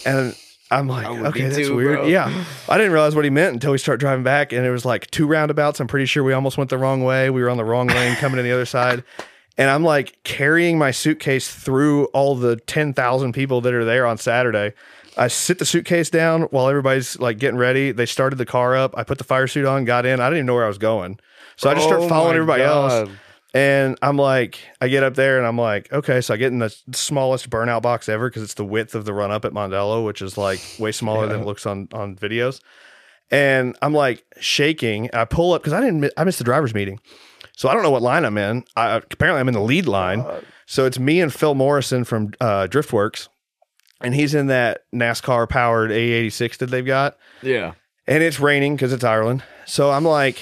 And 0.05 0.35
I'm 0.69 0.89
like, 0.89 1.07
"Okay, 1.07 1.43
that's 1.45 1.57
too, 1.57 1.77
weird." 1.77 1.99
bro. 1.99 2.07
Yeah, 2.09 2.45
I 2.69 2.77
didn't 2.77 2.91
realize 2.91 3.15
what 3.15 3.23
he 3.23 3.31
meant 3.31 3.55
until 3.55 3.71
we 3.71 3.79
start 3.79 4.01
driving 4.01 4.25
back, 4.25 4.53
and 4.53 4.67
it 4.67 4.71
was 4.73 4.85
like 4.85 5.09
two 5.13 5.29
roundabouts. 5.29 5.79
I'm 5.79 5.87
pretty 5.87 6.07
sure 6.07 6.25
we 6.25 6.33
almost 6.33 6.59
went 6.59 6.69
the 6.69 6.77
wrong 6.77 7.05
way. 7.05 7.31
We 7.31 7.41
were 7.41 7.51
on 7.51 7.57
the 7.57 7.65
wrong 7.65 7.87
lane 7.87 8.17
coming 8.17 8.37
to 8.39 8.43
the 8.43 8.51
other 8.51 8.67
side. 8.67 9.05
And 9.59 9.71
I'm 9.71 9.85
like 9.85 10.19
carrying 10.25 10.77
my 10.77 10.91
suitcase 10.91 11.55
through 11.55 12.07
all 12.07 12.35
the 12.35 12.57
10,000 12.57 13.33
people 13.33 13.61
that 13.61 13.73
are 13.73 13.85
there 13.85 14.05
on 14.05 14.19
Saturday. 14.19 14.73
I 15.17 15.29
sit 15.29 15.61
the 15.61 15.67
suitcase 15.67 16.11
down 16.11 16.43
while 16.45 16.69
everybody's 16.69 17.17
like 17.21 17.39
getting 17.39 17.59
ready. 17.59 17.93
They 17.93 18.07
started 18.07 18.37
the 18.37 18.47
car 18.47 18.75
up. 18.75 18.93
I 18.97 19.05
put 19.05 19.19
the 19.19 19.25
fire 19.25 19.47
suit 19.47 19.67
on, 19.67 19.85
got 19.85 20.05
in. 20.05 20.19
I 20.19 20.27
didn't 20.27 20.39
even 20.39 20.47
know 20.47 20.55
where 20.55 20.65
I 20.65 20.69
was 20.69 20.79
going. 20.79 21.21
So 21.55 21.71
I 21.71 21.75
just 21.75 21.87
start 21.87 22.01
Oh 22.01 22.09
following 22.09 22.35
everybody 22.35 22.63
else. 22.63 23.09
And 23.53 23.99
I'm 24.01 24.17
like, 24.17 24.61
I 24.81 24.89
get 24.89 25.03
up 25.03 25.15
there 25.15 25.39
and 25.39 25.47
I'm 25.47 25.59
like, 25.59 25.93
okay, 25.93 26.21
so 26.21 26.35
I 26.35 26.37
get 26.37 26.53
in 26.53 26.61
the 26.61 26.75
smallest 26.93 27.51
burnout 27.51 27.83
box 27.83 28.09
ever 28.09 28.29
because 28.31 28.43
it's 28.45 28.55
the 28.55 28.65
width 28.65 28.95
of 28.95 29.05
the 29.05 29.13
run 29.13 29.33
up 29.33 29.45
at 29.45 29.53
Mondello, 29.53 30.05
which 30.05 30.23
is 30.23 30.39
like 30.39 30.61
way 30.79 30.93
smaller 30.93 31.27
than 31.27 31.41
it 31.41 31.45
looks 31.47 31.67
on 31.67 31.89
on 31.93 32.15
videos. 32.17 32.61
And 33.31 33.77
I'm 33.83 33.93
like 33.95 34.25
shaking. 34.41 35.11
I 35.13 35.25
pull 35.25 35.53
up 35.53 35.63
because 35.63 35.73
I 35.73 35.81
didn't. 35.81 36.13
I 36.17 36.25
missed 36.25 36.39
the 36.39 36.45
drivers 36.45 36.75
meeting, 36.75 37.01
So 37.57 37.69
I 37.69 37.75
don't 37.75 37.83
know 37.83 37.91
what 37.91 38.03
line 38.03 38.25
I'm 38.25 38.39
in. 38.39 38.65
I, 38.77 38.97
apparently, 38.97 39.41
I'm 39.41 39.49
in 39.49 39.55
the 39.55 39.61
lead 39.61 39.87
line. 39.87 40.25
So 40.67 40.85
it's 40.85 40.99
me 40.99 41.21
and 41.21 41.33
Phil 41.35 41.55
Morrison 41.57 42.05
from 42.05 42.33
uh, 42.41 42.69
Driftworks, 42.71 43.29
and 44.01 44.15
he's 44.15 44.35
in 44.35 44.47
that 44.49 44.83
NASCAR 44.95 45.49
powered 45.49 45.91
A86 45.91 46.59
that 46.59 46.67
they've 46.71 46.87
got, 46.87 47.17
Yeah. 47.43 47.73
and 48.07 48.23
it's 48.23 48.39
raining 48.39 48.77
because 48.77 48.93
it's 48.93 49.03
Ireland. 49.03 49.43
So 49.67 49.91
I'm 49.91 50.05
like 50.05 50.39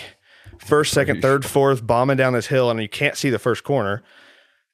first, 0.58 0.92
second, 0.92 1.22
third, 1.22 1.44
fourth, 1.44 1.86
bombing 1.86 2.16
down 2.16 2.32
this 2.32 2.46
hill, 2.48 2.70
and 2.70 2.80
you 2.80 2.88
can't 2.88 3.16
see 3.16 3.30
the 3.30 3.38
first 3.38 3.64
corner. 3.64 4.02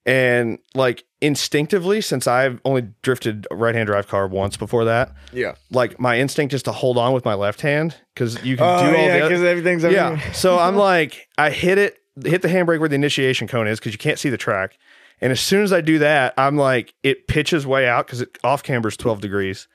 And 0.06 0.58
like 0.74 1.04
instinctively, 1.22 2.02
since 2.02 2.26
I've 2.26 2.60
only 2.66 2.88
drifted 3.00 3.46
right 3.50 3.74
hand 3.74 3.86
drive 3.86 4.06
car 4.06 4.26
once 4.26 4.56
before 4.58 4.84
that, 4.84 5.12
Yeah. 5.32 5.54
like 5.70 5.98
my 5.98 6.18
instinct 6.18 6.52
is 6.52 6.62
to 6.64 6.72
hold 6.72 6.98
on 6.98 7.14
with 7.14 7.24
my 7.24 7.32
left 7.32 7.62
hand 7.62 7.96
because 8.14 8.34
you 8.44 8.58
can 8.58 8.66
Oh, 8.66 8.80
do 8.90 8.96
all 8.96 9.02
yeah, 9.06 9.18
the 9.20 9.28
because 9.28 9.42
everything's 9.42 9.82
yeah. 9.84 10.20
So 10.32 10.58
I'm 10.58 10.76
like, 10.76 11.26
I 11.38 11.48
hit 11.48 11.78
it, 11.78 11.98
hit 12.22 12.42
the 12.42 12.48
handbrake 12.48 12.80
where 12.80 12.88
the 12.90 12.96
initiation 12.96 13.48
cone 13.48 13.66
is 13.66 13.78
because 13.80 13.92
you 13.92 13.98
can't 13.98 14.18
see 14.18 14.28
the 14.28 14.36
track. 14.36 14.76
And 15.22 15.32
as 15.32 15.40
soon 15.40 15.62
as 15.62 15.72
I 15.72 15.80
do 15.80 15.98
that, 16.00 16.34
I'm 16.36 16.56
like, 16.58 16.92
it 17.02 17.26
pitches 17.26 17.66
way 17.66 17.88
out 17.88 18.04
because 18.06 18.20
it 18.20 18.36
off 18.44 18.68
is 18.68 18.96
12 18.98 19.22
degrees. 19.22 19.68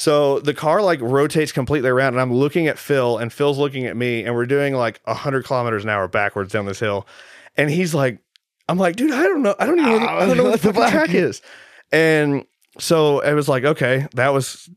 So 0.00 0.40
the 0.40 0.54
car 0.54 0.80
like 0.80 0.98
rotates 1.02 1.52
completely 1.52 1.90
around, 1.90 2.14
and 2.14 2.22
I'm 2.22 2.32
looking 2.32 2.68
at 2.68 2.78
Phil, 2.78 3.18
and 3.18 3.30
Phil's 3.30 3.58
looking 3.58 3.84
at 3.84 3.94
me, 3.94 4.24
and 4.24 4.34
we're 4.34 4.46
doing 4.46 4.72
like 4.72 4.98
100 5.04 5.44
kilometers 5.44 5.84
an 5.84 5.90
hour 5.90 6.08
backwards 6.08 6.54
down 6.54 6.64
this 6.64 6.80
hill. 6.80 7.06
And 7.54 7.68
he's 7.68 7.92
like, 7.92 8.18
I'm 8.66 8.78
like, 8.78 8.96
dude, 8.96 9.12
I 9.12 9.24
don't 9.24 9.42
know. 9.42 9.54
I 9.58 9.66
don't 9.66 9.78
even, 9.78 10.02
I 10.02 10.24
don't 10.24 10.38
know 10.38 10.44
what 10.44 10.62
the 10.62 10.72
track 10.72 11.12
is. 11.12 11.42
And 11.92 12.46
so 12.78 13.20
it 13.20 13.34
was 13.34 13.46
like, 13.46 13.64
okay, 13.66 14.06
that 14.14 14.30
was 14.30 14.70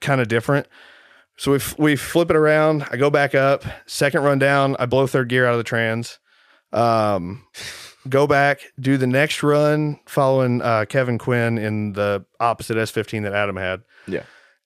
kind 0.00 0.18
of 0.18 0.28
different. 0.28 0.66
So 1.36 1.50
we 1.50 1.56
f- 1.58 1.78
we 1.78 1.94
flip 1.94 2.30
it 2.30 2.36
around. 2.36 2.86
I 2.90 2.96
go 2.96 3.10
back 3.10 3.34
up. 3.34 3.64
Second 3.84 4.22
run 4.22 4.38
down. 4.38 4.76
I 4.78 4.86
blow 4.86 5.06
third 5.06 5.28
gear 5.28 5.44
out 5.44 5.52
of 5.52 5.58
the 5.58 5.64
trans. 5.64 6.18
Um, 6.72 7.44
go 8.08 8.26
back. 8.26 8.62
Do 8.80 8.96
the 8.96 9.06
next 9.06 9.42
run 9.42 10.00
following 10.06 10.62
uh, 10.62 10.86
Kevin 10.88 11.18
Quinn 11.18 11.58
in 11.58 11.92
the 11.92 12.24
opposite 12.40 12.78
S15 12.78 13.24
that 13.24 13.34
Adam 13.34 13.56
had. 13.56 13.82
Yeah. 14.08 14.22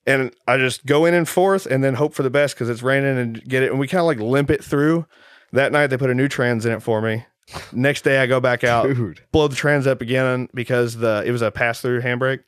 And 0.07 0.33
I 0.47 0.59
just 0.59 0.85
go 0.85 1.07
in 1.07 1.15
and 1.15 1.27
forth 1.29 1.65
and 1.67 1.83
then 1.83 1.95
hope 1.95 2.13
for 2.15 2.23
the 2.23 2.31
best 2.31 2.55
because 2.55 2.69
it's 2.69 2.83
raining 2.83 3.17
and 3.19 3.43
get 3.45 3.63
it. 3.63 3.71
And 3.71 3.79
we 3.81 3.89
kind 3.89 4.01
of 4.01 4.07
like 4.07 4.19
limp 4.21 4.51
it 4.51 4.63
through. 4.63 5.07
That 5.53 5.73
night 5.73 5.87
they 5.89 5.97
put 5.97 6.11
a 6.11 6.15
new 6.15 6.29
trans 6.29 6.67
in 6.67 6.73
it 6.73 6.83
for 6.83 7.01
me. 7.01 7.25
Next 7.73 8.03
day 8.03 8.19
I 8.19 8.27
go 8.27 8.41
back 8.41 8.65
out 8.65 8.85
Dude. 8.87 9.21
blow 9.33 9.49
the 9.49 9.57
trans 9.57 9.87
up 9.87 10.01
again 10.03 10.49
because 10.55 10.97
the 10.97 11.23
it 11.27 11.31
was 11.31 11.43
a 11.43 11.51
pass 11.51 11.81
through 11.81 12.03
handbrake. 12.03 12.41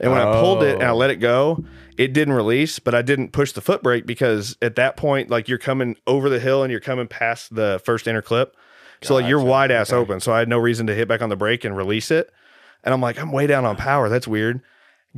And 0.00 0.12
when 0.12 0.20
I 0.20 0.40
pulled 0.40 0.62
it 0.62 0.74
and 0.78 0.84
I 0.84 0.90
Oh. 0.92 0.96
let 0.96 1.10
it 1.10 1.16
go, 1.16 1.64
it 1.96 2.12
didn't 2.12 2.34
release, 2.34 2.78
but 2.78 2.94
I 2.94 3.02
didn't 3.02 3.32
push 3.32 3.50
the 3.52 3.60
foot 3.60 3.82
brake 3.82 4.06
because 4.06 4.56
at 4.62 4.76
that 4.76 4.96
point, 4.96 5.28
like 5.28 5.48
you're 5.48 5.58
coming 5.58 5.96
over 6.06 6.28
the 6.28 6.38
hill 6.38 6.62
and 6.62 6.70
you're 6.70 6.80
coming 6.80 7.08
past 7.08 7.54
the 7.54 7.80
first 7.84 8.06
inner 8.06 8.22
clip. 8.22 8.56
So 9.02 9.14
like 9.14 9.26
you're 9.26 9.40
wide 9.40 9.70
ass 9.70 9.92
Okay. 9.92 10.00
open. 10.00 10.20
So 10.20 10.32
I 10.32 10.38
had 10.40 10.48
no 10.48 10.58
reason 10.58 10.86
to 10.88 10.94
hit 10.94 11.06
back 11.08 11.20
on 11.22 11.28
the 11.28 11.36
brake 11.36 11.64
and 11.64 11.76
release 11.76 12.10
it. 12.10 12.30
And 12.84 12.94
I'm 12.94 13.00
like, 13.00 13.20
I'm 13.20 13.32
way 13.32 13.46
down 13.48 13.64
on 13.64 13.76
power. 13.76 14.08
That's 14.08 14.26
weird. 14.28 14.60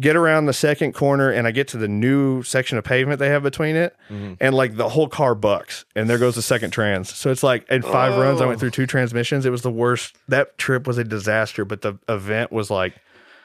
Get 0.01 0.17
around 0.17 0.47
the 0.47 0.53
second 0.55 0.95
corner 0.95 1.31
and 1.31 1.47
I 1.47 1.51
get 1.51 1.69
to 1.69 1.77
the 1.77 1.87
new 1.89 2.43
section 2.43 2.79
of 2.79 2.85
pavement 2.85 3.19
they 3.19 3.29
have 3.29 3.43
between 3.43 3.77
it. 3.77 3.95
Mm-hmm. 4.09 4.35
And 4.41 4.55
like 4.55 4.77
the 4.77 4.89
whole 4.89 5.09
car 5.09 5.35
bucks. 5.35 5.85
And 5.95 6.09
there 6.09 6.17
goes 6.19 6.35
the 6.37 6.43
second 6.43 6.71
trans. 6.71 7.15
So 7.15 7.31
it's 7.31 7.43
like 7.43 7.69
in 7.69 7.83
five 7.83 8.17
runs, 8.17 8.41
I 8.41 8.47
went 8.47 8.57
Oh. 8.57 8.61
through 8.61 8.71
two 8.71 8.87
transmissions. 8.87 9.45
It 9.45 9.51
was 9.51 9.63
the 9.63 9.71
worst. 9.71 10.17
That 10.29 10.57
trip 10.59 10.87
was 10.87 10.97
a 10.97 11.05
disaster, 11.05 11.65
but 11.65 11.83
the 11.83 11.99
event 12.09 12.51
was 12.51 12.71
like, 12.71 12.95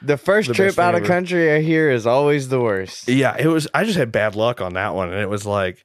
The 0.02 0.16
first 0.16 0.48
The 0.48 0.54
trip 0.54 0.78
out 0.78 0.94
of 0.94 1.00
ever. 1.00 1.06
country 1.06 1.52
I 1.52 1.60
hear 1.60 1.90
is 1.90 2.06
always 2.06 2.48
the 2.48 2.60
worst. 2.60 3.08
yeah, 3.08 3.36
it 3.38 3.46
was. 3.48 3.66
I 3.74 3.84
just 3.84 3.98
had 3.98 4.10
bad 4.12 4.34
luck 4.34 4.60
on 4.60 4.74
that 4.74 4.94
one. 4.94 5.10
And 5.12 5.20
it 5.20 5.28
was 5.28 5.44
like, 5.46 5.84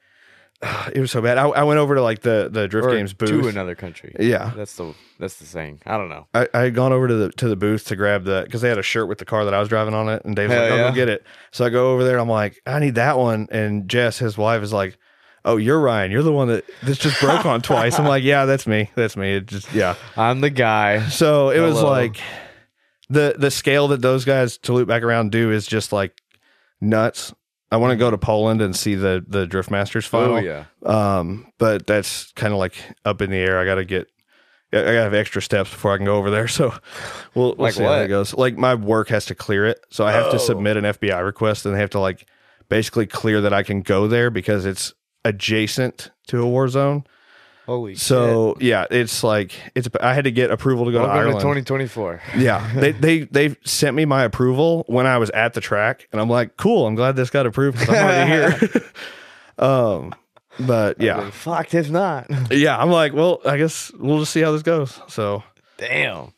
it 0.94 1.00
was 1.00 1.12
so 1.12 1.22
bad. 1.22 1.38
I, 1.38 1.48
I 1.48 1.64
went 1.64 1.80
over 1.80 1.96
to 1.96 2.02
like 2.02 2.22
the, 2.22 2.50
the 2.52 2.68
Drift 2.68 2.88
Or 2.88 2.92
Games 2.96 3.14
booth. 3.14 3.30
to 3.30 3.48
another 3.48 3.76
country. 3.76 4.16
Yeah. 4.20 4.52
That's 4.56 4.76
the 4.76 4.94
that's 5.20 5.36
the 5.38 5.46
saying. 5.46 5.82
I 5.86 5.98
don't 5.98 6.10
know. 6.10 6.28
I, 6.34 6.48
I 6.54 6.60
had 6.62 6.76
gone 6.76 6.94
over 6.94 7.08
to 7.08 7.16
the 7.16 7.30
to 7.34 7.48
the 7.48 7.56
booth 7.56 7.86
to 7.88 7.96
grab 7.96 8.24
the 8.24 8.44
because 8.46 8.62
they 8.62 8.70
had 8.70 8.78
a 8.78 8.84
shirt 8.84 9.08
with 9.08 9.18
the 9.18 9.26
car 9.26 9.46
that 9.46 9.54
I 9.54 9.60
was 9.60 9.70
driving 9.70 9.94
on 9.94 10.10
it, 10.10 10.24
and 10.26 10.36
Dave's 10.36 10.52
Hell 10.54 10.62
like, 10.64 10.72
"Oh, 10.72 10.76
yeah. 10.78 10.90
go 10.90 10.96
get 10.96 11.10
it." 11.10 11.24
So 11.52 11.66
I 11.66 11.70
go 11.70 11.94
over 11.94 12.04
there, 12.04 12.14
and 12.14 12.22
I'm 12.22 12.30
like, 12.30 12.62
"I 12.66 12.80
need 12.80 12.96
that 12.96 13.18
one." 13.18 13.48
And 13.52 13.88
Jess, 13.90 14.18
his 14.20 14.38
wife, 14.38 14.62
is 14.64 14.74
like, 14.74 14.98
"Oh, 15.46 15.58
you're 15.58 15.80
Ryan. 15.80 16.12
You're 16.12 16.24
the 16.24 16.32
one 16.32 16.48
that 16.48 16.66
this 16.84 16.98
just 16.98 17.20
broke 17.22 17.46
on 17.46 17.62
twice." 17.62 18.00
I'm 18.00 18.06
like, 18.08 18.24
"Yeah, 18.24 18.46
that's 18.46 18.66
me. 18.68 18.90
That's 18.96 19.16
me." 19.18 19.36
It 19.36 19.46
just 19.48 19.72
yeah. 19.74 19.96
I'm 20.18 20.42
the 20.42 20.50
guy. 20.50 21.08
So 21.10 21.50
it 21.52 21.60
was 21.60 21.76
Hello. 21.78 21.90
like 21.92 22.18
the 23.10 23.36
the 23.38 23.52
scale 23.52 23.88
that 23.90 24.02
those 24.02 24.26
guys 24.26 24.58
to 24.60 24.74
loop 24.74 24.88
back 24.88 25.04
around 25.04 25.32
do 25.32 25.52
is 25.52 25.68
just 25.68 25.92
like 25.92 26.20
nuts. 26.80 27.34
I 27.72 27.78
want 27.78 27.92
to 27.92 27.96
go 27.96 28.12
to 28.12 28.18
Poland 28.18 28.62
and 28.62 28.76
see 28.76 28.96
the 28.96 29.24
the 29.28 29.48
Drift 29.48 29.72
Masters 29.72 30.06
final. 30.06 30.36
Oh 30.36 30.40
yeah. 30.40 30.66
Um, 30.86 31.52
but 31.58 31.88
that's 31.88 32.32
kind 32.34 32.52
of 32.54 32.60
like 32.60 32.76
up 33.06 33.22
in 33.22 33.30
the 33.32 33.38
air. 33.38 33.60
I 33.60 33.66
got 33.66 33.76
to 33.76 33.86
get, 33.86 34.08
I 34.74 34.78
got 34.78 34.84
to 34.84 35.02
have 35.04 35.14
extra 35.14 35.42
steps 35.42 35.70
before 35.70 35.94
I 35.94 35.98
can 35.98 36.06
go 36.06 36.18
over 36.18 36.30
there. 36.30 36.48
So 36.50 36.74
we'll, 37.34 37.50
we'll 37.50 37.56
Like 37.58 37.74
see 37.74 37.84
how 37.84 37.92
that 37.92 38.08
goes. 38.08 38.34
Like 38.34 38.58
my 38.58 38.76
work 38.76 39.08
has 39.10 39.26
to 39.28 39.36
clear 39.36 39.66
it. 39.66 39.80
So 39.90 40.06
I 40.06 40.12
have 40.12 40.26
Oh. 40.28 40.32
to 40.32 40.40
submit 40.40 40.76
an 40.78 40.84
FBI 40.84 41.24
request 41.24 41.66
and 41.66 41.74
they 41.74 41.80
have 41.80 41.90
to 41.92 42.00
like 42.00 42.28
basically 42.68 43.06
clear 43.08 43.40
that 43.42 43.54
I 43.54 43.64
can 43.64 43.82
go 43.82 44.08
there 44.08 44.30
because 44.30 44.66
it's 44.66 44.94
adjacent 45.24 46.12
to 46.28 46.42
a 46.42 46.46
war 46.48 46.68
zone. 46.68 47.04
Holy 47.72 47.96
So 47.96 48.58
yeah, 48.60 48.86
it's 48.92 49.24
like, 49.24 49.54
it's, 49.76 49.88
I 50.02 50.14
had 50.14 50.26
to 50.26 50.32
get 50.32 50.52
approval 50.52 50.86
to 50.86 50.92
go 50.92 51.00
Welcome 51.00 51.16
to 51.16 51.22
Ireland. 51.22 51.40
2024. 51.40 52.22
yeah. 52.38 52.70
They, 52.82 52.92
they, 52.92 53.20
they 53.22 53.56
sent 53.64 53.96
me 53.96 54.04
my 54.04 54.24
approval 54.24 54.84
when 54.88 55.08
I 55.08 55.18
was 55.18 55.30
at 55.30 55.54
the 55.54 55.62
track 55.62 56.08
and 56.12 56.20
I'm 56.20 56.30
like, 56.30 56.58
cool. 56.58 56.86
I'm 56.86 56.96
glad 56.96 57.16
this 57.16 57.30
got 57.30 57.46
approved 57.46 57.80
because 57.80 57.96
I'm 57.96 58.06
already 58.06 58.68
here. 58.68 58.84
um, 59.58 60.14
but 60.60 61.00
yeah. 61.00 61.30
Fucked 61.30 61.74
if 61.74 61.90
not. 61.90 62.28
Yeah, 62.52 62.78
I'm 62.78 62.92
like, 62.92 63.14
well, 63.14 63.40
I 63.46 63.58
guess 63.58 63.90
we'll 63.94 64.20
just 64.20 64.34
see 64.34 64.42
how 64.42 64.52
this 64.52 64.64
goes. 64.64 65.00
So, 65.08 65.44
Damn. 65.78 66.34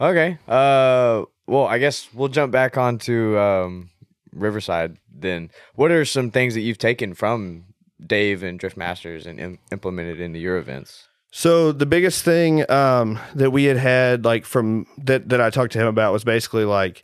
Okay. 0.00 0.38
Uh. 0.48 1.24
Well, 1.46 1.66
I 1.66 1.78
guess 1.78 2.08
we'll 2.14 2.28
jump 2.28 2.52
back 2.52 2.78
onto 2.78 3.36
um, 3.36 3.90
Riverside 4.32 4.96
then. 5.12 5.50
What 5.74 5.90
are 5.90 6.04
some 6.04 6.30
things 6.30 6.54
that 6.54 6.60
you've 6.60 6.78
taken 6.78 7.12
from 7.12 7.69
Dave 8.06 8.42
and 8.42 8.58
Drift 8.58 8.76
Masters 8.76 9.26
and 9.26 9.38
Im- 9.38 9.58
implemented 9.70 10.20
into 10.20 10.38
your 10.38 10.56
events? 10.56 11.08
so 11.32 11.72
the 11.72 11.86
biggest 11.86 12.24
thing 12.24 12.68
um, 12.70 13.18
that 13.34 13.50
we 13.52 13.64
had 13.64 13.76
had 13.76 14.24
like 14.24 14.44
from 14.44 14.86
that 14.98 15.28
that 15.28 15.40
I 15.40 15.50
talked 15.50 15.72
to 15.72 15.78
him 15.78 15.86
about 15.86 16.12
was 16.12 16.24
basically 16.24 16.64
like 16.64 17.02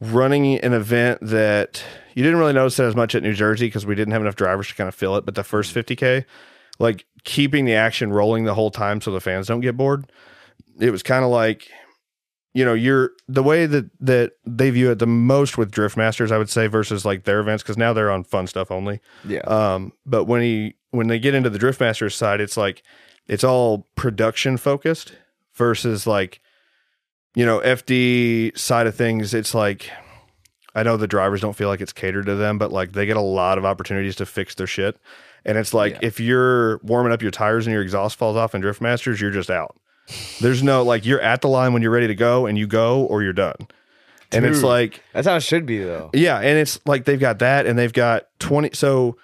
running 0.00 0.58
an 0.58 0.72
event 0.72 1.18
that 1.22 1.82
you 2.14 2.22
didn't 2.22 2.38
really 2.38 2.52
notice 2.52 2.78
it 2.78 2.84
as 2.84 2.94
much 2.94 3.14
at 3.14 3.22
New 3.22 3.32
Jersey 3.32 3.66
because 3.66 3.86
we 3.86 3.94
didn't 3.94 4.12
have 4.12 4.22
enough 4.22 4.36
drivers 4.36 4.68
to 4.68 4.74
kind 4.74 4.88
of 4.88 4.94
fill 4.94 5.16
it. 5.16 5.24
But 5.24 5.34
the 5.34 5.44
first 5.44 5.74
50k, 5.74 6.24
like 6.78 7.06
keeping 7.24 7.64
the 7.64 7.74
action 7.74 8.12
rolling 8.12 8.44
the 8.44 8.54
whole 8.54 8.70
time 8.70 9.00
so 9.00 9.10
the 9.10 9.20
fans 9.20 9.48
don't 9.48 9.60
get 9.60 9.76
bored. 9.76 10.10
It 10.78 10.90
was 10.90 11.02
kind 11.02 11.24
of 11.24 11.30
like 11.30 11.68
you 12.56 12.64
know 12.64 12.72
you're 12.74 13.10
the 13.28 13.42
way 13.42 13.66
that 13.66 13.84
that 14.00 14.32
they 14.46 14.70
view 14.70 14.90
it 14.90 14.98
the 14.98 15.06
most 15.06 15.58
with 15.58 15.70
drift 15.70 15.96
masters 15.96 16.32
i 16.32 16.38
would 16.38 16.48
say 16.48 16.66
versus 16.66 17.04
like 17.04 17.24
their 17.24 17.38
events 17.40 17.62
because 17.62 17.76
now 17.76 17.92
they're 17.92 18.10
on 18.10 18.24
fun 18.24 18.46
stuff 18.46 18.70
only 18.70 19.00
Yeah. 19.24 19.40
Um, 19.40 19.92
but 20.06 20.24
when 20.24 20.40
he 20.42 20.74
when 20.90 21.08
they 21.08 21.18
get 21.18 21.34
into 21.34 21.50
the 21.50 21.58
Drift 21.58 21.78
Masters 21.80 22.14
side, 22.14 22.40
it's 22.40 22.56
like 22.56 22.82
it's 23.26 23.44
all 23.44 23.86
production 23.96 24.56
focused 24.56 25.12
versus 25.54 26.06
like 26.06 26.40
you 27.34 27.44
know 27.44 27.60
FD 27.60 28.56
side 28.56 28.86
of 28.86 28.94
things. 28.94 29.34
It's 29.34 29.52
like 29.54 29.90
I 30.74 30.82
know 30.82 30.96
the 30.96 31.06
drivers 31.08 31.42
don't 31.42 31.56
feel 31.56 31.68
like 31.68 31.82
it's 31.82 31.92
catered 31.92 32.26
to 32.26 32.34
them, 32.36 32.56
but 32.56 32.72
like 32.72 32.92
they 32.92 33.04
get 33.04 33.16
a 33.18 33.20
lot 33.20 33.58
of 33.58 33.64
opportunities 33.66 34.16
to 34.16 34.26
fix 34.26 34.54
their 34.54 34.66
shit. 34.66 34.96
And 35.44 35.58
it's 35.58 35.74
like 35.74 35.94
Yeah. 35.94 35.98
if 36.08 36.18
you're 36.20 36.78
warming 36.78 37.12
up 37.12 37.20
your 37.20 37.30
tires 37.30 37.66
and 37.66 37.74
your 37.74 37.82
exhaust 37.82 38.16
falls 38.16 38.36
off 38.36 38.54
in 38.54 38.62
Drift 38.62 38.80
Masters, 38.80 39.20
you're 39.20 39.30
just 39.30 39.50
out. 39.50 39.76
There's 40.40 40.62
no 40.62 40.82
like 40.82 41.04
you're 41.04 41.20
at 41.20 41.40
the 41.40 41.48
line 41.48 41.72
when 41.72 41.82
you're 41.82 41.90
ready 41.90 42.06
to 42.06 42.14
go 42.14 42.46
and 42.46 42.56
you 42.56 42.66
go 42.66 43.04
or 43.04 43.22
you're 43.22 43.32
done. 43.32 43.56
And 44.32 44.44
it's 44.44 44.62
like 44.62 45.02
That's 45.12 45.26
how 45.26 45.36
it 45.36 45.42
should 45.42 45.66
be, 45.66 45.78
though. 45.78 46.10
yeah, 46.12 46.38
and 46.38 46.58
it's 46.58 46.80
like 46.84 47.04
they've 47.04 47.18
got 47.20 47.38
that, 47.38 47.64
and 47.66 47.78
they've 47.78 47.92
got 47.92 48.26
twenty. 48.40 48.70
So 48.72 49.16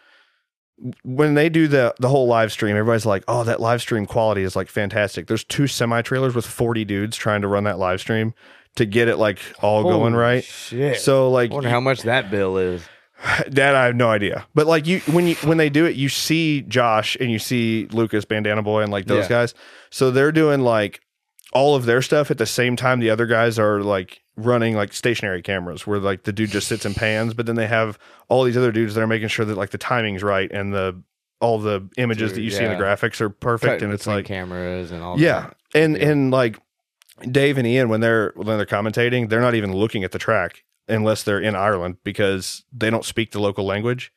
when 1.05 1.35
they 1.35 1.49
do 1.49 1.69
the 1.69 1.95
the 1.99 2.09
whole 2.09 2.27
live 2.27 2.53
stream, 2.53 2.77
everybody's 2.77 3.07
like, 3.07 3.25
"Oh, 3.29 3.45
that 3.45 3.61
live 3.61 3.81
stream 3.81 4.07
quality 4.07 4.43
is 4.43 4.55
like 4.57 4.69
fantastic." 4.69 5.27
There's 5.27 5.45
two 5.45 5.67
semi 5.67 6.03
trailers 6.03 6.35
with 6.35 6.47
forty 6.47 6.85
dudes 6.85 7.17
trying 7.17 7.43
to 7.43 7.49
run 7.49 7.65
that 7.65 7.79
live 7.79 8.01
stream 8.01 8.33
to 8.77 8.87
get 8.87 9.09
it 9.09 9.17
like 9.17 9.39
all 9.61 9.83
going 9.83 10.15
right. 10.15 10.45
Shit. 10.45 11.01
So 11.01 11.31
like 11.31 11.51
I 11.51 11.55
wonder 11.55 11.69
how 11.71 11.81
much 11.81 12.03
that 12.03 12.31
bill 12.31 12.57
is. 12.57 12.83
that 13.49 13.75
I 13.75 13.87
have 13.87 13.97
no 13.97 14.11
idea. 14.11 14.47
But 14.55 14.67
like 14.67 14.87
you 14.87 15.01
when 15.13 15.27
you 15.27 15.35
when 15.37 15.59
they 15.59 15.71
do 15.71 15.85
it, 15.87 15.97
you 15.97 16.09
see 16.09 16.63
Josh 16.63 17.17
and 17.21 17.31
you 17.31 17.39
see 17.39 17.87
Lucas 17.93 18.25
Bandana 18.25 18.63
Boy 18.63 18.83
and 18.83 18.91
like 18.93 19.07
those 19.07 19.25
Yeah. 19.25 19.29
guys. 19.41 19.55
So 19.91 20.11
they're 20.11 20.33
doing 20.33 20.61
like 20.61 21.01
all 21.53 21.75
of 21.75 21.85
their 21.85 22.01
stuff 22.03 22.31
at 22.31 22.39
the 22.39 22.47
same 22.47 22.77
time 22.77 22.99
the 23.01 23.11
other 23.11 23.27
guys 23.27 23.59
are 23.59 23.83
like 23.83 24.23
running 24.37 24.75
like 24.75 24.93
stationary 24.95 25.43
cameras 25.43 25.87
where 25.87 25.99
like 25.99 26.23
the 26.25 26.33
dude 26.33 26.51
just 26.51 26.67
sits 26.67 26.85
and 26.87 26.97
pans, 26.97 27.35
but 27.35 27.45
then 27.47 27.57
they 27.57 27.67
have 27.67 27.99
all 28.29 28.43
these 28.45 28.57
other 28.57 28.73
dudes 28.73 28.95
that 28.95 29.03
are 29.03 29.07
making 29.07 29.29
sure 29.29 29.45
that 29.45 29.57
like 29.57 29.71
the 29.71 29.79
timing's 29.79 30.23
right 30.23 30.51
and 30.51 30.73
the 30.73 31.01
all 31.41 31.59
the 31.59 31.87
images 31.99 32.31
Dude, 32.31 32.39
that 32.39 32.43
you 32.43 32.51
see 32.51 32.63
in 32.65 32.71
the 32.71 32.77
yeah. 32.77 32.81
graphics 32.95 33.21
are 33.21 33.29
perfect 33.29 33.69
Cutting 33.73 33.85
and 33.87 33.93
it's 33.93 34.05
between 34.05 34.17
like 34.19 34.27
cameras 34.27 34.93
and 34.93 35.03
all 35.03 35.19
yeah. 35.21 35.41
that. 35.41 35.57
And 35.75 35.97
Yeah. 35.97 36.09
and 36.09 36.31
like 36.31 36.59
Dave 37.31 37.59
and 37.59 37.67
Ian 37.67 37.89
when 37.89 38.01
they're 38.01 38.33
when 38.37 38.47
they're 38.47 38.65
commentating, 38.65 39.29
they're 39.29 39.41
not 39.41 39.55
even 39.55 39.73
looking 39.75 40.03
at 40.05 40.13
the 40.13 40.19
track 40.19 40.65
unless 40.89 41.23
they're 41.23 41.41
in 41.41 41.55
Ireland 41.55 41.97
because 42.05 42.65
they 42.73 42.91
don't 42.91 43.05
speak 43.05 43.33
the 43.33 43.41
local 43.41 43.65
language. 43.65 44.13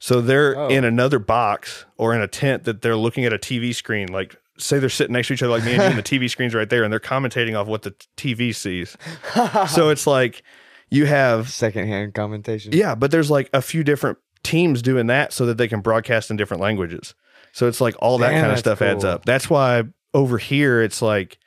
So 0.00 0.20
they're 0.20 0.56
Oh. 0.58 0.68
in 0.68 0.84
another 0.84 1.18
box 1.18 1.84
or 1.96 2.14
in 2.14 2.20
a 2.22 2.28
tent 2.28 2.64
that 2.64 2.82
they're 2.82 2.96
looking 2.96 3.24
at 3.24 3.32
a 3.32 3.38
TV 3.38 3.74
screen 3.74 4.08
like 4.08 4.34
say 4.58 4.78
they're 4.78 4.88
sitting 4.90 5.14
next 5.14 5.28
to 5.28 5.34
each 5.34 5.42
other 5.42 5.52
like 5.52 5.64
me 5.64 5.72
and 5.72 5.82
you, 5.82 5.88
and 5.88 5.98
the 5.98 6.02
TV 6.02 6.28
screen's 6.28 6.54
right 6.54 6.68
there, 6.68 6.84
and 6.84 6.92
they're 6.92 7.00
commentating 7.00 7.58
off 7.58 7.66
what 7.66 7.80
the 7.82 7.92
TV 8.16 8.54
sees. 8.54 8.96
so 9.70 9.88
it's 9.88 10.06
like 10.06 10.42
you 10.90 11.06
have 11.06 11.48
Secondhand 11.50 12.12
commentation. 12.14 12.72
yeah, 12.72 12.94
but 12.94 13.10
there's 13.10 13.30
like 13.30 13.48
a 13.54 13.62
few 13.62 13.82
different 13.82 14.18
teams 14.42 14.82
doing 14.82 15.06
that 15.06 15.32
so 15.32 15.46
that 15.46 15.56
they 15.58 15.66
can 15.68 15.80
broadcast 15.80 16.30
in 16.30 16.36
different 16.36 16.60
languages. 16.62 17.14
So 17.52 17.68
it's 17.68 17.80
like 17.80 17.94
all 18.00 18.18
that 18.18 18.32
kind 18.32 18.52
of 18.52 18.58
stuff 18.58 18.82
adds 18.82 19.02
up. 19.04 19.24
That's 19.24 19.48
why 19.48 19.84
over 20.12 20.36
here 20.38 20.82
it's 20.82 21.00
like 21.02 21.38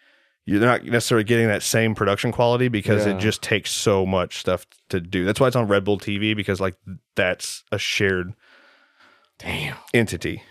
you're 0.46 0.60
not 0.60 0.84
necessarily 0.84 1.24
getting 1.24 1.48
that 1.48 1.64
same 1.64 1.96
production 1.96 2.32
quality 2.32 2.68
because 2.68 3.06
Yeah. 3.06 3.14
it 3.16 3.20
just 3.20 3.42
takes 3.42 3.72
so 3.72 4.06
much 4.06 4.38
stuff 4.40 4.66
to 4.90 5.00
do. 5.00 5.24
That's 5.26 5.40
why 5.40 5.48
it's 5.48 5.56
on 5.56 5.68
Red 5.68 5.84
Bull 5.84 5.98
TV 6.00 6.36
because 6.36 6.60
like 6.60 6.76
that's 7.16 7.64
a 7.72 7.78
shared 7.78 8.34
Damn. 9.40 9.76
entity. 9.94 10.44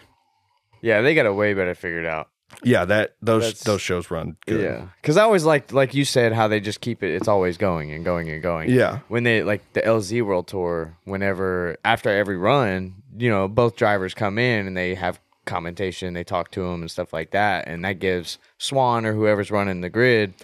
Yeah, 0.80 1.01
they 1.01 1.14
got 1.14 1.26
a 1.26 1.32
way 1.32 1.55
better 1.55 1.74
figured 1.74 2.07
out. 2.07 2.28
Yeah, 2.62 2.84
that 2.84 3.14
those 3.22 3.45
That's- 3.45 3.62
those 3.62 3.80
shows 3.80 4.11
run 4.11 4.36
good. 4.47 4.61
Yeah, 4.61 4.86
because 5.01 5.16
I 5.16 5.22
always 5.22 5.45
liked, 5.45 5.72
like 5.72 5.95
you 5.95 6.05
said, 6.05 6.32
how 6.34 6.49
they 6.49 6.61
just 6.61 6.82
keep 6.82 7.03
it. 7.03 7.14
It's 7.14 7.28
always 7.28 7.57
going 7.57 7.93
and 7.93 8.05
going 8.05 8.28
and 8.28 8.43
going. 8.43 8.68
Yeah. 8.70 8.99
When 9.09 9.22
they 9.24 9.43
like 9.43 9.62
the 9.72 9.80
LZ 9.80 10.20
World 10.22 10.49
Tour, 10.49 10.97
whenever 11.05 11.76
after 11.84 12.11
every 12.11 12.36
run, 12.36 12.95
you 13.16 13.30
know, 13.30 13.49
both 13.49 13.76
drivers 13.76 14.12
come 14.12 14.38
in 14.38 14.66
and 14.66 14.76
they 14.76 14.95
have 14.97 15.18
commentation, 15.45 16.14
they 16.14 16.24
talk 16.24 16.51
to 16.53 16.62
them 16.62 16.82
and 16.82 16.90
stuff 16.90 17.12
like 17.12 17.30
that, 17.32 17.66
and 17.66 17.84
that 17.84 17.99
gives 17.99 18.38
Swan 18.59 19.05
or 19.07 19.14
whoever's 19.14 19.51
running 19.51 19.80
the 19.80 19.90
grid 19.90 20.34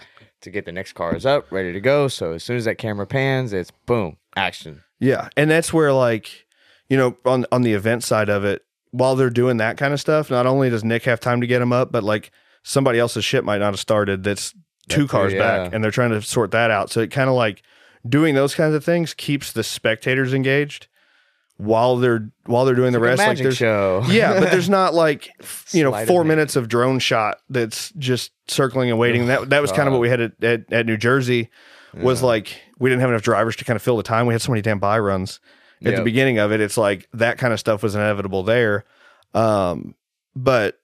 to 0.41 0.51
get 0.51 0.65
the 0.65 0.73
next 0.73 0.93
cars 0.93 1.27
up, 1.27 1.51
ready 1.51 1.73
to 1.73 1.81
go. 1.81 2.09
So 2.09 2.33
as 2.33 2.45
soon 2.45 2.57
as 2.57 2.65
that 2.65 2.79
camera 2.79 3.07
pans, 3.07 3.53
it's 3.53 3.71
boom, 3.87 4.17
action. 4.37 4.83
Yeah, 5.01 5.29
and 5.37 5.51
that's 5.51 5.73
where 5.73 5.93
like, 5.93 6.47
you 6.89 6.97
know, 6.97 7.17
on 7.25 7.47
on 7.53 7.63
the 7.63 7.73
event 7.73 8.05
side 8.05 8.29
of 8.29 8.45
it, 8.45 8.65
while 8.91 9.17
they're 9.17 9.31
doing 9.31 9.59
that 9.59 9.77
kind 9.77 9.93
of 9.93 10.01
stuff, 10.01 10.31
not 10.31 10.47
only 10.47 10.71
does 10.71 10.85
Nick 10.85 11.05
have 11.05 11.21
time 11.21 11.41
to 11.41 11.47
get 11.47 11.61
them 11.61 11.73
up, 11.73 11.93
but 11.93 12.03
like 12.03 12.31
somebody 12.63 12.99
else's 12.99 13.25
ship 13.25 13.45
might 13.45 13.59
not 13.59 13.73
have 13.73 13.81
started 13.81 14.25
that's 14.25 14.55
two 14.89 15.07
cars 15.07 15.33
yeah. 15.33 15.39
back, 15.39 15.73
and 15.73 15.83
they're 15.83 15.91
trying 15.91 16.11
to 16.11 16.23
sort 16.23 16.51
that 16.53 16.71
out. 16.71 16.91
So 16.91 17.01
it 17.01 17.11
kind 17.11 17.29
of 17.29 17.37
like 17.37 17.63
doing 18.09 18.35
those 18.35 18.55
kinds 18.55 18.75
of 18.75 18.85
things 18.85 19.15
keeps 19.15 19.53
the 19.53 19.63
spectators 19.63 20.33
engaged 20.35 20.89
while 21.59 21.97
they're 21.97 22.31
while 22.47 22.65
they're 22.65 22.75
doing 22.75 22.93
the 22.93 22.99
Like 22.99 23.19
rest. 23.19 23.19
Like 23.29 23.39
there's 23.39 23.57
show. 23.57 24.03
yeah, 24.09 24.41
but 24.41 24.51
there's 24.51 24.71
not 24.71 24.95
like 24.95 25.31
you 25.73 25.83
know 25.83 26.07
four 26.07 26.25
minutes 26.25 26.57
of 26.57 26.69
drone 26.69 26.99
shot 26.99 27.39
that's 27.51 27.91
just 27.99 28.33
circling 28.49 28.91
and 28.91 28.99
waiting. 28.99 29.27
that 29.27 29.51
that 29.51 29.61
was 29.61 29.71
kind 29.73 29.87
of 29.89 29.93
what 29.93 30.01
we 30.01 30.09
had 30.09 30.21
at, 30.21 30.43
at, 30.45 30.73
at 30.73 30.87
New 30.87 30.97
Jersey 30.97 31.51
was 31.95 32.21
Yeah. 32.21 32.27
like 32.29 32.61
we 32.79 32.89
didn't 32.91 33.01
have 33.01 33.11
enough 33.11 33.23
drivers 33.23 33.57
to 33.57 33.65
kind 33.65 33.77
of 33.77 33.83
fill 33.83 33.97
the 33.97 34.03
time. 34.03 34.27
We 34.27 34.35
had 34.35 34.41
so 34.43 34.53
many 34.53 34.63
damn 34.63 34.79
bye 34.79 34.99
runs 34.99 35.41
at 35.85 35.95
the 35.97 36.03
beginning 36.03 36.39
of 36.39 36.51
it. 36.53 36.61
It's 36.61 36.77
like 36.77 37.09
that 37.13 37.39
kind 37.39 37.53
of 37.53 37.61
stuff 37.61 37.83
was 37.83 37.95
inevitable 37.95 38.43
there. 38.43 38.85
Um, 39.35 39.95
but 40.35 40.81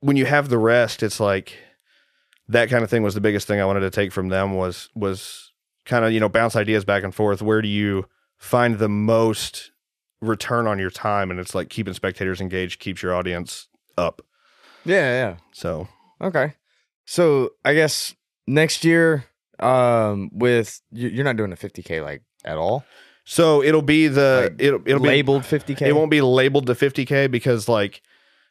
when 0.00 0.16
you 0.16 0.26
have 0.26 0.48
the 0.48 0.58
rest, 0.58 1.02
it's 1.02 1.20
like 1.20 1.56
that 2.48 2.68
kind 2.70 2.82
of 2.84 2.90
thing 2.90 3.02
was 3.02 3.14
the 3.14 3.20
biggest 3.20 3.46
thing 3.46 3.60
I 3.60 3.64
wanted 3.64 3.80
to 3.80 3.90
take 3.90 4.12
from 4.12 4.28
them 4.28 4.54
was 4.54 4.88
was 4.94 5.52
kind 5.84 6.04
of 6.04 6.12
you 6.12 6.20
know 6.20 6.28
bounce 6.30 6.56
ideas 6.56 6.84
back 6.84 7.02
and 7.04 7.14
forth. 7.14 7.42
Where 7.42 7.60
do 7.62 7.68
you 7.68 8.06
find 8.38 8.78
the 8.78 8.88
most 8.88 9.70
return 10.20 10.66
on 10.66 10.78
your 10.78 10.90
time? 10.90 11.30
And 11.30 11.38
it's 11.40 11.54
like 11.54 11.68
keeping 11.68 11.94
spectators 11.94 12.40
engaged 12.40 12.80
keeps 12.80 13.02
your 13.02 13.14
audience 13.14 13.68
up. 13.98 14.22
yeah, 14.84 15.10
yeah. 15.12 15.36
So 15.52 15.88
Okay. 16.20 16.54
So 17.06 17.50
I 17.64 17.74
guess 17.74 18.14
next 18.46 18.84
year, 18.84 19.24
um, 19.60 20.30
with 20.32 20.80
you- 20.90 21.08
you're 21.08 21.24
not 21.24 21.36
doing 21.36 21.52
a 21.52 21.56
50k 21.56 22.00
like 22.02 22.22
at 22.44 22.56
all. 22.56 22.84
so 23.24 23.62
it'll 23.62 23.82
be 23.82 24.06
the 24.08 24.50
Like, 24.50 24.62
it'll 24.62 24.80
it'll 24.86 25.00
be 25.02 25.08
labeled 25.08 25.42
50k. 25.42 25.82
it 25.86 25.92
won't 25.94 26.10
be 26.10 26.20
labeled 26.20 26.66
to 26.66 26.74
50k 26.74 27.30
because 27.30 27.68
like 27.68 28.02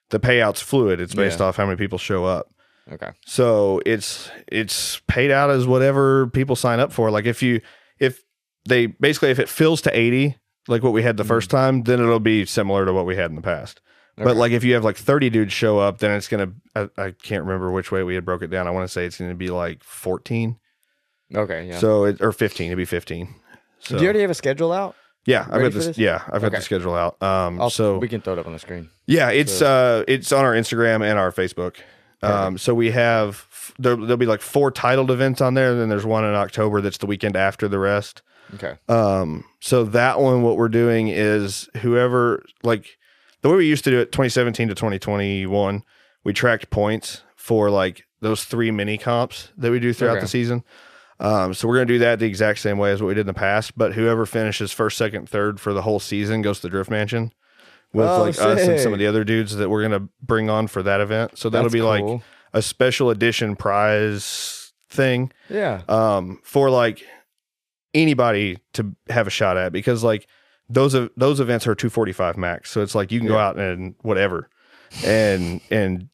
the 0.10 0.20
payout's 0.20 0.62
fluid. 0.62 1.00
It's 1.02 1.14
based 1.16 1.40
Yeah. 1.40 1.48
off 1.48 1.58
how 1.58 1.66
many 1.66 1.78
people 1.78 1.98
show 1.98 2.26
up. 2.26 2.48
Okay. 2.92 3.12
So 3.26 3.82
it's 3.86 4.30
it's 4.48 5.02
paid 5.08 5.32
out 5.32 5.50
as 5.50 5.66
whatever 5.68 6.28
people 6.28 6.56
sign 6.56 6.80
up 6.80 6.92
for. 6.92 7.10
Like 7.12 7.26
if 7.26 7.42
you 7.44 7.62
if 8.00 8.22
they 8.68 8.88
basically 8.88 9.30
if 9.32 9.40
it 9.40 9.50
fills 9.50 9.82
to 9.84 9.98
80 9.98 10.38
like 10.68 10.84
what 10.84 10.94
we 10.94 11.04
had 11.04 11.18
the 11.18 11.24
first 11.24 11.50
time, 11.50 11.84
then 11.84 12.00
it'll 12.00 12.20
be 12.20 12.46
similar 12.46 12.86
to 12.86 12.94
what 12.94 13.06
we 13.06 13.16
had 13.16 13.30
in 13.30 13.36
the 13.36 13.42
past. 13.42 13.82
But 14.16 14.36
like 14.36 14.52
if 14.52 14.64
you 14.64 14.76
have 14.76 14.84
like 14.84 14.96
30 14.98 15.30
dudes 15.32 15.52
show 15.54 15.80
up, 15.80 15.98
then 15.98 16.12
it's 16.12 16.28
gonna 16.28 16.52
I, 16.76 16.88
I 16.98 17.12
can't 17.12 17.44
remember 17.46 17.72
which 17.72 17.92
way 17.92 18.04
we 18.04 18.14
had 18.16 18.24
broke 18.26 18.44
it 18.44 18.50
down. 18.52 18.68
I 18.68 18.72
want 18.72 18.84
to 18.88 18.92
say 18.92 19.06
it's 19.06 19.18
gonna 19.18 19.34
be 19.34 19.50
like 19.50 19.84
14. 19.84 20.58
Okay. 21.36 21.68
Yeah. 21.68 21.80
So 21.80 22.06
it 22.06 22.22
or 22.22 22.32
15, 22.32 22.68
it'd 22.68 22.78
be 22.78 22.86
15. 22.86 23.34
So 23.80 23.96
Do 23.98 24.02
you 24.04 24.08
already 24.08 24.22
have 24.22 24.30
a 24.30 24.36
schedule 24.36 24.72
out? 24.72 24.96
yeah, 25.26 25.48
I've 25.50 25.62
got 25.62 25.72
this, 25.74 25.88
this? 25.88 25.98
yeah, 25.98 26.22
I've 26.28 26.42
got 26.42 26.48
Okay. 26.48 26.58
the 26.58 26.62
schedule 26.62 26.94
out. 26.94 27.22
Um 27.24 27.60
I'll, 27.60 27.70
so 27.72 27.98
we 27.98 28.08
can 28.08 28.22
throw 28.22 28.34
it 28.34 28.40
up 28.40 28.46
on 28.46 28.54
the 28.54 28.60
screen. 28.60 28.90
yeah, 29.08 29.30
it's 29.32 29.62
uh 29.62 30.04
it's 30.08 30.32
on 30.32 30.46
our 30.46 30.54
Instagram 30.54 31.04
and 31.04 31.18
our 31.18 31.32
Facebook. 31.32 31.78
Um 32.22 32.58
so 32.60 32.74
we 32.76 32.92
have 32.92 33.48
there, 33.80 33.96
there'll 33.96 34.18
be 34.18 34.26
like 34.28 34.42
four 34.42 34.70
titled 34.70 35.10
events 35.10 35.42
on 35.42 35.56
there, 35.56 35.72
and 35.72 35.82
then 35.82 35.90
there's 35.90 36.06
one 36.06 36.24
in 36.24 36.36
October 36.36 36.82
that's 36.82 37.00
the 37.00 37.08
weekend 37.08 37.36
after 37.36 37.68
the 37.68 37.80
rest. 37.80 38.22
Okay. 38.56 38.76
Um 38.88 39.46
so 39.60 39.84
that 39.86 40.20
one 40.20 40.42
what 40.44 40.58
we're 40.58 40.70
doing 40.70 41.08
is 41.08 41.70
whoever 41.78 42.44
like 42.64 42.98
the 43.42 43.50
way 43.50 43.56
we 43.58 43.68
used 43.68 43.84
to 43.86 43.92
do 43.92 44.00
it 44.00 44.12
2017 44.12 44.70
to 44.70 44.76
2021, 44.76 45.84
we 46.24 46.34
tracked 46.34 46.70
points 46.70 47.22
for 47.36 47.70
like 47.70 48.06
those 48.22 48.46
three 48.46 48.72
mini 48.72 48.98
comps 48.98 49.50
that 49.58 49.72
we 49.72 49.80
do 49.80 49.92
throughout 49.94 50.14
Okay. 50.14 50.22
the 50.22 50.28
season. 50.28 50.64
Um, 51.20 51.54
so 51.54 51.68
we're 51.68 51.76
going 51.76 51.88
to 51.88 51.94
do 51.94 52.00
that 52.00 52.20
the 52.20 52.26
exact 52.26 52.60
same 52.60 52.78
way 52.78 52.92
as 52.92 53.02
what 53.02 53.10
we 53.10 53.14
did 53.14 53.22
in 53.22 53.28
the 53.28 53.34
past. 53.34 53.78
But 53.78 53.94
whoever 53.94 54.26
finishes 54.26 54.72
first, 54.72 54.98
second, 54.98 55.28
third 55.30 55.60
for 55.60 55.74
the 55.74 55.82
whole 55.82 56.00
season 56.00 56.42
goes 56.42 56.58
to 56.58 56.64
the 56.64 56.70
Drift 56.70 56.90
Mansion 56.90 57.34
with 57.94 58.08
Oh, 58.08 58.22
like 58.24 58.40
us 58.40 58.62
and 58.62 58.80
some 58.80 58.94
of 58.94 59.00
the 59.00 59.08
other 59.08 59.24
dudes 59.26 59.56
that 59.58 59.70
we're 59.70 59.88
going 59.88 60.02
to 60.02 60.10
bring 60.22 60.50
on 60.50 60.68
for 60.68 60.82
that 60.84 61.02
event. 61.02 61.38
So 61.38 61.50
that'll 61.50 61.66
That's 61.66 61.74
be 61.74 61.82
like 61.82 62.22
a 62.54 62.62
special 62.62 63.10
edition 63.10 63.56
prize 63.56 64.72
thing 64.90 65.32
Yeah. 65.50 65.82
um, 65.90 66.40
for 66.44 66.70
like 66.70 67.04
anybody 67.94 68.58
to 68.74 68.96
have 69.10 69.28
a 69.28 69.30
shot 69.30 69.58
at 69.58 69.72
because 69.72 70.04
like 70.04 70.28
those 70.70 70.94
of 70.94 71.10
those 71.18 71.40
events 71.40 71.68
are 71.68 71.76
245 71.76 72.38
max 72.38 72.72
so 72.72 72.82
it's 72.82 72.96
like 72.96 73.12
you 73.12 73.20
can 73.20 73.28
go 73.28 73.36
Yeah. 73.36 73.48
out 73.48 73.60
and 73.60 73.96
whatever 74.02 74.50
and 75.06 75.62
and 75.70 76.10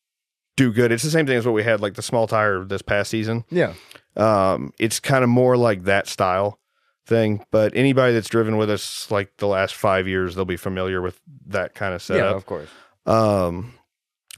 do 0.58 0.72
good 0.74 0.92
it's 0.92 1.04
the 1.04 1.10
same 1.12 1.26
thing 1.26 1.38
as 1.38 1.46
what 1.46 1.54
we 1.54 1.64
had 1.64 1.80
like 1.82 1.94
the 1.94 2.02
small 2.02 2.28
tire 2.28 2.64
this 2.66 2.82
past 2.82 3.10
season 3.12 3.46
Yeah. 3.50 3.74
um 4.18 4.74
it's 4.80 5.00
kind 5.00 5.24
of 5.24 5.30
more 5.30 5.56
like 5.56 5.84
that 5.84 6.08
style 6.08 6.60
thing 7.06 7.46
but 7.52 7.72
anybody 7.76 8.14
that's 8.14 8.28
driven 8.30 8.58
with 8.58 8.70
us 8.70 9.10
like 9.10 9.38
the 9.38 9.48
last 9.48 9.74
five 9.76 10.08
years 10.08 10.36
they'll 10.36 10.46
be 10.46 10.58
familiar 10.58 11.02
with 11.02 11.20
that 11.48 11.74
kind 11.76 11.94
of 11.94 12.02
setup. 12.02 12.32
Yeah. 12.32 12.36
Of 12.38 12.46
course. 12.46 12.70
um, 13.06 13.74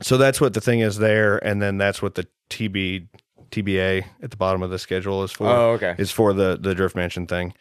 so 0.02 0.18
that's 0.18 0.40
what 0.42 0.54
the 0.56 0.62
thing 0.62 0.80
is 0.80 0.98
there, 0.98 1.38
and 1.46 1.62
then 1.62 1.78
that's 1.78 2.02
what 2.02 2.16
the 2.16 2.26
TB 2.50 3.08
TBA 3.52 4.06
at 4.24 4.32
the 4.32 4.38
bottom 4.38 4.64
of 4.64 4.70
the 4.70 4.80
schedule 4.80 5.24
is 5.24 5.32
for. 5.32 5.48
Oh, 5.48 5.72
okay. 5.74 5.96
Is 5.98 6.12
for 6.12 6.34
the 6.34 6.58
the 6.60 6.74
Drift 6.76 6.96
Mansion 6.96 7.28
thing. 7.28 7.54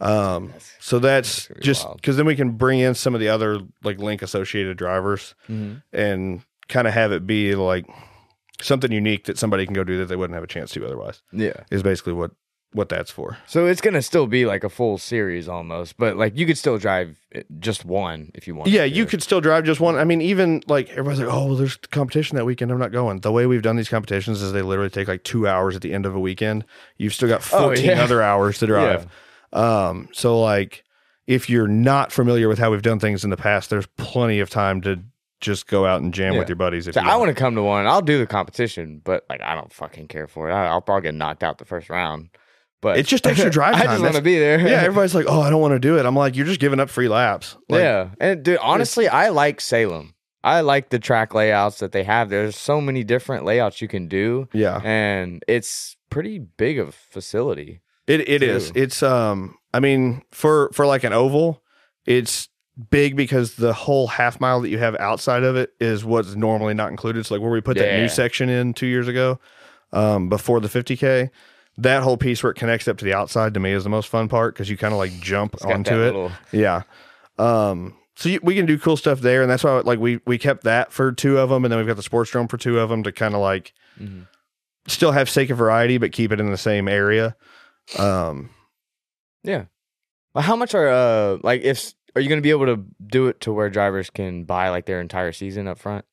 Um, 0.00 0.54
so 0.78 0.98
that's 0.98 1.48
gonna 1.48 1.60
just 1.60 1.86
because 1.96 2.16
then 2.16 2.24
we 2.26 2.34
can 2.36 2.52
bring 2.52 2.78
in 2.80 2.94
some 2.94 3.14
of 3.14 3.20
the 3.20 3.28
other 3.28 3.60
like 3.84 3.98
link 3.98 4.22
associated 4.22 4.78
drivers 4.78 5.34
Mhm. 5.48 5.82
and 5.92 6.42
kind 6.68 6.86
of 6.88 6.94
have 6.94 7.12
it 7.12 7.26
be 7.26 7.54
like 7.54 7.84
something 8.62 8.90
unique 8.92 9.24
that 9.24 9.36
somebody 9.38 9.66
can 9.66 9.74
go 9.74 9.84
do 9.84 9.98
that 9.98 10.06
they 10.06 10.16
wouldn't 10.16 10.34
have 10.34 10.44
a 10.44 10.46
chance 10.46 10.70
to 10.72 10.86
otherwise. 10.86 11.22
Yeah. 11.32 11.52
Is 11.70 11.82
basically 11.82 12.12
what 12.14 12.30
what 12.72 12.88
that's 12.88 13.10
for. 13.10 13.36
So 13.46 13.66
it's 13.66 13.80
gonna 13.80 14.02
still 14.02 14.26
be 14.26 14.46
like 14.46 14.62
a 14.64 14.68
full 14.68 14.96
series 14.98 15.48
almost, 15.48 15.96
but 15.96 16.16
like 16.16 16.36
you 16.36 16.46
could 16.46 16.56
still 16.58 16.78
drive 16.78 17.18
just 17.58 17.84
one 17.84 18.30
if 18.34 18.46
you 18.46 18.54
want. 18.54 18.70
Yeah, 18.70 18.84
you 18.84 19.06
could 19.06 19.22
still 19.22 19.40
drive 19.40 19.64
just 19.64 19.80
one. 19.80 19.96
I 19.96 20.04
mean, 20.04 20.20
even 20.20 20.62
like 20.68 20.88
everybody's 20.90 21.20
like, 21.20 21.28
oh, 21.32 21.46
well, 21.46 21.56
there's 21.56 21.76
competition 21.76 22.36
that 22.36 22.44
weekend. 22.44 22.70
I'm 22.70 22.78
not 22.78 22.92
going. 22.92 23.20
The 23.20 23.32
way 23.32 23.46
we've 23.46 23.62
done 23.62 23.76
these 23.76 23.88
competitions 23.88 24.40
is 24.40 24.52
they 24.52 24.62
literally 24.62 24.90
take 24.90 25.08
like 25.08 25.24
two 25.24 25.48
hours 25.48 25.74
at 25.74 25.82
the 25.82 25.92
end 25.92 26.06
of 26.06 26.14
a 26.14 26.20
weekend. 26.20 26.64
You've 26.96 27.14
still 27.14 27.28
got 27.28 27.42
14 27.42 27.88
Oh, 27.90 27.92
yeah. 27.92 28.02
other 28.02 28.22
hours 28.22 28.58
to 28.58 28.66
drive. 28.66 29.06
Um, 29.52 30.08
so 30.12 30.40
like, 30.40 30.84
if 31.26 31.48
you're 31.50 31.68
not 31.68 32.12
familiar 32.12 32.48
with 32.48 32.58
how 32.58 32.70
we've 32.70 32.82
done 32.82 32.98
things 32.98 33.24
in 33.24 33.30
the 33.30 33.36
past, 33.36 33.70
there's 33.70 33.86
plenty 33.96 34.40
of 34.40 34.50
time 34.50 34.80
to 34.82 35.00
just 35.40 35.66
go 35.66 35.86
out 35.86 36.02
and 36.02 36.12
jam 36.12 36.34
Yeah. 36.34 36.38
with 36.40 36.48
your 36.48 36.56
buddies. 36.56 36.86
If 36.86 36.94
So 36.94 37.00
you 37.02 37.08
I 37.08 37.16
want 37.16 37.30
to 37.30 37.34
come 37.34 37.54
to 37.54 37.62
one. 37.62 37.86
I'll 37.86 38.02
do 38.02 38.18
the 38.18 38.26
competition, 38.26 39.00
but 39.04 39.24
like 39.30 39.40
I 39.40 39.54
don't 39.54 39.72
fucking 39.72 40.08
care 40.08 40.26
for 40.28 40.50
it. 40.50 40.52
I, 40.52 40.66
I'll 40.66 40.80
probably 40.82 41.02
get 41.02 41.14
knocked 41.14 41.42
out 41.42 41.58
the 41.58 41.64
first 41.64 41.88
round. 41.88 42.28
But 42.82 42.98
It's 42.98 43.08
just 43.08 43.26
extra 43.26 43.50
drive 43.50 43.74
time. 43.74 43.82
I 43.88 43.92
just 43.92 44.02
want 44.02 44.16
to 44.16 44.22
be 44.22 44.38
there. 44.38 44.58
yeah, 44.60 44.80
everybody's 44.82 45.14
like, 45.14 45.26
oh, 45.28 45.40
I 45.40 45.50
don't 45.50 45.60
want 45.60 45.72
to 45.72 45.78
do 45.78 45.98
it. 45.98 46.06
I'm 46.06 46.16
like, 46.16 46.34
you're 46.34 46.46
just 46.46 46.60
giving 46.60 46.80
up 46.80 46.88
free 46.88 47.08
laps. 47.08 47.56
Like, 47.68 47.80
yeah, 47.80 48.10
and 48.18 48.42
dude, 48.42 48.58
honestly, 48.58 49.08
I 49.08 49.28
like 49.28 49.60
Salem. 49.60 50.14
I 50.42 50.62
like 50.62 50.88
the 50.88 50.98
track 50.98 51.34
layouts 51.34 51.80
that 51.80 51.92
they 51.92 52.04
have. 52.04 52.30
There's 52.30 52.56
so 52.56 52.80
many 52.80 53.04
different 53.04 53.44
layouts 53.44 53.82
you 53.82 53.88
can 53.88 54.08
do, 54.08 54.48
yeah. 54.54 54.80
and 54.82 55.42
it's 55.46 55.96
pretty 56.08 56.38
big 56.38 56.78
of 56.78 56.94
facility. 56.94 57.80
It 58.06 58.28
it 58.28 58.42
is. 58.42 58.70
too. 58.70 58.80
It's 58.80 59.02
um 59.02 59.56
I 59.72 59.80
mean 59.80 60.22
for 60.32 60.70
for 60.72 60.86
like 60.86 61.04
an 61.04 61.12
oval, 61.12 61.62
it's 62.06 62.48
big 62.90 63.16
because 63.16 63.56
the 63.56 63.72
whole 63.72 64.06
half 64.06 64.40
mile 64.40 64.60
that 64.62 64.70
you 64.70 64.78
have 64.78 64.96
outside 64.96 65.42
of 65.42 65.56
it 65.56 65.72
is 65.78 66.04
what's 66.04 66.34
normally 66.34 66.74
not 66.74 66.90
included. 66.90 67.26
So 67.26 67.34
like 67.34 67.42
where 67.42 67.52
we 67.52 67.60
put 67.60 67.76
that 67.76 67.98
new 67.98 68.08
section 68.08 68.48
in 68.48 68.72
2 68.74 68.86
years 68.86 69.06
ago 69.08 69.38
um 69.92 70.28
before 70.28 70.60
the 70.60 70.68
50k, 70.68 71.30
that 71.78 72.02
whole 72.02 72.16
piece 72.16 72.42
where 72.42 72.50
it 72.52 72.56
connects 72.56 72.86
up 72.88 72.98
to 72.98 73.04
the 73.04 73.14
outside 73.14 73.54
to 73.54 73.60
me 73.60 73.72
is 73.72 73.84
the 73.84 73.90
most 73.90 74.08
fun 74.08 74.28
part 74.28 74.54
cause 74.56 74.68
you 74.68 74.76
kind 74.76 74.92
of 74.92 74.98
like 74.98 75.12
jump 75.20 75.56
onto 75.64 75.94
it. 75.94 76.06
little- 76.06 76.32
Yeah. 76.52 76.82
Um 77.38 77.96
so 78.16 78.28
you, 78.28 78.40
we 78.42 78.54
can 78.54 78.66
do 78.66 78.78
cool 78.78 78.98
stuff 78.98 79.20
there, 79.20 79.40
and 79.40 79.50
that's 79.50 79.64
why 79.64 79.78
like 79.80 79.98
we 79.98 80.20
we 80.26 80.36
kept 80.36 80.64
that 80.64 80.92
for 80.92 81.10
two 81.10 81.38
of 81.38 81.48
them, 81.48 81.64
and 81.64 81.72
then 81.72 81.78
we've 81.78 81.86
got 81.86 81.96
the 81.96 82.02
Sportsdrome 82.02 82.50
for 82.50 82.58
two 82.58 82.78
of 82.78 82.90
them 82.90 83.02
to 83.04 83.12
kind 83.12 83.34
of 83.34 83.40
like 83.40 83.72
Mhm. 83.98 84.26
still 84.86 85.12
have 85.12 85.30
sake 85.30 85.48
of 85.48 85.56
variety, 85.56 85.96
but 85.96 86.12
keep 86.12 86.30
it 86.32 86.40
in 86.40 86.50
the 86.50 86.58
same 86.58 86.86
area. 86.86 87.34
Um, 87.98 88.50
Yeah. 89.42 89.64
Well, 90.34 90.42
how 90.44 90.54
much 90.56 90.74
are 90.74 90.88
uh 90.88 91.38
like 91.42 91.62
if 91.62 91.94
are 92.14 92.20
you 92.20 92.28
going 92.28 92.38
to 92.38 92.42
be 92.42 92.50
able 92.50 92.66
to 92.66 92.84
do 93.06 93.28
it 93.28 93.40
to 93.42 93.52
where 93.52 93.70
drivers 93.70 94.10
can 94.10 94.44
buy 94.44 94.68
like 94.68 94.84
their 94.84 95.00
entire 95.00 95.32
season 95.32 95.66
up 95.66 95.78
front, 95.78 96.04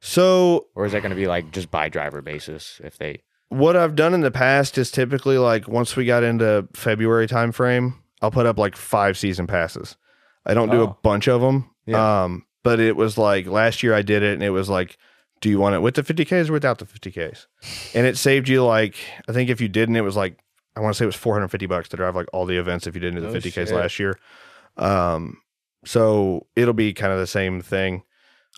so 0.00 0.66
or 0.76 0.84
is 0.86 0.92
that 0.92 1.00
going 1.02 1.10
to 1.10 1.16
be 1.16 1.26
like 1.26 1.50
just 1.50 1.70
by 1.70 1.88
driver 1.88 2.22
basis 2.22 2.80
if 2.84 2.98
they? 2.98 3.22
What 3.50 3.76
I've 3.76 3.94
done 3.94 4.14
in 4.14 4.20
the 4.20 4.30
past 4.30 4.76
is 4.78 4.90
typically 4.90 5.38
like 5.38 5.68
once 5.68 5.96
we 5.96 6.04
got 6.04 6.22
into 6.22 6.68
February 6.74 7.26
timeframe, 7.26 7.94
I'll 8.20 8.30
put 8.30 8.46
up 8.46 8.58
like 8.58 8.76
five 8.76 9.16
season 9.16 9.46
passes. 9.46 9.96
I 10.44 10.54
don't 10.54 10.70
do 10.70 10.80
a 10.82 10.88
Oh. 10.88 10.98
bunch 11.02 11.28
of 11.28 11.40
them. 11.40 11.70
Yeah. 11.86 12.24
Um, 12.24 12.44
but 12.64 12.80
it 12.80 12.96
was 12.96 13.16
like 13.16 13.46
last 13.46 13.82
year 13.82 13.94
I 13.94 14.02
did 14.02 14.22
it 14.22 14.34
and 14.34 14.42
it 14.42 14.50
was 14.50 14.68
like, 14.68 14.98
do 15.40 15.48
you 15.48 15.58
want 15.58 15.74
it 15.76 15.80
with 15.80 15.94
the 15.94 16.02
50Ks 16.02 16.48
or 16.50 16.52
without 16.52 16.78
the 16.78 16.84
50Ks? 16.84 17.46
And 17.94 18.06
it 18.06 18.16
saved 18.18 18.48
you 18.48 18.64
like, 18.64 18.96
I 19.28 19.32
think 19.32 19.48
if 19.50 19.60
you 19.60 19.68
didn't, 19.68 19.96
it 19.96 20.00
was 20.02 20.16
like, 20.16 20.38
I 20.76 20.80
want 20.80 20.94
to 20.94 20.98
say 20.98 21.04
it 21.04 21.06
was 21.06 21.16
450 21.16 21.66
bucks 21.66 21.88
to 21.90 21.96
drive 21.96 22.16
like 22.16 22.26
all 22.32 22.44
the 22.44 22.58
events 22.58 22.86
if 22.86 22.94
you 22.94 23.00
didn't 23.00 23.16
do 23.16 23.20
the 23.22 23.28
Oh, 23.28 23.40
50Ks 23.40 23.52
shit. 23.68 23.70
last 23.72 23.98
year. 23.98 24.18
Um, 24.76 25.38
so 25.84 26.46
it'll 26.56 26.74
be 26.74 26.92
kind 26.92 27.12
of 27.12 27.18
the 27.18 27.26
same 27.26 27.60
thing 27.60 28.02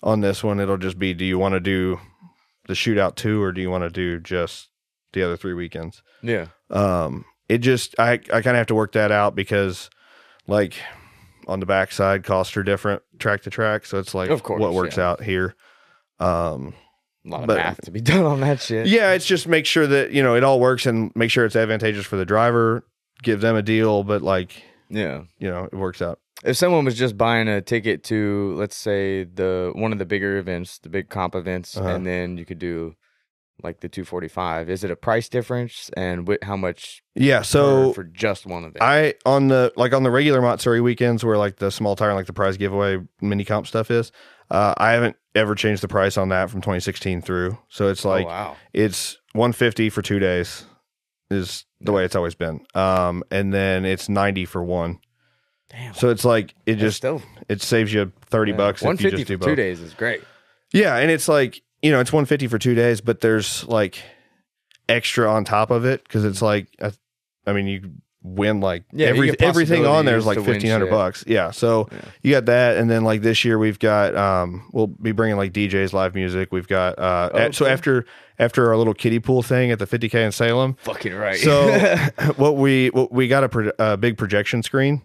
on 0.02 0.20
this 0.20 0.42
one. 0.42 0.58
It'll 0.58 0.76
just 0.78 0.98
be, 0.98 1.12
do 1.14 1.24
you 1.24 1.38
want 1.38 1.52
to 1.52 1.60
do 1.60 2.00
the 2.66 2.74
shootout 2.74 3.14
two 3.14 3.42
or 3.42 3.52
do 3.52 3.60
you 3.60 3.70
want 3.70 3.84
to 3.84 3.90
do 3.90 4.18
just 4.20 4.68
the 5.12 5.22
other 5.22 5.36
three 5.36 5.54
weekends? 5.54 6.02
Yeah. 6.22 6.46
Um, 6.70 7.24
it 7.48 7.58
just 7.58 7.94
I 7.98 8.12
I 8.12 8.16
kind 8.42 8.48
of 8.48 8.56
have 8.56 8.66
to 8.68 8.74
work 8.74 8.92
that 8.92 9.10
out 9.12 9.34
because 9.34 9.90
like 10.46 10.74
on 11.46 11.58
the 11.60 11.66
backside 11.66 12.22
costs 12.24 12.56
are 12.56 12.62
different 12.62 13.02
track 13.18 13.42
to 13.42 13.50
track, 13.50 13.84
so 13.86 13.98
it's 13.98 14.14
like 14.14 14.30
Of 14.30 14.42
course, 14.42 14.60
what 14.60 14.72
works 14.74 14.96
yeah. 14.96 15.08
out 15.10 15.22
here. 15.22 15.54
Um, 16.18 16.74
A 17.26 17.28
lot 17.30 17.40
of 17.42 17.46
But- 17.48 17.56
math 17.58 17.80
to 17.82 17.90
be 17.90 18.00
done 18.12 18.24
on 18.24 18.40
that 18.40 18.60
shit. 18.60 18.86
yeah, 18.86 19.12
it's 19.12 19.26
just 19.26 19.46
make 19.48 19.66
sure 19.66 19.86
that 19.86 20.12
you 20.12 20.22
know 20.22 20.34
it 20.36 20.44
all 20.44 20.60
works 20.60 20.86
and 20.86 21.10
make 21.14 21.30
sure 21.30 21.44
it's 21.44 21.56
advantageous 21.56 22.06
for 22.06 22.16
the 22.16 22.24
driver, 22.24 22.84
give 23.22 23.40
them 23.40 23.56
a 23.56 23.62
deal, 23.62 24.04
but 24.04 24.22
like 24.22 24.62
Yeah. 24.88 25.22
you 25.38 25.50
know 25.50 25.64
it 25.64 25.74
works 25.74 26.00
out. 26.02 26.18
If 26.44 26.56
someone 26.56 26.86
was 26.86 26.96
just 26.96 27.18
buying 27.18 27.48
a 27.48 27.60
ticket 27.60 28.02
to, 28.04 28.54
let's 28.56 28.76
say 28.76 29.24
the 29.24 29.72
one 29.74 29.92
of 29.92 29.98
the 29.98 30.06
bigger 30.06 30.38
events, 30.38 30.78
the 30.78 30.88
big 30.88 31.10
comp 31.10 31.34
events, 31.34 31.76
Uh-huh. 31.76 31.88
and 31.88 32.06
then 32.06 32.38
you 32.38 32.46
could 32.46 32.58
do 32.58 32.94
like 33.62 33.80
the 33.80 33.88
245, 33.88 34.70
is 34.70 34.84
it 34.84 34.90
a 34.90 34.96
price 34.96 35.28
difference 35.28 35.90
and 35.96 36.28
wh- 36.28 36.44
how 36.44 36.56
much 36.56 37.02
Yeah, 37.14 37.42
so 37.42 37.92
for 37.92 38.04
just 38.04 38.46
one 38.46 38.64
event? 38.64 38.78
I 38.80 39.14
on 39.24 39.48
the 39.48 39.72
like 39.76 39.92
on 39.92 40.02
the 40.02 40.10
regular 40.10 40.40
Matsuri 40.40 40.80
weekends 40.80 41.24
where 41.24 41.38
like 41.38 41.56
the 41.56 41.70
small 41.70 41.96
tire 41.96 42.10
and 42.10 42.16
like 42.16 42.26
the 42.26 42.32
prize 42.32 42.56
giveaway 42.56 42.98
mini 43.20 43.44
comp 43.44 43.66
stuff 43.66 43.90
is, 43.90 44.12
uh, 44.50 44.74
I 44.76 44.92
haven't 44.92 45.16
ever 45.34 45.54
changed 45.54 45.82
the 45.82 45.88
price 45.88 46.16
on 46.16 46.30
that 46.30 46.50
from 46.50 46.60
2016 46.60 47.22
through. 47.22 47.56
So 47.68 47.88
it's 47.88 48.04
like 48.04 48.26
oh, 48.26 48.28
wow. 48.28 48.56
it's 48.72 49.16
150 49.32 49.90
for 49.90 50.02
two 50.02 50.18
days 50.18 50.64
is 51.30 51.64
the 51.80 51.92
way 51.92 52.04
it's 52.04 52.16
always 52.16 52.34
been 52.34 52.60
um 52.74 53.22
and 53.30 53.54
then 53.54 53.84
it's 53.84 54.08
90 54.08 54.44
for 54.46 54.64
one 54.64 54.98
Damn. 55.70 55.94
so 55.94 56.08
it's 56.10 56.24
like 56.24 56.54
it 56.66 56.72
That's 56.72 56.80
just 56.80 56.96
still 56.96 57.22
it 57.48 57.62
saves 57.62 57.92
you 57.92 58.10
30 58.26 58.50
yeah, 58.50 58.56
bucks 58.56 58.80
if 58.80 58.82
you 58.82 58.88
150 58.88 59.16
just 59.16 59.28
do 59.28 59.34
for 59.34 59.38
both 59.38 59.48
two 59.50 59.54
days 59.54 59.78
is 59.80 59.94
great. 59.94 60.22
yeah 60.72 60.96
and 60.96 61.08
it's 61.08 61.28
like 61.28 61.62
you 61.82 61.90
know 61.90 62.00
it's 62.00 62.12
150 62.12 62.46
for 62.48 62.58
two 62.58 62.74
days 62.74 63.00
but 63.00 63.20
there's 63.20 63.66
like 63.68 64.02
extra 64.88 65.30
on 65.30 65.44
top 65.44 65.70
of 65.70 65.84
it 65.84 66.02
because 66.02 66.24
it's 66.24 66.42
like 66.42 66.68
I, 66.82 66.92
I 67.46 67.52
mean 67.52 67.66
you 67.66 67.92
win 68.22 68.60
like 68.60 68.84
Yeah, 68.92 69.06
every 69.06 69.38
everything 69.40 69.86
on 69.86 70.04
there 70.04 70.18
is 70.18 70.26
like 70.26 70.36
possibilities 70.36 70.64
to 70.64 70.68
win 70.68 70.80
1500 70.82 70.90
bucks. 70.90 71.24
Yeah 71.26 71.52
so 71.52 71.88
Yeah. 71.90 71.98
you 72.22 72.30
got 72.32 72.44
that 72.46 72.76
and 72.76 72.90
then 72.90 73.02
like 73.02 73.22
this 73.22 73.44
year 73.46 73.58
we've 73.58 73.78
got 73.78 74.14
um 74.14 74.68
we'll 74.72 74.88
be 74.88 75.12
bringing 75.12 75.38
like 75.38 75.52
djs 75.54 75.92
live 75.94 76.14
music. 76.14 76.52
We've 76.52 76.68
got 76.68 76.98
uh 76.98 77.30
Oh, 77.32 77.38
a- 77.46 77.52
so 77.52 77.64
after 77.66 78.04
after 78.38 78.68
our 78.68 78.76
little 78.76 78.92
kiddie 78.94 79.20
pool 79.20 79.42
thing 79.42 79.70
at 79.70 79.78
the 79.78 79.86
50k 79.86 80.14
in 80.26 80.32
salem 80.32 80.74
Fucking 80.82 81.14
right. 81.14 81.36
so 81.38 81.96
what 82.36 82.56
we 82.56 82.88
what 82.88 83.10
we 83.10 83.26
got 83.26 83.44
a, 83.44 83.48
pro- 83.48 83.72
a 83.78 83.96
big 83.96 84.18
projection 84.18 84.62
screen 84.62 85.00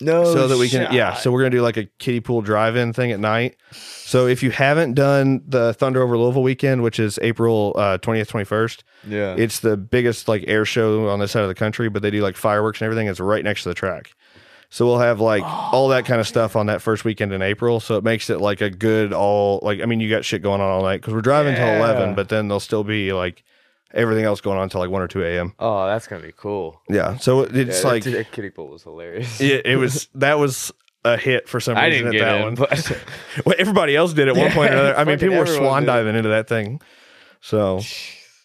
no, 0.00 0.24
so 0.24 0.48
that 0.48 0.58
we 0.58 0.68
can 0.68 0.92
yeah 0.92 1.14
so 1.14 1.30
we're 1.30 1.40
gonna 1.40 1.50
do 1.50 1.62
like 1.62 1.76
a 1.76 1.84
kiddie 1.98 2.20
pool 2.20 2.42
drive-in 2.42 2.92
thing 2.92 3.12
at 3.12 3.20
night. 3.20 3.56
So 3.72 4.26
if 4.26 4.42
you 4.42 4.50
haven't 4.50 4.94
done 4.94 5.42
the 5.46 5.72
thunder 5.74 6.02
over 6.02 6.16
louisville 6.18 6.42
weekend 6.42 6.82
which 6.82 6.98
is 6.98 7.18
april 7.22 7.72
uh, 7.76 7.98
20th 7.98 8.26
21st 8.28 8.82
yeah, 9.08 9.34
it's 9.38 9.60
the 9.60 9.76
biggest 9.76 10.28
like 10.28 10.44
air 10.46 10.64
show 10.64 11.08
on 11.08 11.18
this 11.20 11.32
side 11.32 11.42
of 11.42 11.48
the 11.48 11.54
country 11.54 11.88
but 11.88 12.02
they 12.02 12.10
do 12.10 12.22
like 12.22 12.36
fireworks 12.36 12.80
and 12.80 12.86
everything 12.86 13.06
it's 13.06 13.20
right 13.20 13.44
next 13.44 13.62
to 13.64 13.68
the 13.68 13.74
track. 13.74 14.12
So 14.70 14.86
we'll 14.86 14.98
have 14.98 15.20
like 15.20 15.44
all 15.44 15.88
that 15.88 16.04
kind 16.04 16.20
of 16.20 16.26
stuff 16.26 16.56
on 16.56 16.66
that 16.66 16.82
first 16.82 17.04
weekend 17.04 17.32
in 17.32 17.42
april 17.42 17.78
so 17.78 17.96
it 17.96 18.02
makes 18.02 18.28
it 18.30 18.40
like 18.40 18.60
a 18.60 18.70
good 18.70 19.12
all 19.12 19.60
like 19.62 19.80
i 19.80 19.86
mean 19.86 20.00
you 20.00 20.10
got 20.10 20.24
shit 20.24 20.42
going 20.42 20.60
on 20.60 20.68
all 20.68 20.82
night 20.82 21.00
because 21.00 21.14
we're 21.14 21.20
driving 21.20 21.54
till 21.54 21.68
11 21.68 22.14
but 22.16 22.28
then 22.28 22.48
there'll 22.48 22.58
still 22.58 22.82
be 22.82 23.12
like 23.12 23.44
everything 23.94 24.24
else 24.24 24.40
going 24.40 24.58
on 24.58 24.68
till 24.68 24.80
like 24.80 24.90
1 24.90 25.00
or 25.02 25.08
2 25.08 25.22
a.m 25.24 25.54
oh, 25.58 25.86
that's 25.86 26.06
gonna 26.06 26.22
be 26.22 26.32
cool. 26.36 26.80
yeah 26.90 27.16
so 27.16 27.40
it's 27.42 27.82
yeah, 27.84 27.88
like 27.90 28.04
that, 28.04 28.10
that 28.10 28.32
kiddie 28.32 28.50
pool 28.50 28.68
was 28.68 28.82
hilarious. 28.82 29.40
it, 29.40 29.64
it 29.64 29.76
was 29.76 30.08
that 30.14 30.38
was 30.38 30.72
a 31.06 31.16
hit 31.18 31.48
for 31.48 31.60
some 31.60 31.76
I 31.76 31.86
reason 31.86 32.10
didn't 32.10 32.14
at 32.14 32.18
get 32.18 32.24
that 32.24 32.40
it, 32.40 32.44
one. 32.44 32.54
but 32.54 32.98
Well, 33.46 33.54
everybody 33.58 33.94
else 33.94 34.12
did 34.14 34.26
at 34.28 34.34
one 34.36 34.46
Yeah, 34.46 34.54
point 34.54 34.70
or 34.70 34.74
another. 34.74 34.96
I 34.98 35.04
mean, 35.04 35.18
people 35.18 35.36
were 35.36 35.46
swan 35.46 35.84
diving 35.84 36.14
into 36.16 36.30
that 36.30 36.48
thing. 36.48 36.80
So 37.42 37.80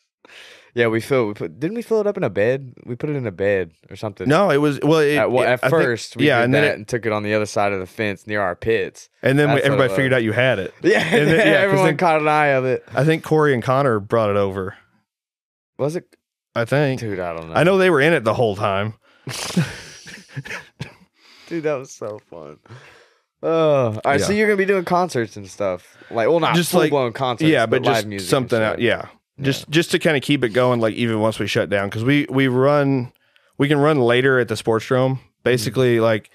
yeah, 0.76 0.88
we 0.88 1.00
filled. 1.02 1.28
We 1.30 1.34
put. 1.36 1.58
Didn't 1.60 1.76
we 1.76 1.82
fill 1.82 2.02
it 2.02 2.08
up 2.08 2.18
in 2.18 2.24
a 2.24 2.30
bed? 2.30 2.74
We 2.86 2.96
put 2.96 3.10
it 3.10 3.16
in 3.16 3.26
a 3.26 3.32
bed 3.32 3.72
or 3.90 3.96
something. 3.96 4.28
no, 4.28 4.50
it 4.52 4.58
was 4.58 4.80
well. 4.84 5.00
It, 5.00 5.16
At, 5.16 5.32
well, 5.32 5.44
it- 5.44 5.48
at 5.48 5.64
I 5.64 5.70
think- 5.70 5.82
first, 5.84 6.18
we 6.18 6.28
yeah, 6.28 6.40
did 6.40 6.44
and 6.46 6.54
that 6.54 6.62
then 6.62 6.70
it, 6.72 6.76
and 6.76 6.88
took 6.88 7.06
it 7.06 7.12
on 7.14 7.24
the 7.24 7.34
other 7.34 7.46
side 7.46 7.72
of 7.72 7.80
the 7.80 7.86
fence 7.88 8.28
near 8.28 8.42
our 8.42 8.56
pits. 8.58 9.10
and 9.24 9.40
then 9.40 9.54
we, 9.54 9.62
everybody 9.62 9.90
figured 9.96 10.14
out 10.14 10.24
you 10.24 10.34
had 10.34 10.60
it. 10.60 10.74
Yeah, 10.84 11.00
And 11.00 11.28
then- 11.30 11.48
yeah, 11.48 11.54
everyone 11.62 11.86
then- 11.88 11.98
caught 11.98 12.20
an 12.22 12.28
eye 12.28 12.48
of 12.48 12.66
it. 12.66 12.84
I 12.94 13.04
think 13.06 13.24
Corey 13.24 13.54
and 13.54 13.64
Connor 13.64 14.00
brought 14.02 14.30
it 14.32 14.36
over. 14.38 14.76
Was 15.80 15.96
it, 15.96 16.16
I 16.56 16.66
think. 16.66 17.00
dude? 17.00 17.20
I 17.20 17.34
don't 17.34 17.48
know. 17.50 17.56
I 17.56 17.64
know 17.64 17.78
they 17.80 17.90
were 17.90 18.02
in 18.02 18.14
it 18.14 18.24
the 18.24 18.34
whole 18.36 18.56
time. 18.56 18.94
dude. 21.48 21.64
That 21.64 21.76
was 21.76 21.92
so 21.92 22.20
fun. 22.30 22.60
Oh, 23.42 23.94
all 23.94 24.02
right. 24.06 24.20
So 24.22 24.34
you're 24.34 24.48
gonna 24.48 24.58
be 24.58 24.66
doing 24.66 24.84
concerts 24.86 25.38
and 25.38 25.50
stuff, 25.50 25.98
like 26.12 26.28
well, 26.28 26.40
not 26.40 26.56
Just 26.56 26.72
full 26.72 26.82
like- 26.82 26.90
blown 26.92 27.14
concerts, 27.14 27.50
yeah, 27.50 27.66
but 27.66 27.82
live 27.84 27.96
just 27.96 28.08
music 28.08 28.30
something 28.30 28.62
out. 28.62 28.80
Yeah, 28.80 29.08
just 29.42 29.70
just 29.70 29.92
to 29.92 30.00
kind 30.00 30.18
of 30.18 30.24
keep 30.24 30.44
it 30.44 30.50
going, 30.50 30.80
like 30.82 30.94
even 30.96 31.22
once 31.22 31.40
we 31.40 31.48
shut 31.48 31.70
down, 31.70 31.88
because 31.90 32.04
we 32.04 32.26
we 32.30 32.48
run, 32.48 33.14
we 33.58 33.68
can 33.70 33.78
run 33.80 34.00
later 34.00 34.40
at 34.40 34.48
the 34.50 34.56
Sportsdrome. 34.56 35.20
Basically, 35.44 35.96
Mm-hmm. 35.96 36.04
like 36.04 36.30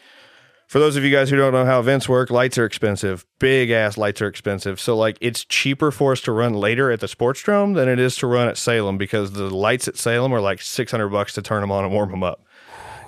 for 0.69 0.79
those 0.79 0.97
of 0.97 1.05
you 1.05 1.11
guys 1.11 1.31
who 1.31 1.37
don't 1.37 1.53
know 1.53 1.65
how 1.65 1.79
events 1.81 2.09
work, 2.09 2.31
lights 2.31 2.59
are 2.59 2.65
expensive. 2.65 3.25
Big 3.39 3.71
ass 3.71 3.97
lights 3.99 4.21
are 4.23 4.27
expensive. 4.27 4.81
So 4.81 4.97
like 4.97 5.17
it's 5.21 5.45
cheaper 5.45 5.91
for 5.91 6.12
us 6.12 6.21
to 6.23 6.33
run 6.33 6.55
later 6.55 6.91
at 6.91 7.01
the 7.01 7.07
Sportsdrome 7.07 7.75
than 7.75 7.89
it 7.89 7.99
is 7.99 8.17
to 8.17 8.27
run 8.27 8.49
at 8.49 8.57
Salem 8.57 8.99
because 8.99 9.33
the 9.33 9.55
lights 9.55 9.87
at 9.89 9.97
Salem 9.97 10.33
are 10.33 10.41
like 10.41 10.61
six 10.62 10.91
hundred 10.91 11.09
bucks 11.11 11.35
to 11.35 11.43
turn 11.43 11.61
them 11.61 11.71
on 11.71 11.85
and 11.85 11.93
warm 11.93 12.11
them 12.11 12.23
up. 12.23 12.45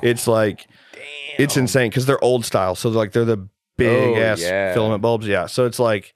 It's 0.03 0.27
like 0.27 0.67
it's 1.39 1.57
insane 1.57 1.91
because 1.91 2.07
they're 2.07 2.23
old 2.23 2.45
style. 2.45 2.75
So 2.75 2.89
like 2.91 3.13
they're 3.13 3.25
the 3.25 3.49
big 3.77 4.17
Oh, 4.17 4.21
ass 4.21 4.41
yeah. 4.43 4.73
filament 4.75 5.03
bulbs. 5.03 5.27
Yeah. 5.27 5.47
So 5.47 5.67
it's 5.67 5.79
like 5.79 6.15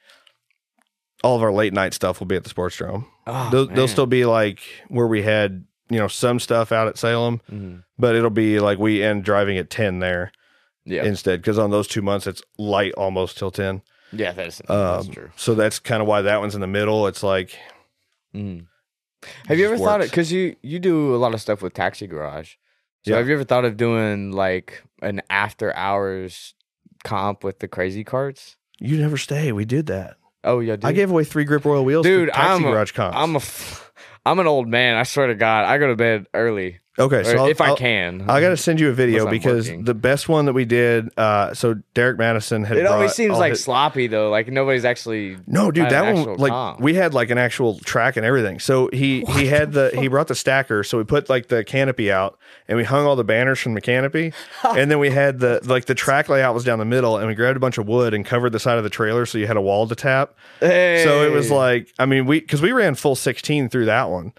all 1.22 1.36
of 1.36 1.42
our 1.42 1.52
late 1.52 1.72
night 1.72 1.92
stuff 1.94 2.20
will 2.20 2.26
be 2.26 2.36
at 2.36 2.44
the 2.44 2.50
Sportsdrome. 2.50 3.06
Oh, 3.26 3.48
they'll, 3.50 3.66
they'll 3.66 3.88
still 3.88 4.06
be 4.06 4.24
like 4.24 4.60
where 4.88 5.06
we 5.06 5.22
had 5.22 5.64
you 5.90 5.98
know 5.98 6.08
some 6.08 6.38
stuff 6.40 6.72
out 6.72 6.86
at 6.88 6.96
Salem, 6.98 7.40
Mhm. 7.50 7.82
but 7.98 8.14
it'll 8.14 8.30
be 8.30 8.60
like 8.60 8.78
we 8.78 9.02
end 9.02 9.24
driving 9.24 9.58
at 9.58 9.70
ten 9.70 9.98
there 9.98 10.32
Yeah, 10.90 11.04
instead 11.04 11.40
because 11.40 11.58
on 11.58 11.70
those 11.70 11.86
two 11.88 12.02
months 12.02 12.26
it's 12.26 12.42
light 12.58 12.92
almost 12.94 13.38
till 13.38 13.50
ten. 13.50 13.82
yeah, 14.12 14.32
that's 14.32 14.58
that's 14.66 15.06
Um, 15.06 15.12
true. 15.12 15.30
so 15.36 15.54
that's 15.54 15.78
kind 15.78 16.02
of 16.02 16.08
why 16.08 16.22
that 16.22 16.40
one's 16.40 16.54
in 16.54 16.60
the 16.60 16.66
middle. 16.66 17.06
It's 17.06 17.22
like 17.22 17.56
Mhm. 18.34 18.66
Have 19.48 19.58
you 19.58 19.66
ever 19.66 19.74
just 19.74 19.84
thought 19.84 20.00
it? 20.00 20.10
Because 20.10 20.32
you 20.32 20.56
you 20.62 20.78
do 20.78 21.14
a 21.14 21.18
lot 21.18 21.34
of 21.34 21.40
stuff 21.40 21.62
with 21.62 21.74
Taxi 21.74 22.06
Garage. 22.06 22.54
So 23.04 23.12
Yeah. 23.12 23.16
have 23.18 23.28
you 23.28 23.34
ever 23.34 23.44
thought 23.44 23.64
of 23.64 23.76
doing 23.76 24.32
like 24.32 24.82
an 25.02 25.22
after 25.30 25.74
hours 25.76 26.54
comp 27.04 27.44
with 27.44 27.58
the 27.60 27.68
crazy 27.68 28.04
carts? 28.04 28.56
you 28.82 28.96
never 28.96 29.16
stay. 29.18 29.52
We 29.52 29.64
did 29.66 29.86
that. 29.86 30.16
Oh 30.42 30.60
yeah, 30.60 30.76
dude. 30.76 30.86
I 30.86 30.92
gave 30.92 31.10
away 31.10 31.24
three 31.24 31.44
Grip 31.44 31.66
Royal 31.66 31.84
wheels, 31.84 32.04
Dude, 32.06 32.30
taxi 32.30 32.40
I'm 32.42 32.64
a- 32.64 32.70
garage 32.70 32.92
comps. 32.92 33.16
I'm 33.16 33.34
a 33.34 33.38
f- 33.38 33.92
I'm 34.24 34.38
an 34.38 34.46
old 34.46 34.68
man. 34.68 34.96
I 34.96 35.02
swear 35.02 35.26
to 35.26 35.34
God, 35.34 35.64
I 35.66 35.76
go 35.78 35.86
to 35.88 35.96
bed 35.96 36.26
early 36.34 36.78
okay, 37.00 37.20
or 37.20 37.24
so 37.24 37.36
I'll- 37.38 37.46
if 37.46 37.60
I 37.60 37.68
I'll- 37.68 37.76
can. 37.76 38.24
I 38.28 38.40
got 38.40 38.50
to 38.50 38.56
send 38.56 38.78
you 38.80 38.88
a 38.88 38.92
video 38.92 39.28
because 39.30 39.68
working. 39.68 39.84
the 39.84 39.94
best 39.94 40.28
one 40.28 40.44
that 40.46 40.52
we 40.52 40.64
did. 40.64 41.08
Uh, 41.16 41.54
so 41.54 41.74
Derek 41.94 42.18
Madison 42.18 42.64
had. 42.64 42.76
It 42.76 42.86
always 42.86 43.12
seems 43.12 43.38
like 43.38 43.50
his- 43.50 43.64
sloppy 43.64 44.06
though. 44.06 44.30
Like 44.30 44.48
nobody's 44.48 44.84
actually. 44.84 45.36
No, 45.46 45.70
dude, 45.70 45.90
that 45.90 46.14
one 46.14 46.36
like 46.36 46.52
comp. 46.52 46.80
we 46.80 46.94
had 46.94 47.14
like 47.14 47.30
an 47.30 47.38
actual 47.38 47.78
track 47.80 48.16
and 48.16 48.24
everything. 48.26 48.58
So 48.60 48.88
he 48.92 49.22
he 49.30 49.46
had 49.46 49.72
the 49.72 49.90
he 49.94 50.08
brought 50.08 50.28
the 50.28 50.34
stacker, 50.34 50.84
so 50.84 50.98
we 50.98 51.04
put 51.04 51.28
like 51.28 51.48
the 51.48 51.64
canopy 51.64 52.10
out 52.12 52.38
and 52.68 52.76
we 52.76 52.84
hung 52.84 53.06
all 53.06 53.16
the 53.16 53.24
banners 53.24 53.58
from 53.58 53.74
the 53.74 53.80
canopy, 53.80 54.32
and 54.64 54.90
then 54.90 54.98
we 54.98 55.10
had 55.10 55.40
the 55.40 55.60
like 55.64 55.86
the 55.86 55.94
track 55.94 56.28
layout 56.28 56.54
was 56.54 56.64
down 56.64 56.78
the 56.78 56.84
middle, 56.84 57.16
and 57.18 57.26
we 57.26 57.34
grabbed 57.34 57.56
a 57.56 57.60
bunch 57.60 57.78
of 57.78 57.86
wood 57.86 58.14
and 58.14 58.24
covered 58.24 58.50
the 58.52 58.60
side 58.60 58.78
of 58.78 58.84
the 58.84 58.90
trailer, 58.90 59.26
so 59.26 59.38
you 59.38 59.46
had 59.46 59.56
a 59.56 59.60
wall 59.62 59.86
to 59.88 59.94
tap. 59.94 60.34
So 60.60 60.66
it 61.24 61.32
was 61.32 61.50
like 61.50 61.88
I 61.98 62.06
mean 62.06 62.26
we 62.26 62.40
because 62.40 62.60
we 62.62 62.72
ran 62.72 62.94
full 62.94 63.16
sixteen 63.16 63.68
through 63.68 63.86
that 63.86 64.10
one. 64.10 64.32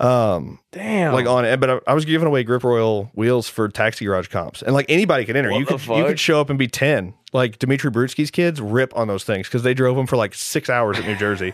Um, 0.00 0.58
Damn. 0.72 1.12
like 1.12 1.26
on 1.26 1.44
it, 1.44 1.60
but 1.60 1.70
I, 1.70 1.80
I 1.88 1.94
was 1.94 2.04
giving 2.04 2.26
away 2.26 2.42
Grip 2.42 2.64
Royal 2.64 3.10
wheels 3.14 3.48
for 3.48 3.68
taxi 3.68 4.06
garage 4.06 4.28
comps, 4.28 4.62
and 4.62 4.72
like 4.72 4.86
anybody 4.88 5.24
could 5.26 5.36
enter. 5.36 5.50
What 5.50 5.58
you 5.58 5.64
the 5.66 5.76
could 5.76 5.96
you 5.96 6.04
could 6.04 6.20
show 6.20 6.40
up 6.40 6.48
and 6.48 6.58
be 6.58 6.68
ten. 6.68 7.14
Like 7.32 7.58
Dimitri 7.58 7.90
Brutsky's 7.90 8.30
kids 8.30 8.60
rip 8.60 8.96
on 8.96 9.08
those 9.08 9.24
things 9.24 9.46
because 9.46 9.62
they 9.62 9.74
drove 9.74 9.96
them 9.96 10.06
for 10.06 10.16
like 10.16 10.34
six 10.34 10.68
hours 10.70 10.98
at 10.98 11.06
New 11.06 11.16
Jersey. 11.16 11.52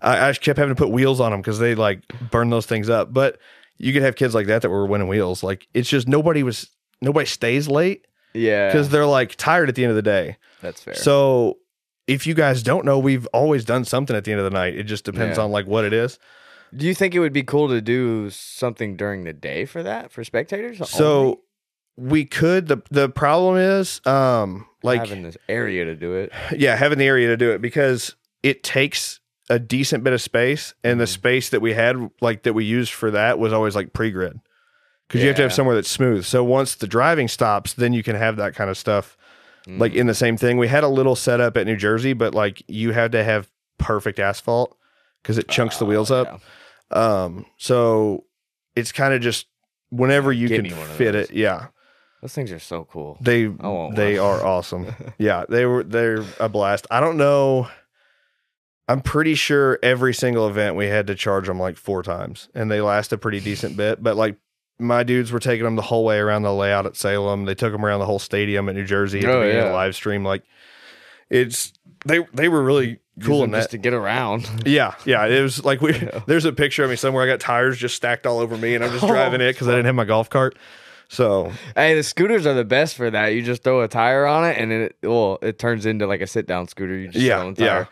I, 0.00 0.26
I 0.26 0.30
just 0.30 0.40
kept 0.40 0.58
having 0.58 0.74
to 0.74 0.78
put 0.78 0.90
wheels 0.90 1.20
on 1.20 1.30
them 1.30 1.40
because 1.40 1.58
they 1.58 1.74
like 1.74 2.00
burn 2.30 2.50
those 2.50 2.66
things 2.66 2.88
up. 2.88 3.12
But 3.12 3.38
you 3.78 3.92
could 3.92 4.02
have 4.02 4.16
kids 4.16 4.34
like 4.34 4.46
that 4.46 4.62
that 4.62 4.70
were 4.70 4.86
winning 4.86 5.08
wheels. 5.08 5.42
Like 5.42 5.68
it's 5.74 5.88
just 5.88 6.08
nobody 6.08 6.42
was 6.42 6.68
nobody 7.00 7.26
stays 7.26 7.68
late 7.68 8.06
yeah. 8.32 8.68
because 8.68 8.88
they're 8.88 9.06
like 9.06 9.36
tired 9.36 9.68
at 9.68 9.74
the 9.74 9.84
end 9.84 9.90
of 9.90 9.96
the 9.96 10.02
day. 10.02 10.36
that's 10.62 10.82
fair. 10.82 10.94
So 10.94 11.58
if 12.06 12.26
you 12.26 12.34
guys 12.34 12.62
don't 12.62 12.84
know, 12.84 12.98
we've 12.98 13.26
always 13.28 13.64
done 13.64 13.84
something 13.84 14.16
at 14.16 14.24
the 14.24 14.32
end 14.32 14.40
of 14.40 14.44
the 14.44 14.56
night. 14.56 14.74
It 14.74 14.84
just 14.84 15.04
depends 15.04 15.38
Yeah. 15.38 15.44
on 15.44 15.52
like 15.52 15.66
what 15.66 15.84
it 15.84 15.92
is. 15.92 16.18
Do 16.76 16.86
you 16.86 16.94
think 16.94 17.14
it 17.14 17.20
would 17.20 17.32
be 17.32 17.42
cool 17.42 17.68
to 17.68 17.80
do 17.80 18.30
something 18.30 18.96
during 18.96 19.24
the 19.24 19.32
day 19.32 19.64
for 19.64 19.82
that 19.82 20.10
for 20.12 20.24
spectators? 20.24 20.80
only? 20.80 20.90
So 20.90 21.40
we 21.96 22.24
could. 22.24 22.68
the 22.68 22.82
The 22.90 23.08
problem 23.08 23.56
is, 23.56 24.00
um, 24.06 24.66
like 24.82 24.98
having 25.00 25.22
this 25.22 25.36
area 25.48 25.84
to 25.84 25.94
do 25.94 26.14
it. 26.14 26.32
yeah, 26.56 26.76
having 26.76 26.98
the 26.98 27.06
area 27.06 27.28
to 27.28 27.36
do 27.36 27.50
it 27.52 27.60
because 27.62 28.16
it 28.42 28.62
takes 28.62 29.20
a 29.50 29.58
decent 29.58 30.02
bit 30.04 30.12
of 30.14 30.22
space, 30.22 30.74
and 30.82 30.98
the 30.98 31.04
Mhm. 31.04 31.08
space 31.08 31.48
that 31.50 31.60
we 31.60 31.74
had, 31.74 31.96
like 32.20 32.42
that 32.44 32.54
we 32.54 32.64
used 32.64 32.92
for 32.92 33.10
that, 33.10 33.38
was 33.38 33.52
always 33.52 33.76
like 33.76 33.92
pre 33.92 34.10
grid 34.10 34.40
because 35.06 35.20
you 35.20 35.28
have 35.28 35.36
to 35.36 35.42
have 35.42 35.52
somewhere 35.52 35.74
that's 35.74 35.90
smooth. 35.90 36.24
So 36.24 36.42
once 36.42 36.74
the 36.74 36.86
driving 36.86 37.28
stops, 37.28 37.74
then 37.74 37.92
you 37.92 38.02
can 38.02 38.16
have 38.16 38.36
that 38.36 38.54
kind 38.54 38.70
of 38.70 38.78
stuff. 38.78 39.16
Like 39.66 39.92
Mm. 39.92 39.96
in 39.96 40.06
the 40.06 40.14
same 40.14 40.36
thing, 40.36 40.56
we 40.58 40.68
had 40.68 40.82
a 40.82 40.88
little 40.88 41.14
setup 41.16 41.56
at 41.56 41.66
New 41.66 41.76
Jersey, 41.76 42.14
but 42.14 42.34
like 42.34 42.62
you 42.68 42.92
had 42.92 43.12
to 43.12 43.22
have 43.22 43.48
perfect 43.78 44.18
asphalt 44.18 44.76
because 45.22 45.38
it 45.38 45.48
chunks 45.48 45.76
the 45.78 45.84
Oh, 45.84 45.88
wheels 45.88 46.10
up. 46.10 46.26
yeah. 46.26 46.38
Um, 46.90 47.46
so 47.56 48.24
it's 48.76 48.92
kind 48.92 49.14
of 49.14 49.20
just 49.20 49.46
whenever 49.90 50.32
you 50.32 50.48
Get 50.48 50.56
can 50.56 50.64
me 50.64 50.72
one 50.72 50.82
of 50.90 50.96
fit 50.96 51.14
it. 51.14 51.30
Yeah, 51.32 51.68
Those 52.22 52.34
things 52.34 52.52
are 52.52 52.58
so 52.58 52.84
cool. 52.84 53.18
they 53.20 53.46
they 53.94 54.18
are 54.18 54.44
awesome. 54.44 54.94
yeah, 55.18 55.44
they 55.48 55.66
were 55.66 55.82
they're 55.84 56.24
a 56.40 56.48
blast. 56.48 56.86
I 56.90 57.00
don't 57.00 57.16
know. 57.16 57.68
I'm 58.86 59.00
pretty 59.00 59.34
sure 59.34 59.78
every 59.82 60.12
single 60.12 60.46
event 60.46 60.76
we 60.76 60.86
had 60.86 61.06
to 61.06 61.14
charge 61.14 61.46
them 61.46 61.58
like 61.58 61.76
four 61.78 62.02
times, 62.02 62.48
and 62.54 62.70
they 62.70 62.80
last 62.82 63.12
a 63.12 63.18
pretty 63.18 63.40
decent 63.40 63.76
bit. 63.78 64.02
But 64.02 64.16
like 64.16 64.36
my 64.78 65.02
dudes 65.04 65.32
were 65.32 65.38
taking 65.40 65.64
them 65.64 65.76
the 65.76 65.82
whole 65.82 66.04
way 66.04 66.18
around 66.18 66.42
the 66.42 66.52
layout 66.52 66.84
at 66.84 66.96
Salem. 66.96 67.44
They 67.46 67.54
took 67.54 67.72
them 67.72 67.84
around 67.86 68.00
the 68.00 68.06
whole 68.06 68.18
stadium 68.18 68.68
at 68.68 68.74
New 68.74 68.84
Jersey 68.84 69.20
at 69.20 69.26
Oh, 69.26 69.40
the 69.40 69.52
yeah. 69.54 69.72
live 69.72 69.94
stream. 69.94 70.24
Like 70.24 70.42
it's 71.30 71.72
they 72.04 72.18
they 72.34 72.48
were 72.48 72.62
really 72.62 73.00
cool 73.22 73.46
just 73.46 73.70
to 73.72 73.78
get 73.78 73.92
around. 73.94 74.48
Yeah, 74.66 74.94
yeah. 75.04 75.26
It 75.26 75.40
was 75.42 75.64
like 75.64 75.80
we. 75.80 75.92
Yeah. 76.00 76.20
There's 76.26 76.44
a 76.44 76.52
picture 76.52 76.84
of 76.84 76.90
me 76.90 76.96
somewhere. 76.96 77.24
I 77.24 77.26
got 77.26 77.40
tires 77.40 77.78
just 77.78 77.94
stacked 77.94 78.26
all 78.26 78.38
over 78.38 78.56
me, 78.56 78.74
and 78.74 78.84
I'm 78.84 78.90
just 78.90 79.06
driving 79.06 79.40
it 79.40 79.52
because 79.52 79.68
I 79.68 79.72
didn't 79.72 79.86
have 79.86 79.94
my 79.94 80.04
golf 80.04 80.28
cart. 80.30 80.56
So 81.08 81.52
hey, 81.76 81.94
the 81.94 82.02
scooters 82.02 82.46
are 82.46 82.54
the 82.54 82.64
best 82.64 82.96
for 82.96 83.10
that. 83.10 83.28
You 83.28 83.42
just 83.42 83.62
throw 83.62 83.82
a 83.82 83.88
tire 83.88 84.26
on 84.26 84.44
it, 84.48 84.56
and 84.58 84.72
it 84.72 84.96
well, 85.02 85.38
it 85.42 85.58
turns 85.58 85.86
into 85.86 86.06
like 86.06 86.20
a 86.22 86.26
sit 86.26 86.46
down 86.46 86.66
scooter. 86.66 86.96
You 86.96 87.08
just 87.08 87.24
Yeah, 87.24 87.40
throw 87.40 87.50
a 87.50 87.54
tire. 87.54 87.66
yeah. 87.66 87.84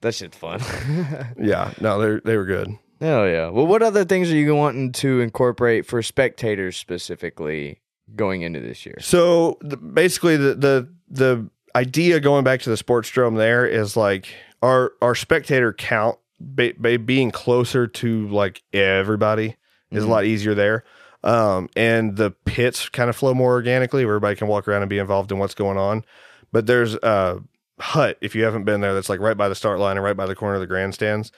That 0.00 0.14
shit's 0.14 0.36
fun. 0.36 0.60
yeah, 1.40 1.72
no, 1.80 1.98
they 2.00 2.20
they 2.24 2.36
were 2.36 2.44
good. 2.46 2.70
Hell 3.00 3.28
yeah. 3.28 3.48
Well, 3.50 3.66
what 3.66 3.82
other 3.82 4.04
things 4.04 4.30
are 4.32 4.36
you 4.36 4.54
wanting 4.54 4.90
to 4.92 5.20
incorporate 5.20 5.86
for 5.86 6.02
spectators 6.02 6.76
specifically 6.76 7.80
going 8.16 8.42
into 8.42 8.60
this 8.60 8.84
year? 8.86 8.96
So 9.00 9.56
the, 9.60 9.76
basically, 9.76 10.36
the 10.36 10.54
the 10.54 10.88
the 11.08 11.50
idea 11.76 12.18
going 12.20 12.44
back 12.44 12.60
to 12.62 12.70
the 12.70 12.76
Sportsdrome 12.76 13.36
there 13.36 13.66
is 13.66 13.96
like 13.96 14.28
our 14.62 14.92
our 15.02 15.14
spectator 15.14 15.72
count 15.72 16.18
be, 16.54 16.72
be, 16.72 16.96
being 16.96 17.30
closer 17.30 17.86
to 17.86 18.28
like 18.28 18.62
everybody 18.72 19.56
is 19.90 20.04
a 20.04 20.06
Mhm. 20.06 20.10
lot 20.10 20.24
easier 20.24 20.54
there. 20.54 20.84
Um, 21.24 21.68
and 21.74 22.16
the 22.16 22.30
pits 22.30 22.88
kind 22.88 23.10
of 23.10 23.16
flow 23.16 23.34
more 23.34 23.52
organically 23.52 24.04
where 24.04 24.14
everybody 24.14 24.36
can 24.36 24.46
walk 24.46 24.68
around 24.68 24.82
and 24.82 24.88
be 24.90 24.98
involved 24.98 25.32
in 25.32 25.38
what's 25.38 25.54
going 25.54 25.76
on. 25.76 26.04
But 26.52 26.66
there's 26.66 26.94
a 26.94 27.40
hut, 27.80 28.18
if 28.20 28.34
you 28.36 28.44
haven't 28.44 28.64
been 28.64 28.80
there, 28.80 28.94
that's 28.94 29.08
like 29.08 29.18
right 29.20 29.36
by 29.36 29.48
the 29.48 29.54
start 29.56 29.80
line 29.80 29.96
and 29.96 30.04
right 30.04 30.16
by 30.16 30.26
the 30.26 30.34
corner 30.36 30.54
of 30.54 30.60
the 30.60 30.66
grandstands. 30.68 31.32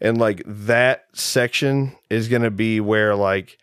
And 0.00 0.18
like 0.18 0.42
that 0.46 1.04
section 1.12 1.92
is 2.10 2.28
going 2.28 2.42
to 2.42 2.50
be 2.50 2.80
where 2.80 3.14
like 3.14 3.58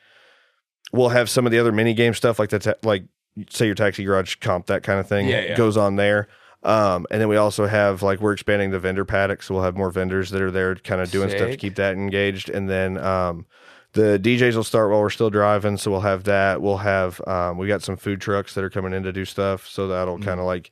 we'll 0.92 1.10
have 1.10 1.30
some 1.30 1.46
of 1.48 1.52
the 1.52 1.58
other 1.60 1.72
mini 1.72 1.94
game 1.96 2.14
stuff, 2.14 2.38
like 2.38 2.50
the 2.50 2.60
ta- 2.60 2.74
like 2.84 3.04
say 3.50 3.66
your 3.66 3.74
taxi 3.76 4.04
garage 4.04 4.36
comp, 4.36 4.68
that 4.68 4.84
kind 4.84 5.00
of 5.00 5.08
thing 5.08 5.28
Yeah, 5.28 5.42
yeah. 5.42 5.56
goes 5.58 5.76
on 5.76 5.96
there. 5.96 6.28
Um, 6.64 7.06
and 7.12 7.20
then 7.20 7.28
we 7.28 7.36
also 7.36 7.66
have 7.68 8.02
like 8.02 8.22
we're 8.22 8.32
expanding 8.34 8.72
the 8.72 8.80
vendor 8.80 9.04
paddock, 9.06 9.44
so 9.44 9.54
we'll 9.54 9.64
have 9.64 9.76
more 9.76 9.92
vendors 9.92 10.30
that 10.32 10.42
are 10.42 10.52
there, 10.52 10.76
kind 10.76 11.02
of 11.02 11.12
doing 11.12 11.30
stuff 11.30 11.50
to 11.52 11.58
keep 11.58 11.76
that 11.76 11.94
engaged. 11.96 12.50
And 12.50 12.70
then 12.70 12.98
um, 12.98 13.46
the 13.94 14.18
DJs 14.18 14.56
will 14.56 14.64
start 14.64 14.90
while 14.90 15.02
we're 15.02 15.10
still 15.10 15.30
driving, 15.30 15.76
so 15.78 15.92
we'll 15.92 16.00
have 16.02 16.24
that. 16.24 16.62
We'll 16.62 16.78
have 16.78 17.20
um, 17.28 17.58
we 17.58 17.68
got 17.68 17.82
some 17.84 17.98
food 17.98 18.22
trucks 18.22 18.54
that 18.56 18.64
are 18.64 18.70
coming 18.70 18.94
in 18.94 19.04
to 19.04 19.12
do 19.12 19.26
stuff, 19.26 19.68
so 19.68 19.88
that'll 19.90 20.20
Mm. 20.20 20.24
kind 20.24 20.40
of 20.40 20.46
like 20.46 20.72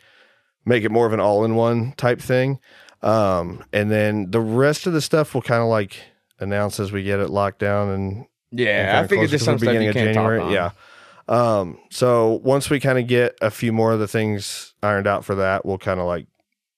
make 0.66 0.84
it 0.84 0.92
more 0.92 1.06
of 1.08 1.14
an 1.14 1.20
all-in-one 1.20 1.94
type 1.98 2.22
thing. 2.22 2.60
Um, 3.02 3.64
and 3.74 3.90
then 3.92 4.30
the 4.32 4.40
rest 4.40 4.86
of 4.88 4.94
the 4.94 5.02
stuff 5.02 5.34
we'll 5.34 5.42
kind 5.42 5.62
of 5.62 5.68
like 5.70 5.98
announce 6.40 6.80
as 6.80 6.92
we 6.92 7.04
get 7.04 7.20
it 7.20 7.30
locked 7.30 7.60
down 7.60 7.90
and 7.90 8.14
and 8.52 8.60
Yeah, 8.60 8.86
kinda 8.86 9.00
I 9.00 9.08
figured 9.08 9.10
closer 9.10 9.30
there's 9.32 9.42
to 9.42 9.46
some 9.46 9.54
the 9.56 9.60
stuff 9.60 9.72
beginning 9.72 9.88
of 9.90 9.94
can't 9.96 10.14
talk 10.14 10.42
on. 10.42 10.52
Yeah. 10.52 10.72
Um, 11.28 11.78
so 11.90 12.40
once 12.44 12.70
we 12.70 12.80
kind 12.80 13.00
of 13.00 13.08
get 13.08 13.38
a 13.42 13.50
few 13.50 13.72
more 13.74 13.92
of 13.92 14.00
the 14.00 14.08
things 14.08 14.71
ironed 14.84 15.08
out 15.08 15.26
for 15.26 15.36
that, 15.36 15.66
we'll 15.66 15.78
kind 15.78 16.00
of 16.00 16.06
like 16.06 16.28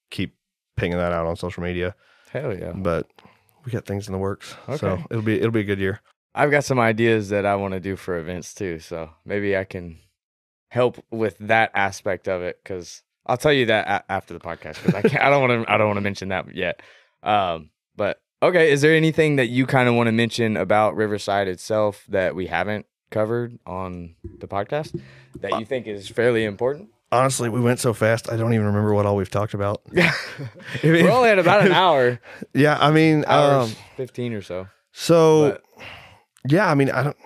keep 0.10 0.36
pinging 0.76 0.98
that 0.98 1.12
out 1.12 1.26
on 1.26 1.36
social 1.36 1.64
media. 1.64 1.96
Hell 2.32 2.58
yeah. 2.58 2.72
But 2.76 3.08
we 3.66 3.72
got 3.72 3.86
things 3.86 4.08
in 4.08 4.14
the 4.14 4.20
works, 4.20 4.56
so 4.78 5.04
it'll 5.10 5.22
be 5.24 5.36
it'll 5.38 5.52
be 5.52 5.62
a 5.62 5.66
good 5.66 5.80
year. 5.80 6.02
I've 6.36 6.52
got 6.52 6.64
some 6.64 6.80
ideas 6.80 7.30
that 7.30 7.46
I 7.46 7.56
want 7.56 7.74
to 7.76 7.80
do 7.80 7.96
for 7.96 8.18
events 8.18 8.54
too, 8.54 8.80
so 8.80 9.12
maybe 9.24 9.56
I 9.56 9.64
can 9.66 10.00
help 10.70 11.04
with 11.12 11.38
that 11.40 11.70
aspect 11.76 12.28
of 12.28 12.42
it 12.42 12.60
because 12.64 13.04
I'll 13.28 13.38
tell 13.38 13.54
you 13.54 13.68
that 13.68 13.88
a- 13.88 14.12
after 14.12 14.34
the 14.34 14.40
podcast 14.40 14.84
because 14.84 14.96
I 14.96 15.02
can't. 15.04 15.24
I 15.24 15.30
don't 15.30 15.48
want 15.48 15.66
to. 15.68 15.72
I 15.72 15.78
don't 15.78 15.88
want 15.88 15.98
to 15.98 16.02
mention 16.02 16.30
that 16.30 16.54
yet. 16.56 16.82
Um, 17.22 17.70
but 17.96 18.20
okay, 18.42 18.72
is 18.72 18.82
there 18.82 18.96
anything 18.96 19.36
that 19.38 19.48
you 19.48 19.66
kind 19.68 19.88
of 19.88 19.96
want 19.96 20.08
to 20.08 20.12
mention 20.12 20.58
about 20.58 20.96
Riverside 20.96 21.48
itself 21.48 22.04
that 22.10 22.36
we 22.36 22.48
haven't 22.48 22.88
covered 23.12 23.60
on 23.68 24.16
the 24.40 24.48
podcast 24.48 25.00
that 25.40 25.60
you 25.60 25.66
think 25.66 25.86
is 25.88 26.10
fairly 26.10 26.44
important? 26.44 26.90
Honestly, 27.14 27.48
we 27.48 27.62
went 27.62 27.80
so 27.80 27.94
fast, 27.94 28.32
I 28.32 28.38
don't 28.38 28.54
even 28.54 28.66
remember 28.66 28.94
what 28.94 29.06
all 29.06 29.16
we've 29.16 29.30
talked 29.30 29.54
about. 29.54 29.82
Yeah, 29.94 30.12
We're 30.84 31.12
only 31.12 31.30
at 31.30 31.38
about 31.38 31.66
an 31.66 31.72
hour, 31.72 32.20
Yeah, 32.54 32.78
I 32.80 32.92
mean, 32.92 33.24
hour 33.28 33.62
um, 33.62 33.76
fifteen 33.96 34.34
or 34.34 34.42
so. 34.42 34.68
so 34.92 35.52
But 35.52 35.64
yeah, 36.52 36.70
I 36.70 36.74
mean, 36.76 36.90
I 36.90 37.04
don't. 37.04 37.18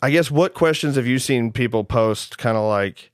I 0.00 0.10
guess 0.10 0.30
what 0.30 0.54
questions 0.54 0.94
have 0.94 1.06
you 1.08 1.18
seen 1.18 1.50
people 1.50 1.82
post, 1.82 2.38
kind 2.38 2.56
of 2.56 2.62
like 2.68 3.10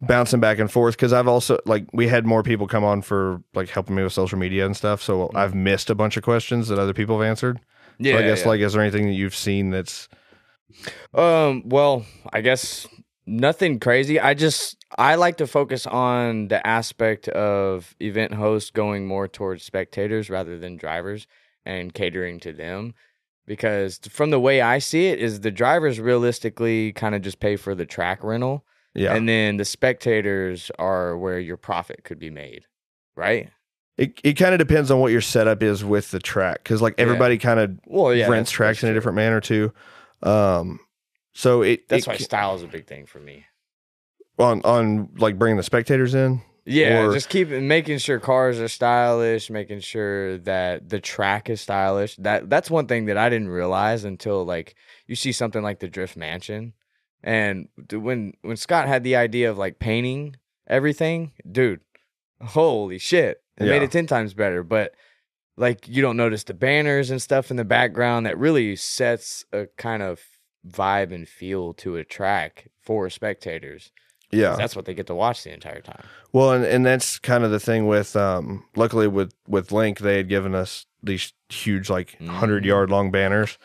bouncing 0.00 0.40
back 0.40 0.58
and 0.58 0.72
forth? 0.72 0.96
Because 0.96 1.12
I've 1.12 1.28
also 1.28 1.58
like 1.66 1.84
we 1.92 2.08
had 2.08 2.24
more 2.24 2.42
people 2.42 2.66
come 2.66 2.82
on 2.84 3.02
for 3.02 3.42
like 3.54 3.68
helping 3.68 3.94
me 3.96 4.02
with 4.02 4.14
social 4.14 4.38
media 4.38 4.64
and 4.64 4.74
stuff, 4.74 5.02
so 5.02 5.30
I've 5.34 5.54
missed 5.54 5.90
a 5.90 5.94
bunch 5.94 6.16
of 6.16 6.22
questions 6.22 6.68
that 6.68 6.78
other 6.78 6.94
people 6.94 7.20
have 7.20 7.28
answered. 7.28 7.60
yeah, 7.98 8.14
so 8.14 8.18
I 8.18 8.22
guess 8.22 8.40
yeah. 8.42 8.48
like, 8.48 8.60
is 8.62 8.72
there 8.72 8.80
anything 8.82 9.06
that 9.06 9.14
you've 9.14 9.36
seen 9.36 9.68
that's 9.70 10.08
Um, 11.12 11.62
well, 11.66 12.06
I 12.32 12.40
guess 12.40 12.86
nothing 13.26 13.78
crazy. 13.78 14.18
I 14.18 14.32
just 14.32 14.77
I 14.96 15.16
like 15.16 15.36
to 15.38 15.46
focus 15.46 15.86
on 15.86 16.48
the 16.48 16.66
aspect 16.66 17.28
of 17.28 17.94
event 18.00 18.34
hosts 18.34 18.70
going 18.70 19.06
more 19.06 19.28
towards 19.28 19.62
spectators 19.64 20.30
rather 20.30 20.58
than 20.58 20.76
drivers 20.76 21.26
and 21.66 21.92
catering 21.92 22.40
to 22.40 22.52
them 22.52 22.94
because 23.46 23.98
from 24.08 24.30
the 24.30 24.40
way 24.40 24.60
I 24.60 24.78
see 24.78 25.06
it 25.08 25.18
is 25.18 25.40
the 25.40 25.50
drivers 25.50 26.00
realistically 26.00 26.92
kind 26.92 27.14
of 27.14 27.22
just 27.22 27.40
pay 27.40 27.56
for 27.56 27.74
the 27.74 27.84
track 27.86 28.22
rental 28.24 28.64
yeah? 28.94 29.14
and 29.14 29.28
then 29.28 29.58
the 29.58 29.64
spectators 29.64 30.70
are 30.78 31.18
where 31.18 31.38
your 31.38 31.56
profit 31.56 32.04
could 32.04 32.18
be 32.18 32.30
made, 32.30 32.64
right? 33.16 33.50
it 33.98 34.18
it 34.22 34.34
kind 34.34 34.54
of 34.54 34.58
depends 34.58 34.90
on 34.90 35.00
what 35.00 35.12
your 35.12 35.20
setup 35.20 35.62
is 35.62 35.84
with 35.84 36.10
the 36.12 36.20
track, 36.20 36.62
because 36.62 36.80
like 36.80 36.94
Yeah. 36.96 37.02
everybody 37.04 37.36
kind 37.36 37.60
of 37.60 37.78
Well, 37.86 38.14
yeah, 38.14 38.28
rents 38.28 38.50
tracks 38.50 38.82
in 38.82 38.88
a 38.88 38.94
different 38.94 39.16
manner 39.16 39.40
too. 39.40 39.72
Um, 40.22 40.80
so 41.34 41.62
it 41.62 41.88
That's 41.88 42.06
it 42.06 42.10
why 42.10 42.16
style 42.16 42.54
is 42.54 42.62
a 42.62 42.68
big 42.68 42.86
thing 42.86 43.06
for 43.06 43.18
me. 43.18 43.44
On 44.38 44.62
on 44.62 45.10
like 45.18 45.38
bringing 45.38 45.56
the 45.56 45.62
spectators 45.62 46.14
in. 46.14 46.42
Yeah, 46.64 47.06
Or- 47.06 47.14
just 47.14 47.30
keep 47.30 47.48
making 47.48 47.96
sure 47.96 48.20
cars 48.20 48.60
are 48.60 48.68
stylish, 48.68 49.48
making 49.48 49.80
sure 49.80 50.36
that 50.38 50.90
the 50.90 51.00
track 51.00 51.48
is 51.48 51.62
stylish. 51.62 52.16
That 52.16 52.50
that's 52.50 52.70
one 52.70 52.86
thing 52.86 53.06
that 53.06 53.16
I 53.16 53.30
didn't 53.30 53.48
realize 53.48 54.04
until 54.04 54.44
like 54.44 54.74
you 55.06 55.16
see 55.16 55.32
something 55.32 55.62
like 55.62 55.80
the 55.80 55.88
Drift 55.88 56.16
Mansion, 56.16 56.74
and 57.22 57.68
when 57.90 58.34
when 58.42 58.56
Scott 58.58 58.86
had 58.86 59.02
the 59.02 59.16
idea 59.16 59.50
of 59.50 59.56
like 59.56 59.78
painting 59.78 60.36
everything, 60.66 61.32
dude, 61.50 61.80
holy 62.42 62.98
shit, 62.98 63.42
it 63.56 63.64
made 63.64 63.82
it 63.82 63.90
ten 63.90 64.06
times 64.06 64.34
better. 64.34 64.62
But 64.62 64.92
like 65.56 65.88
you 65.88 66.02
don't 66.02 66.18
notice 66.18 66.44
the 66.44 66.54
banners 66.54 67.10
and 67.10 67.20
stuff 67.22 67.50
in 67.50 67.56
the 67.56 67.64
background 67.64 68.26
that 68.26 68.36
really 68.38 68.76
sets 68.76 69.44
a 69.54 69.68
kind 69.78 70.02
of 70.02 70.20
vibe 70.68 71.14
and 71.14 71.26
feel 71.26 71.72
to 71.72 71.96
a 71.96 72.04
track 72.04 72.68
for 72.82 73.08
spectators. 73.08 73.90
Yeah. 74.30 74.56
that's 74.56 74.76
what 74.76 74.84
they 74.84 74.94
get 74.94 75.06
to 75.06 75.14
watch 75.14 75.42
the 75.44 75.52
entire 75.52 75.80
time. 75.80 76.02
Well, 76.32 76.52
and, 76.52 76.64
and 76.64 76.84
that's 76.84 77.18
kind 77.18 77.44
of 77.44 77.50
the 77.50 77.60
thing 77.60 77.86
with 77.86 78.14
um 78.16 78.64
luckily 78.76 79.08
with 79.08 79.32
with 79.46 79.72
Link 79.72 79.98
they 80.00 80.16
had 80.18 80.28
given 80.28 80.54
us 80.54 80.86
these 81.02 81.32
huge 81.48 81.88
like 81.88 82.16
100 82.20 82.62
Mhm. 82.62 82.66
yard 82.66 82.90
long 82.90 83.10
banners. 83.10 83.56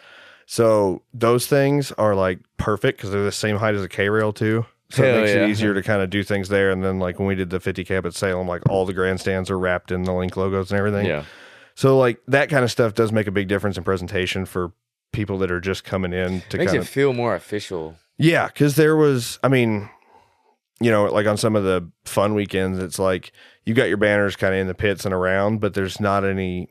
So 0.45 1.01
those 1.13 1.47
things 1.47 1.91
are 1.93 2.15
like 2.15 2.39
perfect 2.57 2.97
because 2.97 3.11
they're 3.11 3.23
the 3.23 3.31
same 3.31 3.57
height 3.57 3.75
as 3.75 3.83
a 3.83 3.89
K 3.89 4.09
rail 4.09 4.33
too. 4.33 4.65
So 4.89 5.03
Hell 5.03 5.17
it 5.17 5.21
makes 5.21 5.33
yeah. 5.35 5.45
it 5.45 5.49
easier 5.49 5.73
to 5.73 5.81
kind 5.81 6.01
of 6.01 6.09
do 6.09 6.21
things 6.23 6.49
there. 6.49 6.69
And 6.69 6.83
then 6.83 6.99
like 6.99 7.17
when 7.17 7.27
we 7.27 7.35
did 7.35 7.49
the 7.49 7.59
50k 7.59 8.05
at 8.05 8.13
Salem, 8.13 8.47
like 8.47 8.61
all 8.69 8.85
the 8.85 8.93
grandstands 8.93 9.49
are 9.49 9.57
wrapped 9.57 9.91
in 9.91 10.03
the 10.03 10.13
link 10.13 10.37
logos 10.37 10.71
and 10.71 10.77
everything. 10.77 11.07
Yeah. 11.07 11.23
So 11.75 11.97
like 11.97 12.19
that 12.27 12.49
kind 12.49 12.63
of 12.63 12.69
stuff 12.71 12.93
does 12.93 13.11
make 13.11 13.25
a 13.25 13.31
big 13.31 13.47
difference 13.47 13.77
in 13.77 13.83
presentation 13.83 14.45
for 14.45 14.71
people 15.11 15.37
that 15.39 15.49
are 15.51 15.59
just 15.61 15.83
coming 15.83 16.13
in 16.13 16.41
to 16.49 16.57
Makes 16.57 16.71
kind 16.71 16.77
it 16.77 16.81
of 16.85 16.89
feel 16.89 17.13
more 17.13 17.33
official. 17.35 17.95
yeah, 18.17 18.47
because 18.47 18.75
there 18.75 18.95
was, 18.95 19.39
I 19.43 19.47
mean, 19.47 19.89
you 20.81 20.91
know, 20.91 21.05
like 21.05 21.27
on 21.27 21.37
some 21.37 21.55
of 21.55 21.63
the 21.63 21.89
fun 22.05 22.33
weekends, 22.33 22.79
it's 22.79 22.99
like 22.99 23.31
you 23.65 23.73
got 23.73 23.87
your 23.87 23.97
banners 23.97 24.35
kind 24.35 24.53
of 24.53 24.59
in 24.59 24.67
the 24.67 24.73
pits 24.73 25.05
and 25.05 25.13
around, 25.13 25.59
but 25.59 25.73
there's 25.73 25.99
not 25.99 26.23
any. 26.25 26.69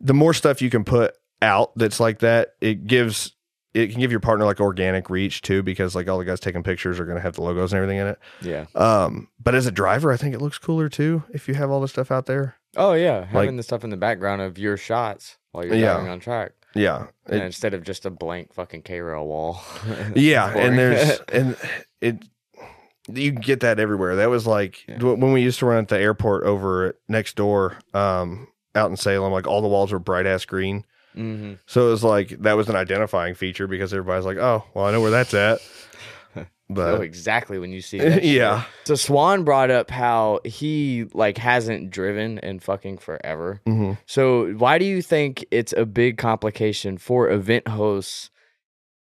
The 0.00 0.14
more 0.14 0.34
stuff 0.34 0.60
you 0.62 0.70
can 0.70 0.84
put 0.84 1.14
out 1.42 1.72
that's 1.76 2.00
like 2.00 2.18
that, 2.20 2.54
it 2.60 2.86
gives 2.86 3.32
it 3.72 3.92
can 3.92 4.00
give 4.00 4.10
your 4.10 4.18
partner 4.20 4.44
like 4.44 4.60
organic 4.60 5.08
reach 5.08 5.42
too, 5.42 5.62
because 5.62 5.94
like 5.94 6.08
all 6.08 6.18
the 6.18 6.24
guys 6.24 6.40
taking 6.40 6.62
pictures 6.62 6.98
are 6.98 7.04
going 7.04 7.16
to 7.16 7.22
have 7.22 7.34
the 7.36 7.42
logos 7.42 7.72
and 7.72 7.78
everything 7.80 7.98
in 7.98 8.06
it. 8.08 8.18
Yeah. 8.42 8.66
Um, 8.74 9.28
but 9.42 9.54
as 9.54 9.64
a 9.66 9.70
driver, 9.70 10.10
I 10.10 10.16
think 10.16 10.34
it 10.34 10.40
looks 10.42 10.58
cooler 10.58 10.88
too 10.88 11.22
if 11.32 11.46
you 11.48 11.54
have 11.54 11.70
all 11.70 11.80
this 11.80 11.92
stuff 11.92 12.10
out 12.10 12.26
there. 12.26 12.56
Oh 12.76 12.94
yeah, 12.94 13.24
having 13.26 13.34
Like- 13.50 13.56
the 13.56 13.62
stuff 13.62 13.84
in 13.84 13.90
the 13.90 13.96
background 13.96 14.42
of 14.42 14.58
your 14.58 14.76
shots 14.76 15.38
while 15.52 15.64
you're 15.64 15.74
Yeah. 15.76 15.94
driving 15.94 16.10
on 16.10 16.20
track, 16.20 16.52
Yeah, 16.74 17.06
and 17.26 17.40
It- 17.42 17.44
instead 17.46 17.74
of 17.74 17.82
just 17.84 18.04
a 18.06 18.10
blank 18.10 18.52
fucking 18.54 18.82
K 18.82 19.00
rail 19.00 19.26
wall. 19.26 19.62
yeah 20.16 20.52
Boring. 20.52 20.68
and 20.68 20.78
there's 20.78 21.20
and 21.32 21.56
it 22.00 22.24
you 23.14 23.32
can 23.32 23.40
get 23.40 23.60
that 23.60 23.78
everywhere 23.80 24.16
that 24.16 24.30
was 24.30 24.46
like 24.46 24.84
Yeah. 24.88 24.98
when 24.98 25.32
we 25.32 25.42
used 25.42 25.58
to 25.60 25.66
run 25.66 25.78
at 25.78 25.88
the 25.88 25.98
airport 25.98 26.44
over 26.44 26.96
next 27.08 27.36
door 27.36 27.76
um 27.94 28.48
out 28.74 28.90
in 28.90 28.96
salem 28.96 29.32
like 29.32 29.46
all 29.46 29.62
the 29.62 29.68
walls 29.68 29.92
were 29.92 29.98
bright 29.98 30.26
ass 30.26 30.44
green 30.44 30.84
hmm 31.14 31.54
so 31.66 31.88
it 31.88 31.90
was 31.90 32.04
like 32.04 32.28
that 32.40 32.52
was 32.52 32.68
an 32.68 32.76
identifying 32.76 33.34
feature 33.34 33.66
because 33.66 33.92
everybody's 33.92 34.24
like 34.24 34.36
oh 34.38 34.64
well 34.74 34.84
i 34.86 34.92
know 34.92 35.00
where 35.00 35.10
that's 35.10 35.34
at 35.34 35.58
know 36.36 36.46
but 36.68 37.00
exactly 37.02 37.58
when 37.58 37.72
you 37.72 37.80
see 37.80 37.98
that. 38.00 38.22
Yeah. 38.22 38.62
So 38.84 38.94
Swan 38.94 39.42
brought 39.42 39.72
up 39.72 39.90
how 39.90 40.38
he 40.44 41.06
like 41.14 41.36
hasn't 41.36 41.90
driven 41.90 42.38
in 42.38 42.60
fucking 42.60 42.98
forever. 42.98 43.60
mhm. 43.66 43.98
So 44.06 44.52
why 44.52 44.78
do 44.78 44.84
you 44.84 45.02
think 45.02 45.44
it's 45.50 45.72
a 45.76 45.84
big 45.84 46.16
complication 46.16 46.96
for 46.96 47.28
event 47.28 47.66
hosts 47.66 48.30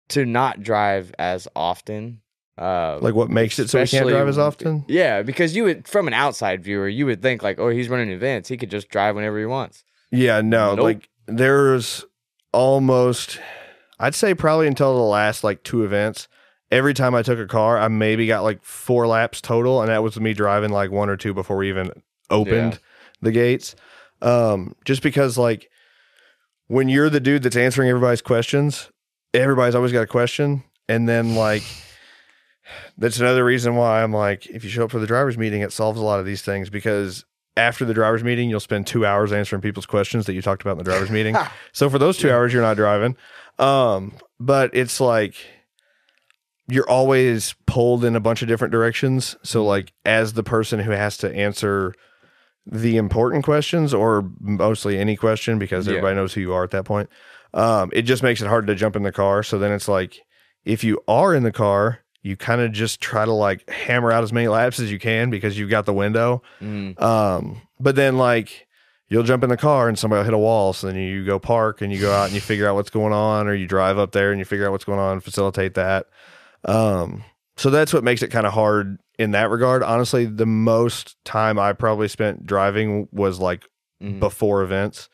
to 0.10 0.26
not 0.26 0.62
drive 0.64 1.14
as 1.20 1.50
often? 1.58 2.22
Uh, 2.58 2.98
like 3.02 3.14
what 3.14 3.30
makes 3.30 3.60
it 3.60 3.70
so 3.70 3.80
we 3.80 3.88
can't 3.88 4.08
drive 4.10 4.28
as 4.28 4.38
often 4.40 4.84
Yeah, 4.88 5.22
because 5.22 5.56
you 5.56 5.64
would, 5.66 5.88
from 5.88 6.08
an 6.08 6.14
outside 6.14 6.64
viewer, 6.64 6.88
you 6.88 7.06
would 7.06 7.22
think 7.22 7.44
like, 7.44 7.60
oh, 7.60 7.70
he's 7.70 7.88
running 7.88 8.10
events, 8.10 8.50
he 8.50 8.58
could 8.58 8.72
just 8.72 8.90
drive 8.90 9.16
whenever 9.16 9.38
he 9.40 9.46
wants. 9.46 9.84
yeah 10.12 10.42
no 10.42 10.74
Nope. 10.76 10.84
like 10.84 11.10
there's 11.28 12.04
almost 12.54 13.40
i'd 14.00 14.16
say 14.16 14.34
probably 14.34 14.68
until 14.68 14.96
the 14.96 15.04
last 15.04 15.44
like 15.44 15.62
two 15.64 15.84
events 15.84 16.28
every 16.72 16.94
time 16.94 17.14
i 17.14 17.22
took 17.22 17.38
a 17.38 17.46
car 17.46 17.78
i 17.78 17.88
maybe 17.90 18.26
got 18.26 18.42
like 18.44 18.64
four 18.64 19.06
laps 19.06 19.42
total 19.42 19.82
and 19.82 19.90
that 19.90 20.02
was 20.02 20.20
me 20.20 20.34
driving 20.34 20.72
like 20.72 20.90
one 20.90 21.10
or 21.10 21.18
two 21.18 21.34
before 21.34 21.58
we 21.58 21.68
even 21.70 21.92
opened 22.30 22.74
Yeah. 22.74 22.80
the 23.22 23.32
gates 23.32 23.76
um 24.22 24.74
just 24.86 25.04
because 25.04 25.38
like 25.38 25.70
when 26.68 26.90
you're 26.90 27.10
the 27.10 27.20
dude 27.20 27.44
that's 27.44 27.56
answering 27.58 27.90
everybody's 27.90 28.22
questions 28.22 28.90
everybody's 29.34 29.76
always 29.76 29.92
got 29.92 30.02
a 30.02 30.08
question 30.08 30.64
and 30.90 31.08
then 31.08 31.36
like 31.36 31.64
that's 32.98 33.19
another 33.19 33.44
reason 33.45 33.76
why 33.76 34.02
i'm 34.03 34.14
like 34.14 34.45
if 34.48 34.64
you 34.64 34.69
show 34.69 34.84
up 34.85 34.91
for 34.91 34.99
the 34.99 35.07
drivers 35.07 35.38
meeting 35.38 35.61
it 35.61 35.72
solves 35.72 35.99
a 35.99 36.03
lot 36.03 36.19
of 36.19 36.26
these 36.26 36.41
things 36.41 36.69
because 36.69 37.26
after 37.56 37.85
the 37.85 37.94
drivers 37.94 38.23
meeting 38.23 38.49
you'll 38.49 38.60
spend 38.60 38.85
two 38.85 39.06
hours 39.06 39.31
answering 39.31 39.61
people's 39.61 39.85
questions 39.88 40.26
that 40.27 40.34
you 40.34 40.41
talked 40.41 40.61
about 40.61 40.73
in 40.73 40.77
the 40.77 40.84
drivers 40.84 41.10
meeting. 41.10 41.35
So 41.73 41.89
for 41.89 41.98
those 41.98 42.18
two 42.18 42.31
hours 42.31 42.53
you're 42.53 42.61
not 42.61 42.77
driving. 42.77 43.15
Um 43.57 44.14
but 44.39 44.69
it's 44.76 44.99
like 44.99 45.34
you're 46.68 46.89
always 46.89 47.56
pulled 47.65 48.03
in 48.03 48.15
a 48.15 48.19
bunch 48.19 48.41
of 48.41 48.48
different 48.48 48.72
directions. 48.73 49.35
So 49.41 49.65
like 49.65 49.94
as 50.06 50.34
the 50.34 50.44
person 50.44 50.80
who 50.80 50.91
has 50.91 51.18
to 51.18 51.34
answer 51.34 51.94
the 52.65 52.98
important 52.98 53.45
questions 53.45 53.94
or 53.94 54.30
mostly 54.39 54.98
any 54.99 55.15
question 55.15 55.57
because 55.57 55.88
Yeah. 55.88 55.94
everybody 55.94 56.15
knows 56.15 56.34
who 56.34 56.41
you 56.41 56.53
are 56.53 56.64
at 56.64 56.72
that 56.72 56.84
point 56.84 57.10
um 57.53 57.89
it 57.94 58.02
just 58.02 58.22
makes 58.22 58.41
it 58.41 58.48
hard 58.48 58.68
to 58.68 58.76
jump 58.76 58.95
in 58.95 59.03
the 59.03 59.11
car. 59.11 59.41
So 59.41 59.57
then 59.57 59.72
it's 59.72 59.88
like 59.88 60.19
if 60.65 60.84
you 60.84 60.99
are 61.07 61.34
in 61.34 61.44
the 61.44 61.52
car 61.52 61.99
you 62.28 62.36
kind 62.38 62.62
of 62.62 62.72
just 62.72 62.99
try 63.02 63.24
to 63.26 63.32
like 63.32 63.68
hammer 63.70 64.12
out 64.12 64.24
as 64.24 64.34
many 64.34 64.48
laps 64.48 64.80
as 64.80 64.91
you 64.91 64.99
can 64.99 65.30
because 65.30 65.58
you've 65.58 65.70
got 65.70 65.86
the 65.86 65.94
window 65.94 66.41
Mm. 66.62 67.02
um, 67.02 67.62
but 67.80 67.95
then 67.95 68.18
like 68.18 68.68
you'll 69.10 69.24
jump 69.24 69.44
in 69.44 69.49
the 69.49 69.56
car 69.58 69.88
and 69.88 69.98
somebody 69.98 70.20
will 70.20 70.26
hit 70.26 70.34
a 70.34 70.38
wall. 70.38 70.74
So 70.74 70.88
then 70.88 70.98
you 70.98 71.26
go 71.26 71.40
park 71.40 71.82
and 71.82 71.94
you 71.94 72.02
go 72.02 72.12
out 72.12 72.26
and 72.26 72.34
you 72.34 72.41
figure 72.41 72.68
out 72.68 72.76
what's 72.76 72.90
going 72.90 73.14
on, 73.14 73.48
or 73.48 73.54
you 73.54 73.66
drive 73.66 73.98
up 73.98 74.12
there 74.12 74.32
and 74.32 74.40
you 74.40 74.44
figure 74.45 74.66
out 74.66 74.72
what's 74.74 74.84
going 74.84 74.99
on, 74.99 75.14
and 75.14 75.24
facilitate 75.24 75.76
that. 75.76 76.08
Um, 76.66 77.24
so 77.56 77.70
that's 77.70 77.94
what 77.94 78.04
makes 78.04 78.22
it 78.22 78.30
kind 78.32 78.45
of 78.45 78.54
hard 78.54 78.99
in 79.18 79.32
that 79.32 79.49
regard. 79.49 79.82
Honestly, 79.84 80.26
the 80.26 80.45
most 80.45 81.16
time 81.24 81.58
I 81.58 81.74
probably 81.74 82.08
spent 82.10 82.45
driving 82.45 83.08
was 83.12 83.40
like 83.40 83.66
Mhm. 84.04 84.20
before 84.20 84.62
events. 84.62 85.08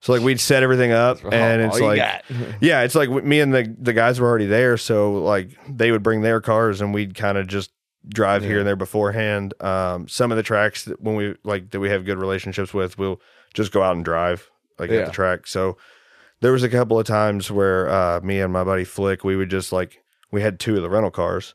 So 0.00 0.12
like 0.12 0.22
we'd 0.22 0.38
set 0.40 0.62
everything 0.62 0.92
up 0.92 1.20
That's 1.20 1.34
and 1.34 1.62
all 1.62 1.68
it's 1.68 1.78
you 1.80 1.84
like 1.86 1.96
got. 1.98 2.24
yeah, 2.60 2.82
it's 2.82 2.94
like 2.94 3.10
me 3.10 3.40
and 3.40 3.52
the 3.52 3.74
the 3.80 3.92
guys 3.92 4.20
were 4.20 4.28
already 4.28 4.46
there, 4.46 4.76
so 4.76 5.12
like 5.14 5.50
they 5.68 5.90
would 5.90 6.02
bring 6.02 6.20
their 6.22 6.40
cars 6.40 6.80
and 6.80 6.94
we'd 6.94 7.14
kind 7.14 7.36
of 7.36 7.46
just 7.48 7.70
drive 8.08 8.42
here 8.42 8.58
and 8.58 8.66
there 8.66 8.76
beforehand. 8.76 9.54
Um, 9.60 10.06
some 10.08 10.30
of 10.30 10.36
the 10.36 10.42
tracks 10.44 10.84
that 10.84 11.00
when 11.00 11.16
we 11.16 11.34
like 11.42 11.70
that 11.70 11.80
we 11.80 11.88
have 11.90 12.04
good 12.04 12.18
relationships 12.18 12.72
with, 12.72 12.96
we'll 12.98 13.20
just 13.54 13.72
go 13.72 13.82
out 13.82 13.96
and 13.96 14.04
drive 14.04 14.48
like 14.78 14.90
Yeah. 14.90 14.98
at 15.00 15.06
the 15.06 15.12
track. 15.12 15.46
So 15.48 15.76
there 16.40 16.52
was 16.52 16.62
a 16.62 16.68
couple 16.68 16.98
of 17.00 17.04
times 17.06 17.50
where 17.50 17.88
uh, 17.88 18.20
me 18.22 18.40
and 18.40 18.52
my 18.52 18.62
buddy 18.62 18.84
Flick, 18.84 19.24
we 19.24 19.34
would 19.34 19.50
just 19.50 19.72
like 19.72 19.98
we 20.30 20.42
had 20.42 20.60
two 20.60 20.76
of 20.76 20.82
the 20.82 20.88
rental 20.90 21.10
cars 21.10 21.54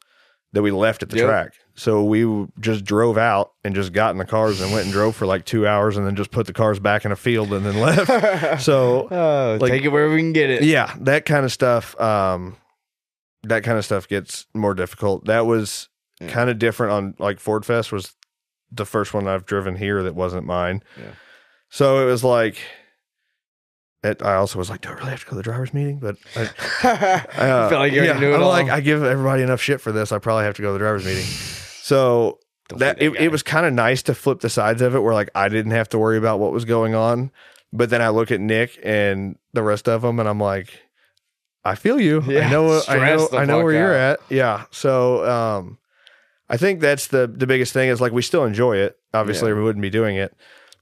that 0.52 0.61
we 0.61 0.72
left 0.72 1.02
at 1.02 1.10
the 1.10 1.18
Yep. 1.18 1.26
track. 1.28 1.53
So 1.76 2.04
we 2.04 2.45
just 2.60 2.86
drove 2.86 3.18
out 3.18 3.54
and 3.64 3.74
just 3.74 3.94
got 3.94 4.12
in 4.12 4.18
the 4.20 4.26
cars 4.26 4.62
and 4.62 4.72
went 4.72 4.84
and 4.86 4.94
drove 4.94 5.16
for 5.16 5.26
like 5.26 5.44
two 5.44 5.66
hours 5.68 5.98
and 5.98 6.06
then 6.06 6.16
just 6.16 6.30
put 6.30 6.45
the 6.45 6.54
cars 6.54 6.80
back 6.80 7.04
in 7.04 7.12
a 7.12 7.16
field 7.16 7.52
and 7.52 7.66
then 7.66 7.80
left. 7.80 8.62
so 8.62 9.08
oh, 9.12 9.58
like- 9.60 9.72
take 9.72 9.84
it 9.84 9.88
where 9.90 10.10
we 10.10 10.18
can 10.20 10.34
get 10.34 10.50
it. 10.52 10.64
yeah 10.64 10.94
that 11.00 11.26
kind 11.26 11.45
of 11.45 11.52
stuff 11.52 12.00
um 12.00 12.56
that 13.44 13.64
kind 13.64 13.78
of 13.78 13.84
stuff 13.86 14.08
gets 14.08 14.45
more 14.54 14.74
difficult 14.76 15.26
that 15.26 15.45
was 15.48 15.90
Yeah. 16.22 16.30
kind 16.30 16.50
of 16.52 16.60
different 16.60 16.94
on 16.94 17.16
like 17.18 17.40
ford 17.40 17.66
fest 17.66 17.91
was 17.91 18.14
the 18.72 18.86
first 18.86 19.14
one 19.14 19.28
i've 19.28 19.45
driven 19.48 19.76
here 19.76 20.04
that 20.04 20.14
wasn't 20.16 20.45
mine 20.45 20.84
Yeah. 21.00 21.12
so 21.70 22.00
it 22.02 22.06
was 22.06 22.24
like 22.24 22.58
it, 24.03 24.21
i 24.21 24.35
also 24.35 24.59
was 24.59 24.69
like 24.69 24.81
do 24.81 24.89
i 24.89 24.93
really 24.93 25.09
have 25.11 25.19
to 25.21 25.25
go 25.25 25.30
to 25.31 25.35
the 25.38 25.43
driver's 25.43 25.73
meeting 25.73 25.99
but 25.99 26.17
I, 26.35 26.41
uh, 26.84 27.65
I 27.65 27.69
feel 27.69 27.80
like 27.80 27.93
you're 27.93 28.05
yeah, 28.05 28.13
yeah, 28.13 28.19
doing 28.19 28.35
i'm 28.35 28.43
all. 28.43 28.49
like 28.49 28.69
i 28.69 28.81
give 28.81 29.03
everybody 29.03 29.43
enough 29.43 29.61
shit 29.61 29.81
for 29.81 29.91
this 29.91 30.11
i 30.11 30.17
probably 30.19 30.43
have 30.45 30.55
to 30.55 30.61
go 30.61 30.69
to 30.69 30.73
the 30.73 30.80
driver's 30.80 31.05
meeting 31.05 31.25
so 31.25 32.39
Don't 32.69 32.80
that 32.80 33.01
it, 33.01 33.13
it 33.19 33.30
was 33.30 33.43
kind 33.43 33.65
of 33.65 33.73
nice 33.73 34.01
to 34.03 34.15
flip 34.15 34.39
the 34.39 34.49
sides 34.49 34.81
of 34.81 34.95
it 34.95 34.99
where 34.99 35.13
like 35.13 35.30
I 35.35 35.49
didn't 35.49 35.73
have 35.73 35.89
to 35.89 35.99
worry 35.99 36.17
about 36.17 36.39
what 36.39 36.53
was 36.53 36.63
going 36.63 36.95
on. 36.95 37.30
But 37.73 37.89
then 37.89 38.01
I 38.01 38.07
look 38.07 38.31
at 38.31 38.39
Nick 38.39 38.80
and 38.84 39.38
the 39.51 39.61
rest 39.63 39.89
of 39.89 40.01
them 40.01 40.17
and 40.17 40.30
I'm 40.30 40.39
like, 40.39 40.69
I 41.65 41.75
feel 41.75 41.99
you. 41.99 42.23
Yeah, 42.25 42.47
I 42.47 42.51
know 42.51 42.81
I 42.88 42.97
know 42.97 43.30
I 43.34 43.45
know 43.45 43.61
where 43.61 43.73
you're 43.73 43.93
at. 43.93 44.21
Yeah. 44.30 44.63
So 44.71 45.30
um 45.30 45.77
I 46.49 46.55
think 46.55 46.80
that's 46.80 47.07
the 47.07 47.27
the 47.27 47.45
biggest 47.47 47.73
thing 47.73 47.89
is 47.89 47.99
like 47.99 48.13
we 48.13 48.21
still 48.21 48.45
enjoy 48.45 48.77
it. 48.77 48.97
Obviously 49.13 49.49
Yeah. 49.49 49.55
we 49.55 49.63
wouldn't 49.63 49.81
be 49.81 49.89
doing 49.89 50.15
it. 50.15 50.34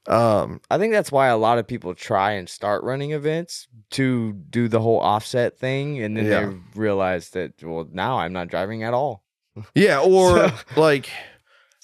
Um 0.07 0.61
I 0.69 0.77
think 0.77 0.93
that's 0.93 1.11
why 1.11 1.27
a 1.27 1.37
lot 1.37 1.57
of 1.59 1.67
people 1.67 1.93
try 1.93 2.31
and 2.31 2.49
start 2.49 2.83
running 2.83 3.11
events 3.11 3.67
to 3.91 4.33
do 4.33 4.67
the 4.67 4.79
whole 4.81 4.99
offset 4.99 5.57
thing, 5.59 6.01
and 6.01 6.17
then 6.17 6.25
Yeah. 6.25 6.45
they 6.47 6.55
realize 6.75 7.29
that 7.31 7.53
well, 7.63 7.87
now 7.91 8.17
I'm 8.17 8.33
not 8.33 8.47
driving 8.47 8.83
at 8.83 8.93
all. 8.93 9.23
yeah, 9.75 9.99
or 9.99 10.47
So- 10.49 10.53
like 10.75 11.09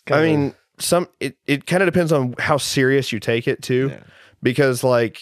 I 0.09 0.21
mean 0.23 0.55
some 0.79 1.07
it, 1.19 1.37
it 1.47 1.65
kind 1.67 1.83
of 1.83 1.87
depends 1.87 2.11
on 2.11 2.33
how 2.39 2.57
serious 2.57 3.11
you 3.11 3.19
take 3.19 3.47
it 3.47 3.61
too. 3.61 3.89
Yeah. 3.91 3.99
because 4.41 4.83
like 4.83 5.21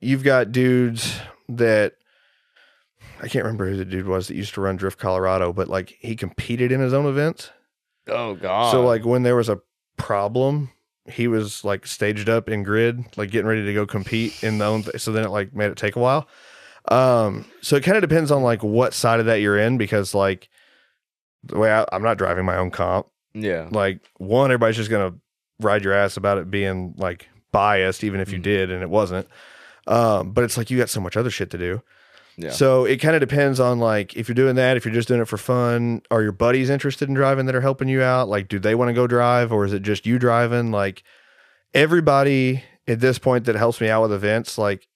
you've 0.00 0.22
got 0.24 0.52
dudes 0.52 1.18
that 1.48 1.94
I 3.22 3.28
can't 3.28 3.44
remember 3.44 3.68
who 3.70 3.76
the 3.76 3.84
dude 3.84 4.06
was 4.06 4.28
that 4.28 4.34
used 4.36 4.52
to 4.54 4.60
run 4.60 4.76
Drift 4.76 4.98
Colorado, 4.98 5.52
but 5.52 5.68
like 5.68 5.96
he 6.00 6.14
competed 6.16 6.70
in 6.70 6.80
his 6.80 6.92
own 6.92 7.06
events. 7.06 7.50
Oh 8.08 8.34
god. 8.34 8.70
So 8.72 8.84
like 8.84 9.04
when 9.04 9.22
there 9.22 9.36
was 9.36 9.48
a 9.48 9.60
problem, 9.96 10.70
he 11.08 11.28
was 11.28 11.64
like 11.64 11.86
staged 11.86 12.28
up 12.28 12.48
in 12.48 12.62
grid, 12.62 13.04
like 13.16 13.30
getting 13.30 13.46
ready 13.46 13.64
to 13.64 13.74
go 13.74 13.86
compete 13.86 14.42
in 14.42 14.58
the 14.58 14.64
own. 14.64 14.82
Th- 14.82 15.00
so 15.00 15.12
then 15.12 15.24
it 15.24 15.30
like 15.30 15.54
made 15.54 15.70
it 15.70 15.76
take 15.76 15.96
a 15.96 16.00
while. 16.00 16.28
Um, 16.88 17.44
so 17.62 17.76
it 17.76 17.82
kind 17.82 17.96
of 17.96 18.00
depends 18.08 18.30
on 18.30 18.42
like 18.42 18.62
what 18.62 18.94
side 18.94 19.20
of 19.20 19.26
that 19.26 19.36
you're 19.40 19.58
in 19.58 19.76
because 19.78 20.14
like 20.14 20.48
the 21.44 21.58
way 21.58 21.72
I, 21.72 21.84
I'm 21.92 22.02
not 22.02 22.18
driving 22.18 22.44
my 22.44 22.56
own 22.56 22.70
comp. 22.70 23.06
yeah, 23.34 23.68
Like 23.70 24.00
one, 24.18 24.50
everybody's 24.50 24.76
just 24.76 24.90
gonna 24.90 25.14
ride 25.60 25.82
your 25.84 25.92
ass 25.94 26.16
about 26.16 26.38
it 26.38 26.50
being 26.50 26.94
like 26.96 27.28
biased, 27.52 28.04
even 28.04 28.20
if 28.20 28.32
you 28.32 28.38
Mhm. 28.38 28.42
did 28.42 28.70
and 28.70 28.82
it 28.82 28.90
wasn't. 28.90 29.26
Um, 29.86 30.32
but 30.32 30.44
it's 30.44 30.56
like 30.56 30.70
you 30.70 30.78
got 30.78 30.88
so 30.90 31.00
much 31.00 31.16
other 31.16 31.30
shit 31.30 31.50
to 31.50 31.58
do. 31.58 31.82
Yeah, 32.38 32.50
So 32.50 32.84
it 32.84 32.98
kind 32.98 33.14
of 33.16 33.20
depends 33.20 33.58
on 33.60 33.78
like 33.78 34.14
if 34.16 34.28
you're 34.28 34.34
doing 34.34 34.56
that, 34.56 34.76
if 34.76 34.84
you're 34.84 34.92
just 34.94 35.08
doing 35.08 35.20
it 35.22 35.28
for 35.28 35.38
fun, 35.38 36.02
are 36.10 36.22
your 36.22 36.32
buddies 36.32 36.68
interested 36.70 37.08
in 37.08 37.14
driving 37.14 37.46
that 37.46 37.54
are 37.54 37.60
helping 37.62 37.88
you 37.88 38.02
out? 38.02 38.28
Like, 38.28 38.48
do 38.48 38.58
they 38.58 38.74
want 38.74 38.88
to 38.90 38.92
go 38.94 39.06
drive 39.06 39.52
or 39.52 39.64
is 39.64 39.72
it 39.72 39.82
just 39.82 40.04
you 40.06 40.18
driving? 40.18 40.70
Like 40.70 41.02
everybody 41.74 42.62
at 42.86 43.00
this 43.00 43.18
point 43.18 43.44
that 43.46 43.56
helps 43.56 43.80
me 43.80 43.88
out 43.88 44.02
with 44.02 44.12
events, 44.12 44.58
like 44.58 44.86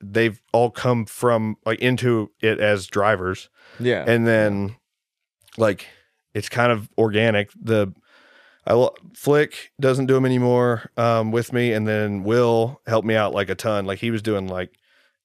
they've 0.00 0.40
all 0.52 0.70
come 0.70 1.06
from 1.06 1.56
like 1.64 1.78
into 1.78 2.30
it 2.40 2.58
as 2.58 2.86
drivers 2.86 3.48
Yeah. 3.78 4.04
and 4.06 4.26
then 4.26 4.76
like 5.56 5.86
it's 6.34 6.48
kind 6.48 6.72
of 6.72 6.88
organic 6.98 7.50
the 7.60 7.92
I 8.66 8.74
lo- 8.74 8.94
Flick 9.14 9.72
doesn't 9.80 10.06
do 10.06 10.14
them 10.14 10.24
anymore 10.24 10.88
um, 10.96 11.32
with 11.32 11.52
me, 11.52 11.72
and 11.72 11.84
then 11.86 12.22
Will 12.22 12.80
helped 12.86 13.06
me 13.06 13.16
out 13.16 13.34
like 13.34 13.48
a 13.50 13.56
ton. 13.56 13.86
Like 13.86 13.98
he 13.98 14.12
was 14.12 14.22
doing 14.22 14.46
like 14.46 14.70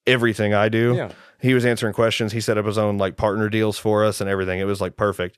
everything 0.08 0.56
I 0.56 0.70
do. 0.70 0.96
yeah. 0.96 1.12
He 1.40 1.54
was 1.54 1.66
answering 1.66 1.94
questions. 1.94 2.32
He 2.32 2.42
set 2.42 2.58
up 2.58 2.66
his 2.66 2.78
own 2.78 2.98
like 2.98 3.18
partner 3.18 3.50
deals 3.50 3.78
for 3.78 4.04
us 4.04 4.22
and 4.22 4.30
everything. 4.30 4.60
It 4.60 4.66
was 4.66 4.82
like 4.82 4.96
perfect. 4.96 5.38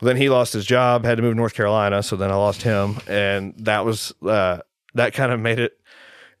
Well, 0.00 0.06
then 0.06 0.16
he 0.16 0.28
lost 0.28 0.52
his 0.52 0.66
job, 0.66 1.04
had 1.04 1.16
to 1.16 1.22
move 1.22 1.32
to 1.32 1.36
North 1.36 1.54
Carolina, 1.54 2.02
so 2.02 2.16
then 2.16 2.30
I 2.30 2.34
lost 2.34 2.62
him, 2.62 2.98
and 3.06 3.54
that 3.58 3.84
was 3.84 4.12
uh, 4.26 4.58
that 4.94 5.14
kind 5.14 5.32
of 5.32 5.40
made 5.48 5.58
it 5.58 5.78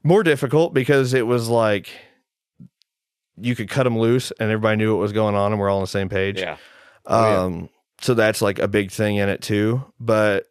more 0.02 0.22
difficult 0.22 0.74
because 0.74 1.14
it 1.14 1.26
was 1.26 1.48
like 1.48 1.88
you 3.38 3.54
could 3.54 3.68
cut 3.68 3.86
him 3.86 3.98
loose 3.98 4.32
and 4.38 4.50
everybody 4.50 4.76
knew 4.76 4.94
what 4.94 5.00
was 5.00 5.12
going 5.12 5.34
on 5.34 5.52
and 5.52 5.60
we're 5.60 5.68
all 5.68 5.78
on 5.78 5.82
the 5.82 5.88
same 5.88 6.08
page. 6.08 6.40
Yeah. 6.40 6.56
Oh, 7.04 7.30
yeah. 7.30 7.40
Um, 7.42 7.68
so 8.00 8.14
that's 8.14 8.40
like 8.42 8.58
a 8.58 8.68
big 8.68 8.90
thing 8.90 9.16
in 9.16 9.28
it 9.28 9.42
too. 9.42 9.84
But 10.00 10.46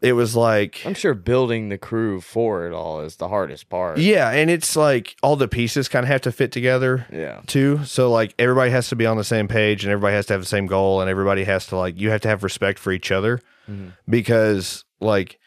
it 0.00 0.12
was 0.12 0.36
like, 0.36 0.80
I'm 0.86 0.94
sure 0.94 1.12
building 1.14 1.70
the 1.70 1.78
crew 1.78 2.20
for 2.20 2.66
it 2.66 2.72
all 2.72 3.00
is 3.00 3.16
the 3.16 3.28
hardest 3.28 3.68
part. 3.68 3.98
yeah, 3.98 4.30
and 4.30 4.48
it's 4.50 4.76
like 4.76 5.16
all 5.22 5.34
the 5.36 5.48
pieces 5.48 5.88
kind 5.88 6.04
of 6.04 6.08
have 6.08 6.20
to 6.22 6.32
fit 6.32 6.52
together 6.52 7.06
Yeah. 7.12 7.40
too. 7.46 7.80
So 7.84 8.10
like 8.10 8.34
everybody 8.38 8.70
has 8.70 8.88
to 8.90 8.96
be 8.96 9.06
on 9.06 9.16
the 9.16 9.24
same 9.24 9.48
page 9.48 9.84
and 9.84 9.90
everybody 9.92 10.14
has 10.14 10.26
to 10.26 10.34
have 10.34 10.40
the 10.42 10.46
same 10.46 10.66
goal 10.66 11.00
and 11.00 11.10
everybody 11.10 11.44
has 11.44 11.66
to 11.68 11.76
like 11.76 11.98
you 11.98 12.10
have 12.10 12.20
to 12.20 12.28
have 12.28 12.44
respect 12.44 12.78
for 12.78 12.92
each 12.92 13.10
other 13.10 13.40
Mhm. 13.68 13.92
because 14.08 14.84
like 15.00 15.38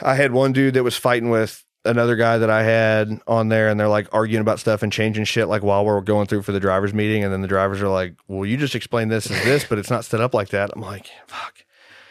I 0.00 0.14
had 0.14 0.32
one 0.32 0.52
dude 0.52 0.74
that 0.74 0.84
was 0.84 0.96
fighting 0.96 1.30
with 1.30 1.64
another 1.84 2.16
guy 2.16 2.38
that 2.38 2.50
I 2.50 2.62
had 2.62 3.20
on 3.26 3.48
there 3.48 3.68
and 3.68 3.78
they're 3.78 3.88
like 3.88 4.08
arguing 4.12 4.40
about 4.40 4.58
stuff 4.60 4.82
and 4.82 4.92
changing 4.92 5.24
shit 5.24 5.48
like 5.48 5.62
while 5.62 5.84
we're 5.84 6.00
going 6.00 6.26
through 6.26 6.42
for 6.42 6.52
the 6.52 6.60
drivers 6.60 6.94
meeting 6.94 7.22
and 7.24 7.32
then 7.32 7.42
the 7.42 7.48
drivers 7.48 7.82
are 7.82 7.88
like, 7.88 8.14
"Well, 8.26 8.46
you 8.46 8.56
just 8.56 8.74
explained 8.74 9.10
this 9.10 9.30
as 9.30 9.44
this, 9.44 9.64
but 9.64 9.78
it's 9.78 9.90
not 9.90 10.04
set 10.04 10.20
up 10.20 10.34
like 10.34 10.48
that." 10.48 10.70
I'm 10.74 10.80
like, 10.82 11.08
"Fuck." 11.26 11.64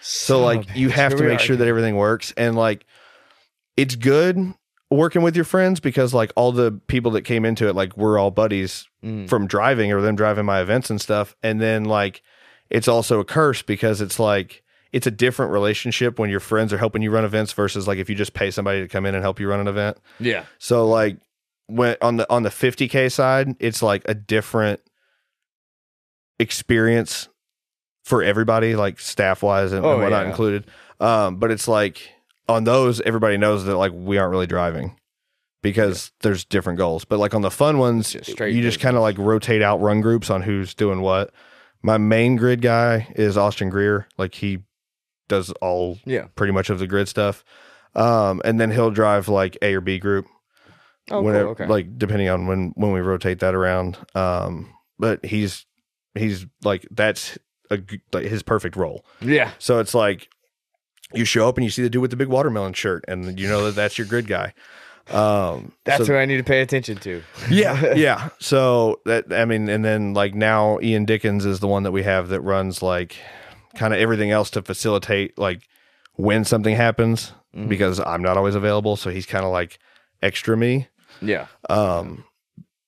So 0.03 0.41
like 0.43 0.75
you 0.75 0.89
have 0.89 1.15
to 1.15 1.23
make 1.23 1.39
sure 1.39 1.55
that 1.55 1.67
everything 1.67 1.95
works. 1.95 2.33
And 2.37 2.55
like 2.55 2.85
it's 3.77 3.95
good 3.95 4.53
working 4.91 5.21
with 5.23 5.35
your 5.35 5.45
friends 5.45 5.79
because 5.79 6.13
like 6.13 6.31
all 6.35 6.51
the 6.51 6.71
people 6.87 7.11
that 7.11 7.23
came 7.23 7.45
into 7.45 7.67
it 7.67 7.75
like 7.75 7.97
we're 7.97 8.17
all 8.19 8.31
buddies 8.31 8.87
Mm. 9.03 9.27
from 9.27 9.47
driving 9.47 9.91
or 9.91 9.99
them 9.99 10.15
driving 10.15 10.45
my 10.45 10.61
events 10.61 10.89
and 10.89 11.01
stuff. 11.01 11.35
And 11.43 11.59
then 11.59 11.83
like 11.83 12.21
it's 12.69 12.87
also 12.87 13.19
a 13.19 13.25
curse 13.25 13.61
because 13.61 13.99
it's 13.99 14.17
like 14.17 14.63
it's 14.93 15.05
a 15.07 15.11
different 15.11 15.51
relationship 15.51 16.19
when 16.19 16.29
your 16.29 16.39
friends 16.39 16.71
are 16.71 16.77
helping 16.77 17.01
you 17.01 17.11
run 17.11 17.25
events 17.25 17.51
versus 17.51 17.85
like 17.85 17.97
if 17.97 18.09
you 18.09 18.15
just 18.15 18.33
pay 18.33 18.49
somebody 18.49 18.79
to 18.81 18.87
come 18.87 19.05
in 19.05 19.13
and 19.13 19.21
help 19.21 19.39
you 19.41 19.49
run 19.49 19.59
an 19.59 19.67
event. 19.67 19.97
Yeah. 20.19 20.45
so 20.57 20.87
like 20.87 21.17
when 21.67 21.97
on 22.01 22.15
the 22.17 22.29
on 22.31 22.43
the 22.43 22.49
50k 22.49 23.11
side 23.11 23.55
it's 23.59 23.81
like 23.83 24.03
a 24.05 24.13
different 24.13 24.79
experience 26.39 27.29
for 28.03 28.21
everybody 28.23 28.75
like 28.75 28.99
staff 28.99 29.41
wise 29.43 29.71
and, 29.71 29.85
Oh, 29.85 29.93
and 29.93 30.01
whatnot 30.01 30.23
yeah. 30.25 30.29
included 30.29 30.65
um 30.99 31.37
but 31.37 31.51
it's 31.51 31.67
like 31.67 32.09
on 32.47 32.63
those 32.65 32.99
everybody 33.01 33.37
knows 33.37 33.65
that 33.65 33.77
like 33.77 33.91
we 33.93 34.17
aren't 34.17 34.31
really 34.31 34.47
driving 34.47 34.97
because 35.61 36.11
there's 36.21 36.43
different 36.45 36.77
goals 36.77 37.05
but 37.05 37.19
like 37.19 37.33
on 37.33 37.41
the 37.41 37.51
fun 37.51 37.77
ones 37.77 38.11
Just 38.11 38.39
you 38.39 38.61
just 38.61 38.79
kind 38.79 38.95
of 38.97 39.01
like 39.01 39.17
rotate 39.17 39.61
out 39.61 39.79
run 39.81 40.01
groups 40.01 40.29
on 40.29 40.41
who's 40.41 40.73
doing 40.73 41.01
what 41.01 41.31
my 41.81 41.97
main 41.97 42.35
grid 42.35 42.61
guy 42.61 43.11
is 43.15 43.37
austin 43.37 43.69
greer 43.69 44.07
like 44.17 44.35
he 44.35 44.59
does 45.29 45.51
all 45.61 45.97
Yeah. 46.05 46.27
pretty 46.35 46.51
much 46.53 46.69
of 46.69 46.79
the 46.79 46.87
grid 46.87 47.07
stuff 47.07 47.43
um 47.95 48.41
and 48.43 48.59
then 48.59 48.71
he'll 48.71 48.91
drive 48.91 49.29
like 49.29 49.57
a 49.61 49.73
or 49.75 49.81
b 49.81 49.99
group 49.99 50.25
Oh, 51.11 51.21
whenever, 51.21 51.43
cool. 51.55 51.65
Okay. 51.65 51.67
like 51.67 51.97
depending 51.97 52.29
on 52.29 52.47
when 52.47 52.71
when 52.77 52.93
we 52.93 53.01
rotate 53.01 53.39
that 53.39 53.53
around. 53.55 53.97
Um, 54.15 54.73
but 54.97 55.25
he's 55.25 55.65
he's 56.15 56.45
like 56.63 56.87
that's 56.91 57.37
a 57.71 57.79
like 58.11 58.25
his 58.25 58.43
perfect 58.43 58.75
role. 58.75 59.05
yeah. 59.21 59.51
So 59.59 59.79
it's 59.79 59.93
like 59.93 60.29
you 61.13 61.25
show 61.25 61.47
up 61.47 61.57
and 61.57 61.63
you 61.63 61.69
see 61.69 61.81
the 61.83 61.89
dude 61.89 62.01
with 62.01 62.11
the 62.11 62.17
big 62.17 62.27
watermelon 62.27 62.73
shirt, 62.73 63.03
and 63.07 63.39
you 63.39 63.47
know 63.47 63.65
that 63.65 63.75
that's 63.75 63.97
your 63.97 64.07
grid 64.07 64.27
guy. 64.27 64.53
Um, 65.11 65.73
That's 65.83 66.05
so- 66.05 66.13
who 66.13 66.15
I 66.17 66.25
need 66.25 66.37
to 66.37 66.43
pay 66.43 66.61
attention 66.61 66.95
to. 66.99 67.21
yeah, 67.49 67.93
yeah. 67.95 68.29
So 68.39 69.01
that 69.05 69.31
I 69.33 69.43
mean, 69.45 69.67
and 69.69 69.83
then 69.83 70.13
like 70.13 70.33
now 70.33 70.79
Ian 70.81 71.03
Dickens 71.05 71.45
is 71.45 71.59
the 71.59 71.67
one 71.67 71.83
that 71.83 71.91
we 71.91 72.03
have 72.03 72.29
that 72.29 72.39
runs 72.41 72.81
like 72.81 73.17
kind 73.75 73.93
of 73.93 73.99
everything 73.99 74.31
else 74.31 74.49
to 74.51 74.61
facilitate 74.61 75.37
like 75.37 75.67
when 76.15 76.45
something 76.45 76.75
happens 76.75 77.33
Mhm. 77.55 77.67
because 77.67 77.99
I'm 77.99 78.21
not 78.21 78.37
always 78.37 78.55
available. 78.55 78.95
So 78.95 79.09
he's 79.09 79.25
kind 79.25 79.43
of 79.43 79.51
like 79.51 79.77
extra 80.21 80.55
me. 80.55 80.87
Yeah. 81.21 81.47
Um, 81.69 82.23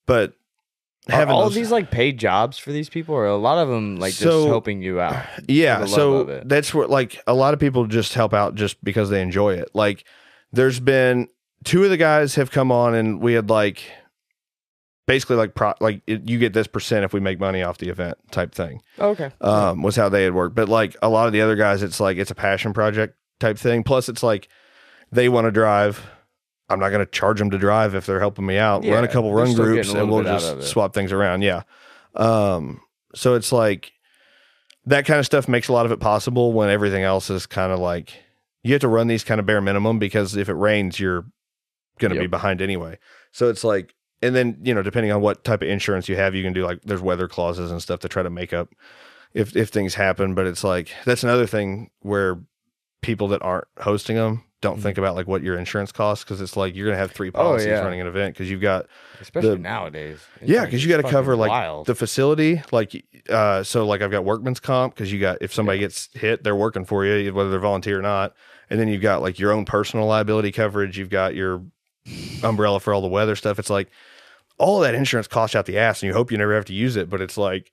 but 0.05 0.33
Are 1.11 1.27
all 1.27 1.49
these 1.49 1.71
like 1.71 1.91
paid 1.91 2.17
jobs 2.17 2.57
for 2.57 2.71
these 2.71 2.89
people, 2.89 3.13
or 3.15 3.25
a 3.25 3.37
lot 3.37 3.57
of 3.59 3.69
them 3.69 3.97
like 3.97 4.13
So- 4.13 4.29
just 4.41 4.47
helping 4.47 4.81
you 4.81 4.99
out? 4.99 5.23
yeah, 5.47 5.85
so 5.85 6.41
that's 6.45 6.73
what 6.73 6.89
like 6.89 7.21
a 7.27 7.33
lot 7.33 7.53
of 7.53 7.59
people 7.59 7.85
just 7.85 8.13
help 8.13 8.33
out 8.33 8.55
just 8.55 8.83
because 8.83 9.09
they 9.09 9.21
enjoy 9.21 9.53
it. 9.55 9.69
Like, 9.73 10.03
there's 10.51 10.79
been 10.79 11.27
two 11.63 11.83
of 11.83 11.89
the 11.89 11.97
guys 11.97 12.35
have 12.35 12.49
come 12.51 12.71
on, 12.71 12.95
and 12.95 13.21
we 13.21 13.33
had 13.33 13.49
like 13.49 13.83
basically 15.07 15.35
like 15.35 15.53
pro 15.53 15.73
like 15.79 16.01
it, 16.07 16.27
you 16.27 16.39
get 16.39 16.53
this 16.53 16.65
percent 16.67 17.05
if 17.05 17.13
we 17.13 17.19
make 17.19 17.39
money 17.39 17.61
off 17.61 17.77
the 17.77 17.89
event 17.89 18.17
type 18.31 18.53
thing. 18.55 18.81
okay. 18.99 19.31
Um, 19.41 19.83
was 19.83 19.95
how 19.95 20.09
they 20.09 20.23
had 20.23 20.33
worked. 20.33 20.55
But 20.55 20.69
like 20.69 20.95
a 21.03 21.09
lot 21.09 21.27
of 21.27 21.33
the 21.33 21.41
other 21.41 21.55
guys, 21.55 21.83
it's 21.83 21.99
like 21.99 22.17
it's 22.17 22.31
a 22.31 22.35
passion 22.35 22.73
project 22.73 23.15
type 23.39 23.57
thing. 23.59 23.83
Plus, 23.83 24.09
it's 24.09 24.23
like 24.23 24.47
they 25.11 25.29
want 25.29 25.45
to 25.45 25.51
drive. 25.51 26.03
I'm 26.69 26.79
not 26.79 26.89
going 26.89 27.05
to 27.05 27.11
charge 27.11 27.39
them 27.39 27.51
to 27.51 27.57
drive 27.57 27.93
if 27.93 28.05
they're 28.05 28.19
helping 28.19 28.45
me 28.45 28.57
out. 28.57 28.83
Yeah, 28.83 28.95
run 28.95 29.03
a 29.03 29.07
couple 29.07 29.31
run 29.33 29.53
groups 29.53 29.93
and 29.93 30.09
we'll 30.09 30.23
bit 30.23 30.31
out 30.31 30.43
of 30.43 30.59
just 30.59 30.71
swap 30.71 30.93
things 30.93 31.11
around. 31.11 31.43
Yeah. 31.43 31.63
Um, 32.15 32.81
so 33.13 33.35
it's 33.35 33.51
like 33.51 33.91
that 34.85 35.05
kind 35.05 35.19
of 35.19 35.25
stuff 35.25 35.47
makes 35.47 35.67
a 35.67 35.73
lot 35.73 35.85
of 35.85 35.91
it 35.91 35.99
possible 35.99 36.53
when 36.53 36.69
everything 36.69 37.03
else 37.03 37.29
is 37.29 37.45
kind 37.45 37.71
of 37.71 37.79
like 37.79 38.13
you 38.63 38.73
have 38.73 38.81
to 38.81 38.87
run 38.87 39.07
these 39.07 39.23
kind 39.23 39.39
of 39.39 39.45
bare 39.45 39.61
minimum 39.61 39.99
because 39.99 40.35
if 40.35 40.49
it 40.49 40.53
rains, 40.53 40.99
you're 40.99 41.25
going 41.99 42.13
to 42.13 42.19
be 42.19 42.27
behind 42.27 42.61
anyway. 42.61 42.97
So 43.31 43.49
it's 43.49 43.63
like, 43.63 43.93
and 44.21 44.35
then, 44.35 44.57
you 44.63 44.73
know, 44.73 44.81
depending 44.81 45.11
on 45.11 45.21
what 45.21 45.43
type 45.43 45.61
of 45.61 45.67
insurance 45.67 46.09
you 46.09 46.15
have, 46.15 46.33
you 46.33 46.41
can 46.41 46.53
do 46.53 46.65
like 46.65 46.81
there's 46.83 47.01
weather 47.01 47.27
clauses 47.27 47.69
and 47.69 47.81
stuff 47.81 47.99
to 47.99 48.09
try 48.09 48.23
to 48.23 48.29
make 48.29 48.53
up 48.53 48.73
if 49.33 49.55
if 49.55 49.69
things 49.69 49.93
happen. 49.93 50.33
But 50.33 50.47
it's 50.47 50.63
like 50.63 50.89
that's 51.05 51.23
another 51.23 51.45
thing 51.45 51.91
where 51.99 52.39
people 53.03 53.27
that 53.27 53.43
aren't 53.43 53.67
hosting 53.79 54.15
them 54.15 54.44
don't 54.61 54.79
Mhm. 54.79 54.83
think 54.83 54.97
about 54.97 55.15
like 55.15 55.27
what 55.27 55.43
your 55.43 55.57
insurance 55.57 55.91
costs 55.91 56.23
because 56.23 56.41
it's 56.41 56.55
like 56.57 56.75
you're 56.75 56.87
gonna 56.87 56.97
have 56.97 57.11
three 57.11 57.29
policies 57.29 57.67
Oh, 57.67 57.71
yeah. 57.71 57.79
running 57.81 58.01
an 58.01 58.07
event 58.07 58.33
because 58.33 58.49
you've 58.49 58.61
got 58.61 58.87
Especially 59.21 59.49
the- 59.51 59.57
nowadays. 59.59 60.19
Yeah 60.41 60.61
like- 60.61 60.69
because 60.69 60.83
you 60.83 60.89
got 60.89 61.03
to 61.05 61.09
cover 61.11 61.35
like 61.35 61.49
wild. 61.49 61.85
the 61.87 61.93
facility 61.95 62.63
like 62.71 63.05
uh 63.29 63.63
so 63.63 63.85
like 63.85 64.01
I've 64.01 64.11
got 64.11 64.23
workman's 64.25 64.59
comp 64.59 64.95
because 64.95 65.11
you 65.11 65.19
got 65.19 65.37
if 65.41 65.53
somebody 65.53 65.79
gets 65.79 66.09
hit 66.13 66.43
they're 66.43 66.55
working 66.55 66.85
for 66.85 67.05
you 67.05 67.33
whether 67.33 67.49
they're 67.51 67.59
volunteer 67.59 67.99
or 67.99 68.01
not 68.01 68.33
and 68.69 68.79
then 68.79 68.87
you've 68.87 69.01
got 69.01 69.21
like 69.21 69.37
your 69.39 69.51
own 69.51 69.65
personal 69.65 70.05
liability 70.07 70.51
coverage 70.51 70.97
you've 70.97 71.09
got 71.11 71.35
your 71.35 71.61
umbrella 72.43 72.79
for 72.79 72.93
all 72.93 73.01
the 73.01 73.07
weather 73.07 73.35
stuff 73.35 73.59
it's 73.59 73.69
like 73.69 73.89
all 74.57 74.79
that 74.79 74.95
insurance 74.95 75.27
costs 75.27 75.55
out 75.55 75.65
the 75.65 75.77
ass 75.77 76.01
and 76.01 76.07
you 76.07 76.13
hope 76.13 76.31
you 76.31 76.37
never 76.37 76.55
have 76.55 76.65
to 76.65 76.73
use 76.73 76.95
it 76.95 77.09
but 77.09 77.19
it's 77.21 77.37
like 77.37 77.71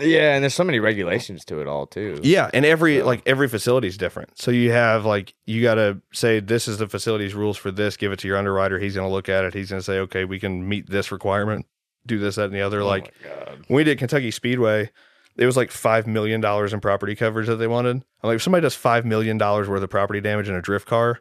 yeah, 0.00 0.34
and 0.34 0.42
there's 0.44 0.54
so 0.54 0.64
many 0.64 0.78
regulations 0.80 1.44
to 1.46 1.60
it 1.60 1.66
all 1.66 1.86
too. 1.86 2.18
Yeah, 2.22 2.50
and 2.52 2.64
every 2.64 2.98
So- 3.00 3.06
like 3.06 3.22
every 3.26 3.48
facility 3.48 3.88
is 3.88 3.96
different. 3.96 4.38
So 4.40 4.50
you 4.50 4.72
have 4.72 5.04
like 5.04 5.34
you 5.46 5.62
got 5.62 5.74
to 5.76 6.00
say 6.12 6.40
this 6.40 6.68
is 6.68 6.78
the 6.78 6.88
facility's 6.88 7.34
rules 7.34 7.56
for 7.56 7.70
this. 7.70 7.96
Give 7.96 8.12
it 8.12 8.18
to 8.20 8.28
your 8.28 8.36
underwriter. 8.36 8.78
He's 8.78 8.94
going 8.94 9.08
to 9.08 9.12
look 9.12 9.28
at 9.28 9.44
it. 9.44 9.54
He's 9.54 9.70
going 9.70 9.80
to 9.80 9.84
say, 9.84 9.98
okay, 10.00 10.24
we 10.24 10.38
can 10.38 10.68
meet 10.68 10.88
this 10.90 11.10
requirement. 11.12 11.66
Do 12.06 12.18
this, 12.18 12.36
that, 12.36 12.44
and 12.44 12.54
the 12.54 12.60
other. 12.62 12.80
Oh 12.82 12.86
like 12.86 13.12
when 13.66 13.76
we 13.76 13.84
did 13.84 13.98
Kentucky 13.98 14.30
Speedway, 14.30 14.90
it 15.36 15.46
was 15.46 15.56
like 15.56 15.70
five 15.70 16.06
million 16.06 16.40
dollars 16.40 16.72
in 16.72 16.80
property 16.80 17.14
coverage 17.14 17.46
that 17.48 17.56
they 17.56 17.66
wanted. 17.66 17.96
I'm 18.22 18.28
like, 18.28 18.36
if 18.36 18.42
somebody 18.42 18.62
does 18.62 18.74
five 18.74 19.04
million 19.04 19.36
dollars 19.38 19.68
worth 19.68 19.82
of 19.82 19.90
property 19.90 20.20
damage 20.20 20.48
in 20.48 20.54
a 20.54 20.62
drift 20.62 20.86
car, 20.86 21.20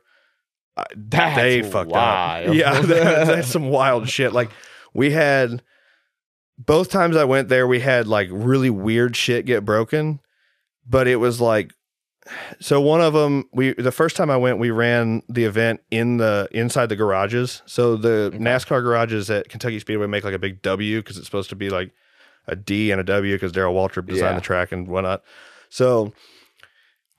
That's 0.95 1.35
they 1.35 1.61
fucked 1.63 1.89
wild. 1.91 2.49
up. 2.49 2.55
Yeah, 2.55 2.81
that- 2.81 2.87
that's 3.27 3.47
some 3.47 3.69
wild 3.69 4.07
shit. 4.09 4.33
Like 4.33 4.51
we 4.93 5.11
had 5.11 5.61
both 6.57 6.89
times 6.89 7.15
I 7.15 7.23
went 7.23 7.49
there, 7.49 7.67
we 7.67 7.79
had 7.79 8.07
like 8.07 8.29
really 8.31 8.69
weird 8.69 9.15
shit 9.15 9.45
get 9.45 9.63
broken, 9.65 10.19
but 10.87 11.07
it 11.07 11.17
was 11.17 11.39
like 11.39 11.71
so 12.59 12.81
one 12.81 12.99
of 12.99 13.13
them 13.13 13.45
we 13.53 13.73
the 13.73 13.91
first 13.91 14.15
time 14.17 14.29
I 14.29 14.37
went 14.37 14.59
we 14.59 14.69
ran 14.69 15.21
the 15.29 15.45
event 15.45 15.79
in 15.91 16.17
the 16.17 16.47
inside 16.51 16.87
the 16.87 16.95
garages. 16.95 17.61
So 17.65 17.95
the 17.95 18.25
Okay. 18.33 18.37
NASCAR 18.37 18.81
garages 18.83 19.29
at 19.29 19.47
Kentucky 19.49 19.79
Speedway 19.79 20.07
make 20.07 20.23
like 20.23 20.33
a 20.33 20.39
big 20.39 20.61
W 20.61 20.99
because 20.99 21.17
it's 21.17 21.25
supposed 21.25 21.49
to 21.51 21.55
be 21.55 21.69
like 21.69 21.91
a 22.47 22.55
D 22.55 22.91
and 22.91 22.99
a 22.99 23.03
W 23.03 23.33
because 23.35 23.51
Darrell 23.51 23.73
Waltrip 23.75 24.07
designed 24.07 24.31
Yeah. 24.33 24.35
the 24.35 24.41
track 24.41 24.71
and 24.71 24.87
whatnot. 24.87 25.23
So 25.69 26.13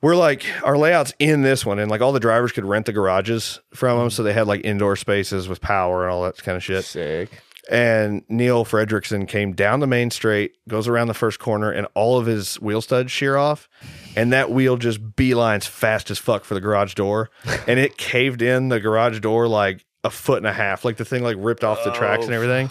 we're 0.03 0.17
like 0.17 0.45
our 0.63 0.77
layouts 0.77 1.13
in 1.19 1.43
this 1.43 1.67
one, 1.67 1.79
and 1.79 1.91
like 1.91 2.01
all 2.01 2.13
the 2.13 2.21
drivers 2.21 2.53
could 2.53 2.65
rent 2.65 2.87
the 2.87 2.93
garages 2.93 3.61
from 3.75 3.99
them, 3.99 4.09
mm-hmm. 4.09 4.15
so 4.15 4.23
they 4.23 4.33
had 4.33 4.47
like 4.47 4.65
indoor 4.65 4.95
spaces 4.97 5.49
with 5.49 5.61
power 5.61 6.05
and 6.05 6.13
all 6.13 6.23
that 6.25 6.37
kind 6.43 6.57
of 6.57 6.63
shit. 6.63 6.85
Sick. 6.85 7.31
And 7.71 8.25
Neil 8.31 8.65
Fredrickson 8.65 9.29
came 9.29 9.53
down 9.53 9.81
the 9.81 9.87
main 9.87 10.11
straight, 10.11 10.57
goes 10.69 10.89
around 10.89 11.09
the 11.09 11.15
first 11.15 11.39
corner, 11.39 11.71
and 11.71 11.87
all 11.95 12.19
of 12.19 12.25
his 12.25 12.59
wheel 12.61 12.81
studs 12.81 13.13
shear 13.13 13.37
off, 13.37 13.69
and 14.17 14.33
that 14.33 14.51
wheel 14.51 14.79
just 14.79 15.03
beelines 15.17 15.67
fast 15.67 16.11
as 16.11 16.19
fuck 16.19 16.45
for 16.45 16.55
the 16.55 16.61
garage 16.63 16.95
door, 16.95 17.29
and 17.67 17.79
it 17.79 17.99
caved 17.99 18.41
in 18.41 18.71
the 18.71 18.81
garage 18.81 19.21
door 19.21 19.47
like 19.49 19.85
a 20.03 20.09
foot 20.11 20.39
and 20.39 20.47
a 20.47 20.53
half. 20.53 20.83
Like 20.85 20.97
the 20.97 21.05
thing 21.05 21.23
like 21.23 21.37
ripped 21.39 21.63
off 21.65 21.85
the 21.85 21.93
tracks 21.93 22.25
and 22.25 22.33
Oh. 22.33 22.37
everything. 22.37 22.71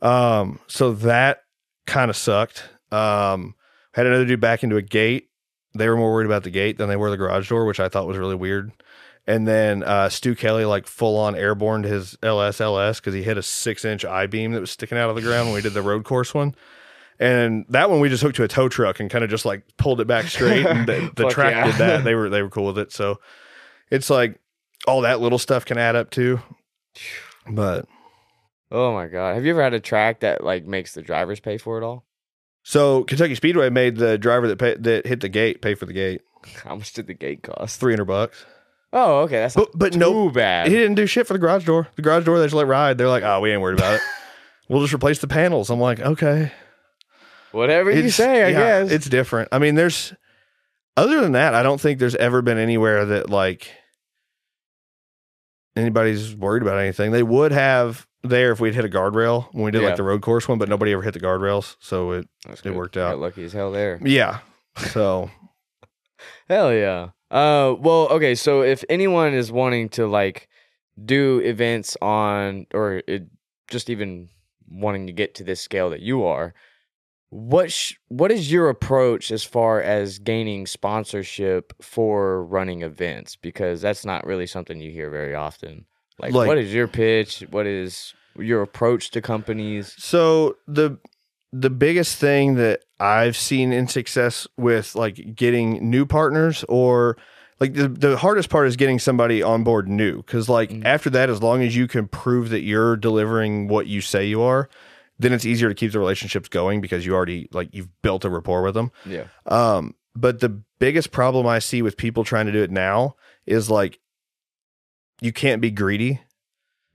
Um, 0.00 0.58
so 0.68 0.92
that 0.92 1.42
kind 1.86 2.08
of 2.10 2.16
sucked. 2.16 2.64
Um, 2.90 3.54
had 3.92 4.06
another 4.06 4.24
dude 4.24 4.40
back 4.40 4.62
into 4.62 4.76
a 4.76 4.82
gate. 4.82 5.28
They 5.74 5.88
were 5.88 5.96
more 5.96 6.12
worried 6.12 6.26
about 6.26 6.44
the 6.44 6.50
gate 6.50 6.78
than 6.78 6.88
they 6.88 6.96
were 6.96 7.10
the 7.10 7.16
garage 7.18 7.48
door, 7.48 7.66
which 7.66 7.78
I 7.80 7.88
thought 7.90 8.06
was 8.06 8.16
really 8.16 8.34
weird. 8.36 8.72
And 9.30 9.46
then 9.46 9.84
uh, 9.84 10.08
Stu 10.08 10.34
Kelly 10.34 10.64
like 10.64 10.88
full 10.88 11.16
on 11.16 11.36
airborne 11.36 11.84
his 11.84 12.16
LSLS 12.16 12.96
because 12.96 13.14
he 13.14 13.22
hit 13.22 13.38
a 13.38 13.42
six 13.42 13.84
inch 13.84 14.04
I 14.04 14.26
beam 14.26 14.50
that 14.52 14.60
was 14.60 14.72
sticking 14.72 14.98
out 14.98 15.08
of 15.08 15.14
the 15.14 15.22
ground 15.22 15.46
when 15.46 15.54
we 15.54 15.62
did 15.62 15.72
the 15.72 15.82
road 15.82 16.04
course 16.04 16.34
one. 16.34 16.52
And 17.20 17.64
that 17.68 17.90
one 17.90 18.00
we 18.00 18.08
just 18.08 18.24
hooked 18.24 18.34
to 18.36 18.42
a 18.42 18.48
tow 18.48 18.68
truck 18.68 18.98
and 18.98 19.08
kind 19.08 19.22
of 19.22 19.30
just 19.30 19.44
like 19.44 19.62
pulled 19.76 20.00
it 20.00 20.08
back 20.08 20.24
straight. 20.24 20.66
And 20.66 20.84
the, 20.84 21.12
the 21.16 21.28
track 21.28 21.54
yeah. 21.54 21.66
did 21.66 21.74
that. 21.76 22.02
They 22.02 22.14
were 22.16 22.28
they 22.28 22.42
were 22.42 22.50
cool 22.50 22.66
with 22.66 22.78
it. 22.78 22.90
So 22.90 23.20
it's 23.88 24.10
like 24.10 24.40
all 24.88 25.02
that 25.02 25.20
little 25.20 25.38
stuff 25.38 25.64
can 25.64 25.78
add 25.78 25.94
up 25.94 26.10
too. 26.10 26.40
But 27.48 27.86
Oh 28.72 28.92
my 28.92 29.06
god. 29.06 29.36
Have 29.36 29.44
you 29.44 29.52
ever 29.52 29.62
had 29.62 29.74
a 29.74 29.80
track 29.80 30.20
that 30.20 30.42
like 30.42 30.64
makes 30.66 30.94
the 30.94 31.02
drivers 31.02 31.38
pay 31.38 31.56
for 31.56 31.78
it 31.78 31.84
all? 31.84 32.04
so 32.64 33.04
Kentucky 33.04 33.36
Speedway 33.36 33.70
made 33.70 33.96
the 33.96 34.18
driver 34.18 34.48
that 34.48 34.58
pay, 34.58 34.74
that 34.74 35.06
hit 35.06 35.20
the 35.20 35.28
gate 35.28 35.62
pay 35.62 35.76
for 35.76 35.86
the 35.86 35.92
gate 35.92 36.22
How 36.64 36.74
much 36.74 36.92
did 36.94 37.06
the 37.06 37.14
gate 37.14 37.44
cost? 37.44 37.78
three 37.78 37.92
hundred 37.92 38.06
bucks. 38.06 38.44
Oh, 38.92 39.20
okay. 39.20 39.36
That's 39.38 39.54
But 39.54 39.68
not 39.68 39.78
but 39.78 39.92
too 39.92 39.98
no, 40.00 40.30
bad. 40.30 40.66
he 40.68 40.74
didn't 40.74 40.96
do 40.96 41.06
shit 41.06 41.26
for 41.26 41.32
the 41.34 41.38
garage 41.38 41.64
door. 41.64 41.88
The 41.96 42.02
garage 42.02 42.24
door 42.24 42.38
they 42.38 42.44
just 42.46 42.54
let 42.54 42.66
ride. 42.66 42.98
They're 42.98 43.08
like, 43.08 43.22
oh, 43.22 43.40
we 43.40 43.52
ain't 43.52 43.60
worried 43.60 43.78
about 43.78 43.94
it. 43.94 44.00
we'll 44.68 44.80
just 44.82 44.92
replace 44.94 45.20
the 45.20 45.28
panels. 45.28 45.70
I'm 45.70 45.78
like, 45.80 46.00
okay. 46.00 46.50
Whatever 47.52 47.90
you 47.90 48.10
say, 48.10 48.44
I 48.44 48.48
yeah, 48.48 48.82
guess. 48.82 48.90
it's 48.92 49.08
different. 49.08 49.48
I 49.52 49.58
mean, 49.58 49.74
there's 49.74 50.12
other 50.96 51.20
than 51.20 51.32
that, 51.32 51.54
I 51.54 51.62
don't 51.62 51.80
think 51.80 51.98
there's 51.98 52.14
ever 52.16 52.42
been 52.42 52.58
anywhere 52.58 53.04
that 53.06 53.30
like 53.30 53.70
anybody's 55.76 56.34
worried 56.34 56.62
about 56.62 56.78
anything. 56.78 57.10
They 57.12 57.22
would 57.22 57.52
have 57.52 58.06
there 58.22 58.52
if 58.52 58.60
we'd 58.60 58.74
hit 58.74 58.84
a 58.84 58.88
guardrail 58.88 59.48
when 59.52 59.64
we 59.64 59.70
did 59.70 59.82
Yeah. 59.82 59.88
like 59.88 59.96
the 59.96 60.02
road 60.02 60.22
course 60.22 60.46
one, 60.48 60.58
but 60.58 60.68
nobody 60.68 60.92
ever 60.92 61.02
hit 61.02 61.14
the 61.14 61.20
guardrails, 61.20 61.76
so 61.80 62.12
it 62.12 62.28
That's 62.46 62.60
it 62.60 62.64
good. 62.64 62.76
worked 62.76 62.94
Got 62.96 63.12
out. 63.14 63.18
lucky 63.18 63.44
as 63.44 63.52
hell 63.52 63.72
there. 63.72 63.98
yeah. 64.04 64.40
So 64.76 65.30
Hell 66.48 66.72
yeah. 66.72 67.10
Uh, 67.30 67.74
well, 67.78 68.08
okay. 68.08 68.34
So 68.34 68.62
if 68.62 68.84
anyone 68.88 69.34
is 69.34 69.52
wanting 69.52 69.88
to 69.90 70.06
like 70.06 70.48
do 71.02 71.38
events 71.40 71.96
on, 72.02 72.66
or 72.74 73.02
it, 73.06 73.26
just 73.70 73.88
even 73.90 74.28
wanting 74.68 75.06
to 75.06 75.12
get 75.12 75.34
to 75.36 75.44
this 75.44 75.60
scale 75.60 75.90
that 75.90 76.00
you 76.00 76.24
are, 76.24 76.54
what 77.28 77.70
sh- 77.70 77.94
what 78.08 78.32
is 78.32 78.50
your 78.50 78.68
approach 78.68 79.30
as 79.30 79.44
far 79.44 79.80
as 79.80 80.18
gaining 80.18 80.66
sponsorship 80.66 81.72
for 81.80 82.44
running 82.44 82.82
events? 82.82 83.36
Because 83.36 83.80
that's 83.80 84.04
not 84.04 84.26
really 84.26 84.46
something 84.46 84.80
you 84.80 84.90
hear 84.90 85.10
very 85.10 85.34
often. 85.34 85.86
Like, 86.18 86.32
Like- 86.32 86.48
what 86.48 86.58
is 86.58 86.74
your 86.74 86.88
pitch? 86.88 87.44
What 87.50 87.66
is 87.66 88.12
your 88.36 88.62
approach 88.62 89.10
to 89.12 89.20
companies? 89.20 89.94
So 89.98 90.56
the 90.66 90.98
the 91.52 91.70
biggest 91.70 92.16
thing 92.18 92.54
that 92.54 92.84
I've 93.00 93.36
seen 93.36 93.72
in 93.72 93.88
success 93.88 94.46
with 94.56 94.94
like 94.94 95.34
getting 95.34 95.90
new 95.90 96.06
partners 96.06 96.64
or 96.68 97.16
like 97.58 97.74
the, 97.74 97.88
the 97.88 98.16
hardest 98.16 98.48
part 98.50 98.68
is 98.68 98.76
getting 98.76 98.98
somebody 98.98 99.42
on 99.42 99.64
board 99.64 99.88
new 99.88 100.18
because 100.18 100.48
like 100.48 100.70
Mhm. 100.70 100.84
after 100.84 101.10
that 101.10 101.28
as 101.28 101.42
long 101.42 101.62
as 101.62 101.74
you 101.76 101.88
can 101.88 102.06
prove 102.08 102.50
that 102.50 102.60
you're 102.60 102.96
delivering 102.96 103.66
what 103.68 103.86
you 103.88 104.00
say 104.00 104.26
you 104.26 104.40
are 104.42 104.68
then 105.18 105.32
it's 105.32 105.44
easier 105.44 105.68
to 105.68 105.74
keep 105.74 105.92
the 105.92 105.98
relationships 105.98 106.48
going 106.48 106.80
because 106.80 107.04
you 107.04 107.14
already 107.14 107.48
like 107.52 107.68
you've 107.72 107.90
built 108.02 108.24
a 108.24 108.30
rapport 108.30 108.62
with 108.62 108.74
them 108.74 108.90
Yeah. 109.04 109.24
um 109.46 109.94
but 110.14 110.40
the 110.40 110.62
biggest 110.78 111.10
problem 111.10 111.46
i 111.46 111.58
see 111.58 111.82
with 111.82 111.96
people 111.96 112.22
trying 112.24 112.46
to 112.46 112.52
do 112.52 112.62
it 112.62 112.70
now 112.70 113.16
is 113.46 113.68
like 113.68 113.98
you 115.20 115.32
can't 115.32 115.60
be 115.60 115.70
greedy 115.70 116.20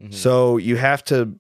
Mhm. 0.02 0.14
so 0.14 0.58
you 0.58 0.78
have 0.78 1.04
to 1.06 1.38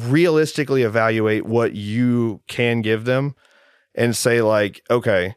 realistically 0.00 0.82
evaluate 0.82 1.46
what 1.46 1.74
you 1.74 2.40
can 2.46 2.82
give 2.82 3.04
them 3.04 3.34
and 3.94 4.14
say 4.14 4.42
like, 4.42 4.82
okay, 4.90 5.34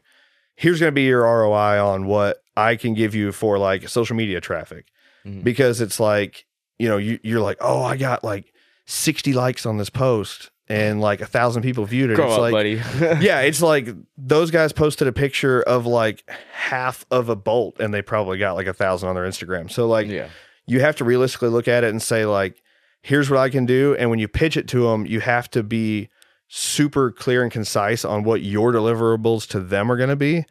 here's 0.54 0.78
going 0.78 0.88
to 0.88 0.94
be 0.94 1.04
your 1.04 1.22
ROI 1.22 1.82
on 1.82 2.06
what 2.06 2.42
I 2.56 2.76
can 2.76 2.94
give 2.94 3.14
you 3.14 3.32
for 3.32 3.58
like 3.58 3.88
social 3.88 4.16
media 4.16 4.40
traffic. 4.40 4.86
Mhm. 5.24 5.42
Because 5.42 5.80
it's 5.80 5.98
like, 5.98 6.46
you 6.78 6.88
know, 6.88 6.98
you, 6.98 7.18
you're 7.22 7.40
like, 7.40 7.58
oh, 7.60 7.82
I 7.82 7.96
got 7.96 8.22
like 8.22 8.52
60 8.86 9.32
likes 9.32 9.66
on 9.66 9.78
this 9.78 9.90
post 9.90 10.50
and 10.68 11.00
like 11.00 11.20
a 11.20 11.26
thousand 11.26 11.62
people 11.62 11.84
viewed 11.84 12.10
it. 12.10 12.14
Grow 12.14 12.26
it's 12.26 12.34
up, 12.34 12.40
like, 12.40 12.52
buddy. 12.52 12.74
yeah, 13.24 13.40
it's 13.40 13.62
like 13.62 13.88
those 14.16 14.50
guys 14.50 14.72
posted 14.72 15.08
a 15.08 15.12
picture 15.12 15.62
of 15.62 15.86
like 15.86 16.28
half 16.52 17.04
of 17.10 17.28
a 17.28 17.36
bolt 17.36 17.80
and 17.80 17.92
they 17.92 18.02
probably 18.02 18.38
got 18.38 18.54
like 18.54 18.66
a 18.66 18.74
thousand 18.74 19.08
on 19.08 19.14
their 19.14 19.24
Instagram. 19.24 19.70
So 19.70 19.88
like, 19.88 20.06
yeah. 20.06 20.28
you 20.66 20.80
have 20.80 20.96
to 20.96 21.04
realistically 21.04 21.48
look 21.48 21.68
at 21.68 21.84
it 21.84 21.90
and 21.90 22.02
say 22.02 22.24
like 22.26 22.62
here's 23.02 23.30
what 23.30 23.38
i 23.38 23.48
can 23.48 23.66
do. 23.66 23.94
And 23.98 24.10
when 24.10 24.18
you 24.18 24.28
pitch 24.28 24.56
it 24.56 24.68
to 24.68 24.82
them 24.84 25.06
you 25.06 25.20
have 25.20 25.50
to 25.50 25.62
be 25.62 26.08
super 26.48 27.10
clear 27.12 27.42
and 27.42 27.52
concise 27.52 28.04
on 28.04 28.24
what 28.24 28.42
your 28.42 28.72
deliverables 28.72 29.46
to 29.48 29.60
them 29.60 29.90
are 29.90 29.96
going 29.96 30.10
to 30.10 30.16
be 30.16 30.44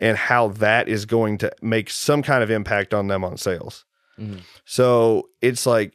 and 0.00 0.16
how 0.16 0.48
that 0.48 0.88
is 0.88 1.04
going 1.04 1.36
to 1.38 1.52
make 1.60 1.90
some 1.90 2.22
kind 2.22 2.42
of 2.42 2.50
impact 2.50 2.94
on 2.94 3.08
them 3.08 3.24
on 3.24 3.36
sales. 3.36 3.84
Mhm. 4.18 4.40
so 4.64 5.28
it's 5.40 5.64
like 5.66 5.94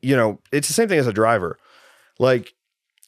you 0.00 0.16
know 0.16 0.40
it's 0.52 0.68
the 0.68 0.74
same 0.74 0.88
thing 0.88 0.98
as 0.98 1.06
a 1.06 1.12
driver. 1.12 1.58
Like 2.18 2.52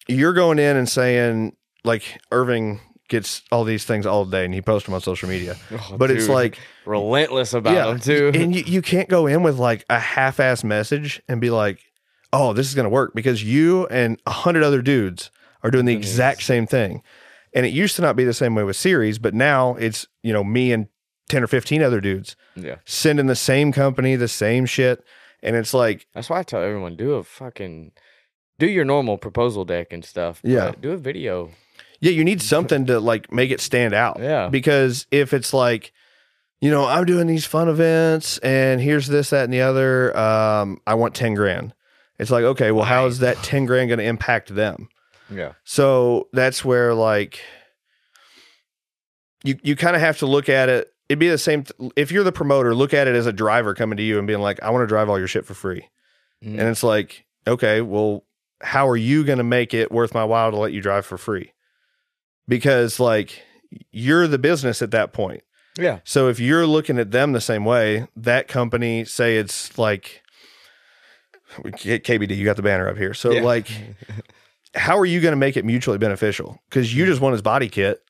you're 0.08 0.32
going 0.34 0.58
in 0.58 0.76
and 0.76 0.88
saying 0.88 1.56
like 1.84 2.18
irving 2.30 2.80
gets 3.08 3.42
all 3.50 3.64
these 3.64 3.84
things 3.84 4.06
all 4.06 4.24
day 4.24 4.44
and 4.44 4.54
he 4.54 4.62
posts 4.62 4.86
them 4.86 4.94
on 4.94 5.00
social 5.00 5.28
media. 5.28 5.56
Oh, 5.72 5.96
but 5.98 6.10
it's 6.10 6.28
like 6.28 6.58
relentless 6.86 7.52
about 7.54 7.74
them 7.88 8.00
too. 8.00 8.30
and 8.38 8.54
you, 8.54 8.62
you 8.66 8.82
can't 8.82 9.08
go 9.08 9.26
in 9.26 9.42
with 9.42 9.58
like 9.58 9.84
a 9.90 9.98
half-ass 9.98 10.62
message 10.62 11.20
and 11.28 11.40
be 11.40 11.50
like, 11.50 11.80
"Oh, 12.32 12.52
this 12.52 12.68
is 12.68 12.74
going 12.74 12.84
to 12.84 12.90
work," 12.90 13.12
because 13.14 13.42
you 13.42 13.86
and 13.86 14.20
a 14.26 14.30
hundred 14.30 14.62
other 14.62 14.82
dudes 14.82 15.30
are 15.62 15.70
doing 15.70 15.84
the 15.84 15.94
the 15.94 15.98
exact 15.98 16.42
same 16.42 16.66
thing. 16.66 17.02
And 17.52 17.66
it 17.66 17.70
used 17.70 17.96
to 17.96 18.02
not 18.02 18.16
be 18.16 18.24
the 18.24 18.34
same 18.34 18.54
way 18.54 18.62
with 18.62 18.76
series, 18.76 19.18
but 19.18 19.34
now 19.34 19.74
it's 19.74 20.06
you 20.22 20.32
know 20.32 20.44
me 20.44 20.72
and 20.72 20.88
ten 21.28 21.42
or 21.42 21.46
fifteen 21.46 21.82
other 21.82 22.00
dudes 22.00 22.36
yeah. 22.54 22.76
sending 22.84 23.26
the 23.26 23.36
same 23.36 23.72
company 23.72 24.16
the 24.16 24.28
same 24.28 24.66
shit, 24.66 25.04
and 25.42 25.56
it's 25.56 25.74
like, 25.74 26.06
That's 26.14 26.30
why 26.30 26.40
I 26.40 26.42
tell 26.42 26.62
everyone 26.62 26.96
do 26.96 27.14
a 27.14 27.24
fucking 27.24 27.92
do 28.58 28.66
your 28.66 28.84
normal 28.84 29.18
proposal 29.18 29.64
deck 29.64 29.92
and 29.92 30.04
stuff. 30.04 30.40
Yeah. 30.44 30.72
do 30.80 30.92
a 30.92 30.96
video. 30.96 31.50
yeah, 32.00 32.12
you 32.12 32.24
need 32.24 32.42
something 32.54 32.86
to 32.86 33.00
like 33.00 33.32
make 33.32 33.50
it 33.50 33.60
stand 33.60 33.94
out. 33.94 34.18
Yeah. 34.20 34.48
because 34.48 35.06
if 35.10 35.32
it's 35.32 35.52
like 35.52 35.92
you 36.60 36.70
know 36.70 36.84
i'm 36.86 37.04
doing 37.04 37.26
these 37.26 37.46
fun 37.46 37.68
events 37.68 38.38
and 38.38 38.80
here's 38.80 39.06
this 39.06 39.30
that 39.30 39.44
and 39.44 39.52
the 39.52 39.62
other 39.62 40.16
um 40.16 40.78
i 40.86 40.94
want 40.94 41.14
10 41.14 41.34
grand 41.34 41.72
it's 42.20 42.30
like 42.30 42.44
okay 42.44 42.70
well 42.70 42.84
how 42.84 43.06
is 43.06 43.18
that 43.20 43.36
10 43.38 43.66
grand 43.66 43.88
going 43.88 43.98
to 43.98 44.04
impact 44.04 44.54
them 44.54 44.88
Yeah. 45.30 45.52
so 45.64 46.28
that's 46.32 46.64
where 46.64 46.94
like 46.94 47.40
you 49.44 49.58
you 49.62 49.76
kind 49.76 49.96
of 49.96 50.02
have 50.02 50.18
to 50.18 50.26
look 50.26 50.48
at 50.48 50.68
it 50.68 50.88
it'd 51.08 51.18
be 51.18 51.28
the 51.28 51.38
same 51.38 51.64
th- 51.64 51.92
if 51.96 52.12
you're 52.12 52.24
the 52.24 52.32
promoter 52.32 52.74
look 52.74 52.94
at 52.94 53.08
it 53.08 53.14
as 53.16 53.26
a 53.26 53.32
driver 53.32 53.74
coming 53.74 53.96
to 53.96 54.02
you 54.02 54.18
and 54.18 54.26
being 54.26 54.40
like 54.40 54.62
i 54.62 54.70
want 54.70 54.82
to 54.82 54.86
drive 54.86 55.08
all 55.08 55.18
your 55.18 55.28
shit 55.28 55.44
for 55.46 55.54
free 55.54 55.88
Mm. 56.42 56.52
and 56.58 56.68
it's 56.70 56.82
like 56.82 57.26
okay 57.46 57.82
well 57.82 58.24
how 58.62 58.88
are 58.88 58.96
you 58.96 59.24
going 59.24 59.36
to 59.36 59.44
make 59.44 59.74
it 59.74 59.92
worth 59.92 60.14
my 60.14 60.24
while 60.24 60.50
to 60.50 60.56
let 60.56 60.72
you 60.72 60.80
drive 60.80 61.04
for 61.04 61.18
free 61.18 61.52
because 62.48 62.98
like 62.98 63.42
you're 63.92 64.26
the 64.26 64.38
business 64.38 64.80
at 64.80 64.90
that 64.92 65.12
point 65.12 65.42
yeah. 65.78 65.98
so 66.04 66.28
if 66.28 66.40
you're 66.40 66.66
looking 66.66 66.98
at 66.98 67.10
them 67.10 67.32
the 67.32 67.40
same 67.42 67.64
way, 67.66 68.08
that 68.16 68.48
company, 68.48 69.04
say 69.04 69.36
it's 69.36 69.76
like 69.78 70.19
KBD, 71.58 72.36
you 72.36 72.44
got 72.44 72.56
the 72.56 72.62
banner 72.62 72.88
up 72.88 72.96
here. 72.96 73.14
So 73.14 73.32
Yeah. 73.32 73.42
like, 73.42 73.68
how 74.74 74.98
are 74.98 75.06
you 75.06 75.20
going 75.20 75.32
to 75.32 75.36
make 75.36 75.56
it 75.56 75.64
mutually 75.64 75.98
beneficial? 75.98 76.60
Because 76.68 76.94
you 76.94 77.06
just 77.06 77.20
want 77.20 77.32
his 77.32 77.42
body 77.42 77.68
kit, 77.68 78.02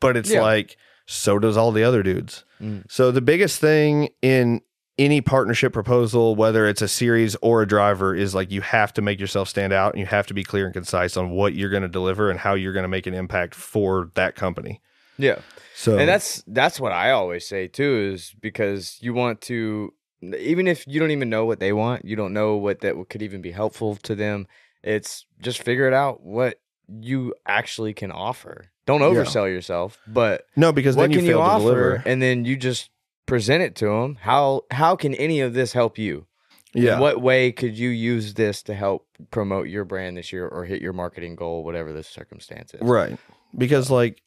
but 0.00 0.16
it's 0.16 0.30
Yeah. 0.30 0.42
like 0.42 0.76
so 1.06 1.38
does 1.38 1.56
all 1.56 1.72
the 1.72 1.84
other 1.84 2.02
dudes. 2.02 2.44
Mm. 2.60 2.84
So 2.90 3.10
the 3.10 3.20
biggest 3.22 3.60
thing 3.60 4.10
in 4.20 4.60
any 4.98 5.20
partnership 5.20 5.72
proposal, 5.72 6.34
whether 6.34 6.66
it's 6.66 6.82
a 6.82 6.88
series 6.88 7.36
or 7.36 7.62
a 7.62 7.66
driver, 7.68 8.14
is 8.16 8.34
like 8.34 8.50
you 8.50 8.60
have 8.62 8.92
to 8.94 9.00
make 9.00 9.20
yourself 9.20 9.48
stand 9.48 9.72
out 9.72 9.92
and 9.94 10.00
you 10.00 10.06
have 10.06 10.26
to 10.26 10.34
be 10.34 10.42
clear 10.42 10.64
and 10.66 10.74
concise 10.74 11.16
on 11.16 11.30
what 11.30 11.54
you're 11.54 11.70
going 11.70 11.84
to 11.84 11.88
deliver 11.88 12.30
and 12.30 12.40
how 12.40 12.54
you're 12.54 12.72
going 12.72 12.82
to 12.82 12.88
make 12.88 13.06
an 13.06 13.14
impact 13.14 13.54
for 13.54 14.10
that 14.14 14.34
company. 14.34 14.80
Yeah. 15.16 15.38
So 15.76 15.96
And 15.98 16.08
that's 16.08 16.42
that's 16.48 16.80
what 16.80 16.90
I 16.92 17.12
always 17.12 17.46
say 17.46 17.68
too 17.68 18.10
is 18.12 18.34
because 18.40 18.98
you 19.00 19.14
want 19.14 19.40
to 19.42 19.94
even 20.22 20.66
if 20.66 20.84
you 20.86 20.98
don't 21.00 21.10
even 21.10 21.30
know 21.30 21.44
what 21.44 21.60
they 21.60 21.72
want, 21.72 22.04
you 22.04 22.16
don't 22.16 22.32
know 22.32 22.56
what 22.56 22.80
that 22.80 22.94
could 23.08 23.22
even 23.22 23.40
be 23.40 23.50
helpful 23.52 23.96
to 23.96 24.14
them. 24.14 24.46
It's 24.82 25.26
just 25.40 25.62
figure 25.62 25.86
it 25.86 25.94
out 25.94 26.22
what 26.22 26.60
you 26.88 27.34
actually 27.46 27.94
can 27.94 28.10
offer. 28.10 28.70
Don't 28.86 29.00
Yeah. 29.00 29.08
oversell 29.08 29.48
yourself, 29.48 29.98
but 30.06 30.46
no, 30.56 30.72
because 30.72 30.96
what 30.96 31.02
then 31.02 31.10
you 31.12 31.18
can 31.18 31.26
fail 31.26 31.38
you 31.38 31.44
to 31.44 31.50
offer 31.50 31.60
deliver. 31.62 32.02
and 32.06 32.22
then 32.22 32.44
you 32.44 32.56
just 32.56 32.90
present 33.26 33.62
it 33.62 33.74
to 33.76 33.84
them 33.86 34.16
how 34.22 34.62
how 34.70 34.96
can 34.96 35.14
any 35.14 35.40
of 35.40 35.52
this 35.52 35.74
help 35.74 35.98
you 35.98 36.26
In 36.74 36.82
Yeah. 36.82 36.98
what 36.98 37.20
way 37.20 37.52
could 37.52 37.76
you 37.78 37.90
use 37.90 38.34
this 38.34 38.62
to 38.62 38.74
help 38.74 39.06
promote 39.30 39.68
your 39.68 39.84
brand 39.84 40.16
this 40.16 40.32
year 40.32 40.46
or 40.48 40.64
hit 40.64 40.80
your 40.80 40.94
marketing 40.94 41.36
goal 41.36 41.62
whatever 41.62 41.92
the 41.92 42.02
circumstance 42.02 42.72
is 42.72 42.80
Right. 42.80 43.18
Because 43.56 43.90
like 43.90 44.22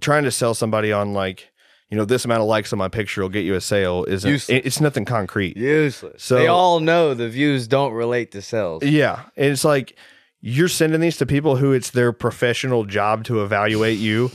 trying 0.00 0.24
to 0.24 0.30
sell 0.30 0.54
somebody 0.54 0.90
on 0.92 1.12
like 1.12 1.50
you 1.90 1.96
know, 1.96 2.04
this 2.04 2.24
amount 2.24 2.40
of 2.42 2.48
likes 2.48 2.72
on 2.72 2.78
my 2.78 2.88
picture 2.88 3.22
will 3.22 3.28
get 3.28 3.44
you 3.44 3.54
a 3.54 3.60
sale. 3.60 4.04
Isn't 4.08 4.30
Useless. 4.30 4.62
it's 4.64 4.80
nothing 4.80 5.04
concrete. 5.04 5.56
Useless. 5.56 6.22
So- 6.22 6.36
they 6.36 6.46
all 6.48 6.80
know 6.80 7.14
the 7.14 7.28
views 7.28 7.68
don't 7.68 7.92
relate 7.92 8.32
to 8.32 8.42
sales. 8.42 8.82
Yeah. 8.82 9.22
And 9.36 9.46
it's 9.52 9.64
like 9.64 9.96
you're 10.40 10.68
sending 10.68 11.00
these 11.00 11.16
to 11.18 11.26
people 11.26 11.56
who 11.56 11.72
it's 11.72 11.90
their 11.90 12.12
professional 12.12 12.84
job 12.84 13.24
to 13.24 13.42
evaluate 13.42 13.98
you. 13.98 14.30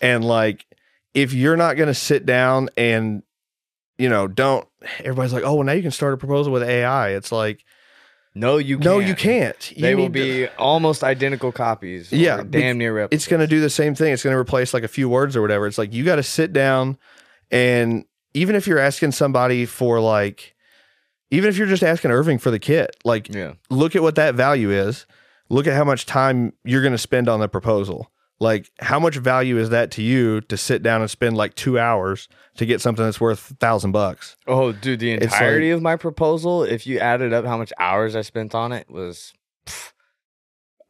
And 0.00 0.24
like, 0.24 0.66
if 1.14 1.32
you're 1.32 1.56
not 1.56 1.76
going 1.76 1.86
to 1.88 1.94
sit 1.94 2.26
down 2.26 2.68
and, 2.76 3.22
you 3.98 4.08
know, 4.08 4.28
don't, 4.28 4.68
everybody's 4.98 5.32
like, 5.32 5.44
oh, 5.44 5.54
well, 5.54 5.64
now 5.64 5.72
you 5.72 5.82
can 5.82 5.90
start 5.90 6.12
a 6.12 6.16
proposal 6.18 6.52
with 6.52 6.62
AI. 6.62 7.10
It's 7.10 7.32
like, 7.32 7.64
No, 8.38 8.58
you 8.58 8.76
can't. 8.76 8.84
no, 8.84 8.98
you 8.98 9.14
can't. 9.14 9.72
You 9.72 9.80
They 9.82 9.94
will 9.94 10.04
need 10.10 10.12
to- 10.14 10.46
be 10.46 10.48
almost 10.58 11.02
identical 11.02 11.52
copies. 11.52 12.12
Yeah, 12.12 12.42
damn 12.48 12.76
near 12.76 12.92
replicas. 12.92 13.24
it's 13.24 13.28
going 13.28 13.40
to 13.40 13.46
do 13.46 13.60
the 13.60 13.70
same 13.70 13.94
thing. 13.94 14.12
It's 14.12 14.22
going 14.22 14.34
to 14.34 14.38
replace 14.38 14.74
like 14.74 14.82
a 14.84 14.88
few 14.88 15.08
words 15.08 15.34
or 15.36 15.40
whatever. 15.42 15.66
It's 15.66 15.78
like 15.78 15.92
you 15.94 16.04
got 16.04 16.16
to 16.16 16.22
sit 16.22 16.52
down 16.52 16.98
and 17.50 18.04
even 18.34 18.54
if 18.54 18.66
you're 18.66 18.78
asking 18.78 19.12
somebody 19.12 19.64
for 19.64 20.00
like, 20.00 20.54
even 21.30 21.48
if 21.48 21.56
you're 21.56 21.66
just 21.66 21.82
asking 21.82 22.10
Irving 22.10 22.38
for 22.38 22.50
the 22.50 22.58
kit, 22.58 22.94
like 23.04 23.34
Yeah. 23.34 23.54
look 23.70 23.96
at 23.96 24.02
what 24.02 24.16
that 24.16 24.34
value 24.34 24.70
is. 24.70 25.06
Look 25.48 25.66
at 25.66 25.74
how 25.74 25.84
much 25.84 26.04
time 26.06 26.52
you're 26.64 26.82
going 26.82 26.92
to 26.92 26.98
spend 26.98 27.28
on 27.28 27.40
the 27.40 27.48
proposal. 27.48 28.10
Like, 28.38 28.70
how 28.80 29.00
much 29.00 29.16
value 29.16 29.56
is 29.58 29.70
that 29.70 29.90
to 29.92 30.02
you 30.02 30.42
to 30.42 30.56
sit 30.56 30.82
down 30.82 31.00
and 31.00 31.10
spend 31.10 31.36
like 31.36 31.54
two 31.54 31.78
hours 31.78 32.28
to 32.56 32.66
get 32.66 32.80
something 32.80 33.04
that's 33.04 33.20
worth 33.20 33.50
a 33.50 33.54
thousand 33.54 33.92
bucks? 33.92 34.36
Oh, 34.46 34.72
dude, 34.72 35.00
the 35.00 35.12
entirety 35.12 35.70
of 35.70 35.80
my 35.80 35.96
proposal, 35.96 36.62
if 36.62 36.86
you 36.86 36.98
added 36.98 37.32
up 37.32 37.46
how 37.46 37.56
much 37.56 37.72
hours 37.78 38.14
I 38.14 38.20
spent 38.20 38.54
on 38.54 38.72
it, 38.72 38.90
was, 38.90 39.32
pff, 39.66 39.92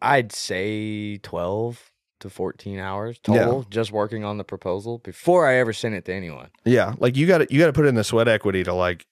I'd 0.02 0.32
say 0.32 1.18
12 1.18 1.92
to 2.20 2.30
14 2.30 2.78
hours 2.78 3.18
total 3.18 3.64
just 3.68 3.92
working 3.92 4.24
on 4.24 4.38
the 4.38 4.44
proposal 4.44 4.98
before 4.98 5.46
I 5.46 5.56
ever 5.56 5.72
sent 5.72 5.94
it 5.94 6.04
to 6.06 6.14
anyone. 6.14 6.48
Yeah, 6.64 6.94
like 6.98 7.16
you 7.16 7.26
got 7.26 7.38
to 7.38 7.46
you 7.50 7.60
got 7.60 7.66
to 7.66 7.72
put 7.72 7.86
in 7.86 7.94
the 7.94 8.04
sweat 8.04 8.26
equity 8.26 8.64
to 8.64 8.72
like 8.72 9.06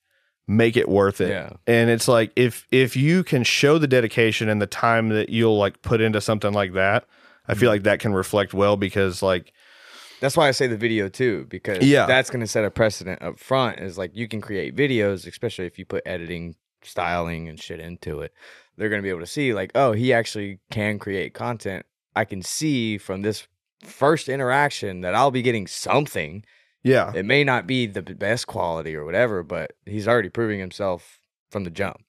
make 0.47 0.77
it 0.77 0.89
worth 0.89 1.21
it. 1.21 1.29
Yeah. 1.29 1.51
And 1.67 1.89
it's 1.89 2.07
like 2.07 2.31
if 2.35 2.67
if 2.71 2.95
you 2.95 3.23
can 3.23 3.43
show 3.43 3.77
the 3.77 3.87
dedication 3.87 4.49
and 4.49 4.61
the 4.61 4.67
time 4.67 5.09
that 5.09 5.29
you'll 5.29 5.57
like 5.57 5.81
put 5.81 6.01
into 6.01 6.19
something 6.21 6.53
like 6.53 6.73
that, 6.73 7.05
I 7.47 7.53
feel 7.53 7.69
mm. 7.69 7.73
like 7.73 7.83
that 7.83 7.99
can 7.99 8.13
reflect 8.13 8.53
well 8.53 8.77
because 8.77 9.21
like 9.21 9.53
That's 10.21 10.37
why 10.37 10.47
I 10.47 10.51
say 10.51 10.67
the 10.67 10.77
video 10.77 11.09
too, 11.09 11.45
because 11.49 11.83
Yeah. 11.83 12.05
that's 12.05 12.29
going 12.29 12.39
to 12.39 12.47
set 12.47 12.65
a 12.65 12.71
precedent 12.71 13.21
up 13.21 13.39
front. 13.39 13.79
Is 13.79 13.97
like 13.97 14.11
you 14.15 14.27
can 14.27 14.41
create 14.41 14.75
videos, 14.75 15.27
especially 15.27 15.65
if 15.65 15.77
you 15.77 15.85
put 15.85 16.03
editing, 16.05 16.55
styling, 16.83 17.47
and 17.49 17.59
shit 17.59 17.79
into 17.79 18.21
it. 18.21 18.33
They're 18.77 18.89
going 18.89 19.01
to 19.01 19.03
be 19.03 19.09
able 19.09 19.21
to 19.21 19.25
see, 19.25 19.53
like, 19.53 19.71
oh, 19.73 19.93
he 19.93 20.11
actually 20.11 20.59
can 20.69 20.99
create 20.99 21.33
content. 21.33 21.85
I 22.15 22.25
can 22.25 22.41
see 22.41 22.97
from 22.97 23.21
this 23.21 23.47
first 23.81 24.27
interaction 24.27 25.01
that 25.01 25.15
I'll 25.15 25.31
be 25.31 25.41
getting 25.41 25.67
something. 25.67 26.43
yeah. 26.83 27.11
It 27.13 27.25
may 27.25 27.43
not 27.43 27.67
be 27.67 27.87
the 27.87 28.01
best 28.01 28.47
quality 28.47 28.95
or 28.95 29.05
whatever, 29.05 29.43
but 29.43 29.73
he's 29.85 30.07
already 30.07 30.29
proving 30.29 30.59
himself 30.59 31.19
from 31.51 31.63
the 31.63 31.69
jump. 31.69 32.03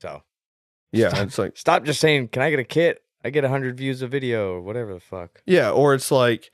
So 0.00 0.22
Yeah, 0.92 1.22
it's 1.22 1.38
like 1.38 1.56
stop 1.56 1.84
just 1.84 2.00
saying, 2.00 2.28
"Can 2.28 2.42
I 2.42 2.50
get 2.50 2.58
a 2.58 2.64
kit?" 2.64 3.02
I 3.24 3.30
get 3.30 3.44
hundred 3.44 3.76
views 3.76 4.02
a 4.02 4.06
video 4.08 4.54
or 4.54 4.60
whatever 4.60 4.94
the 4.94 5.00
fuck. 5.00 5.42
Yeah, 5.46 5.70
or 5.70 5.94
it's 5.94 6.10
like, 6.10 6.50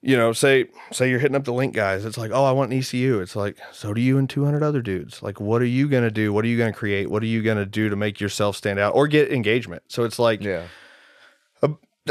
you 0.00 0.16
know, 0.16 0.32
say 0.32 0.66
say 0.90 1.08
you're 1.08 1.20
hitting 1.20 1.36
up 1.36 1.44
the 1.44 1.52
link 1.52 1.74
guys. 1.74 2.04
It's 2.04 2.18
like, 2.18 2.30
oh, 2.32 2.44
I 2.44 2.52
want 2.52 2.72
an 2.72 2.78
ECU. 2.78 3.20
It's 3.20 3.36
like, 3.36 3.56
so 3.72 3.94
do 3.94 4.00
you 4.00 4.18
and 4.18 4.28
200 4.28 4.62
other 4.62 4.82
dudes. 4.82 5.22
Like, 5.22 5.40
what 5.40 5.62
are 5.62 5.66
you 5.66 5.88
gonna 5.88 6.10
do? 6.10 6.32
What 6.32 6.44
are 6.44 6.48
you 6.48 6.58
gonna 6.58 6.72
create? 6.72 7.08
What 7.10 7.22
are 7.22 7.26
you 7.26 7.42
gonna 7.42 7.66
do 7.66 7.88
to 7.88 7.96
make 7.96 8.20
yourself 8.20 8.56
stand 8.56 8.78
out 8.80 8.94
or 8.94 9.06
get 9.06 9.30
engagement? 9.32 9.84
So 9.88 10.04
it's 10.04 10.18
like, 10.18 10.42
Yeah, 10.42 10.64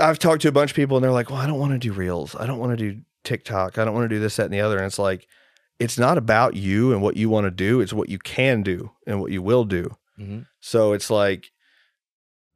I've 0.01 0.19
talked 0.19 0.41
to 0.43 0.47
a 0.47 0.53
bunch 0.53 0.71
of 0.71 0.75
people 0.75 0.95
and 0.95 1.03
they're 1.03 1.11
like, 1.11 1.29
well, 1.29 1.39
I 1.39 1.45
don't 1.45 1.59
want 1.59 1.73
to 1.73 1.77
do 1.77 1.91
reels. 1.91 2.33
I 2.39 2.45
don't 2.45 2.59
want 2.59 2.77
to 2.77 2.91
do 2.93 3.01
TikTok. 3.25 3.77
I 3.77 3.83
don't 3.83 3.93
want 3.93 4.05
to 4.09 4.15
do 4.15 4.21
this, 4.21 4.37
that, 4.37 4.45
and 4.45 4.53
the 4.53 4.61
other. 4.61 4.77
And 4.77 4.85
it's 4.85 4.97
like, 4.97 5.27
it's 5.79 5.97
not 5.99 6.17
about 6.17 6.55
you 6.55 6.93
and 6.93 7.01
what 7.01 7.17
you 7.17 7.29
want 7.29 7.43
to 7.45 7.51
do. 7.51 7.81
It's 7.81 7.91
what 7.91 8.07
you 8.07 8.17
can 8.17 8.63
do 8.63 8.91
and 9.05 9.19
what 9.19 9.31
you 9.31 9.41
will 9.41 9.65
do. 9.65 9.97
Mhm. 10.17 10.45
So 10.61 10.93
it's 10.93 11.09
like, 11.09 11.51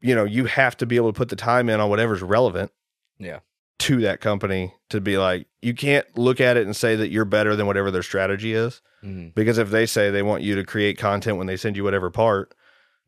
you 0.02 0.14
know, 0.16 0.24
you 0.24 0.46
have 0.46 0.78
to 0.78 0.86
be 0.86 0.96
able 0.98 1.12
to 1.12 1.18
put 1.18 1.30
the 1.30 1.36
time 1.36 1.70
in 1.70 1.80
on 1.80 1.90
whatever's 1.90 2.22
relevant. 2.22 2.72
Yeah. 3.20 3.40
To 3.80 4.02
that 4.02 4.22
company 4.22 4.74
to 4.90 5.02
be 5.02 5.18
like, 5.18 5.48
you 5.62 5.74
can't 5.74 6.06
look 6.18 6.40
at 6.40 6.58
it 6.58 6.66
and 6.66 6.76
say 6.76 6.96
that 6.96 7.10
you're 7.10 7.26
better 7.26 7.56
than 7.56 7.68
whatever 7.68 7.92
their 7.92 8.04
strategy 8.04 8.54
is. 8.54 8.82
Mhm. 9.04 9.34
Because 9.36 9.58
if 9.58 9.70
they 9.70 9.86
say 9.86 10.10
they 10.12 10.24
want 10.24 10.44
you 10.44 10.56
to 10.56 10.64
create 10.64 10.98
content 10.98 11.38
when 11.38 11.48
they 11.48 11.58
send 11.58 11.76
you 11.78 11.84
whatever 11.84 12.10
part, 12.10 12.54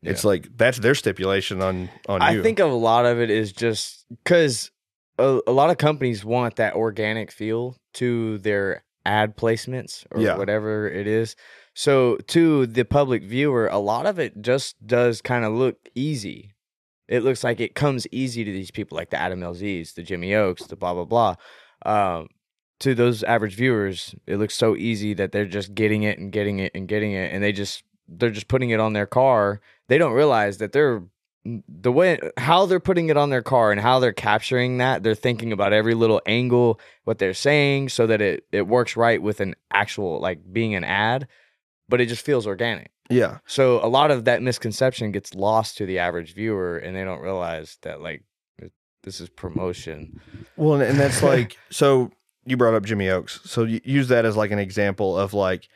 it's 0.02 0.24
like 0.24 0.48
that's 0.56 0.78
their 0.78 0.94
stipulation 0.94 1.60
on 1.60 1.88
on 2.08 2.22
I 2.22 2.32
you. 2.32 2.40
I 2.40 2.42
think 2.42 2.60
a 2.60 2.66
lot 2.66 3.04
of 3.04 3.18
it 3.20 3.30
is 3.30 3.52
just 3.52 4.04
because 4.22 4.70
a, 5.18 5.40
a 5.46 5.52
lot 5.52 5.70
of 5.70 5.78
companies 5.78 6.24
want 6.24 6.56
that 6.56 6.74
organic 6.74 7.32
feel 7.32 7.76
to 7.94 8.38
their 8.38 8.84
ad 9.04 9.36
placements 9.36 10.04
or 10.12 10.20
Yeah. 10.20 10.36
whatever 10.36 10.88
it 10.88 11.06
is. 11.08 11.34
So 11.74 12.16
to 12.28 12.66
the 12.66 12.84
public 12.84 13.24
viewer, 13.24 13.66
a 13.66 13.78
lot 13.78 14.06
of 14.06 14.18
it 14.20 14.40
just 14.40 14.86
does 14.86 15.20
kind 15.20 15.44
of 15.44 15.52
look 15.52 15.76
easy. 15.96 16.52
It 17.08 17.24
looks 17.24 17.42
like 17.42 17.60
it 17.60 17.74
comes 17.74 18.06
easy 18.12 18.44
to 18.44 18.52
these 18.52 18.70
people, 18.70 18.96
like 18.96 19.10
the 19.10 19.20
Adam 19.20 19.40
LZs, 19.40 19.94
the 19.94 20.02
Jimmy 20.02 20.34
Oakes, 20.34 20.66
the 20.66 20.76
blah 20.76 20.94
blah 20.94 21.04
blah. 21.04 21.34
Um, 21.84 22.28
to 22.80 22.94
those 22.94 23.22
average 23.24 23.54
viewers, 23.54 24.14
it 24.26 24.36
looks 24.36 24.54
so 24.54 24.76
easy 24.76 25.14
that 25.14 25.32
they're 25.32 25.46
just 25.46 25.74
getting 25.74 26.04
it 26.04 26.18
and 26.18 26.30
getting 26.30 26.58
it 26.60 26.72
and 26.74 26.86
getting 26.86 27.12
it, 27.12 27.32
and 27.32 27.42
they 27.42 27.52
just 27.52 27.82
they're 28.08 28.30
just 28.30 28.48
putting 28.48 28.70
it 28.70 28.80
on 28.80 28.92
their 28.92 29.06
car. 29.06 29.60
They 29.88 29.98
don't 29.98 30.12
realize 30.12 30.58
that 30.58 30.72
they're 30.72 31.02
the 31.44 31.92
way 31.92 32.18
how 32.36 32.66
they're 32.66 32.80
putting 32.80 33.08
it 33.08 33.16
on 33.16 33.30
their 33.30 33.42
car 33.42 33.72
and 33.72 33.80
how 33.80 33.98
they're 33.98 34.12
capturing 34.12 34.78
that 34.78 35.02
they're 35.02 35.14
thinking 35.14 35.52
about 35.52 35.72
every 35.72 35.94
little 35.94 36.20
angle 36.26 36.78
what 37.04 37.18
they're 37.18 37.32
saying 37.32 37.88
so 37.88 38.06
that 38.06 38.20
it 38.20 38.44
it 38.52 38.66
works 38.66 38.96
right 38.96 39.22
with 39.22 39.40
an 39.40 39.54
actual 39.72 40.20
like 40.20 40.40
being 40.52 40.74
an 40.74 40.84
ad 40.84 41.26
but 41.88 42.00
it 42.00 42.06
just 42.06 42.24
feels 42.24 42.46
organic 42.46 42.90
yeah. 43.10 43.38
so 43.46 43.82
a 43.84 43.88
lot 43.88 44.10
of 44.10 44.24
that 44.26 44.42
misconception 44.42 45.12
gets 45.12 45.34
lost 45.34 45.76
to 45.78 45.86
the 45.86 45.98
average 45.98 46.34
viewer 46.34 46.76
and 46.78 46.94
they 46.96 47.04
don't 47.04 47.20
realize 47.20 47.78
that 47.82 48.00
like 48.02 48.22
this 49.04 49.20
is 49.20 49.28
promotion 49.28 50.20
Well, 50.56 50.80
and, 50.80 50.98
that's 50.98 51.22
like 51.22 51.56
so 51.70 52.10
you 52.44 52.56
brought 52.56 52.74
up 52.74 52.84
Jimmy 52.84 53.08
Oakes. 53.08 53.40
So 53.44 53.64
you 53.64 53.80
use 53.84 54.08
that 54.08 54.24
as 54.24 54.36
like 54.36 54.50
an 54.50 54.58
example 54.58 55.16
of 55.18 55.32
like 55.34 55.68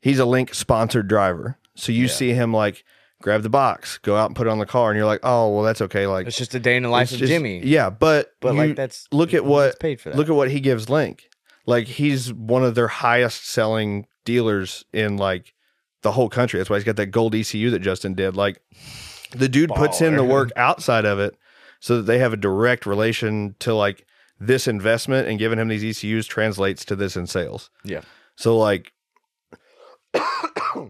he's 0.00 0.18
a 0.18 0.24
link 0.24 0.54
sponsored 0.54 1.08
driver. 1.08 1.58
So 1.74 1.90
you 1.92 2.02
Yeah. 2.04 2.10
see 2.10 2.32
him 2.32 2.52
like 2.54 2.84
grab 3.20 3.42
the 3.42 3.50
box, 3.50 3.98
go 3.98 4.16
out 4.16 4.26
and 4.26 4.36
put 4.36 4.46
it 4.46 4.50
on 4.50 4.58
the 4.58 4.66
car, 4.66 4.90
and 4.90 4.96
you're 4.96 5.06
like, 5.06 5.20
oh 5.22 5.50
well, 5.54 5.64
that's 5.64 5.80
okay. 5.82 6.06
Like 6.06 6.26
it's 6.28 6.36
just 6.38 6.54
a 6.54 6.60
day 6.60 6.76
in 6.76 6.82
the 6.84 6.88
life 6.88 7.10
of 7.12 7.18
just- 7.18 7.30
jimmy 7.30 7.60
Yeah, 7.64 7.90
but 7.90 8.32
but 8.40 8.52
you 8.54 8.58
like 8.60 8.76
that's 8.76 9.08
look 9.12 9.34
at 9.34 9.44
what 9.44 9.78
paid 9.80 10.00
for 10.00 10.10
that 10.10 10.16
look 10.16 10.28
at 10.28 10.34
what 10.34 10.50
he 10.50 10.60
gives 10.60 10.88
Link. 10.88 11.28
Like 11.66 11.86
he's 11.86 12.32
one 12.32 12.64
of 12.64 12.74
their 12.74 12.88
highest 12.88 13.46
selling 13.46 14.06
dealers 14.24 14.84
in 14.92 15.16
like 15.16 15.52
the 16.02 16.12
whole 16.12 16.28
country. 16.28 16.58
That's 16.58 16.70
why 16.70 16.76
he's 16.76 16.84
got 16.84 16.96
that 16.96 17.06
gold 17.06 17.34
ECU 17.34 17.70
that 17.70 17.80
Justin 17.80 18.14
did. 18.14 18.36
Like 18.36 18.60
the 19.32 19.48
dude 19.48 19.70
puts 19.70 20.00
in 20.00 20.16
the 20.16 20.24
work 20.24 20.50
outside 20.56 21.04
of 21.04 21.18
it 21.18 21.36
so 21.80 21.96
that 21.98 22.02
they 22.02 22.18
have 22.18 22.32
a 22.32 22.36
direct 22.36 22.86
relation 22.86 23.54
to 23.60 23.74
like 23.74 24.06
this 24.40 24.68
investment 24.68 25.26
and 25.28 25.38
giving 25.38 25.58
him 25.58 25.68
these 25.68 25.84
ECUs 25.84 26.26
translates 26.26 26.84
to 26.86 26.96
this 26.96 27.16
in 27.16 27.26
sales. 27.26 27.70
Yeah. 27.84 28.02
So 28.36 28.56
like 28.56 28.92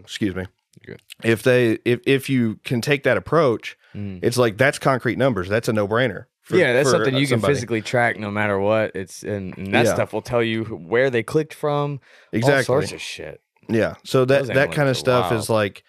excuse 0.03 0.35
me. 0.35 0.45
Good. 0.85 1.01
If 1.23 1.43
they 1.43 1.79
if 1.85 1.99
if 2.05 2.29
you 2.29 2.59
can 2.63 2.81
take 2.81 3.03
that 3.03 3.17
approach, 3.17 3.77
Mhm. 3.95 4.19
it's 4.23 4.37
like 4.37 4.57
that's 4.57 4.79
concrete 4.79 5.17
numbers. 5.17 5.49
That's 5.49 5.67
a 5.67 5.73
no 5.73 5.87
brainer. 5.87 6.25
yeah, 6.51 6.73
that's 6.73 6.89
something 6.89 7.15
you 7.15 7.27
can 7.27 7.41
physically 7.41 7.81
track 7.81 8.17
no 8.17 8.31
matter 8.31 8.57
what. 8.59 8.95
It's 8.95 9.23
and, 9.23 9.55
and 9.57 9.73
that 9.73 9.85
Yeah. 9.85 9.93
stuff 9.93 10.13
will 10.13 10.21
tell 10.21 10.41
you 10.41 10.63
where 10.63 11.09
they 11.09 11.21
clicked 11.21 11.53
from. 11.53 11.99
exactly. 12.31 12.57
All 12.75 12.81
sorts 12.81 12.91
of 12.93 13.01
shit. 13.01 13.41
Yeah. 13.69 13.95
So 14.03 14.25
that 14.25 14.47
Those 14.47 14.55
that 14.55 14.71
kind 14.71 14.89
of 14.89 14.97
stuff 14.97 15.29
wild. 15.31 15.39
is 15.41 15.49
like, 15.49 15.83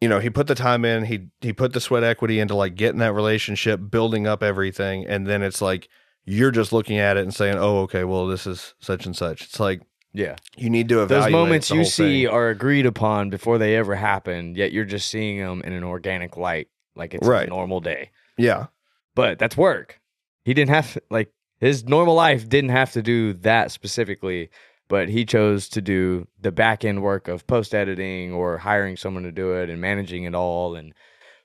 you 0.00 0.08
know, 0.08 0.20
he 0.20 0.30
put 0.30 0.46
the 0.46 0.54
time 0.54 0.84
in. 0.84 1.04
He 1.04 1.28
he 1.40 1.52
put 1.52 1.72
the 1.72 1.80
sweat 1.80 2.04
equity 2.04 2.38
into 2.40 2.54
like 2.54 2.74
getting 2.76 3.00
that 3.00 3.12
relationship, 3.12 3.80
building 3.90 4.26
up 4.26 4.42
everything, 4.42 5.06
and 5.06 5.26
then 5.26 5.42
it's 5.42 5.60
like 5.60 5.88
you're 6.24 6.50
just 6.50 6.72
looking 6.72 6.98
at 6.98 7.16
it 7.16 7.22
and 7.22 7.34
saying, 7.34 7.56
"Oh, 7.58 7.78
okay, 7.80 8.04
well, 8.04 8.26
this 8.26 8.46
is 8.46 8.74
such 8.80 9.06
and 9.06 9.16
such." 9.16 9.42
It's 9.42 9.58
like 9.58 9.80
Yeah. 10.12 10.36
you 10.56 10.70
need 10.70 10.88
to 10.90 11.02
evaluate 11.02 11.24
Those 11.24 11.32
moments 11.32 11.70
you 11.70 11.84
see 11.84 12.24
thing. 12.24 12.32
are 12.32 12.48
agreed 12.50 12.86
upon 12.86 13.30
before 13.30 13.58
they 13.58 13.74
ever 13.76 13.94
happen, 13.96 14.54
yet 14.54 14.70
you're 14.72 14.84
just 14.84 15.08
seeing 15.08 15.38
them 15.38 15.62
in 15.62 15.72
an 15.72 15.84
organic 15.84 16.36
light, 16.36 16.68
like 16.94 17.14
it's 17.14 17.26
Right. 17.26 17.46
a 17.46 17.50
normal 17.50 17.80
day. 17.80 18.10
Yeah. 18.36 18.66
But 19.14 19.38
that's 19.38 19.56
work. 19.56 20.00
He 20.44 20.54
didn't 20.54 20.70
have 20.70 20.96
like 21.10 21.32
his 21.60 21.84
normal 21.84 22.14
life 22.14 22.48
didn't 22.48 22.70
have 22.70 22.92
to 22.92 23.02
do 23.02 23.32
that 23.32 23.72
specifically, 23.72 24.50
but 24.88 25.08
he 25.08 25.24
chose 25.24 25.68
to 25.68 25.80
do 25.80 26.26
the 26.40 26.52
back 26.52 26.84
end 26.84 27.02
work 27.02 27.28
of 27.28 27.46
post 27.46 27.74
editing 27.74 28.32
or 28.32 28.58
hiring 28.58 28.96
someone 28.96 29.22
to 29.22 29.32
do 29.32 29.52
it 29.52 29.70
and 29.70 29.80
managing 29.80 30.24
it 30.24 30.34
all 30.34 30.74
and 30.74 30.94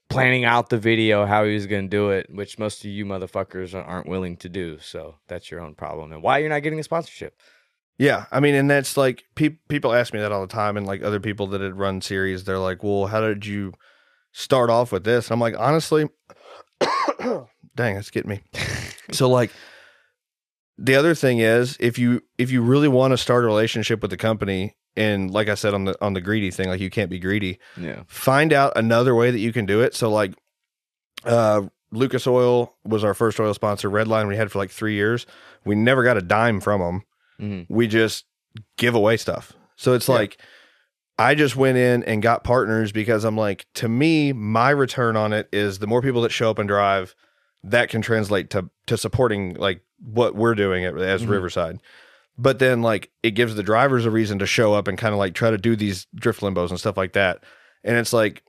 planning 0.10 0.46
out 0.46 0.70
the 0.70 0.78
video 0.78 1.26
how 1.26 1.44
he 1.44 1.54
was 1.54 1.68
going 1.68 1.84
to 1.84 1.90
do 1.90 2.10
it, 2.10 2.28
which 2.30 2.60
most 2.60 2.84
of 2.84 2.92
you 2.92 3.06
motherfuckers 3.06 3.74
aren't 3.74 4.08
willing 4.08 4.38
to 4.38 4.50
do. 4.50 4.80
So 4.80 5.16
that's 5.28 5.50
your 5.52 5.60
own 5.60 5.76
problem 5.76 6.12
and 6.12 6.22
why 6.22 6.38
you're 6.40 6.50
not 6.50 6.64
getting 6.64 6.80
a 6.80 6.84
sponsorship. 6.84 7.40
Yeah, 7.98 8.26
I 8.32 8.40
mean, 8.40 8.56
and 8.56 8.70
that's 8.70 8.98
like 8.98 9.24
pe- 9.36 9.58
people 9.68 9.94
ask 9.94 10.14
me 10.14 10.20
that 10.20 10.32
all 10.32 10.42
the 10.42 10.48
time, 10.48 10.78
and 10.78 10.88
like 10.88 11.04
other 11.04 11.20
people 11.20 11.48
that 11.48 11.62
had 11.62 11.78
run 11.78 12.02
series, 12.02 12.44
they're 12.44 12.58
like, 12.58 12.84
"Well, 12.84 13.06
how 13.06 13.22
did 13.22 13.46
you 13.46 13.74
start 14.32 14.72
off 14.72 14.92
with 14.92 15.04
this?" 15.04 15.30
I'm 15.30 15.40
like, 15.40 15.54
honestly, 15.60 16.10
dang, 17.20 17.46
that's 17.96 18.10
getting 18.10 18.32
me. 18.32 18.42
so 19.12 19.30
like, 19.30 19.52
the 20.78 20.96
other 20.96 21.14
thing 21.16 21.40
is 21.40 21.78
if 21.80 21.98
you 22.00 22.22
if 22.38 22.52
you 22.52 22.62
really 22.62 22.88
want 22.88 23.12
to 23.12 23.18
start 23.18 23.44
a 23.44 23.48
relationship 23.48 24.02
with 24.02 24.12
the 24.12 24.18
company 24.18 24.76
and 24.96 25.32
like 25.32 25.48
I 25.50 25.56
said 25.56 25.74
on 25.74 25.86
the 25.86 25.96
on 26.04 26.14
the 26.14 26.22
greedy 26.22 26.52
thing, 26.52 26.68
like 26.70 26.80
you 26.82 26.90
can't 26.90 27.10
be 27.10 27.20
greedy, 27.20 27.60
Yeah. 27.78 28.04
find 28.08 28.52
out 28.54 28.74
another 28.76 29.14
way 29.16 29.32
that 29.32 29.40
you 29.40 29.54
can 29.54 29.66
do 29.66 29.82
it. 29.82 29.96
So 29.96 30.10
like 30.10 30.34
uh 31.26 31.62
Lucas 31.92 32.26
Oil 32.26 32.74
was 32.84 33.04
our 33.04 33.14
first 33.14 33.40
oil 33.40 33.54
sponsor, 33.54 33.90
Redline 33.90 34.28
we 34.28 34.36
had 34.36 34.52
for 34.52 34.58
like 34.60 34.72
three 34.72 34.96
years. 34.96 35.26
We 35.64 35.76
never 35.76 36.04
got 36.04 36.18
a 36.18 36.22
dime 36.22 36.60
from 36.60 36.82
them. 36.82 37.04
hmm 37.40 37.62
We 37.74 37.88
just 37.88 38.26
give 38.78 38.96
away 38.96 39.18
stuff. 39.18 39.54
So 39.76 39.94
it's 39.94 40.08
Yeah. 40.08 40.16
like 40.16 40.38
I 41.20 41.36
just 41.36 41.56
went 41.56 41.78
in 41.78 42.04
and 42.06 42.24
got 42.24 42.44
partners 42.44 42.92
because 42.92 43.24
I'm 43.24 43.38
like, 43.38 43.68
to 43.76 43.88
me, 43.88 44.34
my 44.34 44.72
return 44.72 45.16
on 45.16 45.32
it 45.32 45.48
is 45.54 45.78
the 45.78 45.86
more 45.88 46.02
people 46.02 46.24
that 46.24 46.32
show 46.32 46.50
up 46.50 46.58
and 46.58 46.68
drive, 46.68 47.16
that 47.64 47.90
can 47.90 48.02
translate 48.02 48.50
to 48.52 48.70
to 48.88 48.98
supporting 48.98 49.54
like 49.56 49.82
what 50.04 50.36
we're 50.36 50.56
doing 50.56 50.84
at, 50.86 50.98
as 50.98 51.24
Mhm. 51.24 51.30
Riverside. 51.30 51.80
But 52.38 52.60
then 52.60 52.82
like 52.82 53.10
it 53.22 53.32
gives 53.32 53.56
the 53.56 53.64
drivers 53.64 54.06
a 54.06 54.12
reason 54.12 54.40
to 54.40 54.46
show 54.46 54.74
up 54.74 54.88
and 54.88 54.98
kind 54.98 55.14
of 55.14 55.20
like 55.20 55.34
try 55.34 55.52
to 55.52 55.58
do 55.58 55.76
these 55.76 56.08
drift 56.16 56.42
limbos 56.42 56.70
and 56.72 56.80
stuff 56.80 56.98
like 56.98 57.14
that. 57.14 57.44
And 57.84 57.96
it's 57.98 58.12
like, 58.14 58.44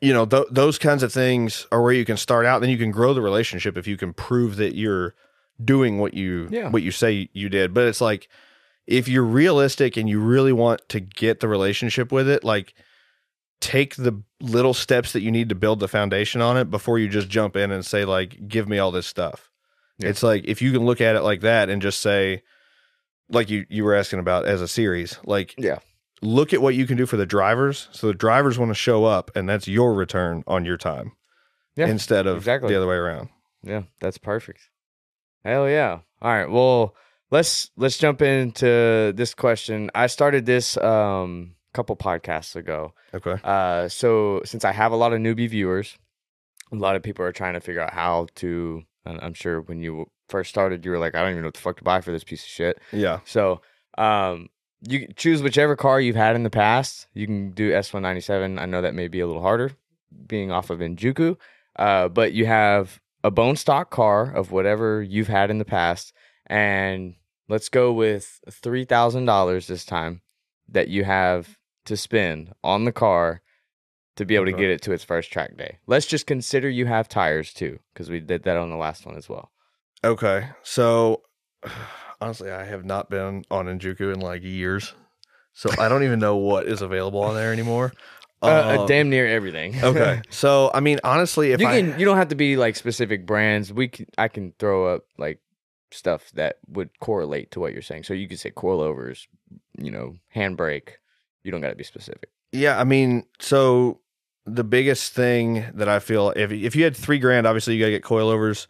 you 0.00 0.12
know, 0.12 0.26
th- 0.26 0.46
those 0.50 0.78
kinds 0.78 1.02
of 1.02 1.12
things 1.12 1.66
are 1.70 1.82
where 1.82 1.92
you 1.92 2.04
can 2.04 2.16
start 2.16 2.46
out. 2.46 2.60
Then 2.60 2.70
you 2.70 2.78
can 2.78 2.90
grow 2.90 3.14
the 3.14 3.22
relationship 3.22 3.76
if 3.76 3.86
you 3.86 3.96
can 3.96 4.12
prove 4.12 4.56
that 4.56 4.74
you're 4.74 5.14
doing 5.64 5.98
what 5.98 6.14
you 6.14 6.48
Yeah. 6.50 6.70
what 6.70 6.82
you 6.82 6.90
say 6.90 7.28
you 7.32 7.48
did. 7.48 7.72
But 7.74 7.84
it's 7.86 8.00
like 8.00 8.28
if 8.86 9.08
you're 9.08 9.24
realistic 9.24 9.96
and 9.96 10.08
you 10.08 10.20
really 10.20 10.52
want 10.52 10.86
to 10.90 11.00
get 11.00 11.40
the 11.40 11.48
relationship 11.48 12.10
with 12.12 12.28
it, 12.28 12.44
like 12.44 12.74
take 13.60 13.96
the 13.96 14.22
little 14.40 14.74
steps 14.74 15.12
that 15.12 15.22
you 15.22 15.30
need 15.30 15.48
to 15.48 15.54
build 15.54 15.80
the 15.80 15.88
foundation 15.88 16.40
on 16.40 16.56
it 16.56 16.70
before 16.70 16.98
you 16.98 17.08
just 17.08 17.28
jump 17.28 17.56
in 17.56 17.70
and 17.70 17.84
say 17.84 18.04
like 18.04 18.46
give 18.48 18.68
me 18.68 18.78
all 18.78 18.90
this 18.90 19.06
stuff. 19.06 19.50
Yeah. 19.98 20.08
It's 20.08 20.22
like 20.22 20.44
if 20.46 20.60
you 20.60 20.72
can 20.72 20.84
look 20.84 21.00
at 21.00 21.16
it 21.16 21.22
like 21.22 21.40
that 21.42 21.70
and 21.70 21.80
just 21.80 22.00
say 22.00 22.42
like 23.30 23.48
you 23.48 23.64
you 23.70 23.84
were 23.84 23.94
asking 23.94 24.18
about 24.18 24.44
as 24.46 24.60
a 24.60 24.68
series, 24.68 25.18
like 25.24 25.54
Yeah. 25.56 25.78
look 26.20 26.52
at 26.52 26.60
what 26.60 26.74
you 26.74 26.86
can 26.86 26.96
do 26.98 27.06
for 27.06 27.16
the 27.16 27.24
drivers 27.26 27.88
so 27.92 28.06
the 28.08 28.14
drivers 28.14 28.58
want 28.58 28.70
to 28.70 28.74
show 28.74 29.04
up 29.04 29.30
and 29.34 29.48
that's 29.48 29.66
your 29.68 29.94
return 29.94 30.44
on 30.46 30.64
your 30.64 30.76
time 30.76 31.12
Yeah, 31.76 31.86
instead 31.86 32.26
of 32.26 32.36
exactly. 32.38 32.68
the 32.70 32.76
other 32.76 32.86
way 32.88 32.96
around. 32.96 33.28
Yeah, 33.62 33.82
that's 34.00 34.18
perfect. 34.18 34.68
Hell 35.44 35.68
yeah. 35.70 36.00
All 36.20 36.30
right. 36.30 36.50
Well, 36.50 36.94
let's 37.30 37.70
let's 37.76 37.96
jump 37.96 38.20
into 38.20 39.12
this 39.16 39.32
question. 39.34 39.90
I 39.94 40.06
started 40.08 40.44
this 40.44 40.76
um 40.76 41.54
couple 41.74 41.96
podcasts 41.96 42.56
ago. 42.56 42.94
Okay. 43.12 43.36
Uh 43.44 43.88
so 43.88 44.40
since 44.44 44.64
I 44.64 44.72
have 44.72 44.92
a 44.92 44.96
lot 44.96 45.12
of 45.12 45.20
newbie 45.20 45.48
viewers, 45.48 45.98
a 46.72 46.76
lot 46.76 46.96
of 46.96 47.02
people 47.02 47.24
are 47.24 47.32
trying 47.32 47.54
to 47.54 47.60
figure 47.60 47.82
out 47.82 47.92
how 47.92 48.28
to 48.36 48.82
and 49.04 49.20
I'm 49.20 49.34
sure 49.34 49.60
when 49.60 49.80
you 49.80 50.06
first 50.28 50.50
started 50.50 50.84
you 50.84 50.90
were 50.90 50.98
like 50.98 51.14
I 51.14 51.20
don't 51.20 51.30
even 51.32 51.42
know 51.42 51.48
what 51.48 51.54
the 51.54 51.60
fuck 51.60 51.76
to 51.78 51.84
buy 51.84 52.00
for 52.00 52.12
this 52.12 52.24
piece 52.24 52.42
of 52.42 52.48
shit. 52.48 52.80
Yeah. 52.92 53.20
So, 53.26 53.60
um 53.98 54.48
you 54.86 55.08
choose 55.16 55.42
whichever 55.42 55.76
car 55.76 56.00
you've 56.00 56.16
had 56.16 56.36
in 56.36 56.42
the 56.42 56.50
past. 56.50 57.06
You 57.14 57.26
can 57.26 57.52
do 57.52 57.70
S197. 57.70 58.60
I 58.60 58.66
know 58.66 58.82
that 58.82 58.94
may 58.94 59.08
be 59.08 59.20
a 59.20 59.26
little 59.26 59.42
harder 59.42 59.72
being 60.26 60.50
off 60.52 60.70
of 60.70 60.80
Enjuku. 60.80 61.36
Uh, 61.76 62.08
but 62.08 62.32
you 62.32 62.46
have 62.46 63.00
a 63.22 63.30
bone 63.30 63.56
stock 63.56 63.90
car 63.90 64.30
of 64.30 64.52
whatever 64.52 65.02
you've 65.02 65.28
had 65.28 65.50
in 65.50 65.58
the 65.58 65.64
past. 65.64 66.12
And 66.46 67.14
let's 67.48 67.68
go 67.68 67.92
with 67.92 68.40
$3,000 68.48 69.66
this 69.66 69.84
time 69.84 70.20
that 70.68 70.88
you 70.88 71.04
have 71.04 71.58
to 71.84 71.96
spend 71.96 72.52
on 72.62 72.84
the 72.84 72.92
car 72.92 73.42
to 74.16 74.24
be 74.24 74.36
able 74.36 74.46
to 74.46 74.52
get 74.52 74.70
it 74.70 74.80
to 74.82 74.92
its 74.92 75.02
first 75.04 75.32
track 75.32 75.56
day. 75.56 75.78
Let's 75.86 76.06
just 76.06 76.26
consider 76.26 76.68
you 76.68 76.86
have 76.86 77.08
tires 77.08 77.52
too, 77.52 77.80
because 77.92 78.08
we 78.10 78.20
did 78.20 78.44
that 78.44 78.56
on 78.56 78.70
the 78.70 78.76
last 78.76 79.06
one 79.06 79.16
as 79.16 79.28
well. 79.28 79.50
Okay. 80.04 80.48
So 80.62 81.22
honestly, 82.20 82.50
I 82.50 82.64
have 82.64 82.84
not 82.84 83.10
been 83.10 83.44
on 83.50 83.66
Enjuku 83.66 84.12
in 84.12 84.20
like 84.20 84.42
years. 84.42 84.94
So 85.52 85.70
I 85.78 85.88
don't 85.88 86.02
even 86.02 86.18
know 86.18 86.36
what 86.36 86.66
is 86.66 86.82
available 86.82 87.20
on 87.22 87.34
there 87.34 87.52
anymore. 87.52 87.92
Uh, 88.42 88.46
uh, 88.46 88.80
Um, 88.82 88.86
damn 88.86 89.08
near 89.08 89.26
everything. 89.26 89.74
Okay. 89.82 90.20
So 90.28 90.70
I 90.74 90.80
mean, 90.80 91.00
honestly, 91.02 91.52
if 91.52 91.62
you 91.62 91.66
I 91.66 91.80
can 91.80 91.98
you 91.98 92.04
don't 92.04 92.18
have 92.18 92.28
to 92.28 92.34
be 92.34 92.58
like 92.58 92.76
specific 92.76 93.24
brands. 93.24 93.72
We 93.72 93.88
can, 93.88 94.04
I 94.18 94.28
can 94.28 94.52
throw 94.58 94.94
up 94.94 95.04
like 95.16 95.40
stuff 95.90 96.30
that 96.34 96.56
would 96.68 96.90
correlate 97.00 97.52
to 97.52 97.60
what 97.60 97.72
you're 97.72 97.80
saying. 97.80 98.02
So 98.04 98.12
you 98.12 98.28
could 98.28 98.38
say 98.38 98.50
coilovers, 98.50 99.28
you 99.78 99.90
know, 99.90 100.16
handbrake. 100.36 100.88
You 101.44 101.52
don't 101.52 101.60
got 101.60 101.68
to 101.70 101.76
be 101.76 101.84
specific. 101.84 102.30
Yeah, 102.52 102.78
I 102.80 102.84
mean, 102.84 103.24
so 103.38 104.00
the 104.46 104.64
biggest 104.64 105.12
thing 105.12 105.64
that 105.74 105.88
I 105.88 105.98
feel 106.00 106.30
if 106.36 106.50
if 106.52 106.74
you 106.76 106.84
had 106.84 106.96
three 106.96 107.18
grand, 107.18 107.46
obviously 107.46 107.74
you 107.74 107.80
gotta 107.80 107.92
get 107.92 108.02
coilovers. 108.02 108.66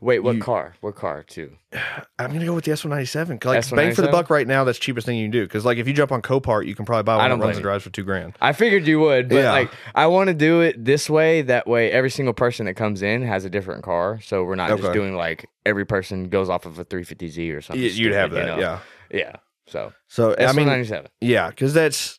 Wait, 0.00 0.20
what 0.20 0.36
You- 0.36 0.40
car? 0.40 0.74
What 0.80 0.94
car 0.94 1.22
too? 1.22 1.56
I'm 2.18 2.32
gonna 2.32 2.46
go 2.46 2.54
with 2.54 2.64
the 2.64 2.72
S 2.72 2.84
one 2.84 2.90
ninety 2.90 3.04
seven. 3.06 3.38
Like 3.44 3.58
S197? 3.60 3.76
bang 3.76 3.94
for 3.94 4.00
the 4.02 4.08
buck 4.08 4.30
right 4.30 4.46
now, 4.46 4.64
that's 4.64 4.78
cheapest 4.78 5.06
thing 5.06 5.18
you 5.18 5.24
can 5.24 5.30
do. 5.30 5.42
Because 5.42 5.64
like 5.66 5.76
if 5.78 5.86
you 5.86 5.92
jump 5.92 6.10
on 6.12 6.22
Copart, 6.22 6.66
you 6.66 6.74
can 6.74 6.86
probably 6.86 7.02
buy 7.02 7.14
I 7.14 7.18
one 7.18 7.30
don't 7.30 7.38
that 7.40 7.44
runs 7.46 7.56
and 7.58 7.62
drives 7.64 7.84
for 7.84 7.90
two 7.90 8.02
grand. 8.04 8.34
I 8.40 8.52
figured 8.54 8.86
you 8.86 9.00
would, 9.00 9.28
but 9.28 9.36
Yeah. 9.36 9.52
like 9.52 9.70
I 9.94 10.06
want 10.06 10.28
to 10.28 10.34
do 10.34 10.60
it 10.62 10.82
this 10.82 11.10
way. 11.10 11.42
That 11.42 11.66
way, 11.66 11.90
every 11.90 12.10
single 12.10 12.32
person 12.34 12.64
that 12.66 12.74
comes 12.74 13.02
in 13.02 13.22
has 13.22 13.44
a 13.44 13.50
different 13.50 13.82
car. 13.84 14.20
So 14.22 14.44
we're 14.44 14.54
not 14.54 14.70
just 14.78 14.92
doing 14.94 15.16
like 15.16 15.50
every 15.66 15.84
person 15.84 16.28
goes 16.30 16.48
off 16.48 16.64
of 16.64 16.78
a 16.78 16.84
350Z 16.86 17.54
or 17.54 17.60
something. 17.60 17.82
You'd 17.82 18.12
have 18.12 18.30
stupid, 18.30 18.46
that, 18.48 18.56
you 18.56 18.62
know? 18.62 18.78
yeah. 19.10 19.18
yeah. 19.18 19.32
So 19.66 19.92
So 20.08 20.34
I 20.38 20.52
mean, 20.52 20.68
S197. 20.68 21.06
yeah, 21.20 21.48
because 21.50 21.72
that's 21.74 22.18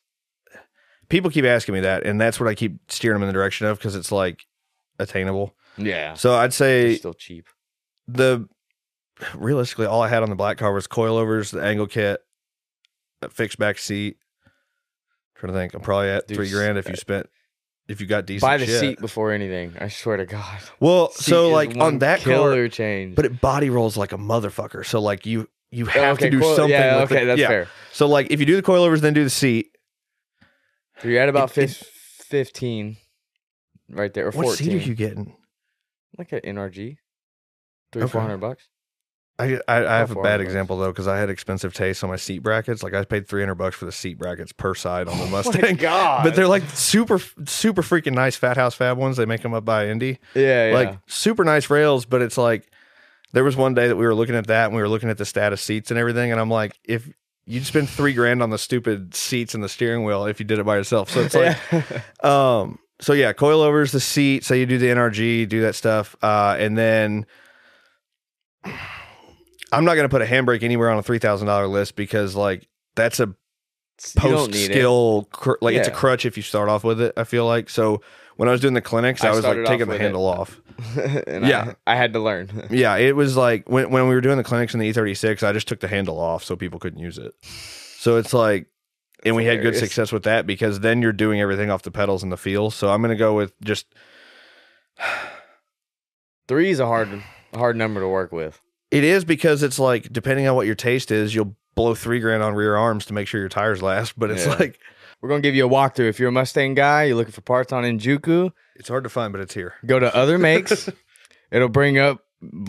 people 1.09 1.29
keep 1.29 1.45
asking 1.45 1.73
me 1.75 1.81
that, 1.81 2.05
and 2.05 2.19
that's 2.19 2.39
what 2.39 2.49
I 2.49 2.55
keep 2.55 2.79
steering 2.91 3.15
them 3.15 3.23
in 3.23 3.27
the 3.27 3.33
direction 3.33 3.67
of 3.67 3.77
because 3.77 3.95
it's 3.95 4.11
like 4.11 4.45
attainable. 4.99 5.55
Yeah, 5.77 6.13
So 6.13 6.35
I'd 6.35 6.53
say 6.53 6.95
still 6.95 7.13
cheap. 7.13 7.47
the 8.07 8.47
realistically 9.35 9.85
all 9.85 10.01
I 10.01 10.07
had 10.07 10.23
on 10.23 10.29
the 10.29 10.35
black 10.35 10.57
car 10.57 10.73
was 10.73 10.87
coilovers, 10.87 11.51
the 11.51 11.61
angle 11.63 11.87
kit, 11.87 12.21
a 13.21 13.29
fixed 13.29 13.57
back 13.59 13.77
seat. 13.77 14.17
trying 15.35 15.51
to 15.53 15.59
think, 15.59 15.73
I'm 15.73 15.81
probably 15.81 16.09
at 16.09 16.27
Dude, 16.27 16.37
three 16.37 16.49
grand 16.49 16.77
if 16.77 16.87
uh, 16.87 16.91
you 16.91 16.95
spent 16.95 17.29
if 17.87 18.01
you 18.01 18.07
got 18.07 18.25
decent. 18.25 18.41
Buy 18.41 18.57
the 18.57 18.65
shit. 18.65 18.79
seat 18.79 18.99
before 18.99 19.31
anything. 19.31 19.73
I 19.79 19.89
swear 19.89 20.17
to 20.17 20.25
God. 20.25 20.59
Well, 20.79 21.11
Seat 21.11 21.23
so 21.25 21.49
like 21.49 21.77
on 21.77 21.99
that 21.99 22.21
car, 22.21 22.67
change. 22.69 23.15
but 23.15 23.25
it 23.25 23.39
body 23.41 23.69
rolls 23.69 23.95
like 23.97 24.11
a 24.13 24.17
motherfucker. 24.17 24.85
So 24.85 24.99
like 25.01 25.25
you 25.25 25.47
you 25.75 25.85
oh, 25.85 25.89
have 25.89 26.17
okay, 26.17 26.25
to 26.25 26.31
do 26.31 26.39
cool. 26.39 26.55
something. 26.55 26.71
Yeah, 26.71 27.01
with 27.01 27.11
okay, 27.11 27.21
the, 27.21 27.27
that's 27.27 27.39
yeah. 27.41 27.47
fair. 27.47 27.67
So 27.93 28.07
like 28.07 28.31
if 28.31 28.39
you 28.39 28.45
do 28.45 28.55
the 28.55 28.63
coilovers, 28.63 29.01
then 29.01 29.13
do 29.13 29.23
the 29.23 29.29
seat. 29.29 29.69
So 31.01 31.07
you're 31.09 31.21
at 31.21 31.29
about 31.29 31.57
It- 31.57 31.71
it- 31.71 31.87
15 32.25 32.97
right 33.91 34.13
there, 34.13 34.25
or 34.27 34.31
What 34.31 34.45
14. 34.45 34.55
seat 34.67 34.73
are 34.73 34.87
you 34.87 34.95
getting? 34.95 35.35
Like 36.17 36.31
an 36.31 36.39
NRG. 36.39 36.97
Three, 37.91 38.01
Okay. 38.03 38.11
four 38.11 38.21
hundred 38.21 38.37
bucks. 38.39 38.67
I 39.37 39.59
I, 39.67 39.85
I 39.85 39.97
have 39.97 40.11
a 40.11 40.13
400 40.15 40.23
bad 40.23 40.41
example 40.41 40.77
though 40.77 40.91
because 40.91 41.07
I 41.07 41.17
had 41.17 41.29
expensive 41.29 41.73
taste 41.73 42.03
on 42.03 42.09
my 42.09 42.15
seat 42.15 42.39
brackets. 42.39 42.81
Like 42.83 42.93
I 42.93 43.03
paid 43.03 43.27
three 43.27 43.41
hundred 43.41 43.55
bucks 43.55 43.75
for 43.75 43.85
the 43.85 43.91
seat 43.91 44.17
brackets 44.17 44.51
per 44.53 44.73
side 44.73 45.07
on 45.09 45.17
the 45.17 45.25
Oh 45.25 45.29
Mustang. 45.29 45.75
God. 45.77 46.23
But 46.23 46.35
they're 46.35 46.47
like 46.47 46.63
super 46.69 47.19
super 47.45 47.81
freaking 47.81 48.13
nice 48.13 48.35
Fat 48.37 48.55
House 48.57 48.75
Fab 48.75 48.97
ones. 48.97 49.17
They 49.17 49.25
make 49.25 49.41
them 49.41 49.53
up 49.53 49.65
by 49.65 49.87
Indy. 49.89 50.19
Yeah, 50.33 50.69
yeah. 50.69 50.73
Like 50.73 50.99
super 51.07 51.43
nice 51.43 51.69
rails, 51.69 52.05
but 52.05 52.21
it's 52.21 52.37
like 52.37 52.69
there 53.33 53.43
was 53.43 53.55
one 53.55 53.73
day 53.73 53.87
that 53.87 53.95
we 53.95 54.05
were 54.05 54.15
looking 54.15 54.35
at 54.35 54.47
that 54.47 54.65
and 54.67 54.75
we 54.75 54.81
were 54.81 54.89
looking 54.89 55.09
at 55.09 55.17
the 55.17 55.25
status 55.25 55.61
seats 55.61 55.91
and 55.91 55.99
everything, 55.99 56.31
and 56.31 56.39
I'm 56.39 56.49
like, 56.49 56.79
if 56.83 57.07
you'd 57.45 57.65
spend 57.65 57.87
three 57.89 58.13
grand 58.13 58.41
on 58.41 58.49
the 58.49 58.57
stupid 58.57 59.13
seats 59.13 59.53
and 59.53 59.63
the 59.63 59.69
steering 59.69 60.03
wheel 60.03 60.25
if 60.25 60.39
you 60.39 60.45
did 60.45 60.57
it 60.59 60.65
by 60.65 60.75
yourself. 60.77 61.09
So 61.11 61.21
it's 61.21 61.35
like 61.35 61.57
Yeah. 61.71 61.81
um 62.23 62.79
so 63.01 63.13
yeah, 63.13 63.33
coilovers, 63.33 63.91
the 63.91 63.99
seat, 63.99 64.43
say 64.45 64.59
you 64.59 64.65
do 64.65 64.77
the 64.77 64.87
NRG, 64.87 65.47
do 65.49 65.61
that 65.61 65.75
stuff. 65.75 66.15
Uh 66.23 66.55
and 66.57 66.77
then 66.77 67.25
I'm 69.71 69.85
not 69.85 69.95
gonna 69.95 70.09
put 70.09 70.21
a 70.21 70.25
handbrake 70.25 70.63
anywhere 70.63 70.89
on 70.89 70.97
a 70.97 71.03
three 71.03 71.19
thousand 71.19 71.47
dollar 71.47 71.67
list 71.67 71.95
because 71.95 72.35
like 72.35 72.67
that's 72.95 73.19
a 73.19 73.35
post 74.17 74.53
skill 74.55 75.27
cr- 75.31 75.53
like 75.61 75.75
it's 75.75 75.87
a 75.87 75.91
crutch 75.91 76.25
if 76.25 76.37
you 76.37 76.43
start 76.43 76.69
off 76.69 76.83
with 76.83 77.01
it, 77.01 77.13
I 77.17 77.23
feel 77.25 77.45
like. 77.45 77.69
So 77.69 78.01
when 78.37 78.49
I 78.49 78.51
was 78.51 78.61
doing 78.61 78.73
the 78.73 78.81
clinics, 78.81 79.23
I, 79.23 79.29
I 79.29 79.31
was 79.35 79.43
like 79.43 79.65
taking 79.65 79.87
the 79.87 79.97
handle 79.97 80.31
it. 80.31 80.37
off. 80.39 80.61
and 81.27 81.45
Yeah. 81.45 81.73
I, 81.87 81.93
I 81.93 81.95
had 81.95 82.13
to 82.13 82.19
learn. 82.19 82.67
Yeah, 82.71 82.95
it 82.97 83.15
was 83.15 83.35
like 83.37 83.69
when 83.69 83.89
when 83.91 84.07
we 84.07 84.15
were 84.15 84.21
doing 84.21 84.37
the 84.37 84.43
clinics 84.43 84.73
in 84.73 84.79
the 84.79 84.91
E36, 84.91 85.43
I 85.43 85.53
just 85.53 85.67
took 85.67 85.79
the 85.79 85.87
handle 85.87 86.19
off 86.19 86.43
so 86.43 86.55
people 86.55 86.79
couldn't 86.79 86.99
use 86.99 87.17
it. 87.17 87.33
So 87.43 88.17
it's 88.17 88.33
like, 88.33 88.67
and 89.25 89.35
we 89.35 89.45
had 89.45 89.61
good 89.61 89.75
success 89.75 90.11
with 90.11 90.23
that 90.23 90.45
because 90.45 90.81
then 90.81 91.01
you're 91.01 91.13
doing 91.13 91.39
everything 91.41 91.71
off 91.71 91.81
the 91.83 91.91
pedals 91.91 92.21
and 92.23 92.31
the 92.31 92.37
feel. 92.37 92.69
So 92.71 92.89
I'm 92.89 93.01
gonna 93.01 93.15
go 93.15 93.33
with 93.33 93.53
just 93.61 93.87
Three 96.47 96.69
is 96.69 96.79
a 96.79 96.85
hard, 96.85 97.09
a 97.53 97.57
hard 97.57 97.75
number 97.75 97.99
to 98.01 98.07
work 98.07 98.31
with. 98.31 98.61
it 98.91 99.03
is 99.03 99.25
because 99.25 99.63
it's 99.63 99.79
like 99.79 100.11
depending 100.13 100.47
on 100.47 100.55
what 100.55 100.65
your 100.67 100.75
taste 100.75 101.11
is, 101.11 101.33
you'll 101.33 101.55
blow 101.73 101.95
three 101.95 102.19
grand 102.19 102.43
on 102.43 102.53
rear 102.53 102.75
arms 102.75 103.05
to 103.07 103.13
make 103.13 103.27
sure 103.27 103.39
your 103.39 103.49
tires 103.49 103.81
last. 103.81 104.17
But 104.17 104.31
it's 104.31 104.45
Yeah. 104.45 104.55
like 104.55 104.79
We're 105.25 105.29
gonna 105.29 105.41
give 105.41 105.55
you 105.55 105.65
a 105.65 105.69
walkthrough. 105.69 106.07
If 106.07 106.19
you're 106.19 106.29
a 106.29 106.31
Mustang 106.31 106.75
guy, 106.75 107.05
you're 107.05 107.15
looking 107.15 107.31
for 107.31 107.41
parts 107.41 107.73
on 107.73 107.83
Enjuku, 107.83 108.51
it's 108.75 108.87
hard 108.87 109.03
to 109.05 109.09
find, 109.09 109.31
but 109.33 109.41
it's 109.41 109.55
here. 109.55 109.73
go 109.83 109.97
to 109.97 110.15
other 110.15 110.37
makes. 110.37 110.87
It'll 111.51 111.67
bring 111.67 111.97
up 111.97 112.19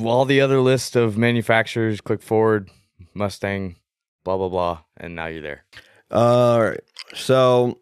all 0.03 0.24
the 0.24 0.41
other 0.41 0.61
list 0.61 0.97
of 0.97 1.19
manufacturers. 1.19 2.01
Click 2.01 2.23
forward, 2.23 2.70
Mustang, 3.12 3.77
blah 4.24 4.39
blah 4.39 4.49
blah, 4.49 4.78
and 4.97 5.15
now 5.15 5.27
you're 5.27 5.43
there. 5.43 5.65
Uh, 6.11 6.15
all 6.55 6.62
right. 6.65 6.81
So 7.15 7.78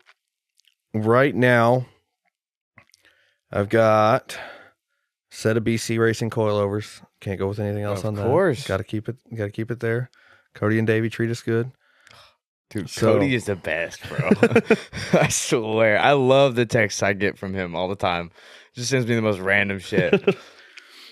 right 0.92 1.36
now, 1.36 1.86
I've 3.52 3.68
got 3.68 4.36
Set 5.30 5.56
of 5.56 5.62
BC 5.62 6.00
Racing 6.00 6.30
coilovers. 6.30 7.00
Can't 7.20 7.38
go 7.38 7.46
with 7.46 7.60
anything 7.60 7.84
else 7.84 8.00
Of 8.00 8.06
on 8.06 8.14
that. 8.16 8.26
course. 8.26 8.66
Got 8.66 8.78
to 8.78 8.84
keep 8.84 9.08
it. 9.08 9.18
Got 9.36 9.44
to 9.44 9.52
keep 9.52 9.70
it 9.70 9.78
there. 9.78 10.10
Cody 10.52 10.78
and 10.78 10.86
Davey 10.88 11.10
treat 11.10 11.30
us 11.30 11.42
good. 11.42 11.70
Dude, 12.74 12.90
So- 12.90 13.14
Cody 13.14 13.34
is 13.34 13.46
the 13.46 13.56
best, 13.56 14.00
bro. 14.08 14.30
I 15.20 15.28
swear. 15.28 15.98
I 15.98 16.12
love 16.12 16.54
the 16.56 16.66
texts 16.66 17.02
I 17.02 17.12
get 17.14 17.38
from 17.38 17.54
him 17.54 17.74
all 17.74 17.88
the 17.88 17.96
time. 17.96 18.30
Just 18.74 18.90
sends 18.90 19.06
me 19.06 19.14
the 19.14 19.22
most 19.22 19.38
random 19.40 19.78
shit. 19.78 20.22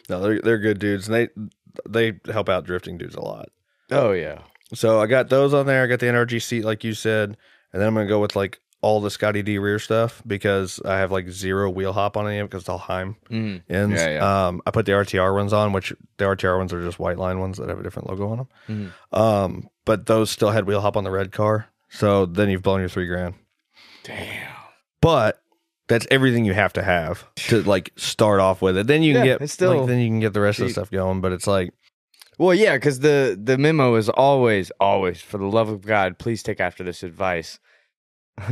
No, 0.09 0.21
they're 0.21 0.41
they're 0.41 0.59
good 0.59 0.81
dudes, 0.81 1.09
and 1.09 1.15
they 1.15 1.29
they 1.89 2.21
help 2.33 2.49
out 2.49 2.65
drifting 2.67 2.99
dudes 2.99 3.15
a 3.15 3.21
lot. 3.21 3.51
oh 3.93 4.11
yeah. 4.11 4.41
So 4.75 5.01
I 5.01 5.07
got 5.07 5.29
those 5.29 5.55
on 5.55 5.67
there. 5.67 5.85
I 5.85 5.87
got 5.87 6.01
the 6.01 6.07
NRG 6.07 6.43
seat, 6.43 6.65
like 6.65 6.83
you 6.83 6.93
said, 6.93 7.37
and 7.73 7.81
then 7.81 7.87
I'm 7.87 7.95
gonna 7.95 8.09
go 8.09 8.21
with 8.21 8.35
like 8.35 8.59
all 8.81 9.01
the 9.01 9.13
Scotty 9.13 9.43
D 9.45 9.59
rear 9.59 9.79
stuff 9.79 10.21
because 10.27 10.81
I 10.85 10.99
have 10.99 11.13
like 11.13 11.29
zero 11.29 11.71
wheel 11.71 11.93
hop 11.93 12.17
on 12.17 12.27
any 12.27 12.39
of 12.41 12.47
it 12.47 12.51
because 12.51 12.63
it's 12.65 12.69
all 12.69 12.79
Heim 12.79 13.15
Mm. 13.31 13.63
ends. 13.71 13.95
Yeah, 14.01 14.11
yeah. 14.15 14.47
Um, 14.49 14.61
I 14.67 14.73
put 14.73 14.87
the 14.87 14.93
RTR 14.93 15.33
ones 15.37 15.53
on, 15.53 15.73
which 15.73 15.93
the 16.17 16.25
RTR 16.25 16.59
ones 16.59 16.73
are 16.73 16.83
just 16.83 16.99
Whiteline 16.99 17.39
ones 17.39 17.59
that 17.59 17.69
have 17.69 17.79
a 17.79 17.83
different 17.85 18.09
logo 18.11 18.29
on 18.29 18.37
them. 18.39 18.49
Mhm. 19.13 19.17
Um, 19.19 19.69
but 19.85 20.07
those 20.07 20.31
still 20.31 20.51
had 20.51 20.67
wheel 20.67 20.81
hop 20.81 20.97
on 20.97 21.05
the 21.05 21.11
red 21.11 21.33
car. 21.33 21.69
So 21.91 22.27
then 22.27 22.49
you've 22.51 22.63
blown 22.63 22.81
your 22.81 22.89
three 22.89 23.07
grand. 23.07 23.35
Damn. 24.05 24.49
But 25.01 25.43
that's 25.89 26.07
everything 26.11 26.45
you 26.45 26.55
have 26.55 26.73
to 26.75 26.83
have 26.83 27.27
to 27.49 27.63
like 27.63 27.93
start 27.97 28.41
off 28.41 28.63
with 28.63 28.77
it. 28.79 28.87
Then 28.87 29.03
you 29.03 29.15
can 29.15 29.27
Yeah, 29.27 29.39
get 29.39 29.51
still 29.51 29.79
like, 29.79 29.89
then 29.89 29.99
you 29.99 30.09
can 30.09 30.21
get 30.21 30.33
the 30.33 30.41
rest 30.41 30.59
of 30.61 30.67
the 30.69 30.73
stuff 30.73 30.91
going. 30.91 31.21
But 31.21 31.33
it's 31.33 31.47
like 31.47 31.75
Well, 32.39 32.55
yeah, 32.55 32.77
because 32.77 33.01
the 33.01 33.39
the 33.41 33.59
memo 33.59 33.95
is 33.97 34.09
always, 34.09 34.71
always, 34.81 35.21
for 35.21 35.39
the 35.39 35.47
love 35.47 35.69
of 35.69 35.83
God, 35.83 36.19
please 36.19 36.43
take 36.43 36.61
after 36.61 36.83
this 36.85 37.03
advice. 37.03 37.59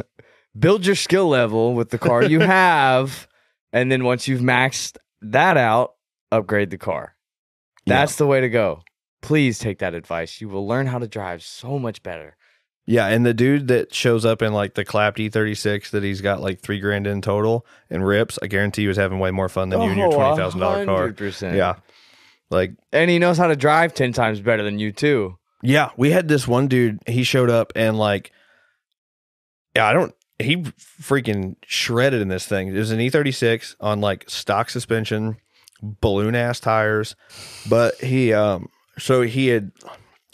Build 0.59 0.85
your 0.85 0.97
skill 0.97 1.29
level 1.29 1.75
with 1.75 1.91
the 1.91 1.99
car 1.99 2.25
you 2.25 2.41
have, 2.41 3.29
and 3.73 3.91
then 3.91 4.05
once 4.05 4.27
you've 4.27 4.41
maxed 4.41 4.97
that 5.23 5.57
out, 5.57 5.95
upgrade 6.33 6.71
the 6.71 6.79
car. 6.79 7.15
Yeah. 7.87 7.95
That's 7.95 8.17
the 8.17 8.27
way 8.27 8.41
to 8.41 8.49
go. 8.49 8.83
Please 9.23 9.59
take 9.59 9.79
that 9.81 9.95
advice. 9.95 10.41
You 10.41 10.49
will 10.49 10.67
learn 10.67 10.87
how 10.87 10.99
to 10.99 11.07
drive 11.09 11.43
so 11.43 11.79
much 11.79 12.03
better. 12.03 12.37
Yeah, 12.87 13.07
and 13.07 13.25
the 13.25 13.35
dude 13.35 13.69
that 13.69 13.95
shows 13.95 14.25
up 14.25 14.43
in 14.43 14.53
like 14.53 14.75
the 14.75 14.85
clapped 14.85 15.19
E36 15.19 15.91
that 15.91 16.03
he's 16.03 16.21
got 16.21 16.41
like 16.41 16.61
three 16.61 16.81
grand 16.81 17.07
in 17.07 17.21
total 17.23 17.65
and 17.89 18.05
rips, 18.05 18.39
I 18.43 18.47
guarantee 18.49 18.83
he 18.83 18.89
was 18.89 18.97
having 18.97 19.19
way 19.21 19.31
more 19.31 19.49
fun 19.49 19.69
than 19.69 19.81
you 19.83 19.91
in 19.91 19.99
your 19.99 20.09
Oh, 20.09 20.13
twenty 20.17 20.37
thousand 20.37 20.61
dollar 20.61 20.85
car. 20.87 21.15
Yeah, 21.41 21.77
like 22.51 22.73
And 22.93 23.11
he 23.11 23.19
knows 23.21 23.39
how 23.39 23.47
to 23.47 23.55
drive 23.57 23.95
10 23.95 24.13
times 24.13 24.41
better 24.41 24.63
than 24.65 24.79
you, 24.79 24.91
too. 24.93 25.37
yeah, 25.63 25.91
we 25.97 26.11
had 26.11 26.27
this 26.27 26.49
one 26.49 26.67
dude. 26.67 26.99
He 27.07 27.23
showed 27.23 27.51
up 27.51 27.73
and 27.77 27.99
like, 27.99 28.33
yeah, 29.77 29.87
I 29.87 29.93
don't. 29.93 30.15
He 30.41 30.57
freaking 30.57 31.57
shredded 31.67 32.23
in 32.23 32.29
this 32.29 32.47
thing. 32.47 32.69
It 32.69 32.79
was 32.79 32.91
an 32.91 32.99
E36 32.99 33.77
on 33.79 34.01
like 34.01 34.29
stock 34.29 34.71
suspension, 34.71 35.37
balloon 35.83 36.35
ass 36.35 36.59
tires, 36.61 37.15
but 37.69 37.95
he 38.01 38.33
um 38.33 38.69
so 39.01 39.23
he 39.23 39.49
had. 39.49 39.73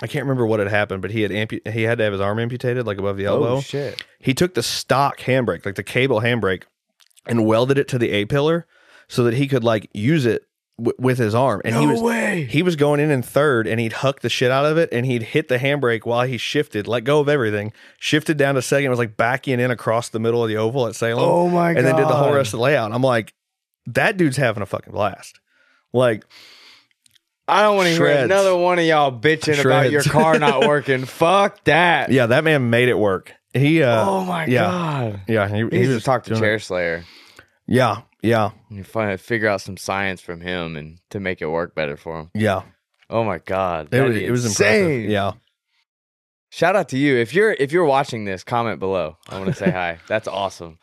I 0.02 0.06
can't 0.06 0.24
remember 0.24 0.44
what 0.44 0.58
had 0.60 0.68
happened, 0.68 1.00
but 1.00 1.10
he 1.10 1.22
had 1.22 1.30
ampu- 1.30 1.66
he 1.72 1.84
had 1.84 1.96
to 1.98 2.04
have 2.04 2.12
his 2.12 2.20
arm 2.20 2.38
amputated, 2.38 2.86
like 2.86 2.98
above 2.98 3.16
the 3.16 3.26
oh, 3.28 3.34
elbow. 3.36 3.56
Oh, 3.56 3.60
shit. 3.62 4.04
he 4.20 4.34
took 4.34 4.52
the 4.52 4.62
stock 4.62 5.20
handbrake, 5.20 5.64
like 5.64 5.76
the 5.76 5.82
cable 5.82 6.20
handbrake, 6.20 6.64
and 7.26 7.46
welded 7.46 7.78
it 7.78 7.88
to 7.88 7.98
the 7.98 8.10
A 8.10 8.26
pillar 8.26 8.66
so 9.08 9.24
that 9.24 9.32
he 9.34 9.48
could 9.48 9.64
like 9.64 9.88
use 9.94 10.26
it 10.26 10.42
w- 10.78 10.94
with 10.98 11.16
his 11.16 11.34
arm. 11.34 11.62
And 11.64 11.76
he 11.76 11.86
was 11.86 12.02
way. 12.02 12.44
he 12.44 12.62
was 12.62 12.76
going 12.76 13.00
in 13.00 13.10
in 13.10 13.22
third, 13.22 13.66
and 13.66 13.80
he'd 13.80 13.94
huck 13.94 14.20
the 14.20 14.28
shit 14.28 14.50
out 14.50 14.66
of 14.66 14.76
it, 14.76 14.90
and 14.92 15.06
he'd 15.06 15.22
hit 15.22 15.48
the 15.48 15.56
handbrake 15.56 16.04
while 16.04 16.26
he 16.26 16.36
shifted, 16.36 16.86
let 16.86 17.04
go 17.04 17.20
of 17.20 17.28
everything, 17.30 17.72
shifted 17.98 18.36
down 18.36 18.56
to 18.56 18.60
second, 18.62 18.90
was 18.90 18.98
like 18.98 19.16
backing 19.16 19.60
in 19.60 19.70
across 19.70 20.10
the 20.10 20.18
middle 20.20 20.42
of 20.42 20.48
the 20.50 20.58
oval 20.58 20.86
at 20.86 20.94
Salem, 20.94 21.24
Oh, 21.24 21.48
my 21.48 21.72
God. 21.72 21.78
and 21.78 21.86
then 21.86 21.96
did 21.96 22.04
the 22.06 22.16
whole 22.16 22.34
rest 22.34 22.48
of 22.48 22.58
the 22.58 22.64
layout. 22.64 22.92
I'm 22.92 23.00
like, 23.00 23.32
that 23.86 24.18
dude's 24.18 24.36
having 24.36 24.62
a 24.62 24.66
fucking 24.66 24.92
blast. 24.92 25.40
Like, 25.94 26.24
I 27.48 27.62
don't 27.62 27.76
want 27.76 27.86
to 27.86 27.90
hear 27.90 27.98
Shreds. 27.98 28.24
another 28.24 28.56
one 28.56 28.78
of 28.78 28.84
y'all 28.84 29.12
bitching 29.12 29.60
about 29.64 29.90
your 29.90 30.02
Shreds. 30.02 30.12
car 30.12 30.38
not 30.40 30.66
working. 30.66 31.04
Fuck 31.04 31.62
that. 31.64 32.10
yeah, 32.10 32.26
that 32.26 32.42
man 32.44 32.70
made 32.70 32.88
it 32.88 32.98
work. 32.98 33.32
He, 33.54 33.82
uh, 33.82 34.04
oh 34.08 34.24
my 34.24 34.46
yeah. 34.46 34.62
god. 34.70 35.20
yeah, 35.28 35.48
he, 35.48 35.54
He 35.56 35.60
he 35.62 35.64
needs 35.78 35.88
was 35.88 35.98
to 36.02 36.04
talk 36.04 36.24
to 36.24 36.30
doing 36.30 36.42
it. 36.42 36.44
Chair 36.44 36.58
Slayer 36.58 37.04
Yeah, 37.66 38.02
yeah, 38.22 38.50
you 38.68 38.84
find 38.84 39.18
figure 39.20 39.48
out 39.48 39.60
some 39.62 39.76
science 39.76 40.20
from 40.20 40.40
him 40.42 40.76
and 40.76 40.98
to 41.10 41.20
make 41.20 41.40
it 41.40 41.46
work 41.46 41.74
better 41.74 41.96
for 41.96 42.20
him. 42.20 42.30
yeah. 42.34 42.62
Oh 43.08 43.22
my 43.22 43.38
god. 43.38 43.86
It 43.86 43.90
that'd 43.92 44.08
was, 44.08 44.16
be 44.18 44.24
it 44.26 44.30
was 44.32 44.44
insane. 44.44 44.80
impressive. 44.82 45.10
Yeah. 45.10 45.32
Shout 46.50 46.74
out 46.74 46.88
to 46.90 46.98
you. 46.98 47.16
If 47.16 47.34
you're 47.34 47.52
if 47.52 47.70
you're 47.70 47.84
watching 47.84 48.24
this, 48.24 48.42
comment 48.44 48.80
below. 48.80 49.16
I 49.28 49.38
want 49.38 49.50
to 49.50 49.54
say 49.54 49.70
hi. 49.70 49.98
That's 50.08 50.26
awesome. 50.26 50.78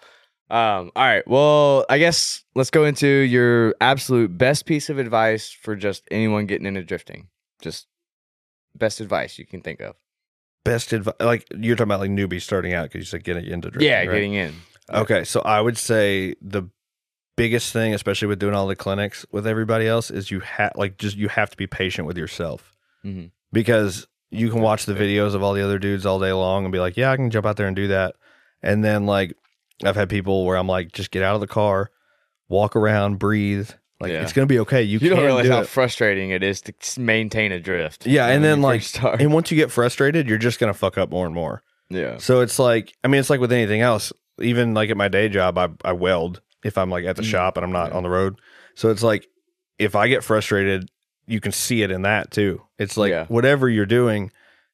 Um, 0.49 0.91
all 0.95 1.06
right. 1.06 1.28
Well, 1.28 1.86
I 1.90 1.98
guess 1.98 2.44
let's 2.56 2.70
go 2.70 2.86
into 2.86 3.07
your 3.07 3.74
absolute 3.82 4.38
best 4.38 4.65
piece 4.65 4.90
of 4.90 4.98
advice 4.99 5.49
for 5.49 5.76
just 5.76 6.03
anyone 6.11 6.45
getting 6.45 6.68
into 6.68 6.84
drifting. 6.84 7.30
Just 7.61 7.88
best 8.76 8.99
advice 8.99 9.40
you 9.40 9.45
can 9.45 9.61
think 9.61 9.80
of. 9.82 9.95
best 10.65 10.94
advice 10.94 11.15
like 11.20 11.45
you're 11.57 11.76
talking 11.76 11.90
about 11.90 11.99
like 11.99 12.10
newbies 12.11 12.41
starting 12.41 12.74
out 12.74 12.84
because 12.84 12.99
you 12.99 13.06
said 13.06 13.24
getting 13.24 13.45
into 13.45 13.70
drifting 13.70 13.90
yeah, 13.90 13.99
right? 13.99 14.11
getting 14.11 14.34
in. 14.34 14.53
okay 14.91 15.24
so 15.24 15.41
i 15.41 15.60
would 15.61 15.78
say 15.78 16.34
the 16.41 16.64
biggest 17.38 17.72
thing 17.74 17.94
especially 17.94 18.28
with 18.28 18.40
doing 18.40 18.53
all 18.56 18.65
the 18.65 18.76
clinics 18.76 19.26
with 19.32 19.45
everybody 19.45 19.88
else 19.88 20.10
is 20.10 20.32
you 20.32 20.40
have 20.40 20.72
like 20.76 20.98
just 20.98 21.18
you 21.18 21.28
have 21.30 21.49
to 21.49 21.57
be 21.57 21.68
patient 21.68 22.07
with 22.07 22.18
yourself 22.18 22.74
Mhm. 23.06 23.30
because 23.52 24.07
you 24.32 24.49
can 24.49 24.61
watch 24.61 24.86
the 24.86 24.94
videos 24.95 25.36
of 25.36 25.44
all 25.44 25.53
the 25.53 25.61
other 25.64 25.78
dudes 25.80 26.06
all 26.06 26.20
day 26.20 26.32
long 26.34 26.64
and 26.65 26.72
be 26.72 26.80
like 26.80 26.95
yeah 26.98 27.11
i 27.11 27.15
can 27.15 27.30
jump 27.30 27.45
out 27.45 27.57
there 27.57 27.68
and 27.68 27.76
do 27.76 27.88
that 27.90 28.15
and 28.64 28.84
then 28.84 29.06
like 29.06 29.34
i've 29.88 29.95
had 29.95 30.10
people 30.10 30.45
where 30.45 30.57
i'm 30.57 30.68
like 30.68 30.91
just 30.91 31.11
get 31.11 31.23
out 31.23 31.35
of 31.35 31.41
the 31.41 31.47
car 31.47 31.89
walk 32.49 32.76
around 32.76 33.19
breathe 33.19 33.69
like 33.99 34.11
Yeah. 34.11 34.22
it's 34.22 34.34
gonna 34.34 34.47
be 34.47 34.60
okay 34.60 34.84
you, 34.84 34.99
You 34.99 35.10
don't 35.10 35.23
realize 35.23 35.45
do 35.45 35.51
how 35.51 35.61
it. 35.61 35.68
frustrating 35.68 36.30
it 36.31 36.43
is 36.43 36.61
to 36.61 36.73
maintain 36.99 37.51
a 37.51 37.60
drift. 37.60 38.05
Yeah, 38.05 38.27
and 38.27 38.43
then, 38.43 38.61
like, 38.61 38.81
start. 38.81 39.22
and 39.22 39.31
once 39.34 39.49
you 39.49 39.55
get 39.57 39.72
frustrated 39.72 40.27
you're 40.27 40.38
just 40.38 40.60
gonna 40.60 40.73
fuck 40.73 40.97
up 40.97 41.10
more 41.10 41.26
and 41.26 41.34
more 41.35 41.64
yeah, 41.89 42.18
So 42.18 42.41
it's 42.41 42.57
like, 42.60 42.91
I 43.03 43.07
mean, 43.07 43.19
it's 43.19 43.30
like 43.30 43.39
with 43.39 43.51
anything 43.51 43.81
else. 43.81 44.11
Even 44.41 44.73
like 44.73 44.89
at 44.89 44.97
my 44.97 45.10
day 45.10 45.30
job, 45.30 45.57
I, 45.60 45.69
I 45.85 45.91
weld 45.93 46.41
if 46.64 46.76
I'm 46.77 46.89
like 46.89 47.05
at 47.05 47.18
the 47.18 47.22
Mm. 47.22 47.26
shop 47.26 47.55
and 47.55 47.64
I'm 47.64 47.72
not 47.72 47.91
Yeah. 47.91 47.97
on 47.97 48.03
the 48.03 48.10
road. 48.10 48.39
So 48.73 48.89
it's 48.89 49.03
like, 49.03 49.27
if 49.77 49.95
I 49.95 50.07
get 50.07 50.23
frustrated, 50.23 50.89
you 51.27 51.39
can 51.39 51.51
see 51.51 51.84
it 51.84 51.91
in 51.91 52.01
that 52.01 52.31
too. 52.31 52.61
It's 52.80 52.97
like 52.97 53.11
Yeah. 53.11 53.26
whatever 53.27 53.69
you're 53.69 53.85
doing, 53.85 54.31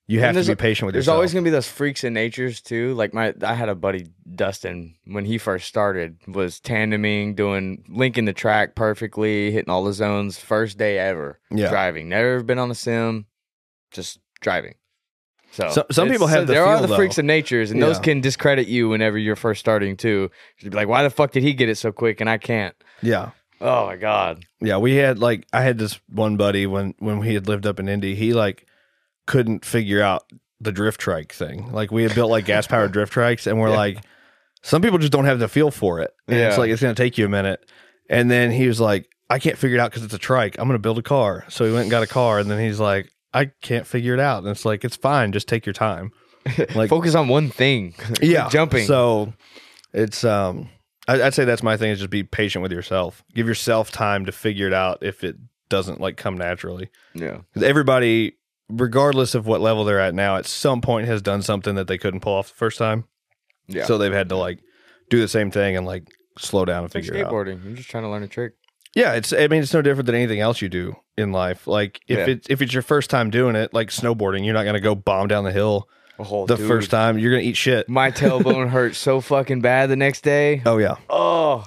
you 0.10 0.20
have 0.22 0.36
to 0.36 0.44
be 0.44 0.56
patient 0.56 0.88
with 0.88 0.94
There's 0.94 1.04
yourself. 1.04 1.06
There's 1.06 1.18
always 1.18 1.34
gonna 1.34 1.44
be 1.44 1.50
those 1.52 1.68
freaks 1.70 2.04
in 2.04 2.14
natures 2.14 2.62
too. 2.62 2.94
Like 2.96 3.14
my, 3.14 3.34
I 3.44 3.54
had 3.54 3.70
a 3.70 3.76
buddy 3.76 4.08
Dustin 4.36 4.96
when 5.06 5.24
he 5.26 5.38
first 5.38 5.68
started 5.68 6.18
was 6.28 6.60
tandeming, 6.60 7.36
doing 7.36 7.84
linking 7.88 8.26
the 8.26 8.34
track 8.34 8.76
perfectly, 8.76 9.52
hitting 9.52 9.70
all 9.70 9.84
the 9.84 9.94
zones 9.94 10.38
first 10.40 10.78
day 10.78 10.98
ever 11.00 11.40
Yeah. 11.52 11.70
driving. 11.70 12.10
Never 12.10 12.44
been 12.44 12.60
on 12.60 12.72
a 12.72 12.76
sim, 12.76 13.26
just 13.92 14.20
driving. 14.42 14.76
So 15.52 15.70
So- 15.70 15.86
some 15.92 16.10
people 16.10 16.28
have 16.28 16.46
the 16.48 16.54
there 16.54 16.64
are 16.66 16.78
feel, 16.78 16.88
the 16.88 16.96
freaks 16.96 17.16
though. 17.16 17.22
in 17.22 17.28
natures, 17.28 17.72
and 17.72 17.82
those 17.82 17.98
can 18.00 18.22
discredit 18.22 18.68
you 18.68 18.90
whenever 18.90 19.18
you're 19.18 19.36
first 19.36 19.60
starting 19.60 19.98
too. 19.98 20.30
You'd 20.60 20.70
be 20.72 20.76
like, 20.76 20.88
why 20.88 21.02
the 21.04 21.10
fuck 21.10 21.32
did 21.32 21.44
he 21.44 21.54
get 21.54 21.70
it 21.70 21.76
so 21.76 21.92
quick 21.92 22.22
and 22.22 22.30
I 22.30 22.38
can't? 22.38 22.76
yeah. 23.02 23.32
Oh 23.62 23.88
my 23.88 23.98
god. 23.98 24.46
Yeah. 24.62 24.78
We 24.78 24.96
had 24.96 25.20
like, 25.20 25.46
I 25.52 25.64
had 25.64 25.78
this 25.78 26.00
one 26.08 26.38
buddy 26.38 26.66
when, 26.66 26.94
when 27.00 27.20
we 27.20 27.34
had 27.34 27.48
lived 27.50 27.66
up 27.66 27.78
in 27.78 27.90
Indy, 27.90 28.16
he 28.16 28.32
like 28.34 28.66
couldn't 29.30 29.64
figure 29.64 30.02
out 30.02 30.24
the 30.60 30.72
drift 30.74 31.00
trike 31.00 31.32
thing. 31.32 31.72
Like 31.72 31.92
we 31.92 32.04
had 32.04 32.14
built 32.14 32.30
like 32.32 32.44
gas 32.46 32.68
powered 32.68 32.92
drift 32.92 33.14
trikes 33.14 33.48
and 33.48 33.60
we're 33.60 33.70
Yeah. 33.72 33.78
like, 33.78 34.04
some 34.64 34.82
people 34.82 34.98
just 34.98 35.14
don't 35.14 35.24
have 35.26 35.40
the 35.40 35.48
feel 35.48 35.72
for 35.72 36.02
it. 36.02 36.12
And 36.28 36.38
it's 36.38 36.58
like, 36.58 36.70
it's 36.70 36.82
going 36.82 36.94
to 36.94 37.02
take 37.02 37.18
you 37.18 37.26
a 37.26 37.30
minute. 37.30 37.66
And 38.10 38.30
then 38.30 38.52
he 38.52 38.68
was 38.68 38.82
like, 38.82 39.08
I 39.30 39.40
can't 39.40 39.58
figure 39.58 39.78
it 39.78 39.80
out 39.80 39.92
because 39.92 40.04
it's 40.04 40.14
a 40.14 40.18
trike. 40.18 40.58
I'm 40.60 40.68
going 40.68 40.76
to 40.78 40.82
build 40.82 40.98
a 40.98 41.02
car. 41.04 41.46
So 41.48 41.64
he 41.64 41.72
went 41.72 41.84
and 41.84 41.92
got 41.92 42.04
a 42.04 42.08
car. 42.08 42.40
And 42.40 42.52
then 42.52 42.60
he's 42.60 42.80
like, 42.80 43.10
I 43.34 43.52
can't 43.62 43.88
figure 43.88 44.14
it 44.16 44.20
out. 44.20 44.40
And 44.40 44.48
it's 44.52 44.66
like, 44.66 44.84
it's 44.84 44.98
fine. 44.98 45.32
Just 45.32 45.48
take 45.48 45.66
your 45.66 45.74
time. 45.74 46.12
Like, 46.76 46.90
Focus 46.90 47.14
on 47.16 47.28
one 47.28 47.50
thing. 47.50 47.94
yeah. 48.22 48.50
jumping. 48.50 48.86
So 48.88 49.34
it's, 49.94 50.24
um, 50.24 50.68
I, 51.08 51.22
I'd 51.22 51.34
say 51.36 51.46
that's 51.46 51.62
my 51.64 51.78
thing 51.78 51.92
is 51.92 52.00
just 52.00 52.10
be 52.10 52.24
patient 52.24 52.64
with 52.64 52.72
yourself. 52.72 53.24
Give 53.36 53.48
yourself 53.48 53.92
time 53.92 54.26
to 54.26 54.32
figure 54.32 54.66
it 54.68 54.74
out 54.74 55.04
if 55.04 55.24
it 55.24 55.36
doesn't 55.70 56.02
like 56.02 56.18
come 56.18 56.38
naturally. 56.38 56.90
yeah. 57.14 57.42
everybody, 57.62 58.36
regardless 58.70 59.36
of 59.36 59.46
what 59.48 59.62
level 59.62 59.84
they're 59.84 60.00
at 60.00 60.14
now, 60.16 60.38
at 60.38 60.46
some 60.46 60.82
point 60.82 61.08
has 61.08 61.22
done 61.22 61.42
something 61.42 61.76
that 61.76 61.88
they 61.88 61.98
couldn't 61.98 62.20
pull 62.22 62.34
off 62.36 62.50
the 62.50 62.56
first 62.56 62.78
time. 62.78 63.06
Yeah. 63.68 63.86
So 63.86 63.98
they've 63.98 64.14
had 64.14 64.30
to 64.30 64.36
like 64.36 64.60
do 65.10 65.20
the 65.20 65.28
same 65.28 65.52
thing 65.52 65.76
and 65.76 65.86
like 65.86 66.08
slow 66.38 66.66
down 66.66 66.78
and 66.80 66.86
It's 66.86 66.96
like 66.96 67.04
figure 67.06 67.20
it 67.20 67.26
out. 67.26 67.32
skateboarding. 67.32 67.64
You're 67.66 67.74
just 67.76 67.90
trying 67.90 68.04
to 68.04 68.10
learn 68.10 68.24
a 68.24 68.28
trick. 68.28 68.54
Yeah, 68.96 69.14
it's 69.14 69.32
I 69.34 69.48
mean 69.48 69.62
it's 69.62 69.74
no 69.74 69.82
different 69.84 70.08
than 70.08 70.16
anything 70.16 70.40
else 70.40 70.62
you 70.62 70.70
do 70.70 70.96
in 71.18 71.32
life. 71.32 71.68
Like 71.68 72.02
if 72.08 72.18
Yeah. 72.18 72.26
it's 72.34 72.48
if 72.50 72.62
it's 72.62 72.74
your 72.74 72.82
first 72.82 73.10
time 73.10 73.30
doing 73.30 73.56
it, 73.56 73.74
like 73.74 73.90
snowboarding, 73.90 74.44
you're 74.46 74.54
not 74.56 74.64
gonna 74.66 74.80
go 74.80 74.96
bomb 74.96 75.28
down 75.28 75.44
the 75.44 75.52
hill 75.52 75.88
Oh, 76.18 76.46
the 76.48 76.56
dude. 76.58 76.68
first 76.68 76.90
time. 76.92 77.18
You're 77.20 77.32
gonna 77.32 77.44
eat 77.44 77.56
shit. 77.56 77.88
My 77.88 78.10
tailbone 78.12 78.70
hurt 78.72 78.96
so 78.96 79.22
fucking 79.22 79.62
bad 79.62 79.90
the 79.90 79.96
next 79.96 80.22
day. 80.22 80.62
Oh 80.66 80.78
yeah. 80.80 80.96
Oh, 81.10 81.66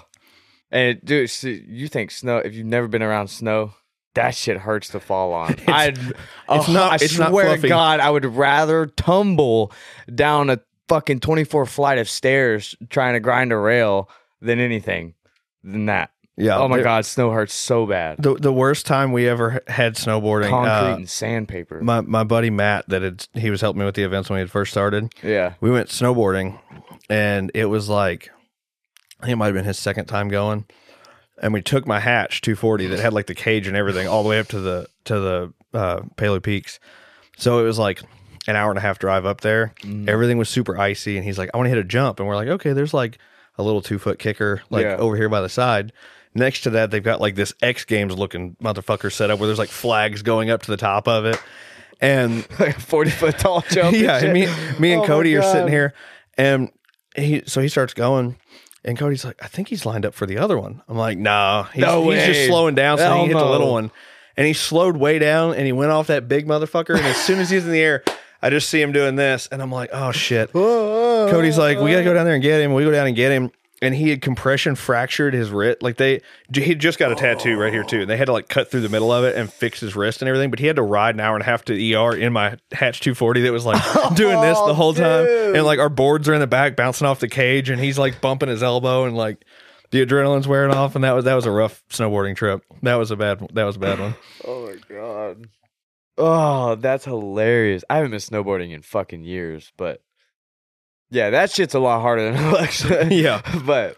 and 0.73 1.01
dude, 1.05 1.31
you 1.45 1.87
think 1.89 2.11
snow? 2.11 2.39
If 2.39 2.55
you've 2.55 2.67
never 2.67 2.89
been 2.89 3.03
around 3.03 3.29
snow, 3.29 3.75
that 4.15 4.35
shit 4.35 4.59
hurts 4.59 4.89
to 4.89 5.01
fall 5.01 5.33
on. 5.33 5.57
I'd, 5.67 5.99
it's 5.99 6.13
oh, 6.49 6.73
not- 6.73 6.93
I 6.93 6.95
it's 6.97 7.15
swear 7.17 7.57
to. 7.57 7.69
God, 7.69 8.01
I 8.01 8.11
would 8.11 8.25
rather 8.25 8.87
tumble 8.87 9.73
down 10.15 10.51
a 10.51 10.61
fucking 10.89 11.21
twenty 11.21 11.45
four 11.45 11.67
flight 11.67 11.99
of 11.99 12.09
stairs 12.09 12.75
trying 12.91 13.15
to 13.15 13.21
grind 13.21 13.53
a 13.53 13.57
rail 13.57 14.09
than 14.41 14.59
anything 14.59 15.15
than 15.63 15.87
that. 15.87 16.11
Yeah. 16.37 16.59
Oh 16.59 16.67
my 16.67 16.79
the- 16.79 16.83
god, 16.83 17.05
snow 17.07 17.31
hurts 17.31 17.55
so 17.55 17.87
bad. 17.87 18.23
The 18.23 18.35
the 18.35 18.53
worst 18.53 18.87
time 18.87 19.13
we 19.13 19.29
ever 19.29 19.63
had 19.69 19.97
snowboarding. 19.97 20.49
Concrete 20.51 20.93
uh, 20.93 20.97
and 20.97 21.09
sandpaper. 21.09 21.81
my 21.83 22.01
my 22.01 22.25
buddy 22.25 22.51
Matt 22.51 22.89
that 22.89 23.03
had 23.03 23.27
he 23.35 23.51
was 23.51 23.61
helping 23.61 23.81
me 23.81 23.87
with 23.87 23.95
the 23.95 24.03
events 24.03 24.29
when 24.31 24.37
we 24.37 24.41
had 24.41 24.51
first 24.51 24.71
started. 24.73 25.13
yeah. 25.23 25.55
We 25.61 25.71
went 25.71 25.89
snowboarding, 25.89 26.59
and 27.11 27.51
it 27.55 27.67
was 27.67 27.89
like 27.89 28.31
I 29.21 29.27
think 29.27 29.35
it 29.35 29.37
might 29.37 29.47
have 29.47 29.55
been 29.55 29.65
his 29.65 29.79
second 29.79 30.07
time 30.07 30.29
going. 30.29 30.65
And 31.43 31.53
we 31.53 31.61
took 31.61 31.87
my 31.87 31.99
hatch 32.01 32.41
240 32.41 32.87
that 32.87 33.01
had 33.01 33.13
like 33.13 33.27
the 33.27 33.35
cage 33.35 33.67
and 33.67 33.77
everything 33.77 34.07
all 34.07 34.23
the 34.23 34.29
way 34.29 34.39
up 34.39 34.47
to 34.49 34.61
the 34.61 34.87
to 35.07 35.19
the 35.21 35.53
uh, 35.75 36.03
Paoli 36.17 36.41
Peaks. 36.41 36.79
So 37.37 37.59
it 37.59 37.65
was 37.65 37.79
like 37.79 38.01
an 38.47 38.55
hour 38.57 38.71
and 38.71 38.79
a 38.79 38.83
half 38.83 38.99
drive 38.99 39.27
up 39.27 39.41
there. 39.41 39.75
Mm. 39.83 40.09
Everything 40.09 40.39
was 40.39 40.49
super 40.49 40.79
icy, 40.79 41.17
and 41.17 41.25
he's 41.25 41.39
like, 41.39 41.51
"I 41.53 41.57
want 41.57 41.67
to 41.67 41.71
hit 41.71 41.79
a 41.79 41.85
jump," 41.85 42.21
and 42.21 42.29
we're 42.29 42.37
like, 42.37 42.49
"Okay, 42.49 42.73
there's 42.73 42.95
like 42.95 43.19
a 43.59 43.63
little 43.63 43.83
two 43.83 43.99
foot 43.99 44.19
kicker 44.21 44.63
like 44.71 44.85
Yeah. 44.85 44.97
over 44.97 45.17
here 45.17 45.29
by 45.29 45.41
the 45.41 45.49
side." 45.49 45.93
Next 46.35 46.61
to 46.63 46.71
that, 46.71 46.91
they've 46.91 47.03
got 47.03 47.21
like 47.21 47.35
this 47.35 47.53
X 47.61 47.85
Games 47.85 48.17
looking 48.17 48.57
motherfucker 48.63 49.13
set 49.13 49.31
up 49.31 49.39
where 49.41 49.47
there's 49.49 49.59
like 49.59 49.69
flags 49.69 50.23
going 50.23 50.49
up 50.49 50.63
to 50.63 50.71
the 50.71 50.77
top 50.77 51.07
of 51.09 51.25
it, 51.27 51.41
and 52.01 52.47
Like 52.61 52.77
a 52.77 52.81
40 52.81 53.11
foot 53.11 53.39
tall 53.39 53.63
jump. 53.69 53.97
yeah, 53.97 54.19
and 54.19 54.33
me, 54.33 54.47
me 54.79 54.93
and 54.93 55.03
Oh 55.03 55.07
Cody 55.07 55.37
are 55.37 55.43
sitting 55.43 55.69
here, 55.69 55.93
and 56.39 56.71
he 57.17 57.43
so 57.47 57.61
he 57.61 57.69
starts 57.69 57.95
going, 57.95 58.37
and 58.85 58.99
Cody's 58.99 59.25
like, 59.25 59.43
I 59.43 59.47
think 59.47 59.69
he's 59.69 59.87
lined 59.87 60.05
up 60.05 60.15
for 60.15 60.27
the 60.27 60.39
other 60.39 60.59
one. 60.59 60.83
I'm 60.89 60.97
like, 60.97 61.19
nah, 61.19 61.65
he's, 61.65 61.83
No 61.83 62.11
he's 62.11 62.25
just 62.25 62.47
slowing 62.47 62.75
down 62.75 62.99
so 62.99 63.05
Hell 63.05 63.23
he 63.23 63.29
hit 63.29 63.37
the 63.39 63.45
little 63.45 63.73
one, 63.73 63.91
and 64.37 64.47
he 64.47 64.53
slowed 64.53 64.97
way 64.97 65.19
down, 65.19 65.55
and 65.55 65.67
he 65.67 65.73
went 65.73 65.93
off 65.93 66.09
that 66.09 66.29
big 66.29 66.47
motherfucker, 66.47 66.97
and 66.97 67.07
as 67.07 67.17
soon 67.17 67.39
as 67.39 67.51
he's 67.51 67.65
in 67.65 67.73
the 67.73 67.81
air. 67.81 68.03
I 68.45 68.51
just 68.51 68.69
see 68.69 68.83
him 68.83 68.91
doing 68.91 69.15
this, 69.15 69.49
and 69.53 69.63
I'm 69.63 69.71
like, 69.71 69.91
"Oh 69.93 70.11
shit!" 70.11 70.53
Cody's 70.53 71.57
like, 71.57 71.79
"We 71.79 71.93
gotta 71.93 72.03
go 72.03 72.13
down 72.13 72.25
there 72.25 72.35
and 72.35 72.43
get 72.43 72.61
him." 72.61 72.75
We 72.75 72.83
go 72.83 72.91
down 72.91 73.07
and 73.07 73.15
get 73.15 73.31
him, 73.31 73.53
and 73.83 73.95
he 73.95 74.09
had 74.09 74.23
compression 74.23 74.75
fractured 74.77 75.35
his 75.35 75.51
wrist. 75.51 75.83
Like 75.83 75.97
they, 75.97 76.21
he 76.55 76.75
just 76.75 76.99
got 76.99 77.13
a 77.13 77.15
tattoo 77.15 77.59
right 77.59 77.73
here 77.73 77.83
too. 77.85 78.03
And 78.03 78.09
they 78.11 78.17
had 78.17 78.27
to 78.27 78.33
like 78.33 78.49
cut 78.49 78.71
through 78.71 78.81
the 78.81 78.89
middle 78.89 79.13
of 79.13 79.25
it 79.25 79.37
and 79.37 79.53
fix 79.53 79.81
his 79.81 79.95
wrist 79.95 80.23
and 80.23 80.29
everything. 80.29 80.51
But 80.51 80.61
he 80.61 80.67
had 80.67 80.77
to 80.77 80.83
ride 80.83 81.17
an 81.17 81.21
hour 81.21 81.35
and 81.35 81.43
a 81.43 81.45
half 81.45 81.65
to 81.67 81.95
ER 81.95 82.17
in 82.17 82.33
my 82.33 82.57
Hatch 82.73 83.01
240 83.01 83.43
that 83.43 83.53
was 83.53 83.67
like 83.67 83.83
doing 84.15 84.41
this 84.41 84.59
the 84.61 84.73
whole 84.75 84.95
time, 84.95 85.27
dude. 85.27 85.57
and 85.57 85.67
like 85.67 85.81
our 85.81 85.89
boards 85.91 86.29
are 86.29 86.35
in 86.35 86.41
the 86.41 86.47
back 86.47 86.77
bouncing 86.77 87.07
off 87.07 87.21
the 87.21 87.29
cage, 87.29 87.69
and 87.69 87.81
he's 87.81 87.99
like 87.99 88.21
bumping 88.23 88.49
his 88.49 88.63
elbow 88.63 89.05
and 89.05 89.17
like. 89.17 89.45
The 89.91 90.07
adrenaline's 90.07 90.49
wearing 90.49 90.73
off, 90.73 90.95
and 90.95 91.05
that 91.05 91.13
was 91.13 91.27
that 91.27 91.35
was 91.35 91.45
a 91.45 91.51
rough 91.51 91.83
snowboarding 91.91 92.35
trip. 92.35 92.63
That 92.83 92.95
was 92.95 93.11
a 93.11 93.17
bad 93.17 93.47
that 93.53 93.65
was 93.65 93.77
a 93.77 93.79
bad 93.79 94.01
one. 94.01 94.15
Oh 94.47 94.67
my 94.67 94.77
god. 94.89 95.49
Oh, 96.17 96.75
that's 96.77 97.05
hilarious. 97.05 97.85
I 97.91 97.97
haven't 97.97 98.13
been 98.13 98.21
snowboarding 98.21 98.73
in 98.73 98.81
fucking 98.81 99.25
years, 99.25 99.71
but 99.77 100.01
yeah, 101.13 101.31
that 101.31 101.51
shit's 101.51 101.75
a 101.75 101.79
lot 101.79 102.01
harder 102.01 102.33
than 102.33 102.43
Alexa. 102.49 103.09
Yeah. 103.15 103.43
but 103.67 103.97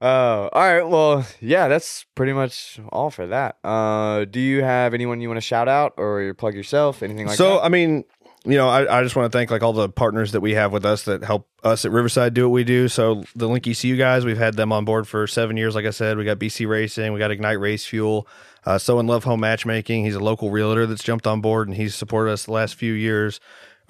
uh 0.00 0.48
all 0.52 0.62
right, 0.62 0.82
well, 0.82 1.26
yeah, 1.40 1.68
that's 1.68 2.06
pretty 2.14 2.32
much 2.32 2.80
all 2.90 3.10
for 3.10 3.26
that. 3.26 3.56
Uh 3.64 4.24
do 4.24 4.40
you 4.40 4.62
have 4.62 4.94
anyone 4.94 5.20
you 5.20 5.28
want 5.28 5.38
to 5.38 5.42
shout 5.46 5.68
out 5.68 5.94
or 5.96 6.32
plug 6.34 6.54
yourself, 6.54 7.02
anything 7.02 7.26
like 7.26 7.36
so 7.36 7.44
that? 7.44 7.58
So, 7.58 7.62
I 7.62 7.68
mean, 7.68 8.04
you 8.44 8.56
know, 8.56 8.68
I, 8.68 9.00
I 9.00 9.02
just 9.02 9.16
want 9.16 9.30
to 9.30 9.36
thank 9.36 9.50
like 9.50 9.62
all 9.62 9.74
the 9.74 9.88
partners 9.88 10.32
that 10.32 10.40
we 10.40 10.54
have 10.54 10.72
with 10.72 10.86
us 10.86 11.04
that 11.04 11.22
help 11.22 11.48
us 11.62 11.84
at 11.84 11.90
Riverside 11.90 12.32
do 12.32 12.48
what 12.48 12.54
we 12.54 12.64
do. 12.64 12.88
So 12.88 13.24
the 13.36 13.46
Link 13.46 13.66
ECU 13.66 13.96
guys, 13.96 14.24
we've 14.24 14.38
had 14.38 14.54
them 14.54 14.72
on 14.72 14.86
board 14.86 15.06
for 15.06 15.26
seven 15.26 15.58
years. 15.58 15.74
Like 15.74 15.84
I 15.84 15.90
said, 15.90 16.16
we 16.16 16.24
got 16.24 16.38
BC 16.38 16.66
Racing, 16.66 17.12
we 17.12 17.18
got 17.18 17.30
Ignite 17.30 17.60
Race 17.60 17.84
Fuel, 17.86 18.26
uh, 18.64 18.78
So 18.78 18.98
in 18.98 19.06
Love 19.06 19.24
Home 19.24 19.40
Matchmaking. 19.40 20.04
He's 20.06 20.14
a 20.14 20.20
local 20.20 20.50
realtor 20.50 20.86
that's 20.86 21.04
jumped 21.04 21.26
on 21.26 21.42
board 21.42 21.68
and 21.68 21.76
he's 21.76 21.94
supported 21.94 22.32
us 22.32 22.44
the 22.44 22.52
last 22.52 22.76
few 22.76 22.94
years. 22.94 23.40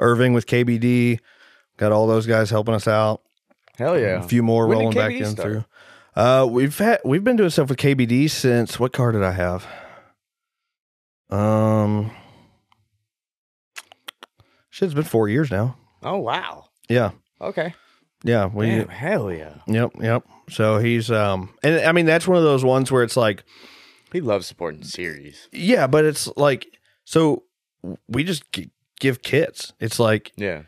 Irving 0.01 0.33
with 0.33 0.47
KBD, 0.47 1.21
got 1.81 1.91
all 1.93 2.07
those 2.07 2.27
guys 2.27 2.51
helping 2.51 2.75
us 2.75 2.87
out. 2.87 3.23
Hell 3.79 3.99
yeah. 3.99 4.23
A 4.23 4.23
few 4.23 4.43
more 4.43 4.67
When 4.69 4.79
rolling 4.79 4.95
back 4.95 5.13
in 5.13 5.25
start? 5.25 5.49
through. 5.51 5.65
Uh, 6.15 6.47
we've 6.49 6.77
had 6.79 7.01
we've 7.05 7.25
been 7.25 7.37
doing 7.37 7.51
stuff 7.51 7.71
with 7.71 7.79
KBD 7.79 8.31
since 8.31 8.79
what 8.79 8.93
car 8.93 9.11
did 9.13 9.23
I 9.23 9.33
have? 9.33 9.67
Um, 11.31 12.11
shit, 14.71 14.87
it's 14.87 14.95
been 14.95 15.05
four 15.05 15.29
years 15.29 15.51
now. 15.51 15.77
Oh 16.03 16.19
wow. 16.19 16.67
Yeah, 16.89 17.13
Okay. 17.41 17.75
yeah. 18.25 18.47
We 18.47 18.67
Damn, 18.67 18.89
hell 18.89 19.33
yeah. 19.33 19.55
yep, 19.67 19.93
yep. 20.01 20.25
So 20.51 20.79
he's 20.79 21.11
um, 21.11 21.55
and 21.63 21.81
I 21.87 21.93
mean 21.93 22.07
that's 22.07 22.27
one 22.27 22.37
of 22.37 22.43
those 22.45 22.65
ones 22.65 22.91
where 22.91 23.03
it's 23.05 23.17
like, 23.17 23.45
He 24.13 24.21
loves 24.21 24.47
supporting 24.47 24.83
series. 24.83 25.49
yeah, 25.53 25.87
but 25.87 26.05
it's 26.05 26.29
like 26.37 26.67
so 27.05 27.45
we 28.09 28.25
just 28.25 28.51
g- 28.53 28.71
give 28.99 29.23
kits. 29.23 29.73
It's 29.81 30.01
like 30.01 30.33
Yeah. 30.37 30.63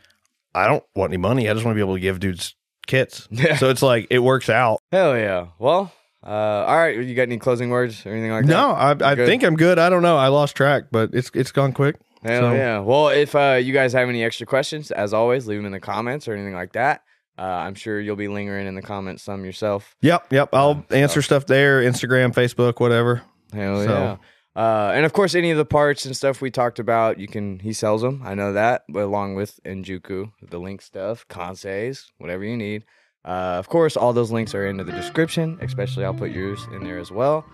I 0.55 0.67
don't 0.67 0.83
want 0.95 1.11
any 1.11 1.17
money. 1.17 1.49
I 1.49 1.53
just 1.53 1.65
want 1.65 1.73
to 1.73 1.77
be 1.77 1.81
able 1.85 1.95
to 1.95 1.99
give 1.99 2.19
dudes 2.19 2.55
kits. 2.87 3.27
Yeah. 3.31 3.57
So 3.57 3.69
it's 3.69 3.81
like 3.81 4.07
it 4.09 4.19
works 4.19 4.49
out. 4.49 4.79
Hell 4.91 5.17
yeah. 5.17 5.47
Well, 5.59 5.91
uh, 6.25 6.29
all 6.29 6.77
right. 6.77 6.97
You 6.97 7.15
got 7.15 7.23
any 7.23 7.37
closing 7.39 7.69
words 7.69 8.05
or 8.05 8.11
anything 8.11 8.31
like 8.31 8.45
that? 8.45 8.51
No, 8.51 8.71
I, 8.71 9.11
I 9.11 9.15
think 9.15 9.43
I'm 9.43 9.55
good. 9.55 9.79
I 9.79 9.89
don't 9.89 10.01
know. 10.03 10.17
I 10.17 10.27
lost 10.29 10.55
track, 10.55 10.83
but 10.91 11.09
it's 11.13 11.31
it's 11.33 11.51
gone 11.51 11.73
quick. 11.73 11.97
Hell 12.23 12.41
So- 12.41 12.53
yeah. 12.53 12.79
Well, 12.79 13.09
if 13.09 13.35
uh, 13.35 13.59
you 13.61 13.73
guys 13.73 13.93
have 13.93 14.07
any 14.09 14.23
extra 14.23 14.45
questions, 14.45 14.91
as 14.91 15.13
always, 15.13 15.47
leave 15.47 15.57
them 15.59 15.65
in 15.65 15.71
the 15.73 15.79
comments 15.79 16.27
or 16.27 16.33
anything 16.33 16.53
like 16.53 16.73
that. 16.73 17.01
Uh, 17.37 17.41
I'm 17.41 17.73
sure 17.73 17.99
you'll 17.99 18.15
be 18.15 18.27
lingering 18.27 18.67
in 18.67 18.75
the 18.75 18.81
comments 18.81 19.23
some 19.23 19.43
yourself. 19.43 19.95
Yep, 20.01 20.31
yep. 20.31 20.49
I'll 20.53 20.85
so- 20.89 20.95
answer 20.95 21.21
stuff 21.21 21.47
there, 21.47 21.81
Instagram, 21.81 22.33
Facebook, 22.33 22.79
whatever. 22.79 23.23
Hell 23.51 23.83
So- 23.83 23.89
yeah. 23.89 24.17
Uh, 24.55 24.91
and 24.93 25.05
of 25.05 25.13
course, 25.13 25.33
any 25.33 25.51
of 25.51 25.57
the 25.57 25.65
parts 25.65 26.05
and 26.05 26.15
stuff 26.15 26.41
we 26.41 26.51
talked 26.51 26.79
about, 26.79 27.19
you 27.19 27.27
can 27.27 27.59
he 27.59 27.73
sells 27.73 28.01
them. 28.01 28.21
I 28.23 28.35
know 28.35 28.53
that, 28.53 28.83
along 28.93 29.35
with 29.35 29.59
Enjuku, 29.65 30.31
the 30.41 30.59
link 30.59 30.81
stuff, 30.81 31.27
Kanseis, 31.27 32.11
whatever 32.17 32.43
you 32.43 32.55
need. 32.55 32.85
Uh, 33.25 33.55
of 33.57 33.69
course, 33.69 33.95
all 33.97 34.13
those 34.13 34.31
links 34.31 34.53
are 34.53 34.67
in 34.67 34.77
the 34.77 34.83
description. 34.83 35.57
Especially, 35.61 36.05
I'll 36.05 36.13
put 36.13 36.31
yours 36.31 36.59
in 36.73 36.83
there 36.83 36.99
as 36.99 37.11
well. 37.11 37.45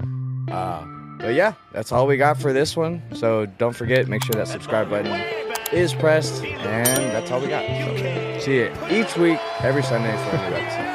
Uh, 0.51 0.83
but 1.19 1.35
yeah, 1.35 1.53
that's 1.71 1.91
all 1.91 2.07
we 2.07 2.17
got 2.17 2.37
for 2.37 2.51
this 2.53 2.75
one. 2.75 3.01
So 3.13 3.45
don't 3.45 3.75
forget, 3.75 4.07
make 4.07 4.23
sure 4.23 4.33
that 4.33 4.47
subscribe 4.47 4.89
button 4.89 5.21
is 5.71 5.93
pressed, 5.93 6.43
and 6.43 6.97
that's 7.13 7.29
all 7.31 7.39
we 7.39 7.47
got. 7.47 7.65
So 7.65 8.39
see 8.39 8.55
you 8.55 8.73
each 8.89 9.15
week, 9.15 9.39
every 9.59 9.83
Sunday 9.83 10.15
for 10.17 10.35
a 10.35 10.49
new 10.49 10.55
episode. 10.55 10.89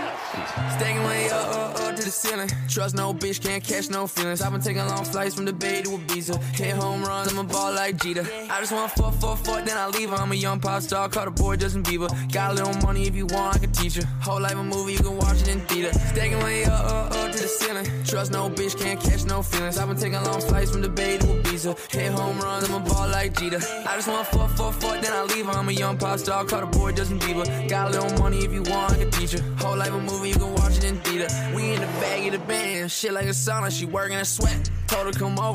Peace. 1.55 1.64
The 2.05 2.11
ceiling. 2.11 2.51
Trust 2.69 2.95
no 2.95 3.15
bitch, 3.15 3.41
can't 3.41 3.65
catch 3.65 3.89
no 3.89 4.07
feelings. 4.07 4.43
I've 4.43 4.53
been 4.53 4.61
taking 4.61 4.87
long 4.87 5.07
flights 5.07 5.37
from 5.37 5.47
the 5.47 5.55
Bay 5.55 5.81
to 5.81 5.89
Ibiza. 5.89 6.37
Hit 6.55 6.75
home 6.75 7.03
runs, 7.03 7.33
I'm 7.33 7.39
a 7.39 7.45
ball 7.45 7.73
like 7.73 7.97
Jeter. 8.03 8.27
I 8.51 8.61
just 8.61 8.73
want 8.73 8.93
fuck, 8.93 9.15
fuck, 9.15 9.39
fuck, 9.39 9.65
then 9.65 9.79
I 9.79 9.87
leave 9.87 10.11
her. 10.11 10.17
I'm 10.17 10.31
a 10.31 10.35
young 10.35 10.61
pop 10.61 10.83
star, 10.83 11.09
call 11.09 11.25
the 11.25 11.31
boy 11.31 11.57
Justin 11.57 11.83
Bieber. 11.83 12.11
Got 12.31 12.51
a 12.51 12.55
little 12.57 12.75
money 12.83 13.05
if 13.05 13.17
you 13.17 13.25
want, 13.25 13.57
I 13.57 13.59
can 13.59 13.73
teach 13.73 13.97
you. 13.97 14.03
Whole 14.21 14.39
life 14.39 14.53
a 14.53 14.63
movie, 14.63 14.93
you 14.93 14.99
can 14.99 15.17
watch 15.17 15.41
it 15.41 15.49
in 15.49 15.61
theater. 15.61 15.99
Stacking 15.99 16.41
way 16.41 16.65
up, 16.67 16.85
up, 16.85 17.13
up 17.13 17.33
to 17.33 17.39
the 17.41 17.49
ceiling. 17.49 17.87
Trust 18.05 18.33
no 18.33 18.51
bitch, 18.51 18.79
can't 18.79 19.01
catch 19.01 19.25
no 19.25 19.41
feelings. 19.41 19.79
I've 19.79 19.89
been 19.89 19.97
taking 19.97 20.23
long 20.25 20.43
flights 20.43 20.73
from 20.73 20.83
the 20.83 20.91
Bay 20.91 21.17
to 21.17 21.27
Ibiza. 21.27 21.91
Hit 21.91 22.13
home 22.13 22.39
runs, 22.39 22.69
I'm 22.69 22.75
a 22.75 22.81
ball 22.81 23.09
like 23.09 23.35
Jeter. 23.39 23.61
I 23.89 23.97
just 23.97 24.09
want 24.09 24.27
fuck, 24.27 24.51
fuck, 24.51 24.75
fuck, 24.75 25.01
then 25.01 25.13
I 25.15 25.23
leave 25.23 25.47
her. 25.47 25.53
I'm 25.53 25.71
a 25.71 25.73
young 25.73 25.97
pop 25.97 26.19
star, 26.19 26.45
call 26.45 26.61
the 26.61 26.67
boy 26.67 26.93
Justin 26.93 27.19
Bieber. 27.19 27.47
Got 27.67 27.89
a 27.95 27.99
little 27.99 28.19
money 28.19 28.45
if 28.45 28.53
you 28.53 28.63
want, 28.65 28.93
I 28.93 28.99
can 28.99 29.11
teach 29.11 29.33
you. 29.33 29.41
Whole 29.57 29.79
life 29.79 29.93
a 29.93 29.99
movie, 29.99 30.29
you 30.29 30.35
can 30.35 30.53
watch 30.53 30.77
it 30.77 30.85
in 30.85 30.97
theater. 31.01 31.29
We 31.57 31.73
in 31.73 31.81
the 31.81 31.94
bag 32.01 32.27
of 32.27 32.41
the 32.41 32.47
band, 32.47 32.91
shit 32.91 33.13
like 33.13 33.27
a 33.27 33.31
sauna, 33.31 33.71
she 33.71 33.87
working 33.87 34.17
a 34.17 34.25
sweat. 34.25 34.71
Told 34.87 35.07
her 35.07 35.13
come 35.13 35.39
over. 35.39 35.53